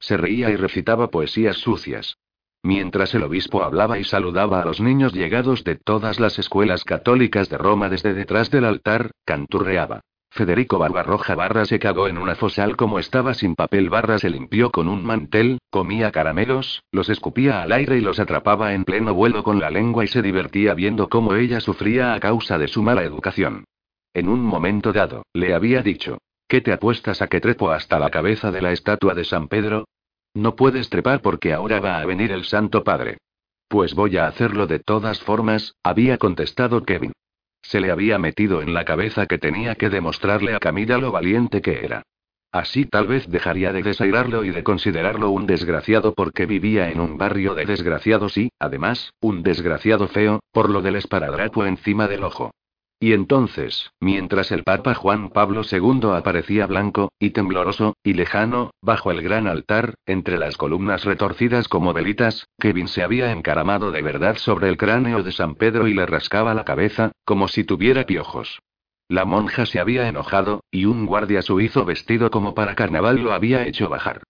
Se 0.00 0.16
reía 0.16 0.48
y 0.48 0.56
recitaba 0.56 1.10
poesías 1.10 1.58
sucias. 1.58 2.16
Mientras 2.62 3.14
el 3.14 3.24
obispo 3.24 3.62
hablaba 3.62 3.98
y 3.98 4.04
saludaba 4.04 4.62
a 4.62 4.64
los 4.64 4.80
niños 4.80 5.12
llegados 5.12 5.64
de 5.64 5.76
todas 5.76 6.18
las 6.18 6.38
escuelas 6.38 6.84
católicas 6.84 7.50
de 7.50 7.58
Roma 7.58 7.90
desde 7.90 8.14
detrás 8.14 8.50
del 8.50 8.64
altar, 8.64 9.10
canturreaba. 9.26 10.00
Federico 10.34 10.80
Barbarroja 10.80 11.36
Barra 11.36 11.64
se 11.64 11.78
cagó 11.78 12.08
en 12.08 12.18
una 12.18 12.34
fosal 12.34 12.76
como 12.76 12.98
estaba 12.98 13.34
sin 13.34 13.54
papel 13.54 13.88
Barra 13.88 14.18
se 14.18 14.30
limpió 14.30 14.72
con 14.72 14.88
un 14.88 15.04
mantel, 15.04 15.58
comía 15.70 16.10
caramelos, 16.10 16.82
los 16.90 17.08
escupía 17.08 17.62
al 17.62 17.70
aire 17.70 17.98
y 17.98 18.00
los 18.00 18.18
atrapaba 18.18 18.74
en 18.74 18.82
pleno 18.82 19.14
vuelo 19.14 19.44
con 19.44 19.60
la 19.60 19.70
lengua 19.70 20.02
y 20.02 20.08
se 20.08 20.22
divertía 20.22 20.74
viendo 20.74 21.08
cómo 21.08 21.36
ella 21.36 21.60
sufría 21.60 22.14
a 22.14 22.18
causa 22.18 22.58
de 22.58 22.66
su 22.66 22.82
mala 22.82 23.04
educación. 23.04 23.62
En 24.12 24.28
un 24.28 24.42
momento 24.42 24.92
dado, 24.92 25.22
le 25.32 25.54
había 25.54 25.82
dicho, 25.82 26.18
¿qué 26.48 26.60
te 26.60 26.72
apuestas 26.72 27.22
a 27.22 27.28
que 27.28 27.40
trepo 27.40 27.70
hasta 27.70 28.00
la 28.00 28.10
cabeza 28.10 28.50
de 28.50 28.60
la 28.60 28.72
estatua 28.72 29.14
de 29.14 29.22
San 29.22 29.46
Pedro? 29.46 29.84
No 30.34 30.56
puedes 30.56 30.90
trepar 30.90 31.22
porque 31.22 31.52
ahora 31.52 31.78
va 31.78 32.00
a 32.00 32.06
venir 32.06 32.32
el 32.32 32.42
Santo 32.42 32.82
Padre. 32.82 33.18
Pues 33.68 33.94
voy 33.94 34.16
a 34.16 34.26
hacerlo 34.26 34.66
de 34.66 34.80
todas 34.80 35.20
formas, 35.20 35.76
había 35.84 36.18
contestado 36.18 36.82
Kevin. 36.82 37.12
Se 37.64 37.80
le 37.80 37.90
había 37.90 38.18
metido 38.18 38.62
en 38.62 38.72
la 38.74 38.84
cabeza 38.84 39.26
que 39.26 39.38
tenía 39.38 39.74
que 39.74 39.90
demostrarle 39.90 40.54
a 40.54 40.60
Camila 40.60 40.98
lo 40.98 41.10
valiente 41.10 41.62
que 41.62 41.84
era. 41.84 42.02
Así 42.52 42.84
tal 42.84 43.08
vez 43.08 43.28
dejaría 43.28 43.72
de 43.72 43.82
desairarlo 43.82 44.44
y 44.44 44.50
de 44.50 44.62
considerarlo 44.62 45.30
un 45.30 45.46
desgraciado 45.46 46.14
porque 46.14 46.46
vivía 46.46 46.90
en 46.90 47.00
un 47.00 47.18
barrio 47.18 47.54
de 47.54 47.64
desgraciados 47.64 48.38
y, 48.38 48.50
además, 48.60 49.12
un 49.20 49.42
desgraciado 49.42 50.06
feo, 50.06 50.38
por 50.52 50.70
lo 50.70 50.80
del 50.80 50.94
esparadrapo 50.94 51.66
encima 51.66 52.06
del 52.06 52.22
ojo. 52.22 52.52
Y 53.04 53.12
entonces, 53.12 53.92
mientras 54.00 54.50
el 54.50 54.64
Papa 54.64 54.94
Juan 54.94 55.28
Pablo 55.28 55.60
II 55.70 56.08
aparecía 56.16 56.66
blanco, 56.66 57.12
y 57.18 57.32
tembloroso, 57.32 57.98
y 58.02 58.14
lejano, 58.14 58.70
bajo 58.80 59.10
el 59.10 59.20
gran 59.20 59.46
altar, 59.46 59.96
entre 60.06 60.38
las 60.38 60.56
columnas 60.56 61.04
retorcidas 61.04 61.68
como 61.68 61.92
velitas, 61.92 62.48
Kevin 62.58 62.88
se 62.88 63.02
había 63.02 63.30
encaramado 63.30 63.90
de 63.90 64.00
verdad 64.00 64.36
sobre 64.38 64.70
el 64.70 64.78
cráneo 64.78 65.22
de 65.22 65.32
San 65.32 65.54
Pedro 65.54 65.86
y 65.86 65.92
le 65.92 66.06
rascaba 66.06 66.54
la 66.54 66.64
cabeza, 66.64 67.12
como 67.26 67.46
si 67.48 67.62
tuviera 67.62 68.06
piojos. 68.06 68.60
La 69.10 69.26
monja 69.26 69.66
se 69.66 69.80
había 69.80 70.08
enojado, 70.08 70.64
y 70.70 70.86
un 70.86 71.04
guardia 71.04 71.42
suizo 71.42 71.84
vestido 71.84 72.30
como 72.30 72.54
para 72.54 72.74
carnaval 72.74 73.18
lo 73.18 73.34
había 73.34 73.66
hecho 73.66 73.90
bajar. 73.90 74.22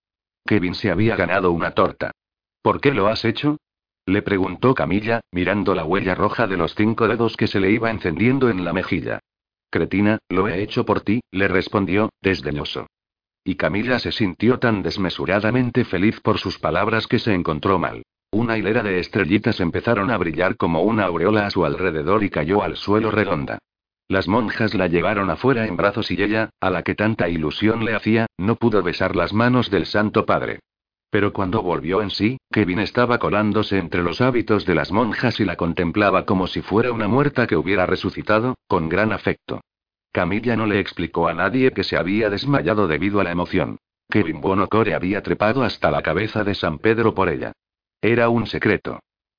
Kevin 0.44 0.74
se 0.74 0.90
había 0.90 1.14
ganado 1.14 1.52
una 1.52 1.74
torta. 1.74 2.10
¿Por 2.60 2.80
qué 2.80 2.92
lo 2.92 3.06
has 3.06 3.24
hecho? 3.24 3.56
Le 4.06 4.20
preguntó 4.22 4.74
Camilla, 4.74 5.20
mirando 5.32 5.74
la 5.74 5.85
huella 5.85 6.14
roja 6.14 6.47
de 6.47 6.56
los 6.56 6.74
cinco 6.74 7.09
dedos 7.09 7.36
que 7.36 7.47
se 7.47 7.60
le 7.60 7.70
iba 7.70 7.90
encendiendo 7.90 8.51
en 8.51 8.64
la 8.64 8.72
mejilla. 8.72 9.20
Cretina, 9.70 10.18
lo 10.28 10.47
he 10.47 10.62
hecho 10.62 10.85
por 10.85 11.01
ti, 11.01 11.20
le 11.31 11.48
respondió, 11.48 12.10
desdeñoso. 12.20 12.86
Y 13.43 13.56
Camilla 13.56 13.98
se 13.98 14.12
sintió 14.12 14.59
tan 14.59 14.82
desmesuradamente 14.82 15.85
feliz 15.85 16.20
por 16.20 16.39
sus 16.39 16.59
palabras 16.59 17.06
que 17.06 17.18
se 17.18 17.35
encontró 17.35 17.78
mal. 17.78 18.02
Una 18.31 18.59
hilera 18.59 18.82
de 18.82 18.98
estrellitas 18.98 19.60
empezaron 19.60 20.10
a 20.10 20.18
brillar 20.18 20.56
como 20.56 20.82
una 20.82 21.05
aureola 21.05 21.47
a 21.47 21.51
su 21.51 21.64
alrededor 21.64 22.24
y 22.24 22.31
cayó 22.31 22.62
al 22.62 22.76
suelo 22.76 23.10
redonda. 23.10 23.59
Las 24.09 24.28
monjas 24.28 24.74
la 24.74 24.86
llevaron 24.86 25.31
afuera 25.31 25.66
en 25.66 25.76
brazos 25.76 26.10
y 26.10 26.22
ella, 26.22 26.51
a 26.60 26.68
la 26.68 26.82
que 26.82 26.94
tanta 26.94 27.28
ilusión 27.28 27.85
le 27.85 27.94
hacía, 27.94 28.26
no 28.36 28.56
pudo 28.56 28.82
besar 28.82 29.16
las 29.16 29.32
manos 29.32 29.70
del 29.70 29.86
Santo 29.86 30.26
Padre. 30.26 30.60
Pero 31.15 31.32
cuando 31.32 31.62
volvió 31.62 32.03
en 32.03 32.11
sí, 32.11 32.39
Kevin 32.51 32.81
estaba 32.81 33.20
colándose 33.20 33.78
entre 33.78 34.03
los 34.03 34.20
hábitos 34.20 34.66
de 34.66 34.74
las 34.74 34.91
monjas 34.91 35.39
y 35.39 35.45
la 35.45 35.55
contemplaba 35.55 36.27
como 36.27 36.49
si 36.49 36.61
fuera 36.61 36.91
una 36.91 37.07
muerta 37.07 37.47
que 37.47 37.55
hubiera 37.55 37.86
resucitado, 37.86 38.57
con 38.66 38.89
gran 38.89 39.12
afecto. 39.12 39.61
Camilla 40.11 40.57
no 40.57 40.66
le 40.66 40.81
explicó 40.81 41.28
a 41.28 41.32
nadie 41.32 41.70
que 41.70 41.85
se 41.85 41.97
había 41.97 42.31
desmayado 42.31 42.89
debido 42.89 43.20
a 43.20 43.23
la 43.23 43.31
emoción. 43.31 43.78
Kevin 44.11 44.41
Bonocore 44.41 44.93
había 44.93 45.23
trepado 45.23 45.62
hasta 45.62 45.93
la 45.93 46.03
cabeza 46.03 46.43
de 46.43 46.57
San 46.57 46.81
Pedro 46.81 47.15
por 47.15 47.28
ella. 47.28 47.53
Era 48.03 48.28
un 48.28 48.49
secreto. 48.49 48.99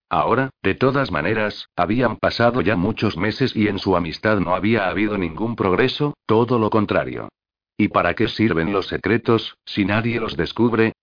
Ahora, 0.09 0.51
de 0.63 0.75
todas 0.75 1.11
maneras, 1.11 1.67
habían 1.75 2.15
pasado 2.15 2.61
ya 2.61 2.77
muchos 2.77 3.17
meses 3.17 3.53
y 3.53 3.67
en 3.67 3.79
su 3.79 3.97
amistad 3.97 4.39
no 4.39 4.55
había 4.55 4.87
habido 4.87 5.17
ningún 5.17 5.57
progreso, 5.57 6.13
todo 6.25 6.57
lo 6.57 6.69
contrario. 6.69 7.27
¿Y 7.75 7.89
para 7.89 8.13
qué 8.13 8.29
sirven 8.29 8.71
los 8.71 8.87
secretos, 8.87 9.57
si 9.65 9.83
nadie 9.83 10.21
los 10.21 10.37
descubre? 10.37 10.93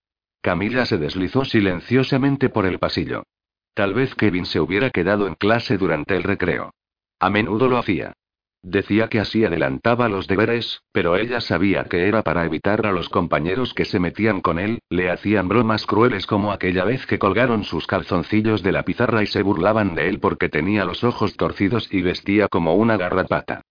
Camila 0.43 0.85
se 0.85 0.97
deslizó 0.97 1.45
silenciosamente 1.45 2.49
por 2.49 2.65
el 2.65 2.77
pasillo. 2.77 3.23
Tal 3.73 3.93
vez 3.93 4.13
Kevin 4.13 4.45
se 4.45 4.59
hubiera 4.59 4.89
quedado 4.89 5.25
en 5.25 5.35
clase 5.35 5.77
durante 5.77 6.17
el 6.17 6.23
recreo. 6.23 6.73
A 7.17 7.29
menudo 7.29 7.69
lo 7.69 7.77
hacía. 7.77 8.11
Decía 8.61 9.07
que 9.07 9.21
así 9.21 9.45
adelantaba 9.45 10.09
los 10.09 10.27
deberes, 10.27 10.81
pero 10.91 11.15
ella 11.15 11.39
sabía 11.39 11.85
que 11.85 12.09
era 12.09 12.23
para 12.23 12.43
evitar 12.43 12.85
a 12.85 12.91
los 12.91 13.07
compañeros 13.07 13.73
que 13.73 13.85
se 13.85 14.01
metían 14.01 14.41
con 14.41 14.59
él, 14.59 14.79
le 14.89 15.09
hacían 15.09 15.47
bromas 15.47 15.85
crueles 15.85 16.27
como 16.27 16.51
aquella 16.51 16.83
vez 16.83 17.05
que 17.05 17.19
colgaron 17.19 17.63
sus 17.63 17.87
calzoncillos 17.87 18.63
de 18.63 18.73
la 18.73 18.83
pizarra 18.83 19.23
y 19.23 19.27
se 19.27 19.43
burlaban 19.43 19.95
de 19.95 20.09
él 20.09 20.19
porque 20.19 20.49
tenía 20.49 20.83
los 20.83 21.05
ojos 21.05 21.37
torcidos 21.37 21.87
y 21.89 22.01
vestía 22.01 22.49
como 22.49 22.75
una 22.75 22.97
garrapata. 22.97 23.61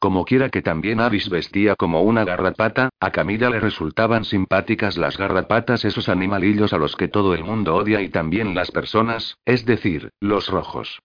Como 0.00 0.24
quiera 0.24 0.48
que 0.48 0.62
también 0.62 0.98
Avis 0.98 1.28
vestía 1.28 1.76
como 1.76 2.00
una 2.00 2.24
garrapata, 2.24 2.88
a 3.00 3.10
Camila 3.10 3.50
le 3.50 3.60
resultaban 3.60 4.24
simpáticas 4.24 4.96
las 4.96 5.18
garrapatas, 5.18 5.84
esos 5.84 6.08
animalillos 6.08 6.72
a 6.72 6.78
los 6.78 6.96
que 6.96 7.08
todo 7.08 7.34
el 7.34 7.44
mundo 7.44 7.74
odia 7.74 8.00
y 8.00 8.08
también 8.08 8.54
las 8.54 8.70
personas, 8.70 9.36
es 9.44 9.66
decir, 9.66 10.08
los 10.18 10.48
rojos. 10.48 11.00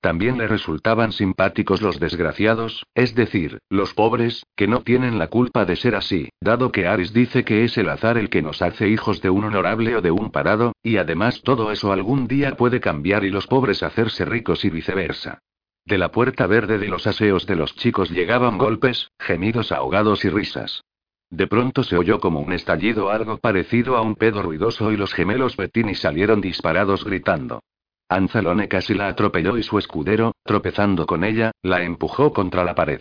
También 0.00 0.38
le 0.38 0.48
resultaban 0.48 1.12
simpáticos 1.12 1.82
los 1.82 2.00
desgraciados, 2.00 2.84
es 2.96 3.14
decir, 3.14 3.60
los 3.70 3.94
pobres, 3.94 4.44
que 4.56 4.66
no 4.66 4.82
tienen 4.82 5.20
la 5.20 5.28
culpa 5.28 5.64
de 5.64 5.76
ser 5.76 5.94
así, 5.94 6.28
dado 6.40 6.72
que 6.72 6.88
Aris 6.88 7.12
dice 7.12 7.44
que 7.44 7.62
es 7.62 7.78
el 7.78 7.88
azar 7.88 8.18
el 8.18 8.28
que 8.28 8.42
nos 8.42 8.60
hace 8.60 8.88
hijos 8.88 9.22
de 9.22 9.30
un 9.30 9.44
honorable 9.44 9.94
o 9.94 10.00
de 10.00 10.10
un 10.10 10.32
parado, 10.32 10.72
y 10.82 10.96
además 10.96 11.42
todo 11.44 11.70
eso 11.70 11.92
algún 11.92 12.26
día 12.26 12.56
puede 12.56 12.80
cambiar 12.80 13.22
y 13.22 13.30
los 13.30 13.46
pobres 13.46 13.84
hacerse 13.84 14.24
ricos 14.24 14.64
y 14.64 14.70
viceversa. 14.70 15.38
De 15.84 15.98
la 15.98 16.12
puerta 16.12 16.46
verde 16.46 16.78
de 16.78 16.88
los 16.88 17.06
aseos 17.06 17.46
de 17.46 17.56
los 17.56 17.74
chicos 17.74 18.10
llegaban 18.10 18.56
golpes, 18.56 19.10
gemidos 19.18 19.72
ahogados 19.72 20.24
y 20.24 20.28
risas. 20.28 20.84
De 21.28 21.46
pronto 21.46 21.82
se 21.82 21.96
oyó 21.96 22.20
como 22.20 22.40
un 22.40 22.52
estallido 22.52 23.10
algo 23.10 23.38
parecido 23.38 23.96
a 23.96 24.02
un 24.02 24.14
pedo 24.14 24.42
ruidoso 24.42 24.92
y 24.92 24.96
los 24.96 25.12
gemelos 25.12 25.56
Bettini 25.56 25.94
salieron 25.94 26.40
disparados 26.40 27.04
gritando. 27.04 27.62
Anzalone 28.08 28.68
casi 28.68 28.94
la 28.94 29.08
atropelló 29.08 29.56
y 29.56 29.62
su 29.62 29.78
escudero, 29.78 30.32
tropezando 30.44 31.06
con 31.06 31.24
ella, 31.24 31.52
la 31.62 31.82
empujó 31.82 32.32
contra 32.32 32.64
la 32.64 32.74
pared. 32.74 33.00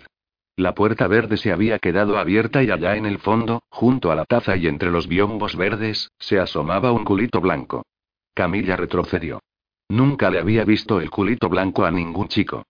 La 0.55 0.73
puerta 0.73 1.07
verde 1.07 1.37
se 1.37 1.51
había 1.51 1.79
quedado 1.79 2.17
abierta 2.17 2.63
y 2.63 2.71
allá 2.71 2.95
en 2.95 3.05
el 3.05 3.19
fondo, 3.19 3.63
junto 3.69 4.11
a 4.11 4.15
la 4.15 4.25
taza 4.25 4.55
y 4.55 4.67
entre 4.67 4.91
los 4.91 5.07
biombos 5.07 5.55
verdes, 5.55 6.11
se 6.17 6.39
asomaba 6.39 6.91
un 6.91 7.03
culito 7.03 7.41
blanco. 7.41 7.83
Camilla 8.33 8.75
retrocedió. 8.75 9.41
Nunca 9.89 10.29
le 10.29 10.39
había 10.39 10.63
visto 10.63 11.01
el 11.01 11.09
culito 11.09 11.49
blanco 11.49 11.83
a 11.83 11.91
ningún 11.91 12.29
chico. 12.29 12.63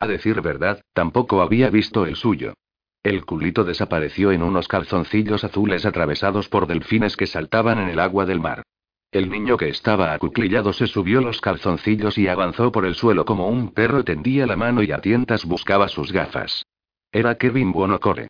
A 0.00 0.06
decir 0.06 0.40
verdad, 0.40 0.80
tampoco 0.92 1.42
había 1.42 1.70
visto 1.70 2.06
el 2.06 2.16
suyo. 2.16 2.54
El 3.02 3.24
culito 3.24 3.64
desapareció 3.64 4.32
en 4.32 4.42
unos 4.42 4.68
calzoncillos 4.68 5.44
azules 5.44 5.86
atravesados 5.86 6.48
por 6.48 6.66
delfines 6.66 7.16
que 7.16 7.26
saltaban 7.26 7.78
en 7.78 7.88
el 7.88 7.98
agua 8.00 8.26
del 8.26 8.40
mar. 8.40 8.62
El 9.10 9.30
niño 9.30 9.56
que 9.56 9.70
estaba 9.70 10.12
acuclillado 10.12 10.72
se 10.72 10.86
subió 10.86 11.20
los 11.20 11.40
calzoncillos 11.40 12.18
y 12.18 12.28
avanzó 12.28 12.70
por 12.70 12.84
el 12.84 12.94
suelo 12.94 13.24
como 13.24 13.48
un 13.48 13.72
perro 13.72 14.04
tendía 14.04 14.46
la 14.46 14.56
mano 14.56 14.82
y 14.82 14.92
a 14.92 15.00
tientas 15.00 15.46
buscaba 15.46 15.88
sus 15.88 16.12
gafas. 16.12 16.66
Era 17.10 17.36
Kevin 17.36 17.72
Buonocore. 17.72 18.28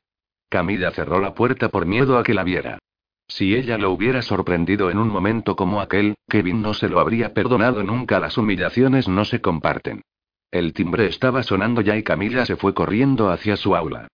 Camila 0.49 0.93
cerró 0.93 1.20
la 1.20 1.35
puerta 1.35 1.69
por 1.69 1.85
miedo 1.85 2.16
a 2.16 2.23
que 2.23 2.32
la 2.32 2.45
viera. 2.45 2.78
Si 3.27 3.55
ella 3.55 3.77
lo 3.77 3.90
hubiera 3.90 4.23
sorprendido 4.23 4.90
en 4.90 4.99
un 4.99 5.09
momento 5.09 5.57
como 5.57 5.81
aquel, 5.81 6.15
Kevin 6.28 6.62
no 6.62 6.73
se 6.73 6.89
lo 6.89 7.01
habría 7.01 7.35
perdonado 7.35 7.82
nunca. 7.82 8.20
Las 8.20 8.39
humillaciones 8.39 9.09
no 9.09 9.24
se 9.24 9.40
comparten. 9.40 10.03
El 10.51 10.73
timbre 10.73 11.07
estaba 11.07 11.43
sonando 11.43 11.83
ya 11.83 11.97
y 11.97 12.03
Camila 12.03 12.47
se 12.47 12.57
fue 12.57 12.73
corriendo 12.73 13.31
hacia 13.31 13.57
su 13.57 13.77
aula. 13.77 14.09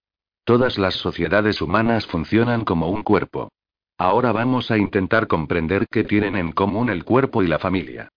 Todas 0.44 0.78
las 0.78 0.94
sociedades 0.94 1.62
humanas 1.62 2.06
funcionan 2.06 2.65
como 2.65 2.90
un 2.90 3.02
cuerpo. 3.02 3.51
Ahora 3.97 4.32
vamos 4.32 4.70
a 4.70 4.77
intentar 4.77 5.28
comprender 5.28 5.86
qué 5.89 6.02
tienen 6.02 6.36
en 6.36 6.52
común 6.52 6.90
el 6.90 7.05
cuerpo 7.05 7.43
y 7.43 7.47
la 7.47 7.61
familia. 7.61 8.09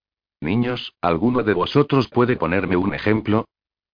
Niños, 0.41 0.93
¿alguno 1.01 1.43
de 1.43 1.53
vosotros 1.53 2.09
puede 2.09 2.35
ponerme 2.35 2.75
un 2.75 2.93
ejemplo? 2.93 3.45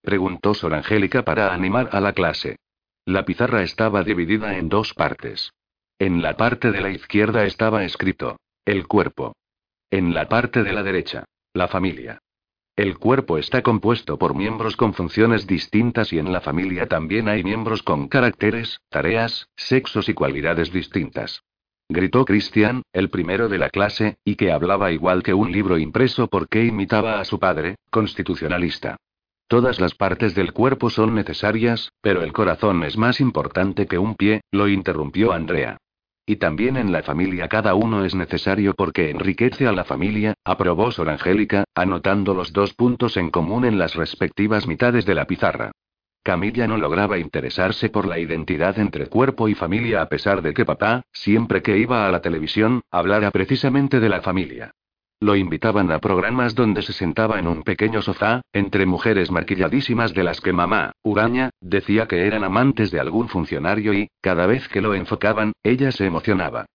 preguntó 0.02 0.54
Sor 0.54 0.74
Angélica 0.74 1.22
para 1.22 1.52
animar 1.52 1.90
a 1.92 2.00
la 2.00 2.12
clase. 2.12 2.56
La 3.06 3.24
pizarra 3.24 3.62
estaba 3.62 4.02
dividida 4.02 4.56
en 4.56 4.68
dos 4.70 4.94
partes. 4.94 5.52
En 5.98 6.22
la 6.22 6.36
parte 6.36 6.72
de 6.72 6.80
la 6.80 6.90
izquierda 6.90 7.44
estaba 7.44 7.84
escrito, 7.84 8.38
el 8.64 8.86
cuerpo. 8.86 9.34
En 9.90 10.14
la 10.14 10.28
parte 10.28 10.62
de 10.62 10.72
la 10.72 10.82
derecha, 10.82 11.24
la 11.52 11.68
familia. 11.68 12.18
El 12.76 12.98
cuerpo 12.98 13.38
está 13.38 13.62
compuesto 13.62 14.18
por 14.18 14.34
miembros 14.34 14.76
con 14.76 14.94
funciones 14.94 15.46
distintas 15.46 16.12
y 16.12 16.18
en 16.18 16.32
la 16.32 16.40
familia 16.40 16.86
también 16.86 17.28
hay 17.28 17.44
miembros 17.44 17.82
con 17.82 18.08
caracteres, 18.08 18.80
tareas, 18.88 19.48
sexos 19.56 20.08
y 20.08 20.14
cualidades 20.14 20.72
distintas 20.72 21.42
gritó 21.88 22.24
Christian, 22.24 22.82
el 22.92 23.10
primero 23.10 23.48
de 23.48 23.58
la 23.58 23.68
clase, 23.70 24.16
y 24.24 24.36
que 24.36 24.52
hablaba 24.52 24.92
igual 24.92 25.22
que 25.22 25.34
un 25.34 25.52
libro 25.52 25.78
impreso 25.78 26.28
porque 26.28 26.64
imitaba 26.64 27.20
a 27.20 27.24
su 27.24 27.38
padre, 27.38 27.76
constitucionalista. 27.90 28.96
Todas 29.48 29.80
las 29.80 29.94
partes 29.94 30.34
del 30.34 30.52
cuerpo 30.52 30.88
son 30.88 31.14
necesarias, 31.14 31.90
pero 32.00 32.22
el 32.22 32.32
corazón 32.32 32.82
es 32.84 32.96
más 32.96 33.20
importante 33.20 33.86
que 33.86 33.98
un 33.98 34.14
pie, 34.14 34.40
lo 34.50 34.68
interrumpió 34.68 35.32
Andrea. 35.32 35.76
Y 36.26 36.36
también 36.36 36.78
en 36.78 36.90
la 36.90 37.02
familia 37.02 37.48
cada 37.48 37.74
uno 37.74 38.04
es 38.04 38.14
necesario 38.14 38.74
porque 38.74 39.10
enriquece 39.10 39.66
a 39.66 39.72
la 39.72 39.84
familia, 39.84 40.34
aprobó 40.44 40.90
Sor 40.90 41.10
Angélica, 41.10 41.64
anotando 41.74 42.32
los 42.32 42.52
dos 42.52 42.72
puntos 42.72 43.18
en 43.18 43.30
común 43.30 43.66
en 43.66 43.78
las 43.78 43.94
respectivas 43.94 44.66
mitades 44.66 45.04
de 45.04 45.14
la 45.14 45.26
pizarra. 45.26 45.72
Camilla 46.22 46.66
no 46.66 46.78
lograba 46.78 47.18
interesarse 47.18 47.90
por 47.90 48.06
la 48.06 48.18
identidad 48.18 48.78
entre 48.78 49.08
cuerpo 49.08 49.48
y 49.48 49.54
familia 49.54 50.00
a 50.00 50.08
pesar 50.08 50.40
de 50.40 50.54
que 50.54 50.64
papá, 50.64 51.02
siempre 51.12 51.60
que 51.60 51.76
iba 51.76 52.06
a 52.06 52.10
la 52.10 52.22
televisión, 52.22 52.80
hablara 52.90 53.30
precisamente 53.30 54.00
de 54.00 54.08
la 54.08 54.22
familia. 54.22 54.72
Lo 55.20 55.36
invitaban 55.36 55.90
a 55.90 55.98
programas 55.98 56.54
donde 56.54 56.82
se 56.82 56.92
sentaba 56.92 57.38
en 57.38 57.46
un 57.46 57.62
pequeño 57.62 58.02
sofá, 58.02 58.42
entre 58.52 58.86
mujeres 58.86 59.30
maquilladísimas 59.30 60.12
de 60.12 60.24
las 60.24 60.40
que 60.40 60.52
mamá, 60.52 60.92
Uraña, 61.02 61.50
decía 61.60 62.06
que 62.06 62.26
eran 62.26 62.44
amantes 62.44 62.90
de 62.90 63.00
algún 63.00 63.28
funcionario 63.28 63.94
y, 63.94 64.08
cada 64.20 64.46
vez 64.46 64.68
que 64.68 64.80
lo 64.80 64.94
enfocaban, 64.94 65.52
ella 65.62 65.92
se 65.92 66.06
emocionaba. 66.06 66.66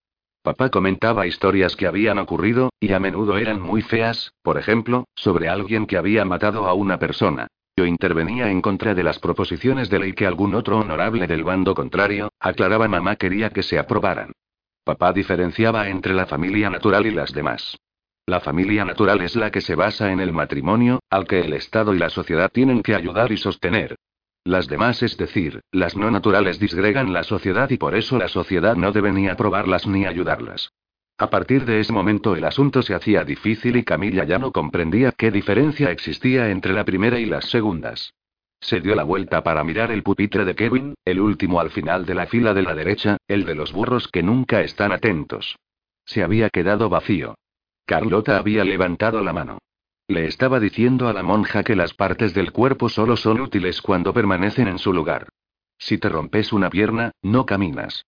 Papá 0.42 0.70
comentaba 0.70 1.28
historias 1.28 1.76
que 1.76 1.88
habían 1.88 2.18
ocurrido, 2.18 2.72
y 2.80 2.94
a 2.94 3.00
menudo 3.00 3.38
eran 3.38 3.62
muy 3.62 3.82
feas, 3.82 4.32
por 4.42 4.58
ejemplo, 4.58 5.06
sobre 5.16 5.50
alguien 5.50 5.86
que 5.86 5.98
había 5.98 6.26
matado 6.26 6.66
a 6.68 6.74
una 6.74 6.98
persona 6.98 7.48
intervenía 7.86 8.50
en 8.50 8.62
contra 8.62 8.94
de 8.94 9.04
las 9.04 9.20
proposiciones 9.20 9.90
de 9.90 10.00
ley 10.00 10.14
que 10.14 10.26
algún 10.26 10.56
otro 10.56 10.80
honorable 10.80 11.28
del 11.28 11.44
bando 11.44 11.74
contrario, 11.74 12.32
aclaraba 12.40 12.88
mamá 12.88 13.16
quería 13.16 13.50
que 13.50 13.64
se 13.64 13.80
aprobaran. 13.80 14.32
Papá 14.84 15.14
diferenciaba 15.14 15.90
entre 15.90 16.14
la 16.14 16.26
familia 16.26 16.70
natural 16.70 17.06
y 17.06 17.12
las 17.12 17.34
demás. 17.34 17.78
La 18.30 18.42
familia 18.42 18.86
natural 18.86 19.22
es 19.22 19.36
la 19.36 19.50
que 19.50 19.60
se 19.60 19.74
basa 19.74 20.12
en 20.12 20.20
el 20.20 20.32
matrimonio, 20.32 21.00
al 21.10 21.26
que 21.26 21.40
el 21.40 21.52
Estado 21.54 21.96
y 21.96 21.98
la 21.98 22.12
sociedad 22.12 22.52
tienen 22.52 22.84
que 22.84 22.94
ayudar 22.94 23.32
y 23.32 23.38
sostener. 23.38 23.96
Las 24.44 24.68
demás, 24.68 25.02
es 25.02 25.18
decir, 25.18 25.62
las 25.72 25.98
no 25.98 26.12
naturales 26.12 26.60
disgregan 26.60 27.12
la 27.12 27.24
sociedad 27.24 27.72
y 27.72 27.78
por 27.78 27.96
eso 27.96 28.20
la 28.20 28.28
sociedad 28.28 28.76
no 28.76 28.92
debe 28.92 29.12
ni 29.12 29.28
aprobarlas 29.28 29.88
ni 29.88 30.06
ayudarlas. 30.06 30.70
A 31.18 31.32
partir 31.32 31.66
de 31.66 31.80
ese 31.80 31.92
momento 31.92 32.36
el 32.36 32.44
asunto 32.44 32.84
se 32.84 32.94
hacía 32.94 33.24
difícil 33.24 33.78
y 33.78 33.84
Camilla 33.84 34.26
ya 34.26 34.38
no 34.38 34.52
comprendía 34.52 35.12
qué 35.12 35.32
diferencia 35.32 35.90
existía 35.90 36.52
entre 36.52 36.74
la 36.74 36.86
primera 36.86 37.20
y 37.20 37.26
las 37.26 37.46
segundas. 37.46 38.14
Se 38.62 38.80
dio 38.80 38.94
la 38.94 39.06
vuelta 39.06 39.42
para 39.42 39.64
mirar 39.64 39.92
el 39.92 40.04
pupitre 40.04 40.46
de 40.46 40.54
Kevin, 40.54 40.94
el 41.04 41.20
último 41.20 41.60
al 41.60 41.72
final 41.72 42.06
de 42.06 42.14
la 42.14 42.28
fila 42.28 42.54
de 42.54 42.62
la 42.62 42.76
derecha, 42.76 43.18
el 43.28 43.44
de 43.46 43.56
los 43.56 43.74
burros 43.74 44.08
que 44.08 44.22
nunca 44.22 44.62
están 44.62 44.92
atentos. 44.92 45.58
Se 46.06 46.22
había 46.22 46.52
quedado 46.52 46.90
vacío. 46.90 47.34
Carlota 47.90 48.38
había 48.38 48.64
levantado 48.64 49.24
la 49.24 49.34
mano. 49.34 49.58
Le 50.08 50.28
estaba 50.28 50.60
diciendo 50.60 51.08
a 51.08 51.14
la 51.14 51.24
monja 51.24 51.64
que 51.64 51.76
las 51.76 51.96
partes 51.96 52.36
del 52.36 52.52
cuerpo 52.52 52.88
solo 52.88 53.18
son 53.18 53.42
útiles 53.42 53.82
cuando 53.82 54.14
permanecen 54.14 54.68
en 54.68 54.78
su 54.78 54.94
lugar. 54.94 55.30
Si 55.80 55.98
te 55.98 56.08
rompes 56.08 56.54
una 56.54 56.70
pierna, 56.70 57.14
no 57.24 57.48
caminas. 57.48 58.06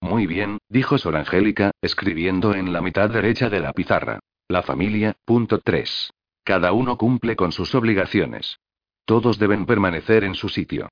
Muy 0.00 0.26
bien, 0.26 0.58
dijo 0.68 0.98
Sor 0.98 1.14
Angélica, 1.14 1.70
escribiendo 1.80 2.56
en 2.56 2.72
la 2.72 2.80
mitad 2.80 3.08
derecha 3.08 3.48
de 3.48 3.60
la 3.60 3.72
pizarra. 3.72 4.18
La 4.48 4.62
familia, 4.62 5.14
punto 5.24 5.60
3. 5.60 6.10
Cada 6.42 6.72
uno 6.72 6.98
cumple 6.98 7.36
con 7.36 7.52
sus 7.52 7.72
obligaciones. 7.76 8.58
Todos 9.04 9.38
deben 9.38 9.64
permanecer 9.64 10.24
en 10.24 10.34
su 10.34 10.48
sitio. 10.48 10.88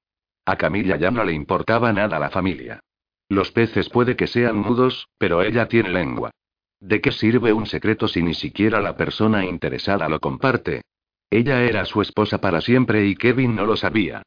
A 0.46 0.54
Camilla 0.54 0.94
ya 0.94 1.10
no 1.10 1.24
le 1.24 1.32
importaba 1.32 1.92
nada 1.92 2.20
la 2.20 2.30
familia. 2.30 2.78
Los 3.28 3.50
peces 3.50 3.88
puede 3.88 4.14
que 4.14 4.28
sean 4.28 4.58
mudos, 4.58 5.08
pero 5.18 5.42
ella 5.42 5.66
tiene 5.66 5.88
lengua. 5.88 6.30
¿De 6.80 7.00
qué 7.00 7.10
sirve 7.10 7.52
un 7.52 7.66
secreto 7.66 8.06
si 8.06 8.22
ni 8.22 8.34
siquiera 8.34 8.80
la 8.80 8.96
persona 8.96 9.44
interesada 9.44 10.08
lo 10.08 10.20
comparte? 10.20 10.82
Ella 11.30 11.62
era 11.64 11.84
su 11.84 12.00
esposa 12.00 12.40
para 12.40 12.60
siempre 12.60 13.06
y 13.06 13.16
Kevin 13.16 13.56
no 13.56 13.66
lo 13.66 13.76
sabía. 13.76 14.22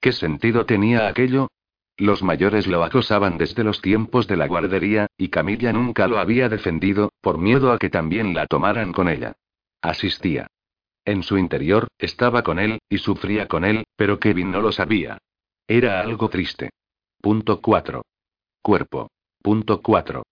¿Qué 0.00 0.12
sentido 0.12 0.64
tenía 0.66 1.08
aquello? 1.08 1.48
Los 1.96 2.22
mayores 2.22 2.66
lo 2.66 2.84
acosaban 2.84 3.38
desde 3.38 3.64
los 3.64 3.80
tiempos 3.80 4.26
de 4.26 4.36
la 4.36 4.46
guardería, 4.46 5.06
y 5.16 5.28
Camilla 5.28 5.72
nunca 5.72 6.06
lo 6.06 6.18
había 6.18 6.48
defendido, 6.48 7.10
por 7.20 7.38
miedo 7.38 7.72
a 7.72 7.78
que 7.78 7.90
también 7.90 8.34
la 8.34 8.46
tomaran 8.46 8.92
con 8.92 9.08
ella. 9.08 9.34
Asistía. 9.80 10.46
En 11.04 11.22
su 11.22 11.38
interior, 11.38 11.88
estaba 11.98 12.42
con 12.42 12.58
él, 12.58 12.80
y 12.88 12.98
sufría 12.98 13.48
con 13.48 13.64
él, 13.64 13.84
pero 13.96 14.18
Kevin 14.18 14.50
no 14.50 14.60
lo 14.60 14.72
sabía. 14.72 15.18
Era 15.66 16.00
algo 16.00 16.28
triste. 16.28 16.70
Punto 17.20 17.60
4. 17.60 18.02
Cuerpo. 18.60 19.08
Punto 19.42 19.80
4. 19.80 20.22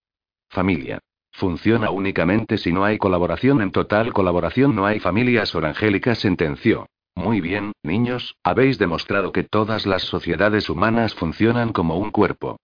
Familia. 0.49 1.01
Funciona 1.35 1.91
únicamente 1.91 2.59
si 2.59 2.73
no 2.73 2.85
hay 2.85 2.97
colaboración. 2.97 3.61
En 3.61 3.73
total 3.73 4.13
colaboración 4.13 4.77
no 4.77 4.87
hay 4.87 5.01
familia. 5.01 5.45
Sor 5.47 5.67
Angélica 5.67 6.15
sentenció. 6.15 6.87
Muy 7.17 7.41
bien, 7.41 7.73
niños, 7.83 8.37
habéis 8.45 8.79
demostrado 8.79 9.33
que 9.33 9.43
todas 9.43 9.85
las 9.85 10.03
sociedades 10.03 10.71
humanas 10.71 11.15
funcionan 11.15 11.73
como 11.73 11.99
un 11.99 12.13
cuerpo. 12.13 12.59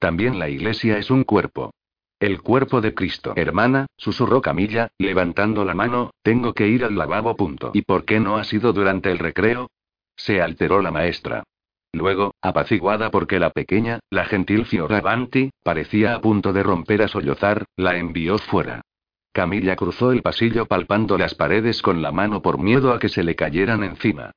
También 0.00 0.40
la 0.40 0.48
iglesia 0.48 0.98
es 0.98 1.10
un 1.10 1.22
cuerpo. 1.22 1.72
El 2.18 2.42
cuerpo 2.42 2.80
de 2.80 2.94
Cristo. 2.94 3.32
Hermana, 3.36 3.86
susurró 3.96 4.42
Camilla, 4.42 4.88
levantando 4.98 5.64
la 5.64 5.74
mano, 5.74 6.10
tengo 6.22 6.52
que 6.52 6.66
ir 6.66 6.84
al 6.84 6.96
lavabo. 6.96 7.36
¿Y 7.74 7.82
por 7.82 8.04
qué 8.04 8.18
no 8.18 8.38
ha 8.38 8.44
sido 8.44 8.72
durante 8.72 9.12
el 9.12 9.18
recreo? 9.18 9.70
Se 10.16 10.40
alteró 10.40 10.82
la 10.82 10.90
maestra. 10.90 11.44
Luego, 11.96 12.34
apaciguada 12.42 13.10
porque 13.10 13.40
la 13.40 13.48
pequeña, 13.48 14.00
la 14.10 14.26
gentil 14.26 14.66
Fioravanti, 14.66 15.48
parecía 15.62 16.14
a 16.14 16.20
punto 16.20 16.52
de 16.52 16.62
romper 16.62 17.00
a 17.00 17.08
sollozar, 17.08 17.64
la 17.74 17.96
envió 17.96 18.36
fuera. 18.36 18.82
Camilla 19.32 19.76
cruzó 19.76 20.12
el 20.12 20.20
pasillo 20.20 20.66
palpando 20.66 21.16
las 21.16 21.34
paredes 21.34 21.80
con 21.80 22.02
la 22.02 22.12
mano 22.12 22.42
por 22.42 22.58
miedo 22.58 22.92
a 22.92 22.98
que 22.98 23.08
se 23.08 23.24
le 23.24 23.34
cayeran 23.34 23.82
encima. 23.82 24.32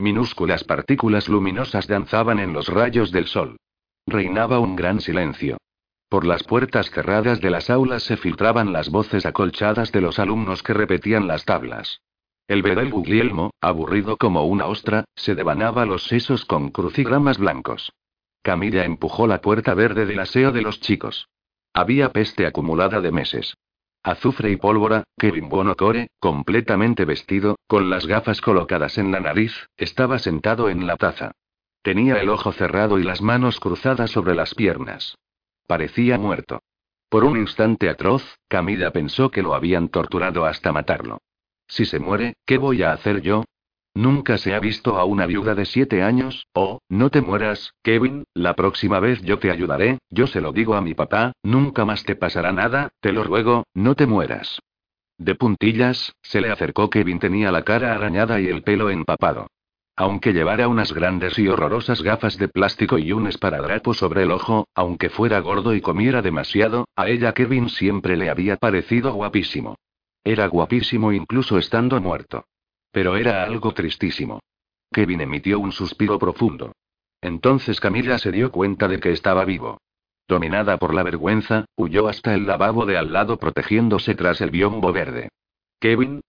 Minúsculas 0.00 0.64
partículas 0.64 1.28
luminosas 1.28 1.86
danzaban 1.86 2.40
en 2.40 2.52
los 2.52 2.66
rayos 2.66 3.12
del 3.12 3.28
sol. 3.28 3.58
Reinaba 4.08 4.58
un 4.58 4.74
gran 4.74 5.00
silencio. 5.00 5.58
Por 6.08 6.24
las 6.24 6.42
puertas 6.42 6.90
cerradas 6.90 7.40
de 7.40 7.50
las 7.50 7.70
aulas 7.70 8.02
se 8.02 8.16
filtraban 8.16 8.72
las 8.72 8.90
voces 8.90 9.24
acolchadas 9.24 9.92
de 9.92 10.00
los 10.00 10.18
alumnos 10.18 10.64
que 10.64 10.74
repetían 10.74 11.28
las 11.28 11.44
tablas. 11.44 12.00
El 12.46 12.60
bedel 12.62 12.90
Guglielmo, 12.90 13.52
aburrido 13.62 14.18
como 14.18 14.44
una 14.44 14.66
ostra, 14.66 15.04
se 15.16 15.34
devanaba 15.34 15.86
los 15.86 16.04
sesos 16.04 16.44
con 16.44 16.70
crucigramas 16.70 17.38
blancos. 17.38 17.92
Camilla 18.42 18.84
empujó 18.84 19.26
la 19.26 19.40
puerta 19.40 19.72
verde 19.72 20.04
del 20.04 20.20
aseo 20.20 20.52
de 20.52 20.60
los 20.60 20.80
chicos. 20.80 21.28
Había 21.72 22.12
peste 22.12 22.46
acumulada 22.46 23.00
de 23.00 23.10
meses. 23.10 23.54
Azufre 24.02 24.50
y 24.50 24.56
pólvora, 24.56 25.04
Kevin 25.16 25.48
Bonocore, 25.48 26.08
completamente 26.20 27.06
vestido, 27.06 27.56
con 27.66 27.88
las 27.88 28.06
gafas 28.06 28.42
colocadas 28.42 28.98
en 28.98 29.10
la 29.10 29.20
nariz, 29.20 29.66
estaba 29.78 30.18
sentado 30.18 30.68
en 30.68 30.86
la 30.86 30.96
taza. 30.96 31.32
Tenía 31.80 32.16
el 32.20 32.28
ojo 32.28 32.52
cerrado 32.52 32.98
y 32.98 33.02
las 33.02 33.22
manos 33.22 33.58
cruzadas 33.58 34.10
sobre 34.10 34.34
las 34.34 34.54
piernas. 34.54 35.16
Parecía 35.66 36.18
muerto. 36.18 36.60
Por 37.08 37.24
un 37.24 37.38
instante 37.38 37.88
atroz, 37.88 38.36
Camila 38.48 38.90
pensó 38.90 39.30
que 39.30 39.42
lo 39.42 39.54
habían 39.54 39.88
torturado 39.88 40.44
hasta 40.44 40.72
matarlo. 40.72 41.22
Si 41.66 41.84
se 41.84 41.98
muere, 41.98 42.34
¿qué 42.46 42.58
voy 42.58 42.82
a 42.82 42.92
hacer 42.92 43.22
yo? 43.22 43.44
Nunca 43.94 44.38
se 44.38 44.54
ha 44.54 44.60
visto 44.60 44.98
a 44.98 45.04
una 45.04 45.26
viuda 45.26 45.54
de 45.54 45.64
siete 45.64 46.02
años, 46.02 46.48
oh, 46.52 46.80
no 46.88 47.10
te 47.10 47.20
mueras, 47.20 47.74
Kevin, 47.82 48.24
la 48.34 48.54
próxima 48.54 48.98
vez 48.98 49.22
yo 49.22 49.38
te 49.38 49.52
ayudaré, 49.52 49.98
yo 50.10 50.26
se 50.26 50.40
lo 50.40 50.52
digo 50.52 50.74
a 50.74 50.80
mi 50.80 50.94
papá, 50.94 51.32
nunca 51.44 51.84
más 51.84 52.02
te 52.02 52.16
pasará 52.16 52.52
nada, 52.52 52.90
te 53.00 53.12
lo 53.12 53.22
ruego, 53.22 53.64
no 53.72 53.94
te 53.94 54.06
mueras. 54.06 54.58
De 55.16 55.36
puntillas, 55.36 56.12
se 56.22 56.40
le 56.40 56.50
acercó 56.50 56.90
Kevin 56.90 57.20
tenía 57.20 57.52
la 57.52 57.62
cara 57.62 57.94
arañada 57.94 58.40
y 58.40 58.48
el 58.48 58.64
pelo 58.64 58.90
empapado. 58.90 59.46
Aunque 59.96 60.32
llevara 60.32 60.66
unas 60.66 60.92
grandes 60.92 61.38
y 61.38 61.46
horrorosas 61.46 62.02
gafas 62.02 62.36
de 62.36 62.48
plástico 62.48 62.98
y 62.98 63.12
un 63.12 63.28
esparadrapo 63.28 63.94
sobre 63.94 64.24
el 64.24 64.32
ojo, 64.32 64.66
aunque 64.74 65.08
fuera 65.08 65.38
gordo 65.38 65.72
y 65.72 65.80
comiera 65.80 66.20
demasiado, 66.20 66.88
a 66.96 67.08
ella 67.08 67.32
Kevin 67.32 67.68
siempre 67.68 68.16
le 68.16 68.28
había 68.28 68.56
parecido 68.56 69.12
guapísimo. 69.12 69.76
Era 70.24 70.46
guapísimo 70.46 71.12
incluso 71.12 71.58
estando 71.58 72.00
muerto. 72.00 72.46
Pero 72.90 73.16
era 73.16 73.44
algo 73.44 73.74
tristísimo. 73.74 74.40
Kevin 74.90 75.20
emitió 75.20 75.60
un 75.60 75.72
suspiro 75.72 76.18
profundo. 76.18 76.72
Entonces 77.20 77.78
Camila 77.80 78.18
se 78.18 78.32
dio 78.32 78.50
cuenta 78.50 78.88
de 78.88 79.00
que 79.00 79.12
estaba 79.12 79.44
vivo. 79.44 79.78
Dominada 80.26 80.78
por 80.78 80.94
la 80.94 81.02
vergüenza, 81.02 81.66
huyó 81.76 82.08
hasta 82.08 82.34
el 82.34 82.46
lavabo 82.46 82.86
de 82.86 82.96
al 82.96 83.12
lado 83.12 83.38
protegiéndose 83.38 84.14
tras 84.14 84.40
el 84.40 84.50
biombo 84.50 84.92
verde. 84.92 85.28
Kevin. 85.78 86.22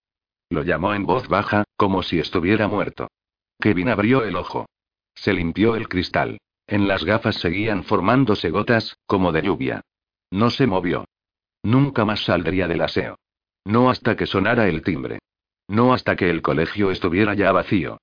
Lo 0.49 0.63
llamó 0.63 0.93
en 0.93 1.05
voz 1.05 1.27
baja, 1.27 1.63
como 1.77 2.03
si 2.03 2.19
estuviera 2.19 2.67
muerto. 2.67 3.07
Kevin 3.59 3.89
abrió 3.89 4.23
el 4.25 4.35
ojo. 4.35 4.65
Se 5.13 5.33
limpió 5.33 5.75
el 5.75 5.87
cristal. 5.87 6.39
En 6.67 6.87
las 6.87 7.05
gafas 7.05 7.35
seguían 7.35 7.83
formándose 7.83 8.49
gotas, 8.49 8.97
como 9.05 9.31
de 9.31 9.43
lluvia. 9.43 9.81
No 10.31 10.49
se 10.49 10.67
movió. 10.67 11.05
Nunca 11.63 12.03
más 12.03 12.25
saldría 12.25 12.67
del 12.67 12.81
aseo. 12.81 13.17
No 13.65 13.89
hasta 13.89 14.15
que 14.15 14.27
sonara 14.27 14.67
el 14.67 14.83
timbre. 14.83 15.19
No 15.67 15.93
hasta 15.93 16.15
que 16.15 16.29
el 16.29 16.41
colegio 16.41 16.91
estuviera 16.91 17.33
ya 17.33 17.51
vacío. 17.51 17.97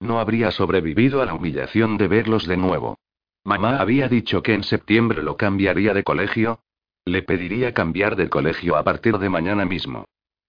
No 0.00 0.20
habría 0.20 0.52
sobrevivido 0.52 1.20
a 1.20 1.26
la 1.26 1.34
humillación 1.34 1.98
de 1.98 2.06
verlos 2.06 2.46
de 2.46 2.56
nuevo. 2.56 2.98
Mamá 3.44 3.78
había 3.78 4.08
dicho 4.08 4.42
que 4.42 4.54
en 4.54 4.62
septiembre 4.62 5.22
lo 5.22 5.36
cambiaría 5.36 5.92
de 5.92 6.04
colegio. 6.04 6.60
Le 7.04 7.22
pediría 7.22 7.74
cambiar 7.74 8.14
de 8.14 8.28
colegio 8.28 8.76
a 8.76 8.84
partir 8.84 9.18
de 9.18 9.28
mañana 9.28 9.64
mismo. 9.64 10.04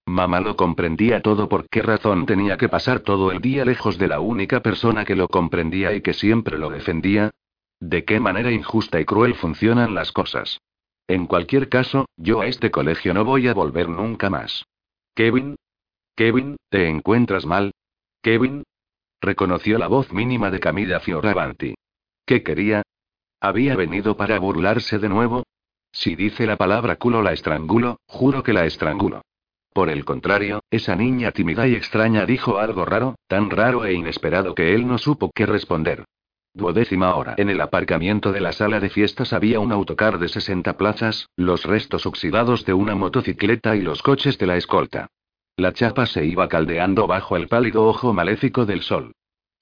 Mamá 0.06 0.40
lo 0.40 0.56
comprendía 0.56 1.20
todo 1.20 1.48
por 1.48 1.68
qué 1.68 1.82
razón 1.82 2.26
tenía 2.26 2.56
que 2.56 2.68
pasar 2.68 3.00
todo 3.00 3.32
el 3.32 3.40
día 3.40 3.64
lejos 3.64 3.98
de 3.98 4.08
la 4.08 4.20
única 4.20 4.60
persona 4.60 5.04
que 5.04 5.16
lo 5.16 5.28
comprendía 5.28 5.92
y 5.94 6.00
que 6.00 6.12
siempre 6.12 6.58
lo 6.58 6.70
defendía. 6.70 7.30
De 7.80 8.04
qué 8.04 8.20
manera 8.20 8.50
injusta 8.52 9.00
y 9.00 9.04
cruel 9.04 9.34
funcionan 9.34 9.94
las 9.94 10.12
cosas. 10.12 10.60
En 11.10 11.26
cualquier 11.26 11.68
caso, 11.68 12.06
yo 12.16 12.40
a 12.40 12.46
este 12.46 12.70
colegio 12.70 13.12
no 13.12 13.24
voy 13.24 13.48
a 13.48 13.52
volver 13.52 13.88
nunca 13.88 14.30
más. 14.30 14.64
Kevin, 15.16 15.56
Kevin, 16.14 16.54
¿te 16.68 16.88
encuentras 16.88 17.46
mal? 17.46 17.72
Kevin. 18.22 18.62
Reconoció 19.20 19.76
la 19.76 19.88
voz 19.88 20.12
mínima 20.12 20.52
de 20.52 20.60
Camila 20.60 21.00
Fioravanti. 21.00 21.74
¿Qué 22.24 22.44
quería? 22.44 22.82
¿Había 23.40 23.74
venido 23.74 24.16
para 24.16 24.38
burlarse 24.38 25.00
de 25.00 25.08
nuevo? 25.08 25.42
Si 25.90 26.14
dice 26.14 26.46
la 26.46 26.56
palabra 26.56 26.94
culo 26.94 27.22
la 27.22 27.32
estrangulo, 27.32 27.98
juro 28.06 28.44
que 28.44 28.52
la 28.52 28.64
estrangulo. 28.64 29.22
Por 29.72 29.90
el 29.90 30.04
contrario, 30.04 30.62
esa 30.70 30.94
niña 30.94 31.32
tímida 31.32 31.66
y 31.66 31.74
extraña 31.74 32.24
dijo 32.24 32.58
algo 32.58 32.84
raro, 32.84 33.16
tan 33.26 33.50
raro 33.50 33.84
e 33.84 33.94
inesperado 33.94 34.54
que 34.54 34.76
él 34.76 34.86
no 34.86 34.96
supo 34.96 35.32
qué 35.34 35.44
responder. 35.44 36.04
Duodécima 36.52 37.14
hora. 37.14 37.34
En 37.36 37.48
el 37.48 37.60
aparcamiento 37.60 38.32
de 38.32 38.40
la 38.40 38.52
sala 38.52 38.80
de 38.80 38.90
fiestas 38.90 39.32
había 39.32 39.60
un 39.60 39.70
autocar 39.70 40.18
de 40.18 40.28
60 40.28 40.76
plazas, 40.76 41.28
los 41.36 41.64
restos 41.64 42.06
oxidados 42.06 42.64
de 42.64 42.74
una 42.74 42.96
motocicleta 42.96 43.76
y 43.76 43.82
los 43.82 44.02
coches 44.02 44.36
de 44.38 44.46
la 44.46 44.56
escolta. 44.56 45.06
La 45.56 45.72
chapa 45.72 46.06
se 46.06 46.24
iba 46.24 46.48
caldeando 46.48 47.06
bajo 47.06 47.36
el 47.36 47.46
pálido 47.46 47.86
ojo 47.86 48.12
maléfico 48.12 48.66
del 48.66 48.82
sol. 48.82 49.12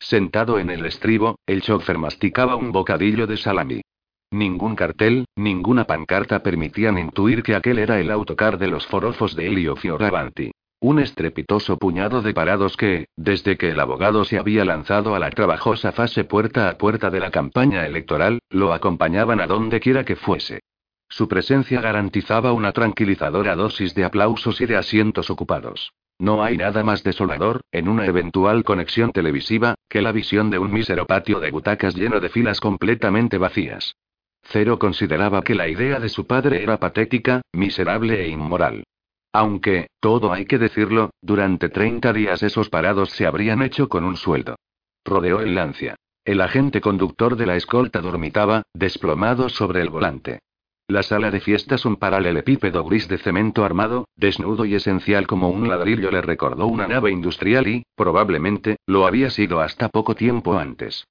Sentado 0.00 0.58
en 0.58 0.70
el 0.70 0.86
estribo, 0.86 1.38
el 1.46 1.60
chofer 1.60 1.98
masticaba 1.98 2.56
un 2.56 2.72
bocadillo 2.72 3.26
de 3.26 3.36
salami. 3.36 3.82
Ningún 4.30 4.76
cartel, 4.76 5.24
ninguna 5.36 5.84
pancarta 5.84 6.42
permitían 6.42 6.98
intuir 6.98 7.42
que 7.42 7.54
aquel 7.54 7.78
era 7.78 7.98
el 7.98 8.10
autocar 8.10 8.58
de 8.58 8.68
los 8.68 8.86
forofos 8.86 9.34
de 9.34 9.48
Elio 9.48 9.74
Fioravanti. 9.76 10.52
Un 10.80 11.00
estrepitoso 11.00 11.76
puñado 11.76 12.22
de 12.22 12.32
parados 12.32 12.76
que, 12.76 13.08
desde 13.16 13.56
que 13.56 13.70
el 13.70 13.80
abogado 13.80 14.24
se 14.24 14.38
había 14.38 14.64
lanzado 14.64 15.16
a 15.16 15.18
la 15.18 15.30
trabajosa 15.30 15.90
fase 15.90 16.22
puerta 16.22 16.68
a 16.68 16.78
puerta 16.78 17.10
de 17.10 17.18
la 17.18 17.32
campaña 17.32 17.84
electoral, 17.84 18.38
lo 18.48 18.72
acompañaban 18.72 19.40
a 19.40 19.48
donde 19.48 19.80
quiera 19.80 20.04
que 20.04 20.14
fuese. 20.14 20.60
Su 21.08 21.26
presencia 21.26 21.80
garantizaba 21.80 22.52
una 22.52 22.70
tranquilizadora 22.70 23.56
dosis 23.56 23.92
de 23.96 24.04
aplausos 24.04 24.60
y 24.60 24.66
de 24.66 24.76
asientos 24.76 25.30
ocupados. 25.30 25.92
No 26.20 26.44
hay 26.44 26.56
nada 26.56 26.84
más 26.84 27.02
desolador, 27.02 27.62
en 27.72 27.88
una 27.88 28.06
eventual 28.06 28.62
conexión 28.62 29.10
televisiva, 29.10 29.74
que 29.88 30.00
la 30.00 30.12
visión 30.12 30.48
de 30.48 30.60
un 30.60 30.72
mísero 30.72 31.06
patio 31.06 31.40
de 31.40 31.50
butacas 31.50 31.96
lleno 31.96 32.20
de 32.20 32.28
filas 32.28 32.60
completamente 32.60 33.36
vacías. 33.36 33.96
Cero 34.42 34.78
consideraba 34.78 35.42
que 35.42 35.56
la 35.56 35.66
idea 35.66 35.98
de 35.98 36.08
su 36.08 36.26
padre 36.26 36.62
era 36.62 36.78
patética, 36.78 37.42
miserable 37.52 38.22
e 38.22 38.28
inmoral. 38.28 38.84
Aunque, 39.38 39.86
todo 40.00 40.32
hay 40.32 40.46
que 40.46 40.58
decirlo, 40.58 41.10
durante 41.22 41.68
30 41.68 42.12
días 42.12 42.42
esos 42.42 42.70
parados 42.70 43.10
se 43.10 43.24
habrían 43.24 43.62
hecho 43.62 43.88
con 43.88 44.02
un 44.02 44.16
sueldo. 44.16 44.56
Rodeó 45.04 45.38
el 45.38 45.54
Lancia. 45.54 45.94
El 46.24 46.40
agente 46.40 46.80
conductor 46.80 47.36
de 47.36 47.46
la 47.46 47.54
escolta 47.54 48.00
dormitaba, 48.00 48.64
desplomado 48.74 49.48
sobre 49.48 49.80
el 49.80 49.90
volante. 49.90 50.40
La 50.88 51.04
sala 51.04 51.30
de 51.30 51.38
fiestas, 51.38 51.84
un 51.84 51.98
paralelepípedo 51.98 52.82
gris 52.82 53.06
de 53.06 53.18
cemento 53.18 53.64
armado, 53.64 54.08
desnudo 54.16 54.64
y 54.64 54.74
esencial 54.74 55.28
como 55.28 55.50
un 55.50 55.68
ladrillo, 55.68 56.10
le 56.10 56.20
recordó 56.20 56.66
una 56.66 56.88
nave 56.88 57.12
industrial 57.12 57.68
y, 57.68 57.84
probablemente, 57.94 58.78
lo 58.86 59.06
había 59.06 59.30
sido 59.30 59.60
hasta 59.60 59.88
poco 59.88 60.16
tiempo 60.16 60.58
antes. 60.58 61.06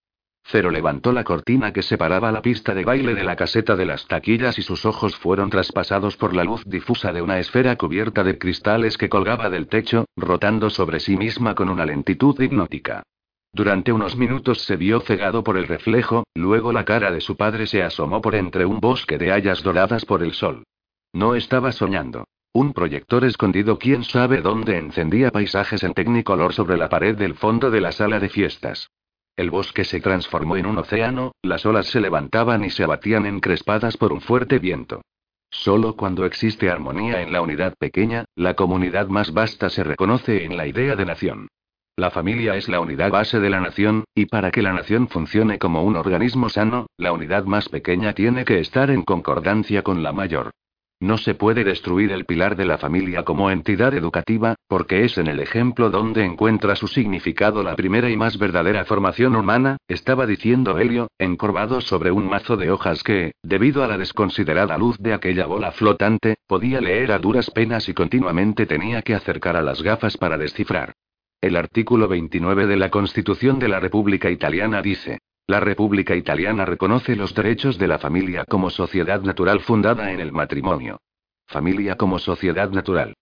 Cero 0.49 0.71
levantó 0.71 1.11
la 1.11 1.25
cortina 1.25 1.73
que 1.73 1.83
separaba 1.83 2.31
la 2.31 2.41
pista 2.41 2.73
de 2.73 2.85
baile 2.85 3.13
de 3.15 3.25
la 3.25 3.35
caseta 3.35 3.75
de 3.75 3.85
las 3.85 4.07
taquillas 4.07 4.57
y 4.57 4.61
sus 4.61 4.85
ojos 4.85 5.17
fueron 5.17 5.49
traspasados 5.49 6.15
por 6.15 6.33
la 6.33 6.45
luz 6.45 6.63
difusa 6.65 7.11
de 7.11 7.21
una 7.21 7.37
esfera 7.37 7.75
cubierta 7.75 8.23
de 8.23 8.37
cristales 8.37 8.97
que 8.97 9.09
colgaba 9.09 9.49
del 9.49 9.67
techo, 9.67 10.05
rotando 10.15 10.69
sobre 10.69 11.01
sí 11.01 11.17
misma 11.17 11.53
con 11.53 11.67
una 11.67 11.85
lentitud 11.85 12.39
hipnótica. 12.39 13.03
Durante 13.51 13.91
unos 13.91 14.15
minutos 14.15 14.61
se 14.61 14.77
vio 14.77 15.01
cegado 15.01 15.43
por 15.43 15.57
el 15.57 15.67
reflejo, 15.67 16.23
luego 16.33 16.71
la 16.71 16.85
cara 16.85 17.11
de 17.11 17.19
su 17.19 17.35
padre 17.35 17.67
se 17.67 17.83
asomó 17.83 18.21
por 18.21 18.33
entre 18.33 18.65
un 18.65 18.79
bosque 18.79 19.17
de 19.17 19.33
hayas 19.33 19.63
doradas 19.63 20.05
por 20.05 20.23
el 20.23 20.31
sol. 20.31 20.63
No 21.11 21.35
estaba 21.35 21.73
soñando. 21.73 22.25
Un 22.53 22.71
proyector 22.71 23.25
escondido 23.25 23.77
quién 23.77 24.05
sabe 24.05 24.41
dónde 24.41 24.77
encendía 24.77 25.29
paisajes 25.29 25.83
en 25.83 25.93
tecnicolor 25.93 26.53
sobre 26.53 26.77
la 26.77 26.87
pared 26.87 27.17
del 27.17 27.35
fondo 27.35 27.69
de 27.69 27.81
la 27.81 27.91
sala 27.91 28.21
de 28.21 28.29
fiestas. 28.29 28.89
El 29.37 29.51
bosque 29.51 29.83
se 29.83 30.01
transformó 30.01 30.57
en 30.57 30.65
un 30.65 30.79
océano, 30.79 31.33
las 31.43 31.63
olas 31.67 31.85
se 31.85 32.01
levantaban 32.01 32.65
y 32.65 32.71
se 32.71 32.83
abatían 32.83 33.27
encrespadas 33.27 33.95
por 33.95 34.11
un 34.11 34.19
fuerte 34.19 34.57
viento. 34.57 35.03
Solo 35.51 35.95
cuando 35.95 36.25
existe 36.25 36.71
armonía 36.71 37.21
en 37.21 37.31
la 37.31 37.41
unidad 37.41 37.75
pequeña, 37.77 38.25
la 38.35 38.55
comunidad 38.55 39.07
más 39.09 39.31
vasta 39.31 39.69
se 39.69 39.83
reconoce 39.83 40.43
en 40.43 40.57
la 40.57 40.65
idea 40.65 40.95
de 40.95 41.05
nación. 41.05 41.47
La 41.95 42.09
familia 42.09 42.55
es 42.55 42.67
la 42.67 42.79
unidad 42.79 43.11
base 43.11 43.39
de 43.39 43.49
la 43.51 43.61
nación, 43.61 44.05
y 44.15 44.25
para 44.25 44.49
que 44.49 44.63
la 44.63 44.73
nación 44.73 45.07
funcione 45.07 45.59
como 45.59 45.83
un 45.83 45.95
organismo 45.95 46.49
sano, 46.49 46.87
la 46.97 47.11
unidad 47.11 47.45
más 47.45 47.69
pequeña 47.69 48.13
tiene 48.13 48.43
que 48.43 48.59
estar 48.59 48.89
en 48.89 49.03
concordancia 49.03 49.83
con 49.83 50.01
la 50.01 50.13
mayor. 50.13 50.51
No 50.99 51.19
se 51.19 51.35
puede 51.35 51.63
destruir 51.63 52.11
el 52.11 52.25
pilar 52.25 52.55
de 52.55 52.65
la 52.65 52.79
familia 52.79 53.23
como 53.23 53.51
entidad 53.51 53.93
educativa, 53.93 54.55
porque 54.67 55.05
es 55.05 55.19
en 55.19 55.27
el 55.27 55.39
ejemplo 55.39 55.91
donde 55.91 56.25
encuentra 56.25 56.75
su 56.75 56.87
significado 56.87 57.61
la 57.61 57.75
primera 57.75 58.09
y 58.09 58.17
más 58.17 58.39
verdadera 58.39 58.83
formación 58.83 59.35
humana, 59.35 59.77
estaba 59.87 60.25
diciendo 60.25 60.79
Helio, 60.79 61.09
encorvado 61.19 61.81
sobre 61.81 62.09
un 62.09 62.27
mazo 62.27 62.57
de 62.57 62.71
hojas 62.71 63.03
que, 63.03 63.33
debido 63.43 63.83
a 63.83 63.87
la 63.87 63.99
desconsiderada 63.99 64.75
luz 64.79 64.97
de 64.97 65.13
aquella 65.13 65.45
bola 65.45 65.71
flotante, 65.71 66.37
podía 66.47 66.81
leer 66.81 67.11
a 67.11 67.19
duras 67.19 67.51
penas 67.51 67.87
y 67.89 67.93
continuamente 67.93 68.65
tenía 68.65 69.03
que 69.03 69.13
acercar 69.13 69.55
a 69.55 69.61
las 69.61 69.83
gafas 69.83 70.17
para 70.17 70.39
descifrar. 70.39 70.93
El 71.39 71.57
artículo 71.57 72.07
29 72.07 72.65
de 72.65 72.75
la 72.75 72.89
Constitución 72.89 73.59
de 73.59 73.67
la 73.67 73.79
República 73.79 74.31
Italiana 74.31 74.81
dice, 74.81 75.19
la 75.47 75.61
República 75.61 76.13
Italiana 76.13 76.65
reconoce 76.65 77.15
los 77.15 77.33
derechos 77.33 77.77
de 77.77 77.87
la 77.87 77.99
familia 77.99 78.43
como 78.43 78.69
sociedad 78.69 79.21
natural 79.21 79.61
fundada 79.61 80.11
en 80.11 80.19
el 80.19 80.33
matrimonio. 80.33 80.99
Familia 81.47 81.95
como 81.95 82.19
sociedad 82.19 82.69
natural. 82.69 83.13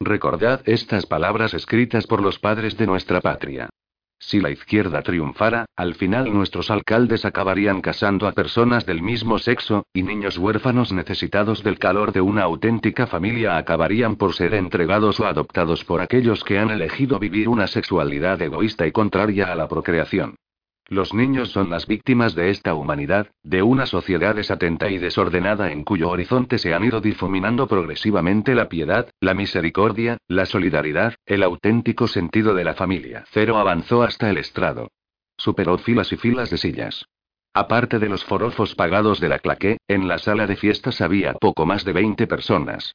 Recordad 0.00 0.62
estas 0.64 1.04
palabras 1.04 1.52
escritas 1.52 2.06
por 2.06 2.22
los 2.22 2.38
padres 2.38 2.78
de 2.78 2.86
nuestra 2.86 3.20
patria. 3.20 3.68
Si 4.18 4.40
la 4.40 4.48
izquierda 4.48 5.02
triunfara, 5.02 5.66
al 5.76 5.94
final 5.94 6.32
nuestros 6.32 6.70
alcaldes 6.70 7.26
acabarían 7.26 7.82
casando 7.82 8.26
a 8.26 8.32
personas 8.32 8.86
del 8.86 9.02
mismo 9.02 9.38
sexo, 9.38 9.84
y 9.92 10.02
niños 10.02 10.38
huérfanos 10.38 10.90
necesitados 10.90 11.62
del 11.62 11.78
calor 11.78 12.12
de 12.12 12.22
una 12.22 12.44
auténtica 12.44 13.06
familia 13.06 13.58
acabarían 13.58 14.16
por 14.16 14.32
ser 14.32 14.54
entregados 14.54 15.20
o 15.20 15.26
adoptados 15.26 15.84
por 15.84 16.00
aquellos 16.00 16.44
que 16.44 16.58
han 16.58 16.70
elegido 16.70 17.18
vivir 17.18 17.50
una 17.50 17.66
sexualidad 17.66 18.40
egoísta 18.40 18.86
y 18.86 18.92
contraria 18.92 19.52
a 19.52 19.54
la 19.54 19.68
procreación. 19.68 20.36
Los 20.88 21.14
niños 21.14 21.50
son 21.50 21.70
las 21.70 21.86
víctimas 21.86 22.34
de 22.34 22.50
esta 22.50 22.74
humanidad, 22.74 23.28
de 23.42 23.62
una 23.62 23.86
sociedad 23.86 24.34
desatenta 24.34 24.90
y 24.90 24.98
desordenada 24.98 25.72
en 25.72 25.82
cuyo 25.82 26.10
horizonte 26.10 26.58
se 26.58 26.74
han 26.74 26.84
ido 26.84 27.00
difuminando 27.00 27.66
progresivamente 27.66 28.54
la 28.54 28.68
piedad, 28.68 29.08
la 29.20 29.32
misericordia, 29.32 30.18
la 30.28 30.44
solidaridad, 30.44 31.14
el 31.24 31.42
auténtico 31.42 32.06
sentido 32.06 32.54
de 32.54 32.64
la 32.64 32.74
familia. 32.74 33.24
Cero 33.30 33.56
avanzó 33.56 34.02
hasta 34.02 34.28
el 34.28 34.36
estrado. 34.36 34.90
Superó 35.38 35.78
filas 35.78 36.12
y 36.12 36.16
filas 36.16 36.50
de 36.50 36.58
sillas. 36.58 37.06
Aparte 37.54 37.98
de 37.98 38.08
los 38.08 38.24
forofos 38.24 38.74
pagados 38.74 39.20
de 39.20 39.28
la 39.28 39.38
claqué, 39.38 39.78
en 39.88 40.06
la 40.06 40.18
sala 40.18 40.46
de 40.46 40.56
fiestas 40.56 41.00
había 41.00 41.32
poco 41.34 41.64
más 41.64 41.84
de 41.84 41.92
20 41.92 42.26
personas. 42.26 42.94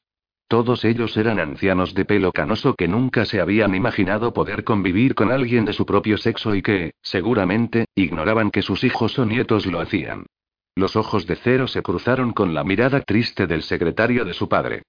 Todos 0.49 0.83
ellos 0.83 1.15
eran 1.15 1.39
ancianos 1.39 1.93
de 1.93 2.05
pelo 2.05 2.31
canoso 2.31 2.73
que 2.73 2.87
nunca 2.87 3.25
se 3.25 3.39
habían 3.39 3.75
imaginado 3.75 4.33
poder 4.33 4.63
convivir 4.63 5.13
con 5.13 5.31
alguien 5.31 5.63
de 5.63 5.73
su 5.73 5.85
propio 5.85 6.17
sexo 6.17 6.55
y 6.55 6.63
que, 6.63 6.95
seguramente, 7.03 7.85
ignoraban 7.93 8.49
que 8.49 8.63
sus 8.63 8.83
hijos 8.83 9.19
o 9.19 9.25
nietos 9.27 9.67
lo 9.67 9.79
hacían. 9.79 10.25
Los 10.73 10.95
ojos 10.95 11.27
de 11.27 11.35
Cero 11.35 11.67
se 11.67 11.83
cruzaron 11.83 12.33
con 12.33 12.55
la 12.55 12.63
mirada 12.63 13.01
triste 13.01 13.45
del 13.45 13.61
secretario 13.61 14.25
de 14.25 14.33
su 14.33 14.49
padre. 14.49 14.81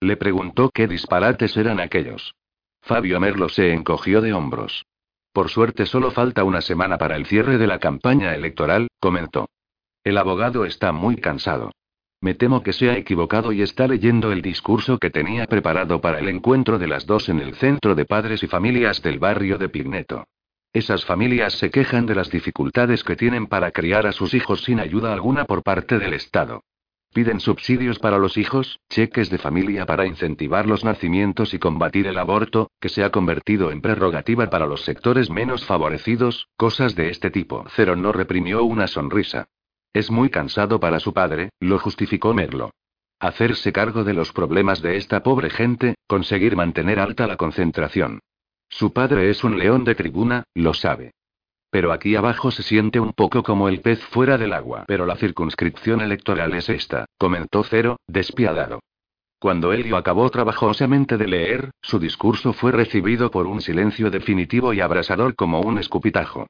Le 0.00 0.16
preguntó 0.16 0.70
qué 0.70 0.86
disparates 0.86 1.56
eran 1.56 1.80
aquellos. 1.80 2.36
Fabio 2.80 3.18
Merlo 3.18 3.48
se 3.48 3.72
encogió 3.72 4.20
de 4.20 4.32
hombros. 4.32 4.84
Por 5.32 5.48
suerte 5.48 5.86
solo 5.86 6.12
falta 6.12 6.44
una 6.44 6.60
semana 6.60 6.96
para 6.96 7.16
el 7.16 7.26
cierre 7.26 7.58
de 7.58 7.66
la 7.66 7.80
campaña 7.80 8.36
electoral, 8.36 8.86
comentó. 9.00 9.48
El 10.04 10.16
abogado 10.16 10.64
está 10.64 10.92
muy 10.92 11.16
cansado. 11.16 11.72
Me 12.20 12.34
temo 12.34 12.64
que 12.64 12.72
se 12.72 12.90
ha 12.90 12.98
equivocado 12.98 13.52
y 13.52 13.62
está 13.62 13.86
leyendo 13.86 14.32
el 14.32 14.42
discurso 14.42 14.98
que 14.98 15.10
tenía 15.10 15.46
preparado 15.46 16.00
para 16.00 16.18
el 16.18 16.28
encuentro 16.28 16.78
de 16.78 16.88
las 16.88 17.06
dos 17.06 17.28
en 17.28 17.38
el 17.38 17.54
centro 17.54 17.94
de 17.94 18.06
padres 18.06 18.42
y 18.42 18.48
familias 18.48 19.00
del 19.02 19.20
barrio 19.20 19.56
de 19.56 19.68
Pigneto. 19.68 20.24
Esas 20.72 21.04
familias 21.04 21.54
se 21.54 21.70
quejan 21.70 22.06
de 22.06 22.16
las 22.16 22.28
dificultades 22.30 23.04
que 23.04 23.14
tienen 23.14 23.46
para 23.46 23.70
criar 23.70 24.06
a 24.06 24.12
sus 24.12 24.34
hijos 24.34 24.64
sin 24.64 24.80
ayuda 24.80 25.12
alguna 25.12 25.44
por 25.44 25.62
parte 25.62 25.98
del 25.98 26.12
Estado. 26.12 26.64
Piden 27.14 27.40
subsidios 27.40 28.00
para 28.00 28.18
los 28.18 28.36
hijos, 28.36 28.80
cheques 28.90 29.30
de 29.30 29.38
familia 29.38 29.86
para 29.86 30.04
incentivar 30.04 30.66
los 30.66 30.84
nacimientos 30.84 31.54
y 31.54 31.58
combatir 31.58 32.06
el 32.06 32.18
aborto, 32.18 32.70
que 32.80 32.90
se 32.90 33.02
ha 33.02 33.10
convertido 33.10 33.70
en 33.70 33.80
prerrogativa 33.80 34.50
para 34.50 34.66
los 34.66 34.82
sectores 34.84 35.30
menos 35.30 35.64
favorecidos, 35.64 36.48
cosas 36.56 36.96
de 36.96 37.10
este 37.10 37.30
tipo. 37.30 37.64
Cero 37.74 37.96
no 37.96 38.12
reprimió 38.12 38.64
una 38.64 38.88
sonrisa. 38.88 39.48
Es 39.92 40.10
muy 40.10 40.30
cansado 40.30 40.80
para 40.80 41.00
su 41.00 41.12
padre, 41.12 41.50
lo 41.60 41.78
justificó 41.78 42.34
Merlo. 42.34 42.70
Hacerse 43.20 43.72
cargo 43.72 44.04
de 44.04 44.14
los 44.14 44.32
problemas 44.32 44.80
de 44.80 44.96
esta 44.96 45.22
pobre 45.22 45.50
gente, 45.50 45.96
conseguir 46.06 46.54
mantener 46.54 47.00
alta 47.00 47.26
la 47.26 47.36
concentración. 47.36 48.20
Su 48.68 48.92
padre 48.92 49.30
es 49.30 49.42
un 49.44 49.58
león 49.58 49.84
de 49.84 49.94
tribuna, 49.94 50.44
lo 50.54 50.74
sabe. 50.74 51.12
Pero 51.70 51.92
aquí 51.92 52.16
abajo 52.16 52.50
se 52.50 52.62
siente 52.62 53.00
un 53.00 53.12
poco 53.12 53.42
como 53.42 53.68
el 53.68 53.80
pez 53.80 54.02
fuera 54.04 54.38
del 54.38 54.52
agua. 54.52 54.84
Pero 54.86 55.04
la 55.04 55.16
circunscripción 55.16 56.00
electoral 56.00 56.54
es 56.54 56.68
esta, 56.68 57.06
comentó 57.18 57.64
Cero, 57.64 57.96
despiadado. 58.06 58.80
Cuando 59.38 59.72
Helio 59.72 59.96
acabó 59.96 60.28
trabajosamente 60.30 61.16
de 61.16 61.28
leer, 61.28 61.70
su 61.80 61.98
discurso 61.98 62.52
fue 62.52 62.72
recibido 62.72 63.30
por 63.30 63.46
un 63.46 63.60
silencio 63.60 64.10
definitivo 64.10 64.72
y 64.72 64.80
abrasador 64.80 65.34
como 65.34 65.60
un 65.60 65.78
escupitajo. 65.78 66.46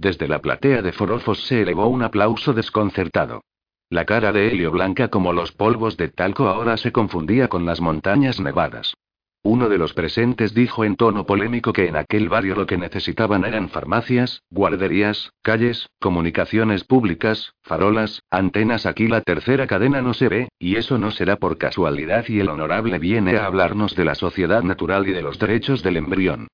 Desde 0.00 0.28
la 0.28 0.40
platea 0.40 0.80
de 0.80 0.92
forofos 0.92 1.44
se 1.46 1.60
elevó 1.60 1.86
un 1.88 2.02
aplauso 2.02 2.54
desconcertado. 2.54 3.42
La 3.90 4.06
cara 4.06 4.32
de 4.32 4.48
Helio 4.48 4.70
blanca 4.70 5.08
como 5.08 5.34
los 5.34 5.52
polvos 5.52 5.98
de 5.98 6.08
talco 6.08 6.48
ahora 6.48 6.78
se 6.78 6.90
confundía 6.90 7.48
con 7.48 7.66
las 7.66 7.82
montañas 7.82 8.40
nevadas. 8.40 8.94
Uno 9.42 9.68
de 9.68 9.76
los 9.76 9.92
presentes 9.92 10.54
dijo 10.54 10.86
en 10.86 10.96
tono 10.96 11.26
polémico 11.26 11.74
que 11.74 11.86
en 11.86 11.96
aquel 11.96 12.30
barrio 12.30 12.54
lo 12.54 12.64
que 12.64 12.78
necesitaban 12.78 13.44
eran 13.44 13.68
farmacias, 13.68 14.42
guarderías, 14.48 15.32
calles, 15.42 15.90
comunicaciones 16.00 16.84
públicas, 16.84 17.52
farolas, 17.62 18.22
antenas. 18.30 18.86
Aquí 18.86 19.06
la 19.06 19.20
tercera 19.20 19.66
cadena 19.66 20.00
no 20.00 20.14
se 20.14 20.30
ve, 20.30 20.48
y 20.58 20.76
eso 20.76 20.96
no 20.96 21.10
será 21.10 21.36
por 21.36 21.58
casualidad 21.58 22.24
y 22.26 22.40
el 22.40 22.48
honorable 22.48 22.98
viene 22.98 23.36
a 23.36 23.44
hablarnos 23.44 23.94
de 23.96 24.06
la 24.06 24.14
sociedad 24.14 24.62
natural 24.62 25.06
y 25.08 25.12
de 25.12 25.20
los 25.20 25.38
derechos 25.38 25.82
del 25.82 25.98
embrión. 25.98 26.48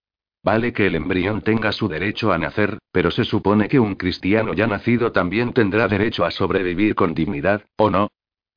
Vale 0.47 0.73
que 0.73 0.87
el 0.87 0.95
embrión 0.95 1.43
tenga 1.43 1.73
su 1.73 1.89
derecho 1.89 2.33
a 2.33 2.39
nacer, 2.39 2.79
pero 2.93 3.11
se 3.11 3.25
supone 3.25 3.67
que 3.67 3.81
un 3.81 3.97
cristiano 3.97 4.55
ya 4.55 4.69
nacido 4.69 5.11
también 5.11 5.53
tendrá 5.53 5.89
derecho 5.89 6.25
a 6.25 6.31
sobrevivir 6.31 6.95
con 6.95 7.15
dignidad, 7.15 7.65
¿o 7.77 7.91
no? 7.91 8.13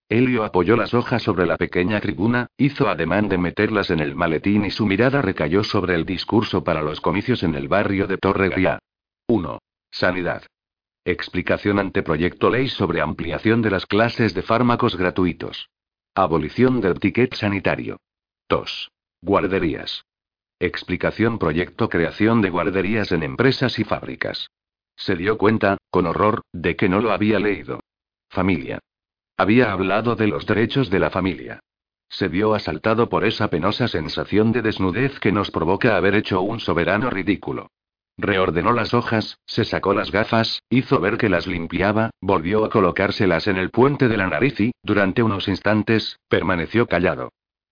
Helio 0.07 0.43
apoyó 0.43 0.75
las 0.75 0.93
hojas 0.93 1.23
sobre 1.23 1.47
la 1.47 1.57
pequeña 1.57 1.99
tribuna, 1.99 2.45
hizo 2.57 2.87
ademán 2.87 3.27
de 3.27 3.39
meterlas 3.39 3.89
en 3.89 4.01
el 4.01 4.13
maletín 4.13 4.65
y 4.65 4.69
su 4.69 4.85
mirada 4.85 5.23
recayó 5.23 5.63
sobre 5.63 5.95
el 5.95 6.05
discurso 6.05 6.63
para 6.63 6.83
los 6.83 7.01
comicios 7.01 7.41
en 7.41 7.55
el 7.55 7.67
barrio 7.67 8.05
de 8.05 8.19
Torre 8.19 8.51
1. 9.27 9.57
Sanidad. 9.89 10.43
Explicación 11.05 11.79
ante 11.79 12.03
proyecto 12.03 12.51
ley 12.51 12.67
sobre 12.67 13.01
ampliación 13.01 13.63
de 13.63 13.71
las 13.71 13.87
clases 13.87 14.35
de 14.35 14.43
fármacos 14.43 14.95
gratuitos. 14.95 15.69
Abolición 16.13 16.81
del 16.81 16.99
ticket 16.99 17.33
sanitario. 17.33 17.97
2. 18.47 18.91
Guarderías. 19.23 20.03
Explicación 20.61 21.39
Proyecto 21.39 21.87
Creación 21.87 22.41
de 22.41 22.49
guarderías 22.49 23.13
en 23.13 23.23
empresas 23.23 23.79
y 23.79 23.85
fábricas. 23.85 24.49
Se 24.97 25.15
dio 25.15 25.37
cuenta, 25.37 25.77
con 25.89 26.05
horror, 26.05 26.41
de 26.51 26.75
que 26.75 26.89
no 26.89 26.99
lo 26.99 27.13
había 27.13 27.39
leído. 27.39 27.79
Familia. 28.29 28.79
Había 29.37 29.71
hablado 29.71 30.17
de 30.17 30.27
los 30.27 30.45
derechos 30.45 30.89
de 30.89 30.99
la 30.99 31.11
familia. 31.11 31.61
Se 32.09 32.27
vio 32.27 32.53
asaltado 32.53 33.07
por 33.07 33.23
esa 33.23 33.49
penosa 33.49 33.87
sensación 33.87 34.51
de 34.51 34.61
desnudez 34.61 35.17
que 35.21 35.31
nos 35.31 35.49
provoca 35.49 35.95
haber 35.95 36.15
hecho 36.15 36.41
un 36.41 36.59
soberano 36.59 37.09
ridículo. 37.09 37.71
Reordenó 38.17 38.73
las 38.73 38.93
hojas, 38.93 39.39
se 39.45 39.63
sacó 39.63 39.93
las 39.93 40.11
gafas, 40.11 40.61
hizo 40.69 40.99
ver 40.99 41.17
que 41.17 41.29
las 41.29 41.47
limpiaba, 41.47 42.09
volvió 42.19 42.65
a 42.65 42.69
colocárselas 42.69 43.47
en 43.47 43.55
el 43.55 43.69
puente 43.69 44.09
de 44.09 44.17
la 44.17 44.27
nariz 44.27 44.59
y, 44.59 44.73
durante 44.83 45.23
unos 45.23 45.47
instantes, 45.47 46.19
permaneció 46.27 46.85
callado. 46.85 47.29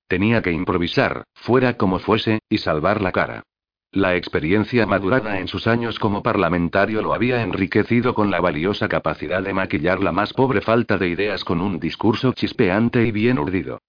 Tenía 0.07 0.41
que 0.41 0.51
improvisar, 0.51 1.23
fuera 1.33 1.75
como 1.75 1.99
fuese, 1.99 2.39
y 2.49 2.59
salvar 2.59 3.01
la 3.01 3.11
cara. 3.11 3.43
La 3.91 4.15
experiencia 4.15 4.85
madurada 4.85 5.39
en 5.39 5.47
sus 5.47 5.65
años 5.65 5.97
como 5.97 6.21
parlamentario 6.21 7.01
lo 7.01 7.13
había 7.13 7.41
enriquecido 7.41 8.13
con 8.13 8.29
la 8.29 8.39
valiosa 8.39 8.87
capacidad 8.87 9.41
de 9.41 9.53
maquillar 9.53 10.01
la 10.01 10.11
más 10.11 10.33
pobre 10.33 10.61
falta 10.61 10.97
de 10.97 11.07
ideas 11.07 11.43
con 11.43 11.61
un 11.61 11.79
discurso 11.79 12.33
chispeante 12.33 13.05
y 13.05 13.11
bien 13.11 13.39
urdido. 13.39 13.79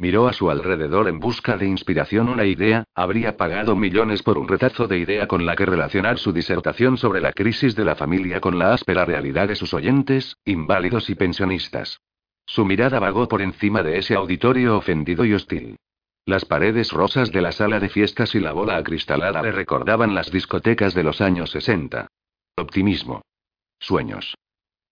Miró 0.00 0.28
a 0.28 0.32
su 0.32 0.48
alrededor 0.48 1.08
en 1.08 1.18
busca 1.18 1.56
de 1.56 1.66
inspiración 1.66 2.28
una 2.28 2.44
idea, 2.44 2.84
habría 2.94 3.36
pagado 3.36 3.74
millones 3.74 4.22
por 4.22 4.38
un 4.38 4.46
retazo 4.46 4.86
de 4.86 4.98
idea 4.98 5.26
con 5.26 5.44
la 5.44 5.56
que 5.56 5.66
relacionar 5.66 6.18
su 6.18 6.32
disertación 6.32 6.96
sobre 6.96 7.20
la 7.20 7.32
crisis 7.32 7.74
de 7.74 7.84
la 7.84 7.96
familia 7.96 8.40
con 8.40 8.60
la 8.60 8.72
áspera 8.72 9.04
realidad 9.04 9.48
de 9.48 9.56
sus 9.56 9.74
oyentes, 9.74 10.36
inválidos 10.44 11.10
y 11.10 11.16
pensionistas. 11.16 12.00
Su 12.48 12.64
mirada 12.64 12.98
vagó 12.98 13.28
por 13.28 13.42
encima 13.42 13.82
de 13.82 13.98
ese 13.98 14.14
auditorio 14.14 14.78
ofendido 14.78 15.26
y 15.26 15.34
hostil. 15.34 15.76
Las 16.24 16.46
paredes 16.46 16.92
rosas 16.92 17.30
de 17.30 17.42
la 17.42 17.52
sala 17.52 17.78
de 17.78 17.90
fiestas 17.90 18.34
y 18.34 18.40
la 18.40 18.52
bola 18.52 18.78
acristalada 18.78 19.42
le 19.42 19.52
recordaban 19.52 20.14
las 20.14 20.30
discotecas 20.30 20.94
de 20.94 21.02
los 21.02 21.20
años 21.20 21.50
60. 21.50 22.08
Optimismo. 22.56 23.20
Sueños. 23.78 24.34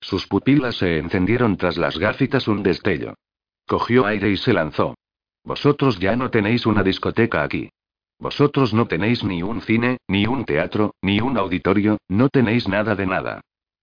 Sus 0.02 0.26
pupilas 0.26 0.76
se 0.76 0.98
encendieron 0.98 1.56
tras 1.56 1.78
las 1.78 1.98
gáfitas 1.98 2.46
un 2.46 2.62
destello. 2.62 3.14
Cogió 3.66 4.04
aire 4.04 4.30
y 4.30 4.36
se 4.36 4.52
lanzó. 4.52 4.94
Vosotros 5.42 5.98
ya 5.98 6.14
no 6.14 6.30
tenéis 6.30 6.66
una 6.66 6.82
discoteca 6.82 7.42
aquí. 7.42 7.70
Vosotros 8.18 8.74
no 8.74 8.86
tenéis 8.86 9.24
ni 9.24 9.42
un 9.42 9.62
cine, 9.62 9.96
ni 10.08 10.26
un 10.26 10.44
teatro, 10.44 10.94
ni 11.00 11.20
un 11.20 11.38
auditorio, 11.38 11.96
no 12.08 12.28
tenéis 12.28 12.68
nada 12.68 12.94
de 12.94 13.06
nada. 13.06 13.40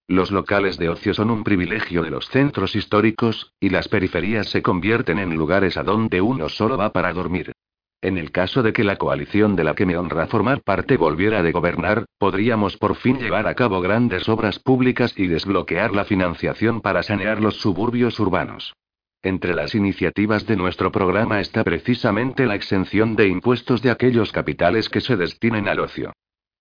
Los 0.08 0.32
locales 0.32 0.78
de 0.78 0.90
ocio 0.90 1.14
son 1.14 1.30
un 1.30 1.44
privilegio 1.44 2.04
de 2.04 2.10
los 2.10 2.28
centros 2.28 2.76
históricos, 2.76 3.54
y 3.60 3.70
las 3.70 3.88
periferias 3.88 4.50
se 4.50 4.62
convierten 4.62 5.18
en 5.18 5.36
lugares 5.36 5.78
a 5.78 5.84
donde 5.84 6.22
uno 6.22 6.50
solo 6.50 6.78
va 6.78 6.92
para 6.92 7.14
dormir. 7.14 7.54
En 8.02 8.18
el 8.18 8.32
caso 8.32 8.64
de 8.64 8.74
que 8.74 8.84
la 8.84 8.98
coalición 8.98 9.56
de 9.56 9.64
la 9.64 9.76
que 9.76 9.86
me 9.86 9.96
honra 9.96 10.28
formar 10.28 10.62
parte 10.62 10.98
volviera 10.98 11.42
de 11.42 11.54
gobernar, 11.54 12.04
podríamos 12.18 12.76
por 12.76 12.96
fin 12.96 13.18
llevar 13.18 13.48
a 13.48 13.56
cabo 13.56 13.80
grandes 13.80 14.28
obras 14.28 14.60
públicas 14.60 15.14
y 15.16 15.28
desbloquear 15.28 15.94
la 15.94 16.04
financiación 16.04 16.82
para 16.82 17.02
sanear 17.02 17.42
los 17.42 17.62
suburbios 17.62 18.20
urbanos. 18.20 18.74
Entre 19.22 19.56
las 19.56 19.74
iniciativas 19.74 20.46
de 20.46 20.58
nuestro 20.58 20.92
programa 20.92 21.40
está 21.40 21.64
precisamente 21.64 22.46
la 22.46 22.56
exención 22.56 23.16
de 23.16 23.30
impuestos 23.30 23.82
de 23.82 23.92
aquellos 23.92 24.34
capitales 24.34 24.90
que 24.90 25.00
se 25.00 25.16
destinen 25.16 25.70
al 25.70 25.80
ocio. 25.80 26.12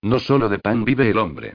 No 0.01 0.19
solo 0.19 0.47
de 0.47 0.59
pan 0.59 0.85
vive 0.85 1.09
el 1.09 1.17
hombre. 1.17 1.53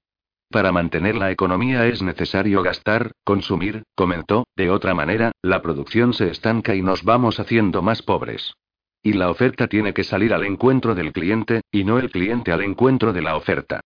Para 0.51 0.73
mantener 0.73 1.15
la 1.15 1.31
economía 1.31 1.87
es 1.87 2.01
necesario 2.01 2.63
gastar, 2.63 3.13
consumir, 3.23 3.83
comentó, 3.95 4.47
de 4.57 4.71
otra 4.71 4.95
manera, 4.95 5.33
la 5.43 5.61
producción 5.61 6.15
se 6.15 6.31
estanca 6.31 6.75
y 6.75 6.81
nos 6.81 7.05
vamos 7.05 7.39
haciendo 7.39 7.83
más 7.83 8.01
pobres. 8.01 8.55
Y 9.03 9.13
la 9.13 9.31
oferta 9.31 9.67
tiene 9.69 9.93
que 9.93 10.05
salir 10.05 10.33
al 10.33 10.45
encuentro 10.45 10.95
del 10.95 11.13
cliente, 11.13 11.61
y 11.71 11.85
no 11.85 11.99
el 11.99 12.11
cliente 12.11 12.51
al 12.51 12.63
encuentro 12.63 13.13
de 13.13 13.23
la 13.23 13.37
oferta. 13.37 13.81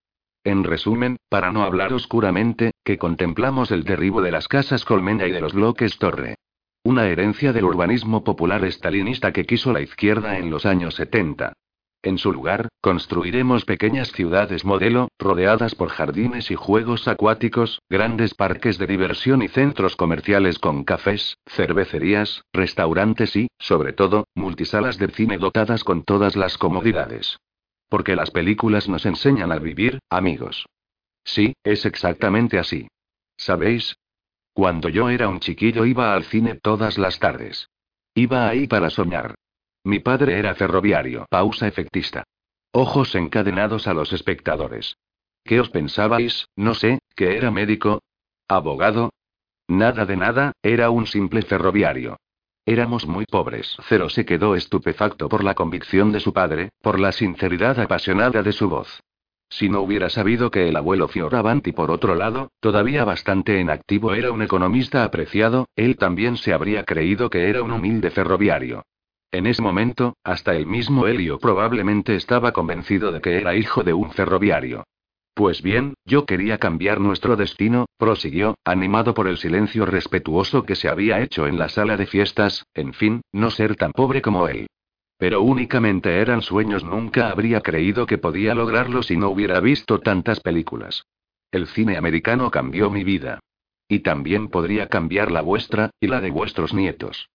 En 0.44 0.62
resumen, 0.62 1.16
para 1.28 1.50
no 1.50 1.64
hablar 1.64 1.92
oscuramente, 1.92 2.70
que 2.84 2.96
contemplamos 2.96 3.72
el 3.72 3.82
derribo 3.82 4.22
de 4.22 4.30
las 4.30 4.46
casas 4.46 4.84
colmena 4.84 5.26
y 5.26 5.32
de 5.32 5.40
los 5.40 5.54
bloques 5.54 5.98
torre. 5.98 6.36
Una 6.84 7.06
herencia 7.06 7.52
del 7.52 7.64
urbanismo 7.64 8.22
popular 8.24 8.64
estalinista 8.64 9.32
que 9.32 9.46
quiso 9.46 9.72
la 9.72 9.80
izquierda 9.80 10.38
en 10.38 10.50
los 10.50 10.64
años 10.66 10.94
70. 10.94 11.52
En 12.04 12.18
su 12.18 12.32
lugar, 12.32 12.68
construiremos 12.80 13.64
pequeñas 13.64 14.10
ciudades 14.10 14.64
modelo, 14.64 15.08
rodeadas 15.20 15.76
por 15.76 15.88
jardines 15.88 16.50
y 16.50 16.56
juegos 16.56 17.06
acuáticos, 17.06 17.80
grandes 17.88 18.34
parques 18.34 18.76
de 18.76 18.88
diversión 18.88 19.40
y 19.40 19.48
centros 19.48 19.94
comerciales 19.94 20.58
con 20.58 20.82
cafés, 20.82 21.38
cervecerías, 21.46 22.42
restaurantes 22.52 23.36
y, 23.36 23.48
sobre 23.56 23.92
todo, 23.92 24.26
multisalas 24.34 24.98
de 24.98 25.08
cine 25.08 25.38
dotadas 25.38 25.84
con 25.84 26.02
todas 26.02 26.34
las 26.34 26.58
comodidades. 26.58 27.38
Porque 27.88 28.16
las 28.16 28.32
películas 28.32 28.88
nos 28.88 29.06
enseñan 29.06 29.52
a 29.52 29.60
vivir, 29.60 30.00
amigos. 30.10 30.66
Sí, 31.22 31.54
es 31.62 31.86
exactamente 31.86 32.58
así. 32.58 32.88
¿Sabéis? 33.36 33.94
Cuando 34.52 34.88
yo 34.88 35.08
era 35.08 35.28
un 35.28 35.38
chiquillo 35.38 35.84
iba 35.84 36.14
al 36.14 36.24
cine 36.24 36.58
todas 36.60 36.98
las 36.98 37.20
tardes. 37.20 37.68
Iba 38.14 38.48
ahí 38.48 38.66
para 38.66 38.90
soñar. 38.90 39.36
Mi 39.84 39.98
padre 39.98 40.38
era 40.38 40.54
ferroviario. 40.54 41.26
Pausa 41.28 41.66
efectista. 41.66 42.24
Ojos 42.72 43.14
encadenados 43.14 43.86
a 43.86 43.94
los 43.94 44.12
espectadores. 44.12 44.96
¿Qué 45.44 45.60
os 45.60 45.70
pensabais? 45.70 46.46
No 46.56 46.74
sé, 46.74 47.00
que 47.16 47.36
era 47.36 47.50
médico. 47.50 48.00
¿Abogado? 48.48 49.10
Nada 49.68 50.06
de 50.06 50.16
nada, 50.16 50.52
era 50.62 50.90
un 50.90 51.06
simple 51.06 51.42
ferroviario. 51.42 52.16
Éramos 52.64 53.06
muy 53.06 53.24
pobres. 53.24 53.76
Cero 53.88 54.08
se 54.08 54.24
quedó 54.24 54.54
estupefacto 54.54 55.28
por 55.28 55.42
la 55.42 55.54
convicción 55.54 56.12
de 56.12 56.20
su 56.20 56.32
padre, 56.32 56.70
por 56.80 57.00
la 57.00 57.10
sinceridad 57.10 57.80
apasionada 57.80 58.42
de 58.42 58.52
su 58.52 58.68
voz. 58.68 59.00
Si 59.48 59.68
no 59.68 59.80
hubiera 59.82 60.08
sabido 60.08 60.50
que 60.50 60.68
el 60.68 60.76
abuelo 60.76 61.08
Fioravanti, 61.08 61.72
por 61.72 61.90
otro 61.90 62.14
lado, 62.14 62.52
todavía 62.60 63.04
bastante 63.04 63.60
en 63.60 63.68
activo, 63.68 64.14
era 64.14 64.30
un 64.30 64.42
economista 64.42 65.04
apreciado, 65.04 65.66
él 65.74 65.96
también 65.96 66.36
se 66.36 66.54
habría 66.54 66.84
creído 66.84 67.28
que 67.28 67.50
era 67.50 67.62
un 67.62 67.72
humilde 67.72 68.10
ferroviario. 68.10 68.84
En 69.32 69.46
ese 69.46 69.62
momento, 69.62 70.18
hasta 70.22 70.54
el 70.54 70.66
mismo 70.66 71.06
Helio 71.06 71.38
probablemente 71.38 72.14
estaba 72.16 72.52
convencido 72.52 73.12
de 73.12 73.22
que 73.22 73.38
era 73.38 73.56
hijo 73.56 73.82
de 73.82 73.94
un 73.94 74.10
ferroviario. 74.10 74.84
Pues 75.34 75.62
bien, 75.62 75.94
yo 76.04 76.26
quería 76.26 76.58
cambiar 76.58 77.00
nuestro 77.00 77.36
destino, 77.36 77.86
prosiguió, 77.96 78.56
animado 78.66 79.14
por 79.14 79.28
el 79.28 79.38
silencio 79.38 79.86
respetuoso 79.86 80.64
que 80.64 80.76
se 80.76 80.90
había 80.90 81.20
hecho 81.20 81.46
en 81.46 81.58
la 81.58 81.70
sala 81.70 81.96
de 81.96 82.04
fiestas, 82.04 82.66
en 82.74 82.92
fin, 82.92 83.22
no 83.32 83.50
ser 83.50 83.74
tan 83.76 83.92
pobre 83.92 84.20
como 84.20 84.48
él. 84.48 84.66
Pero 85.16 85.40
únicamente 85.40 86.20
eran 86.20 86.42
sueños, 86.42 86.84
nunca 86.84 87.30
habría 87.30 87.62
creído 87.62 88.04
que 88.04 88.18
podía 88.18 88.54
lograrlo 88.54 89.02
si 89.02 89.16
no 89.16 89.30
hubiera 89.30 89.60
visto 89.60 90.00
tantas 90.00 90.40
películas. 90.40 91.06
El 91.50 91.68
cine 91.68 91.96
americano 91.96 92.50
cambió 92.50 92.90
mi 92.90 93.02
vida. 93.02 93.40
Y 93.88 94.00
también 94.00 94.48
podría 94.48 94.88
cambiar 94.88 95.32
la 95.32 95.40
vuestra, 95.40 95.90
y 96.00 96.08
la 96.08 96.20
de 96.20 96.30
vuestros 96.30 96.74
nietos. 96.74 97.30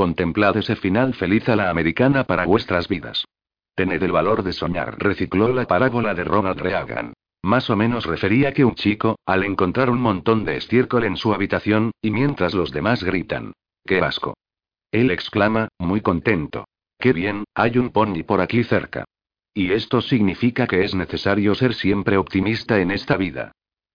Contemplad 0.00 0.56
ese 0.56 0.76
final 0.76 1.12
feliz 1.12 1.46
a 1.50 1.56
la 1.56 1.68
americana 1.68 2.24
para 2.24 2.46
vuestras 2.46 2.88
vidas. 2.88 3.26
Tened 3.74 4.02
el 4.02 4.12
valor 4.12 4.42
de 4.42 4.54
soñar, 4.54 4.96
recicló 4.98 5.52
la 5.52 5.66
parábola 5.66 6.14
de 6.14 6.24
Ronald 6.24 6.58
Reagan. 6.58 7.12
Más 7.42 7.68
o 7.68 7.76
menos 7.76 8.06
refería 8.06 8.54
que 8.54 8.64
un 8.64 8.74
chico, 8.76 9.18
al 9.26 9.44
encontrar 9.44 9.90
un 9.90 10.00
montón 10.00 10.46
de 10.46 10.56
estiércol 10.56 11.04
en 11.04 11.18
su 11.18 11.34
habitación, 11.34 11.90
y 12.00 12.10
mientras 12.12 12.54
los 12.54 12.72
demás 12.72 13.04
gritan. 13.04 13.52
¡Qué 13.84 14.00
asco! 14.00 14.38
Él 14.90 15.10
exclama, 15.10 15.68
muy 15.78 16.00
contento. 16.00 16.64
¡Qué 16.98 17.12
bien, 17.12 17.44
hay 17.54 17.76
un 17.76 17.90
pony 17.90 18.22
por 18.26 18.40
aquí 18.40 18.64
cerca! 18.64 19.04
Y 19.52 19.72
esto 19.72 20.00
significa 20.00 20.66
que 20.66 20.82
es 20.82 20.94
necesario 20.94 21.54
ser 21.54 21.74
siempre 21.74 22.16
optimista 22.16 22.80
en 22.80 22.90
esta 22.90 23.18
vida. 23.18 23.52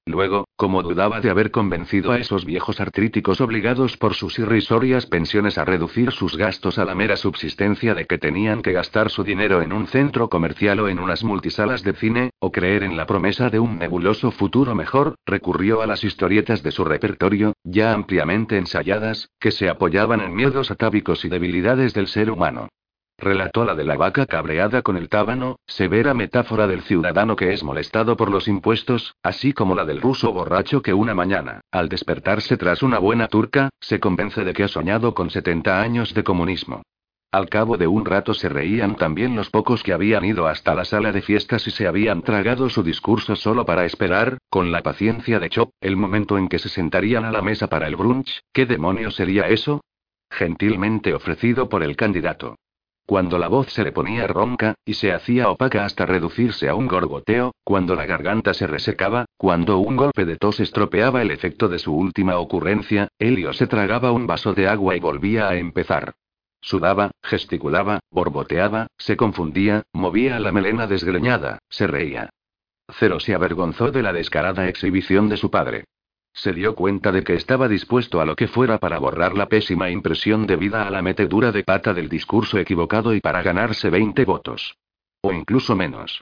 Luego, 0.07 0.47
como 0.55 0.83
dudaba 0.83 1.19
de 1.19 1.31
haber 1.31 1.49
convencido 1.49 2.11
a 2.11 2.19
esos 2.19 2.45
viejos 2.45 2.79
artríticos 2.79 3.41
obligados 3.41 3.97
por 3.97 4.13
sus 4.13 4.37
irrisorias 4.37 5.07
pensiones 5.07 5.57
a 5.57 5.65
reducir 5.65 6.11
sus 6.11 6.37
gastos 6.37 6.77
a 6.77 6.85
la 6.85 6.93
mera 6.93 7.17
subsistencia 7.17 7.95
de 7.95 8.05
que 8.05 8.19
tenían 8.19 8.61
que 8.61 8.71
gastar 8.71 9.09
su 9.09 9.23
dinero 9.23 9.63
en 9.63 9.73
un 9.73 9.87
centro 9.87 10.29
comercial 10.29 10.79
o 10.79 10.89
en 10.89 10.99
unas 10.99 11.23
multisalas 11.23 11.81
de 11.83 11.93
cine, 11.93 12.29
o 12.37 12.51
creer 12.51 12.83
en 12.83 12.97
la 12.97 13.07
promesa 13.07 13.49
de 13.49 13.59
un 13.59 13.79
nebuloso 13.79 14.29
futuro 14.29 14.75
mejor, 14.75 15.15
recurrió 15.25 15.81
a 15.81 15.87
las 15.87 16.03
historietas 16.03 16.61
de 16.61 16.69
su 16.69 16.85
repertorio, 16.85 17.53
ya 17.63 17.91
ampliamente 17.91 18.59
ensayadas, 18.59 19.29
que 19.39 19.49
se 19.49 19.69
apoyaban 19.69 20.21
en 20.21 20.35
miedos 20.35 20.69
atávicos 20.69 21.25
y 21.25 21.29
debilidades 21.29 21.95
del 21.95 22.05
ser 22.05 22.29
humano. 22.29 22.69
Relató 23.17 23.63
la 23.63 23.75
de 23.75 23.85
la 23.85 23.95
vaca 23.95 24.25
cabreada 24.25 24.81
con 24.81 24.97
el 24.97 25.07
tábano, 25.07 25.57
severa 25.65 26.13
metáfora 26.13 26.67
del 26.67 26.81
ciudadano 26.81 27.37
que 27.37 27.53
es 27.53 27.63
molestado 27.63 28.17
por 28.17 28.29
los 28.29 28.47
impuestos, 28.49 29.15
así 29.23 29.53
como 29.53 29.73
la 29.73 29.85
del 29.85 30.01
ruso 30.01 30.33
borracho 30.33 30.81
que 30.81 30.93
una 30.93 31.13
mañana, 31.13 31.61
al 31.71 31.87
despertarse 31.87 32.57
tras 32.57 32.83
una 32.83 32.99
buena 32.99 33.27
turca, 33.27 33.69
se 33.79 34.01
convence 34.01 34.43
de 34.43 34.53
que 34.53 34.63
ha 34.63 34.67
soñado 34.67 35.13
con 35.13 35.29
70 35.29 35.81
años 35.81 36.13
de 36.13 36.23
comunismo. 36.25 36.81
Al 37.31 37.49
cabo 37.49 37.77
de 37.77 37.87
un 37.87 38.05
rato 38.05 38.33
se 38.33 38.49
reían 38.49 38.95
también 38.95 39.35
los 39.35 39.49
pocos 39.49 39.81
que 39.81 39.93
habían 39.93 40.23
ido 40.23 40.47
hasta 40.47 40.75
la 40.75 40.85
sala 40.85 41.11
de 41.11 41.21
fiestas 41.21 41.67
y 41.67 41.71
se 41.71 41.87
habían 41.87 42.21
tragado 42.21 42.69
su 42.69 42.83
discurso 42.83 43.35
solo 43.35 43.65
para 43.65 43.85
esperar, 43.85 44.37
con 44.49 44.71
la 44.71 44.83
paciencia 44.83 45.39
de 45.39 45.49
Chop, 45.49 45.71
el 45.79 45.95
momento 45.95 46.37
en 46.37 46.49
que 46.49 46.59
se 46.59 46.69
sentarían 46.69 47.23
a 47.23 47.31
la 47.31 47.41
mesa 47.41 47.67
para 47.67 47.87
el 47.87 47.95
brunch. 47.95 48.41
¿Qué 48.53 48.65
demonios 48.65 49.15
sería 49.15 49.47
eso? 49.47 49.81
Gentilmente 50.29 51.13
ofrecido 51.13 51.69
por 51.69 51.81
el 51.83 51.95
candidato. 51.95 52.55
Cuando 53.05 53.37
la 53.37 53.47
voz 53.47 53.71
se 53.71 53.83
le 53.83 53.91
ponía 53.91 54.25
ronca, 54.25 54.73
y 54.83 54.95
se 54.95 55.13
hacía 55.13 55.49
opaca 55.49 55.85
hasta 55.85 56.07
reducirse 56.07 56.67
a 56.67 56.75
un 56.75 56.87
gorgoteo, 56.87 57.53
cuando 57.63 57.95
la 57.95 58.07
garganta 58.07 58.55
se 58.55 58.65
resecaba, 58.65 59.25
cuando 59.37 59.77
un 59.77 59.95
golpe 59.95 60.25
de 60.25 60.37
tos 60.37 60.59
estropeaba 60.59 61.21
el 61.21 61.29
efecto 61.29 61.67
de 61.67 61.77
su 61.77 61.95
última 61.95 62.37
ocurrencia, 62.37 63.09
Helio 63.19 63.53
se 63.53 63.67
tragaba 63.67 64.11
un 64.11 64.25
vaso 64.25 64.53
de 64.53 64.67
agua 64.67 64.95
y 64.95 64.99
volvía 64.99 65.47
a 65.47 65.55
empezar. 65.55 66.15
Sudaba, 66.61 67.11
gesticulaba, 67.21 67.99
borboteaba, 68.09 68.87
se 68.97 69.15
confundía, 69.15 69.83
movía 69.93 70.39
la 70.39 70.51
melena 70.51 70.87
desgreñada, 70.87 71.59
se 71.69 71.85
reía. 71.85 72.31
Cero 72.89 73.19
se 73.19 73.35
avergonzó 73.35 73.91
de 73.91 74.01
la 74.01 74.13
descarada 74.13 74.67
exhibición 74.67 75.29
de 75.29 75.37
su 75.37 75.51
padre. 75.51 75.85
Se 76.35 76.51
dio 76.51 76.75
cuenta 76.75 77.13
de 77.13 77.23
que 77.23 77.33
estaba 77.33 77.69
dispuesto 77.69 78.19
a 78.19 78.25
lo 78.25 78.35
que 78.35 78.49
fuera 78.49 78.77
para 78.77 78.99
borrar 78.99 79.35
la 79.35 79.47
pésima 79.47 79.89
impresión 79.89 80.45
debida 80.45 80.85
a 80.85 80.91
la 80.91 81.01
metedura 81.01 81.53
de 81.53 81.63
pata 81.63 81.93
del 81.93 82.09
discurso 82.09 82.59
equivocado 82.59 83.15
y 83.15 83.21
para 83.21 83.41
ganarse 83.41 83.89
20 83.89 84.25
votos. 84.25 84.75
O 85.21 85.31
incluso 85.31 85.77
menos. 85.77 86.21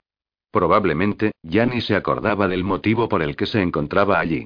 Probablemente, 0.52 1.32
ya 1.42 1.66
ni 1.66 1.80
se 1.80 1.96
acordaba 1.96 2.46
del 2.46 2.62
motivo 2.62 3.08
por 3.08 3.22
el 3.22 3.34
que 3.34 3.46
se 3.46 3.60
encontraba 3.60 4.20
allí. 4.20 4.44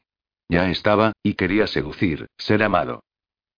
Ya 0.48 0.70
estaba, 0.70 1.12
y 1.22 1.34
quería 1.34 1.66
seducir, 1.66 2.28
ser 2.38 2.62
amado. 2.62 3.02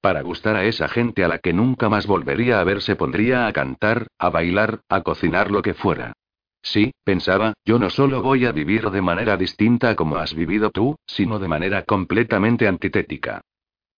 Para 0.00 0.22
gustar 0.22 0.56
a 0.56 0.64
esa 0.64 0.88
gente 0.88 1.22
a 1.22 1.28
la 1.28 1.38
que 1.38 1.52
nunca 1.52 1.88
más 1.88 2.08
volvería 2.08 2.60
a 2.60 2.64
ver 2.64 2.82
se 2.82 2.96
pondría 2.96 3.46
a 3.46 3.52
cantar, 3.52 4.08
a 4.18 4.30
bailar, 4.30 4.80
a 4.88 5.02
cocinar 5.02 5.52
lo 5.52 5.62
que 5.62 5.74
fuera. 5.74 6.14
Sí, 6.62 6.92
pensaba, 7.04 7.54
yo 7.64 7.78
no 7.78 7.90
solo 7.90 8.22
voy 8.22 8.44
a 8.46 8.52
vivir 8.52 8.90
de 8.90 9.02
manera 9.02 9.36
distinta 9.36 9.96
como 9.96 10.16
has 10.16 10.34
vivido 10.34 10.70
tú, 10.70 10.96
sino 11.06 11.38
de 11.38 11.48
manera 11.48 11.84
completamente 11.84 12.68
antitética. 12.68 13.40